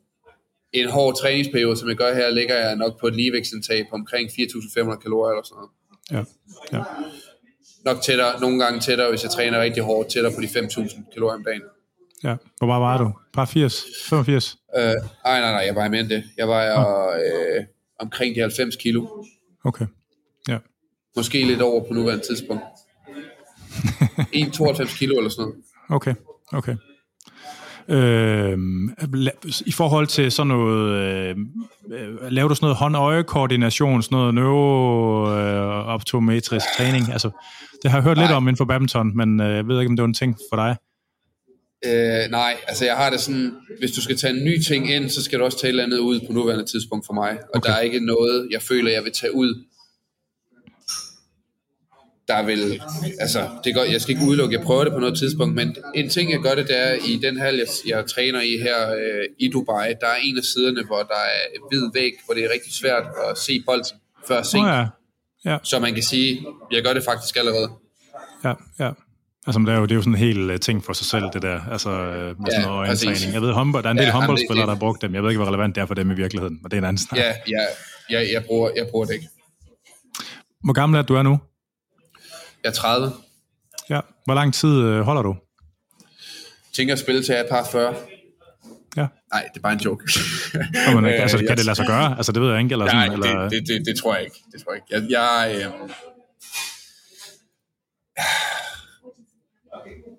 en 0.72 0.88
hård 0.88 1.16
træningsperiode, 1.20 1.76
som 1.76 1.88
jeg 1.88 1.96
gør 1.96 2.14
her, 2.14 2.30
ligger 2.30 2.56
jeg 2.56 2.76
nok 2.76 3.00
på 3.00 3.06
et 3.06 3.16
ligevægtsindtag 3.16 3.86
på 3.90 3.94
omkring 3.94 4.28
4.500 4.30 4.96
kalorier 4.96 5.32
eller 5.32 5.44
sådan 5.44 5.56
noget. 5.56 5.70
Ja, 6.10 6.24
ja. 6.72 6.82
Nok 7.84 8.02
tættere, 8.02 8.40
nogle 8.40 8.64
gange 8.64 8.80
tættere, 8.80 9.10
hvis 9.10 9.22
jeg 9.22 9.30
træner 9.30 9.60
rigtig 9.60 9.82
hårdt, 9.82 10.08
tættere 10.08 10.32
på 10.34 10.40
de 10.40 10.46
5.000 10.46 11.12
kalorier 11.14 11.34
om 11.34 11.44
dagen. 11.44 11.62
Ja, 12.24 12.36
hvor 12.58 12.66
meget 12.66 12.80
var 12.80 12.98
du? 12.98 13.12
Par 13.32 13.44
80? 13.44 13.84
85? 14.08 14.56
Øh, 14.76 14.82
nej, 14.82 14.94
nej, 15.24 15.40
nej, 15.40 15.62
jeg 15.66 15.74
vejer 15.74 15.88
mere 15.88 16.00
end 16.00 16.08
det. 16.08 16.24
Jeg 16.36 16.48
vejer 16.48 17.08
øh, 17.08 17.64
omkring 18.00 18.34
de 18.34 18.40
90 18.40 18.76
kilo. 18.76 19.06
Okay, 19.64 19.86
ja. 20.48 20.58
Måske 21.16 21.44
lidt 21.44 21.62
over 21.62 21.84
på 21.88 21.94
nuværende 21.94 22.26
tidspunkt. 22.26 22.62
1,92 24.36 24.98
kilo 24.98 25.16
eller 25.16 25.30
sådan 25.30 25.42
noget. 25.42 25.56
Okay, 25.90 26.14
okay. 26.52 26.76
Øh, 27.88 28.58
I 29.66 29.72
forhold 29.72 30.06
til 30.06 30.32
sådan 30.32 30.48
noget, 30.48 30.90
øh, 30.90 31.36
laver 32.30 32.48
du 32.48 32.54
sådan 32.54 32.64
noget 32.64 32.76
hånd-øje-koordination, 32.76 34.02
sådan 34.02 34.16
noget 34.16 34.34
neurooptometrisk 34.34 36.66
øh, 36.66 36.70
træning? 36.76 37.12
Altså, 37.12 37.30
det 37.82 37.90
har 37.90 37.98
jeg 37.98 38.04
hørt 38.04 38.16
Nej. 38.16 38.26
lidt 38.26 38.36
om 38.36 38.42
inden 38.42 38.56
for 38.56 38.64
badminton, 38.64 39.16
men 39.16 39.40
øh, 39.40 39.56
jeg 39.56 39.68
ved 39.68 39.80
ikke, 39.80 39.90
om 39.90 39.96
det 39.96 40.02
var 40.02 40.08
en 40.08 40.14
ting 40.14 40.36
for 40.50 40.56
dig. 40.56 40.76
Øh, 41.86 42.30
nej, 42.30 42.56
altså 42.68 42.84
jeg 42.84 42.96
har 42.96 43.10
det 43.10 43.20
sådan, 43.20 43.52
hvis 43.78 43.90
du 43.90 44.00
skal 44.00 44.16
tage 44.16 44.36
en 44.36 44.44
ny 44.44 44.62
ting 44.62 44.90
ind, 44.90 45.08
så 45.08 45.22
skal 45.22 45.38
du 45.38 45.44
også 45.44 45.58
tage 45.58 45.68
et 45.68 45.72
eller 45.72 45.84
andet 45.84 45.98
ud 45.98 46.20
på 46.26 46.32
nuværende 46.32 46.64
tidspunkt 46.64 47.06
for 47.06 47.12
mig. 47.12 47.30
Og 47.30 47.36
okay. 47.54 47.70
der 47.70 47.76
er 47.76 47.80
ikke 47.80 48.00
noget, 48.00 48.48
jeg 48.50 48.62
føler, 48.62 48.90
jeg 48.90 49.04
vil 49.04 49.12
tage 49.12 49.34
ud, 49.34 49.64
der 52.28 52.42
vil, 52.42 52.82
altså, 53.20 53.48
det 53.64 53.74
går, 53.74 53.82
jeg 53.82 54.00
skal 54.00 54.14
ikke 54.14 54.26
udelukke, 54.26 54.56
jeg 54.56 54.64
prøver 54.64 54.84
det 54.84 54.92
på 54.92 54.98
noget 54.98 55.18
tidspunkt, 55.18 55.54
men 55.54 55.76
en 55.94 56.08
ting, 56.08 56.30
jeg 56.30 56.40
gør 56.40 56.54
det, 56.54 56.68
det 56.68 56.78
er, 56.88 56.92
i 56.92 57.16
den 57.16 57.40
hal, 57.40 57.56
jeg, 57.56 57.66
jeg 57.86 58.04
træner 58.06 58.40
i 58.40 58.58
her 58.62 58.92
øh, 58.92 59.24
i 59.38 59.48
Dubai, 59.48 59.88
der 60.00 60.06
er 60.06 60.16
en 60.22 60.38
af 60.38 60.44
siderne, 60.44 60.84
hvor 60.86 61.02
der 61.02 61.22
er 61.38 61.68
hvid 61.70 61.90
væg, 61.94 62.12
hvor 62.24 62.34
det 62.34 62.44
er 62.44 62.52
rigtig 62.52 62.72
svært 62.72 63.02
at 63.30 63.38
se 63.38 63.62
bolden 63.66 63.98
før 64.28 64.42
seng. 64.42 64.64
Oh, 64.64 64.70
ja. 64.70 64.86
Ja. 65.44 65.58
Så 65.62 65.78
man 65.78 65.94
kan 65.94 66.02
sige, 66.02 66.46
jeg 66.72 66.82
gør 66.82 66.92
det 66.92 67.04
faktisk 67.04 67.36
allerede. 67.36 67.70
Ja, 68.44 68.52
ja. 68.78 68.90
Altså, 69.46 69.60
det 69.60 69.68
er, 69.68 69.78
jo, 69.78 69.82
det 69.82 69.90
er 69.90 69.94
jo 69.94 70.02
sådan 70.02 70.12
en 70.12 70.18
hel 70.18 70.50
uh, 70.50 70.56
ting 70.56 70.84
for 70.84 70.92
sig 70.92 71.06
selv, 71.06 71.24
det 71.32 71.42
der, 71.42 71.60
altså 71.72 71.90
øh, 71.90 72.06
med 72.06 72.46
ja, 72.50 72.50
sådan 72.50 72.68
noget 72.68 72.78
øjentræning. 72.78 73.34
Jeg 73.34 73.42
ved, 73.42 73.52
håndbold, 73.52 73.82
der 73.82 73.88
er 73.88 73.90
en 73.90 73.98
del 73.98 74.06
ja, 74.06 74.12
håndboldspillere, 74.12 74.66
der 74.66 74.72
har 74.72 74.80
brugt 74.80 75.02
dem. 75.02 75.14
Jeg 75.14 75.22
ved 75.22 75.30
ikke, 75.30 75.38
hvor 75.38 75.48
relevant 75.48 75.74
det 75.74 75.80
er 75.80 75.86
for 75.86 75.94
dem 75.94 76.10
i 76.10 76.14
virkeligheden, 76.14 76.58
men 76.62 76.70
det 76.70 76.76
er 76.76 76.78
en 76.78 76.84
anden 76.84 76.98
snak. 76.98 77.18
Ja, 77.18 77.32
ja, 77.48 77.64
ja 78.10 78.32
jeg, 78.32 78.44
bruger, 78.44 78.70
jeg 78.76 78.86
bruger 78.90 79.06
det 79.06 79.14
ikke. 79.14 79.28
Hvor 80.64 80.72
gammel 80.72 80.98
er 80.98 81.02
du 81.02 81.14
er 81.14 81.22
nu? 81.22 81.38
Jeg 82.64 82.70
er 82.70 82.74
30. 82.74 83.12
Ja. 83.90 84.00
Hvor 84.24 84.34
lang 84.34 84.54
tid 84.54 84.68
øh, 84.68 85.00
holder 85.00 85.22
du? 85.22 85.36
Jeg 86.00 86.72
tænker 86.72 86.94
at 86.94 87.00
spille 87.00 87.22
til 87.22 87.32
jeg 87.32 87.44
er 87.44 87.48
par 87.48 87.68
40. 87.72 87.94
Ja. 88.96 89.06
Nej, 89.32 89.48
det 89.54 89.56
er 89.56 89.62
bare 89.62 89.72
en 89.72 89.78
joke. 89.78 90.04
Jamen, 90.86 91.04
altså, 91.24 91.38
kan 91.38 91.56
det 91.56 91.64
lade 91.64 91.76
sig 91.76 91.86
gøre? 91.86 92.16
Altså, 92.16 92.32
det 92.32 92.42
ved 92.42 92.50
jeg 92.50 92.60
ikke. 92.60 92.72
Eller 92.72 92.86
sådan, 92.86 93.08
Nej, 93.08 93.14
eller... 93.14 93.42
Det, 93.42 93.50
det, 93.50 93.68
det, 93.68 93.86
det, 93.86 93.98
tror 93.98 94.14
jeg 94.14 94.24
ikke. 94.24 94.36
Det 94.52 94.62
tror 94.62 94.72
jeg 94.72 94.82
ikke. 94.92 95.10
Jeg, 95.10 95.10
jeg, 95.10 95.66
øh... 95.66 95.90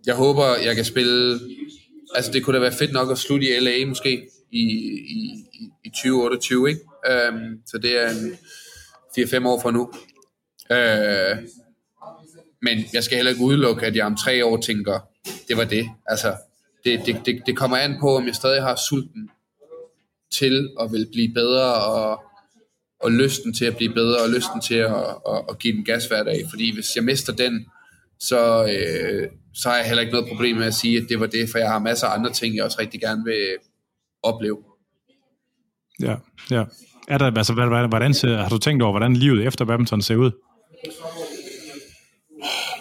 jeg 0.06 0.16
håber, 0.16 0.46
jeg 0.66 0.76
kan 0.76 0.86
spille... 0.86 1.40
Altså, 2.16 2.32
det 2.32 2.44
kunne 2.44 2.56
da 2.56 2.60
være 2.62 2.74
fedt 2.80 2.94
nok 2.94 3.12
at 3.12 3.18
slutte 3.18 3.48
i 3.48 3.60
LA 3.60 3.86
måske 3.86 4.28
i, 4.52 4.64
i, 5.08 5.46
i 5.84 5.90
2028, 5.90 6.70
ikke? 6.70 6.82
Um, 7.32 7.60
så 7.66 7.78
det 7.78 8.04
er 8.04 8.10
en 8.10 8.38
4-5 9.20 9.48
år 9.48 9.62
fra 9.62 9.72
nu. 9.72 9.82
Uh, 10.70 11.65
men 12.66 12.76
jeg 12.94 13.04
skal 13.04 13.16
heller 13.16 13.32
ikke 13.32 13.44
udelukke, 13.44 13.86
at 13.86 13.96
jeg 13.96 14.06
om 14.06 14.18
tre 14.18 14.46
år 14.46 14.58
tænker, 14.58 15.00
det 15.48 15.58
var 15.58 15.64
det. 15.64 15.86
Altså, 16.08 16.36
det, 16.86 17.02
det, 17.06 17.16
det, 17.26 17.42
det 17.46 17.58
kommer 17.58 17.78
an 17.78 17.98
på, 18.02 18.16
om 18.18 18.26
jeg 18.26 18.36
stadig 18.36 18.62
har 18.64 18.76
sulten 18.90 19.30
til 20.40 20.70
at 20.82 20.92
vil 20.92 21.08
blive 21.12 21.34
bedre, 21.34 21.74
og, 21.74 22.24
og 23.04 23.12
lysten 23.12 23.54
til 23.54 23.66
at 23.66 23.78
blive 23.78 23.94
bedre, 23.94 24.22
og 24.24 24.30
lysten 24.30 24.62
til 24.62 24.76
at, 24.76 24.96
at, 25.32 25.40
at 25.50 25.60
give 25.60 25.76
den 25.76 25.86
gas 25.86 26.06
hver 26.06 26.24
dag. 26.24 26.40
Fordi 26.50 26.74
hvis 26.74 26.96
jeg 26.96 27.04
mister 27.04 27.34
den, 27.34 27.66
så, 28.20 28.64
øh, 28.64 29.30
så 29.54 29.70
har 29.70 29.78
jeg 29.78 29.86
heller 29.86 30.02
ikke 30.02 30.14
noget 30.14 30.28
problem 30.28 30.56
med 30.58 30.66
at 30.66 30.74
sige, 30.74 30.98
at 30.98 31.06
det 31.10 31.20
var 31.20 31.28
det, 31.28 31.50
for 31.52 31.58
jeg 31.58 31.70
har 31.70 31.80
masser 31.80 32.08
af 32.08 32.18
andre 32.18 32.32
ting, 32.32 32.56
jeg 32.56 32.64
også 32.64 32.78
rigtig 32.80 33.02
gerne 33.02 33.24
vil 33.26 33.44
opleve. 34.24 34.58
Ja, 36.02 36.16
ja. 36.52 36.64
Er 37.08 37.18
der, 37.18 37.32
altså, 37.38 37.54
hvordan, 37.90 38.14
ser, 38.14 38.38
har 38.38 38.50
du 38.50 38.58
tænkt 38.58 38.84
over, 38.84 38.92
hvordan 38.92 39.14
livet 39.16 39.48
efter 39.48 39.66
badminton 39.66 40.02
ser 40.02 40.16
ud? 40.16 40.32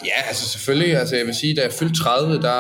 Ja, 0.05 0.29
altså 0.29 0.49
selvfølgelig. 0.49 0.97
Altså 0.97 1.17
jeg 1.17 1.27
vil 1.27 1.35
sige, 1.35 1.57
da 1.57 1.62
jeg 1.62 1.73
fyldte 1.73 2.01
30, 2.01 2.43
der, 2.43 2.59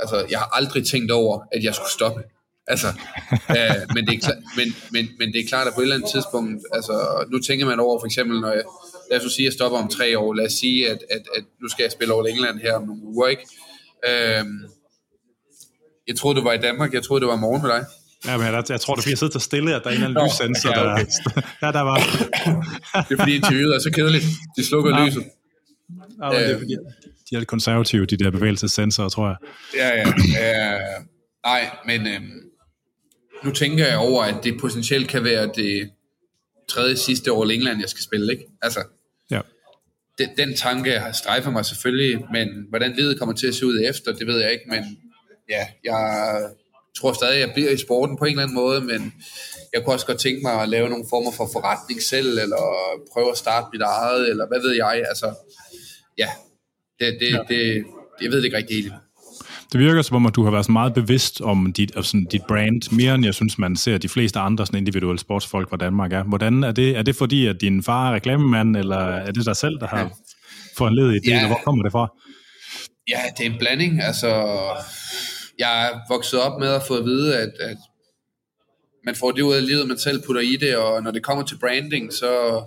altså 0.00 0.26
jeg 0.30 0.38
har 0.38 0.50
aldrig 0.52 0.86
tænkt 0.86 1.10
over, 1.10 1.40
at 1.52 1.64
jeg 1.64 1.74
skulle 1.74 1.90
stoppe. 1.90 2.22
Altså, 2.66 2.86
øh, 3.58 3.76
men, 3.94 4.06
det 4.06 4.14
er 4.14 4.20
klar, 4.20 4.36
men, 4.56 4.76
men, 4.90 5.08
men 5.18 5.32
det 5.32 5.40
er 5.44 5.48
klart, 5.48 5.66
at 5.66 5.74
på 5.74 5.80
et 5.80 5.84
eller 5.84 5.96
andet 5.96 6.10
tidspunkt, 6.10 6.62
altså 6.72 7.24
nu 7.30 7.38
tænker 7.38 7.66
man 7.66 7.80
over 7.80 8.00
for 8.00 8.06
eksempel, 8.06 8.40
når 8.40 8.52
jeg, 8.52 8.62
lad 9.10 9.26
os 9.26 9.32
sige, 9.32 9.46
at 9.46 9.50
jeg 9.50 9.52
stopper 9.52 9.78
om 9.78 9.88
tre 9.88 10.18
år, 10.18 10.34
lad 10.34 10.46
os 10.46 10.52
sige, 10.52 10.90
at, 10.90 10.98
at, 11.10 11.22
at 11.36 11.44
nu 11.62 11.68
skal 11.68 11.82
jeg 11.82 11.92
spille 11.92 12.14
over 12.14 12.26
England 12.26 12.60
her 12.60 12.74
om 12.74 12.82
nogle 12.82 13.02
uger, 13.02 13.28
ikke? 13.28 13.42
Øh, 14.08 14.44
jeg 16.08 16.16
troede, 16.16 16.36
du 16.36 16.44
var 16.44 16.52
i 16.52 16.58
Danmark, 16.58 16.94
jeg 16.94 17.02
troede, 17.02 17.20
det 17.20 17.28
var 17.28 17.36
morgen 17.36 17.62
med 17.62 17.70
dig. 17.70 17.84
Ja, 18.26 18.36
men 18.36 18.46
jeg, 18.46 18.64
jeg 18.68 18.80
tror, 18.80 18.94
det 18.94 19.04
bliver 19.04 19.16
siddet 19.16 19.32
til 19.32 19.40
stille, 19.40 19.74
at 19.74 19.82
der 19.84 19.90
er 19.90 19.94
en 19.94 20.02
eller 20.02 20.08
anden 20.08 20.24
lyssensor, 20.26 20.70
ja, 20.70 20.92
okay. 20.92 21.06
der, 21.24 21.42
ja, 21.62 21.72
der 21.72 21.80
var... 21.80 21.96
det 23.08 23.14
er 23.14 23.18
fordi 23.18 23.34
interviewet 23.36 23.74
er 23.74 23.78
så 23.78 23.90
kedeligt. 23.90 24.24
De 24.56 24.66
slukker 24.66 24.98
ja. 24.98 25.06
lyset. 25.06 25.24
Ja, 26.22 26.28
det 26.28 26.50
er, 26.50 26.58
fordi, 26.58 26.72
de 27.30 27.34
er 27.34 27.38
lidt 27.38 27.48
konservative, 27.48 28.06
de 28.06 28.16
der 28.16 28.30
bevægelsessensorer, 28.30 29.08
tror 29.08 29.28
jeg. 29.28 29.36
Ja, 29.76 29.88
ja. 29.96 30.06
Uh, 30.06 31.04
nej, 31.44 31.70
men 31.86 32.00
uh, 32.00 32.22
nu 33.44 33.52
tænker 33.52 33.86
jeg 33.86 33.98
over, 33.98 34.22
at 34.22 34.44
det 34.44 34.60
potentielt 34.60 35.08
kan 35.08 35.24
være 35.24 35.50
det 35.54 35.90
tredje 36.70 36.96
sidste 36.96 37.32
år 37.32 37.50
i 37.50 37.54
England, 37.54 37.80
jeg 37.80 37.88
skal 37.88 38.02
spille, 38.02 38.32
ikke? 38.32 38.44
Altså, 38.62 38.80
ja. 39.30 39.40
den, 40.18 40.28
den 40.36 40.56
tanke 40.56 40.90
har 40.90 41.12
strejfet 41.12 41.52
mig 41.52 41.64
selvfølgelig, 41.64 42.24
men 42.32 42.48
hvordan 42.68 42.92
livet 42.92 43.18
kommer 43.18 43.34
til 43.34 43.46
at 43.46 43.54
se 43.54 43.66
ud 43.66 43.80
efter, 43.88 44.12
det 44.12 44.26
ved 44.26 44.40
jeg 44.40 44.52
ikke, 44.52 44.64
men 44.68 44.84
ja, 45.48 45.66
jeg 45.84 46.42
tror 46.98 47.12
stadig, 47.12 47.40
jeg 47.40 47.50
bliver 47.54 47.70
i 47.70 47.76
sporten 47.76 48.16
på 48.16 48.24
en 48.24 48.30
eller 48.30 48.42
anden 48.42 48.54
måde, 48.54 48.80
men 48.80 49.14
jeg 49.72 49.84
kunne 49.84 49.94
også 49.94 50.06
godt 50.06 50.18
tænke 50.18 50.42
mig 50.42 50.62
at 50.62 50.68
lave 50.68 50.88
nogle 50.88 51.04
former 51.10 51.32
for 51.32 51.48
forretning 51.52 52.02
selv, 52.02 52.38
eller 52.38 52.62
prøve 53.12 53.30
at 53.30 53.38
starte 53.38 53.66
mit 53.72 53.82
eget, 53.82 54.30
eller 54.30 54.46
hvad 54.46 54.60
ved 54.60 54.74
jeg, 54.76 55.04
altså, 55.08 55.34
ja, 56.18 56.28
det, 57.00 57.16
det, 57.20 57.30
ja. 57.30 57.38
det, 57.48 57.84
jeg 58.22 58.30
ved 58.30 58.38
det 58.38 58.44
ikke 58.44 58.56
rigtig 58.56 58.76
helt. 58.76 58.92
Det 59.72 59.80
virker 59.80 60.02
som 60.02 60.16
om, 60.16 60.26
at 60.26 60.34
du 60.34 60.44
har 60.44 60.50
været 60.50 60.68
meget 60.68 60.94
bevidst 60.94 61.40
om 61.40 61.72
dit, 61.72 61.92
altså 61.96 62.26
dit 62.30 62.42
brand, 62.48 62.96
mere 62.96 63.14
end 63.14 63.24
jeg 63.24 63.34
synes, 63.34 63.58
man 63.58 63.76
ser 63.76 63.98
de 63.98 64.08
fleste 64.08 64.38
andre 64.38 64.66
sådan 64.66 64.78
individuelle 64.78 65.18
sportsfolk 65.18 65.70
fra 65.70 65.76
Danmark 65.76 66.12
er. 66.12 66.22
Hvordan 66.22 66.64
er 66.64 66.72
det? 66.72 66.96
Er 66.96 67.02
det 67.02 67.16
fordi, 67.16 67.46
at 67.46 67.60
din 67.60 67.82
far 67.82 68.10
er 68.10 68.14
reklamemand, 68.14 68.76
eller 68.76 68.98
er 68.98 69.30
det 69.30 69.46
dig 69.46 69.56
selv, 69.56 69.78
der 69.78 69.86
har 69.86 70.00
ja. 70.00 70.08
foranledet 70.76 71.14
i 71.14 71.18
det, 71.18 71.26
ja. 71.26 71.36
eller 71.36 71.46
hvor 71.46 71.60
kommer 71.64 71.82
det 71.82 71.92
fra? 71.92 72.08
Ja, 73.08 73.20
det 73.38 73.46
er 73.46 73.50
en 73.50 73.58
blanding. 73.58 74.02
Altså, 74.02 74.28
jeg 75.58 75.86
er 75.86 75.90
vokset 76.08 76.40
op 76.40 76.60
med 76.60 76.68
at 76.68 76.82
få 76.88 76.94
at 76.96 77.04
vide, 77.04 77.38
at, 77.38 77.52
at 77.60 77.76
man 79.04 79.14
får 79.14 79.30
det 79.30 79.42
ud 79.42 79.54
af 79.54 79.66
livet, 79.66 79.88
man 79.88 79.98
selv 79.98 80.22
putter 80.26 80.42
i 80.42 80.56
det, 80.56 80.76
og 80.76 81.02
når 81.02 81.10
det 81.10 81.22
kommer 81.22 81.44
til 81.44 81.58
branding, 81.58 82.12
så 82.12 82.62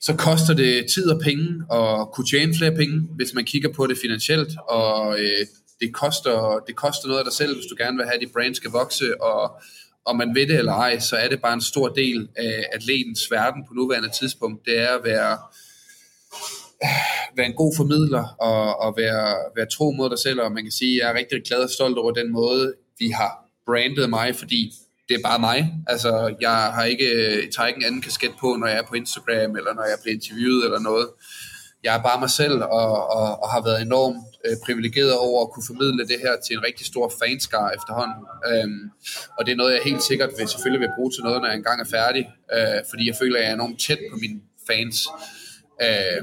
så 0.00 0.16
koster 0.16 0.54
det 0.54 0.86
tid 0.94 1.10
og 1.10 1.20
penge 1.20 1.46
at 1.72 2.08
kunne 2.12 2.26
tjene 2.26 2.54
flere 2.54 2.74
penge, 2.74 3.08
hvis 3.16 3.34
man 3.34 3.44
kigger 3.44 3.72
på 3.72 3.86
det 3.86 3.98
finansielt, 4.02 4.52
og 4.68 5.20
øh, 5.20 5.46
det, 5.80 5.94
koster, 5.94 6.64
det 6.66 6.76
koster 6.76 7.08
noget 7.08 7.18
af 7.18 7.24
dig 7.24 7.32
selv, 7.32 7.54
hvis 7.54 7.66
du 7.70 7.74
gerne 7.78 7.96
vil 7.96 8.06
have, 8.06 8.14
at 8.14 8.20
dit 8.20 8.32
brand 8.32 8.54
skal 8.54 8.70
vokse, 8.70 9.22
og 9.22 9.60
om 10.04 10.16
man 10.16 10.34
ved 10.34 10.46
det 10.46 10.58
eller 10.58 10.72
ej, 10.72 10.98
så 10.98 11.16
er 11.16 11.28
det 11.28 11.42
bare 11.42 11.54
en 11.54 11.60
stor 11.60 11.88
del 11.88 12.28
af 12.36 12.64
atletens 12.72 13.30
verden 13.30 13.64
på 13.68 13.74
nuværende 13.74 14.08
tidspunkt, 14.20 14.66
det 14.66 14.78
er 14.78 14.88
at 14.98 15.04
være, 15.04 15.38
være 17.36 17.46
en 17.46 17.54
god 17.62 17.74
formidler, 17.76 18.24
og, 18.40 18.80
og 18.80 18.94
være, 18.96 19.36
være 19.56 19.66
tro 19.66 19.90
mod 19.90 20.10
dig 20.10 20.18
selv, 20.18 20.40
og 20.40 20.52
man 20.52 20.62
kan 20.62 20.72
sige, 20.72 20.94
at 20.94 20.98
jeg 20.98 21.12
er 21.12 21.18
rigtig 21.18 21.42
glad 21.48 21.58
og 21.58 21.70
stolt 21.70 21.98
over 21.98 22.12
den 22.12 22.32
måde, 22.32 22.74
vi 22.98 23.08
har 23.08 23.32
brandet 23.66 24.10
mig, 24.10 24.36
fordi 24.36 24.72
det 25.08 25.14
er 25.14 25.22
bare 25.24 25.38
mig. 25.38 25.74
Altså, 25.86 26.34
jeg 26.40 26.50
har 26.50 26.84
ikke, 26.84 27.08
jeg 27.44 27.48
tager 27.56 27.66
ikke 27.66 27.78
en 27.78 27.84
anden 27.84 28.02
kasket 28.02 28.30
på, 28.40 28.56
når 28.60 28.66
jeg 28.66 28.78
er 28.78 28.82
på 28.82 28.94
Instagram, 28.94 29.56
eller 29.56 29.74
når 29.74 29.84
jeg 29.84 29.98
bliver 30.02 30.14
interviewet, 30.14 30.64
eller 30.64 30.78
noget. 30.78 31.08
Jeg 31.84 31.96
er 31.96 32.02
bare 32.02 32.20
mig 32.20 32.30
selv, 32.30 32.62
og, 32.62 32.90
og, 33.16 33.42
og 33.42 33.48
har 33.54 33.62
været 33.64 33.82
enormt 33.82 34.16
øh, 34.46 34.56
privilegeret 34.66 35.14
over 35.26 35.38
at 35.44 35.50
kunne 35.52 35.66
formidle 35.66 36.08
det 36.08 36.18
her 36.24 36.34
til 36.44 36.56
en 36.56 36.64
rigtig 36.68 36.86
stor 36.86 37.12
fanskar 37.22 37.70
efterhånden. 37.78 38.20
Øhm, 38.50 38.82
og 39.36 39.46
det 39.46 39.52
er 39.52 39.56
noget, 39.56 39.74
jeg 39.74 39.82
helt 39.84 40.02
sikkert 40.02 40.30
vil, 40.38 40.48
selvfølgelig 40.48 40.80
vil 40.80 40.96
bruge 40.96 41.12
til 41.12 41.22
noget, 41.22 41.40
når 41.40 41.48
jeg 41.48 41.56
engang 41.56 41.80
er 41.80 41.90
færdig, 41.98 42.24
øh, 42.54 42.80
fordi 42.90 43.06
jeg 43.06 43.16
føler, 43.20 43.36
at 43.36 43.42
jeg 43.42 43.50
er 43.50 43.54
enormt 43.54 43.80
tæt 43.86 43.98
på 44.10 44.16
mine 44.24 44.40
fans. 44.68 44.96
Øh, 45.82 46.22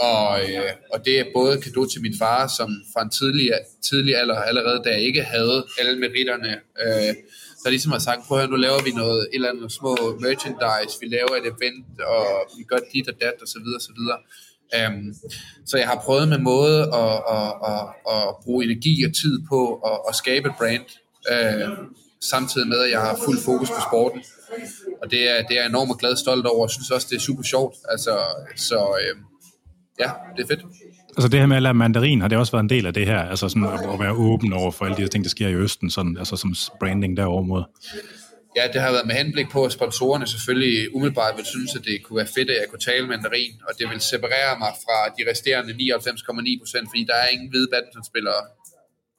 Og, 0.00 0.40
øh, 0.40 0.72
og 0.92 1.04
det 1.04 1.14
er 1.20 1.24
både 1.34 1.60
kado 1.60 1.86
til 1.86 2.02
min 2.02 2.14
far, 2.18 2.46
som 2.58 2.68
fra 2.92 3.02
en 3.02 3.10
tidlig, 3.10 3.50
tidlig 3.88 4.16
alder, 4.16 4.34
allerede 4.34 4.82
da 4.84 4.90
jeg 4.90 5.00
ikke 5.00 5.22
havde 5.22 5.66
alle 5.78 6.00
meritterne, 6.00 6.52
øh, 6.84 7.14
så 7.62 7.70
ligesom 7.70 7.92
har 7.92 7.98
sagt, 7.98 8.20
prøv 8.26 8.38
at 8.38 8.42
høre, 8.44 8.50
nu 8.50 8.56
laver 8.56 8.82
vi 8.82 8.90
noget, 8.90 9.20
et 9.20 9.28
eller 9.34 9.50
andet 9.50 9.72
små 9.72 9.96
merchandise, 10.20 10.94
vi 11.00 11.06
laver 11.06 11.34
et 11.40 11.46
event, 11.54 12.00
og 12.00 12.26
vi 12.58 12.62
gør 12.62 12.78
dit 12.92 13.08
og 13.08 13.14
dat, 13.20 13.36
og 13.42 13.48
så 13.48 13.58
videre, 13.64 13.78
og 13.78 13.82
så 13.88 13.92
videre. 13.98 14.18
Um, 14.78 15.14
så 15.66 15.78
jeg 15.78 15.88
har 15.88 16.00
prøvet 16.06 16.28
med 16.28 16.38
måde 16.38 16.80
at, 16.82 17.16
at, 17.36 17.52
at, 17.72 17.82
at 18.14 18.22
bruge 18.44 18.64
energi 18.64 19.04
og 19.04 19.12
tid 19.22 19.42
på 19.48 19.60
at, 19.74 19.98
at 20.08 20.14
skabe 20.14 20.48
et 20.48 20.54
brand, 20.58 20.86
uh, 21.32 21.86
samtidig 22.20 22.68
med, 22.68 22.78
at 22.78 22.90
jeg 22.90 23.00
har 23.00 23.20
fuld 23.24 23.38
fokus 23.38 23.70
på 23.70 23.80
sporten. 23.90 24.22
Og 25.02 25.10
det 25.10 25.30
er, 25.30 25.42
det 25.46 25.56
er 25.56 25.60
jeg 25.60 25.68
enormt 25.68 26.00
glad 26.00 26.12
og 26.12 26.18
stolt 26.18 26.46
over, 26.46 26.62
og 26.62 26.70
synes 26.70 26.90
også, 26.90 27.06
det 27.10 27.16
er 27.16 27.20
super 27.20 27.42
sjovt. 27.42 27.76
Altså, 27.88 28.18
så 28.56 28.78
uh, 28.78 29.18
ja, 29.98 30.10
det 30.36 30.42
er 30.42 30.48
fedt. 30.48 30.64
Altså 31.16 31.28
det 31.28 31.40
her 31.40 31.46
med 31.46 31.56
at 31.56 31.62
lære 31.62 31.74
mandarin, 31.74 32.20
har 32.20 32.28
det 32.28 32.38
også 32.38 32.52
været 32.52 32.62
en 32.62 32.70
del 32.70 32.86
af 32.86 32.94
det 32.94 33.06
her? 33.06 33.18
Altså 33.18 33.48
sådan 33.48 33.64
at, 33.64 34.00
være 34.00 34.12
åben 34.12 34.52
over 34.52 34.70
for 34.70 34.84
alle 34.84 34.96
de 34.96 35.08
ting, 35.08 35.24
der 35.24 35.30
sker 35.30 35.48
i 35.48 35.54
Østen, 35.54 35.90
sådan, 35.90 36.16
altså 36.18 36.36
som 36.36 36.54
branding 36.80 37.16
derovre 37.16 37.44
mod? 37.46 37.62
Ja, 38.56 38.64
det 38.72 38.80
har 38.80 38.92
været 38.92 39.06
med 39.06 39.14
henblik 39.14 39.50
på, 39.50 39.64
at 39.64 39.72
sponsorerne 39.72 40.26
selvfølgelig 40.26 40.94
umiddelbart 40.94 41.36
vil 41.36 41.44
synes, 41.44 41.76
at 41.76 41.84
det 41.84 42.02
kunne 42.04 42.16
være 42.16 42.32
fedt, 42.36 42.50
at 42.50 42.56
jeg 42.60 42.68
kunne 42.70 42.86
tale 42.90 43.06
mandarin, 43.06 43.54
og 43.68 43.72
det 43.78 43.90
vil 43.90 44.00
separere 44.00 44.58
mig 44.58 44.72
fra 44.84 44.98
de 45.16 45.30
resterende 45.30 45.72
99,9 45.72 46.58
procent, 46.62 46.88
fordi 46.90 47.04
der 47.04 47.14
er 47.14 47.28
ingen 47.28 47.48
hvide 47.50 47.68
badmintonspillere, 47.72 48.42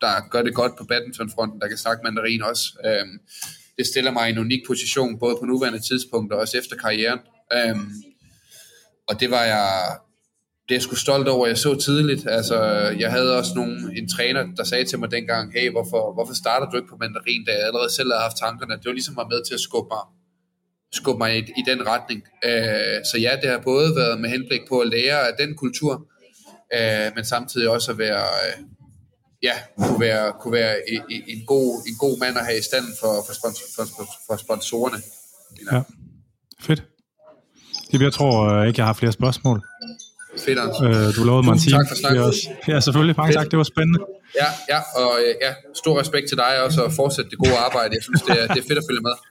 der 0.01 0.29
gør 0.31 0.41
det 0.41 0.53
godt 0.55 0.73
på 0.77 0.83
badmintonfronten, 0.83 1.61
der 1.61 1.67
kan 1.67 1.77
snakke 1.77 2.03
mandarin 2.03 2.43
også. 2.43 2.63
Øhm, 2.85 3.19
det 3.77 3.85
stiller 3.87 4.11
mig 4.11 4.29
i 4.29 4.31
en 4.31 4.37
unik 4.37 4.61
position, 4.67 5.19
både 5.19 5.35
på 5.39 5.45
nuværende 5.45 5.79
tidspunkt 5.89 6.33
og 6.33 6.39
også 6.39 6.57
efter 6.57 6.75
karrieren. 6.75 7.19
Øhm, 7.57 7.91
og 9.09 9.19
det 9.19 9.31
var 9.31 9.43
jeg 9.43 9.97
det 10.67 10.71
er 10.71 10.75
jeg 10.75 10.81
sgu 10.81 10.95
stolt 10.95 11.27
over, 11.27 11.47
jeg 11.47 11.57
så 11.57 11.75
tidligt. 11.75 12.27
Altså, 12.27 12.57
jeg 12.99 13.11
havde 13.11 13.37
også 13.37 13.51
nogle, 13.55 13.97
en 13.97 14.09
træner, 14.09 14.43
der 14.57 14.63
sagde 14.63 14.85
til 14.85 14.99
mig 14.99 15.11
dengang, 15.11 15.53
hey, 15.53 15.71
hvorfor, 15.71 16.13
hvorfor 16.13 16.33
starter 16.33 16.69
du 16.69 16.77
ikke 16.77 16.89
på 16.89 16.97
mandarin, 16.99 17.45
da 17.45 17.51
jeg 17.51 17.65
allerede 17.67 17.93
selv 17.95 18.11
havde 18.11 18.23
haft 18.27 18.37
tankerne. 18.37 18.73
Det 18.73 18.85
var 18.85 18.91
ligesom 18.91 19.15
var 19.15 19.27
med 19.33 19.41
til 19.47 19.53
at 19.53 19.59
skubbe 19.59 19.89
mig, 19.95 20.03
skubbe 20.93 21.17
mig 21.17 21.31
i, 21.37 21.39
i 21.39 21.63
den 21.67 21.87
retning. 21.87 22.21
Uh, 22.45 22.99
så 23.11 23.15
ja, 23.25 23.31
det 23.41 23.49
har 23.49 23.61
både 23.71 23.95
været 23.95 24.21
med 24.21 24.29
henblik 24.29 24.61
på 24.69 24.79
at 24.79 24.87
lære 24.89 25.19
af 25.29 25.33
den 25.39 25.55
kultur, 25.55 25.93
uh, 26.77 27.15
men 27.15 27.23
samtidig 27.25 27.69
også 27.69 27.91
at 27.91 27.97
være, 27.97 28.23
uh, 28.39 28.63
ja, 29.47 29.55
kunne 29.77 30.01
være, 30.07 30.33
kunne 30.41 30.53
være 30.53 30.75
en, 30.93 31.01
en, 31.33 31.45
god, 31.45 31.69
en 31.89 31.95
god 31.99 32.19
mand 32.19 32.37
at 32.37 32.45
have 32.45 32.59
i 32.59 32.65
stand 32.69 32.85
for, 32.99 33.13
for, 33.27 33.33
sponsor, 33.39 33.65
for, 33.75 33.85
for, 33.95 34.05
for 34.27 34.35
sponsorerne. 34.37 34.99
Ja, 35.71 35.81
fedt. 36.67 36.83
Jeg 38.01 38.13
tror 38.13 38.63
ikke, 38.63 38.79
jeg 38.79 38.85
har 38.85 38.93
flere 38.93 39.11
spørgsmål. 39.11 39.61
Fedt, 40.45 40.59
Anders. 40.59 40.81
Øh, 40.87 41.15
du 41.17 41.21
lovede 41.29 41.43
mig 41.47 41.53
en 41.53 41.59
time. 41.59 41.77
tak 41.77 41.87
for 41.91 41.95
snakken. 41.95 42.21
Også. 42.23 42.49
Ja, 42.67 42.79
selvfølgelig. 42.79 43.15
Mange 43.17 43.33
tak. 43.33 43.51
Det 43.51 43.57
var 43.57 43.67
spændende. 43.73 43.99
Ja, 44.41 44.49
ja, 44.73 44.79
og 45.01 45.11
øh, 45.23 45.33
ja, 45.45 45.51
stor 45.81 45.99
respekt 46.01 46.25
til 46.31 46.37
dig 46.37 46.63
også, 46.65 46.79
og 46.85 46.91
fortsæt 46.91 47.25
det 47.31 47.37
gode 47.45 47.57
arbejde. 47.67 47.91
Jeg 47.97 48.03
synes, 48.03 48.21
det 48.21 48.35
er, 48.41 48.47
det 48.53 48.59
er 48.63 48.67
fedt 48.69 48.79
at 48.83 48.87
følge 48.89 49.03
med. 49.09 49.15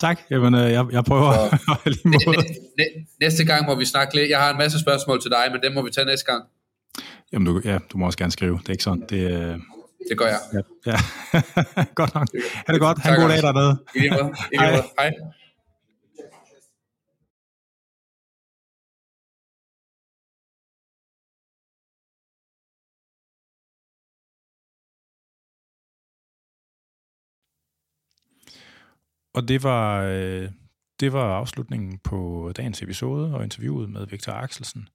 Tak. 0.00 0.20
Jamen, 0.30 0.54
øh, 0.54 0.72
jeg, 0.72 0.84
jeg 0.92 1.04
prøver 1.04 1.32
så. 1.32 1.58
Næ, 2.04 2.16
næ, 2.78 2.84
næste 3.20 3.44
gang 3.44 3.66
må 3.66 3.74
vi 3.74 3.84
snakke 3.84 4.14
lidt. 4.14 4.30
Jeg 4.30 4.38
har 4.38 4.50
en 4.50 4.58
masse 4.58 4.80
spørgsmål 4.80 5.22
til 5.22 5.30
dig, 5.30 5.44
men 5.52 5.60
dem 5.62 5.72
må 5.72 5.82
vi 5.82 5.90
tage 5.90 6.04
næste 6.04 6.26
gang. 6.32 6.44
Jamen, 7.32 7.46
du, 7.46 7.60
ja, 7.64 7.78
du 7.92 7.98
må 7.98 8.06
også 8.06 8.18
gerne 8.18 8.32
skrive. 8.32 8.58
Det 8.58 8.68
er 8.68 8.72
ikke 8.72 8.84
sådan. 8.84 9.02
Det, 9.10 9.20
øh... 9.32 9.58
det 10.08 10.18
gør 10.18 10.26
jeg. 10.26 10.38
Ja, 10.54 10.92
ja. 10.92 10.98
godt 12.00 12.14
nok. 12.14 12.28
Ha' 12.66 12.72
det 12.72 12.80
godt. 12.80 12.98
Ha' 12.98 13.14
en 13.14 13.20
god 13.20 13.28
dag 13.28 13.42
dernede. 13.42 13.78
I 13.94 13.98
lige 13.98 14.10
måde. 14.10 14.32
I 14.52 14.56
lige 14.56 14.70
måde. 14.70 14.84
Hej. 14.98 15.10
Og 29.36 29.48
det 29.48 29.62
var, 29.62 30.02
øh, 30.02 30.48
det 31.00 31.12
var 31.12 31.34
afslutningen 31.34 31.98
på 32.04 32.52
dagens 32.56 32.82
episode 32.82 33.34
og 33.34 33.44
interviewet 33.44 33.90
med 33.90 34.06
Victor 34.06 34.32
Axelsen. 34.32 34.88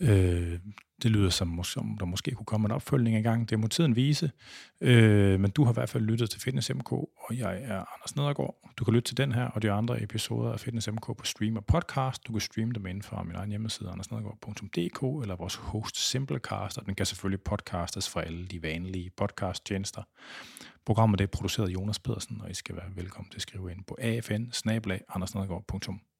Øh, 0.00 0.58
det 1.02 1.10
lyder 1.10 1.30
som, 1.30 1.64
som 1.64 1.96
der 1.98 2.06
måske 2.06 2.30
kunne 2.30 2.46
komme 2.46 2.66
en 2.66 2.70
opfølgning 2.70 3.16
i 3.16 3.22
gang. 3.22 3.50
Det 3.50 3.58
må 3.58 3.66
tiden 3.66 3.96
vise. 3.96 4.30
Øh, 4.80 5.40
men 5.40 5.50
du 5.50 5.64
har 5.64 5.72
i 5.72 5.74
hvert 5.74 5.88
fald 5.88 6.04
lyttet 6.04 6.30
til 6.30 6.40
Fitness 6.40 6.74
MK, 6.74 6.92
og 6.92 7.08
jeg 7.30 7.60
er 7.62 7.76
Anders 7.76 8.16
Nedergaard. 8.16 8.56
Du 8.76 8.84
kan 8.84 8.94
lytte 8.94 9.08
til 9.08 9.16
den 9.16 9.32
her 9.32 9.44
og 9.44 9.62
de 9.62 9.70
andre 9.70 10.02
episoder 10.02 10.52
af 10.52 10.60
Fitness 10.60 10.90
MK 10.92 11.06
på 11.06 11.24
stream 11.24 11.56
og 11.56 11.64
podcast. 11.64 12.26
Du 12.26 12.32
kan 12.32 12.40
streame 12.40 12.72
dem 12.72 12.86
inden 12.86 13.02
for 13.02 13.22
min 13.22 13.36
egen 13.36 13.50
hjemmeside, 13.50 13.90
andersnedergaard.dk, 13.90 15.22
eller 15.22 15.36
vores 15.36 15.54
host 15.54 16.10
Simplecast, 16.10 16.78
og 16.78 16.86
den 16.86 16.94
kan 16.94 17.06
selvfølgelig 17.06 17.42
podcastes 17.42 18.10
fra 18.10 18.22
alle 18.22 18.46
de 18.46 18.62
vanlige 18.62 19.10
podcast-tjenester. 19.16 20.02
Programmet 20.86 21.20
er 21.20 21.26
produceret 21.26 21.68
af 21.68 21.72
Jonas 21.72 21.98
Pedersen, 21.98 22.40
og 22.40 22.50
I 22.50 22.54
skal 22.54 22.76
være 22.76 22.96
velkommen 22.96 23.30
til 23.30 23.38
at 23.38 23.42
skrive 23.42 23.70
ind 23.72 23.84
på 23.84 23.96
afn 25.08 26.11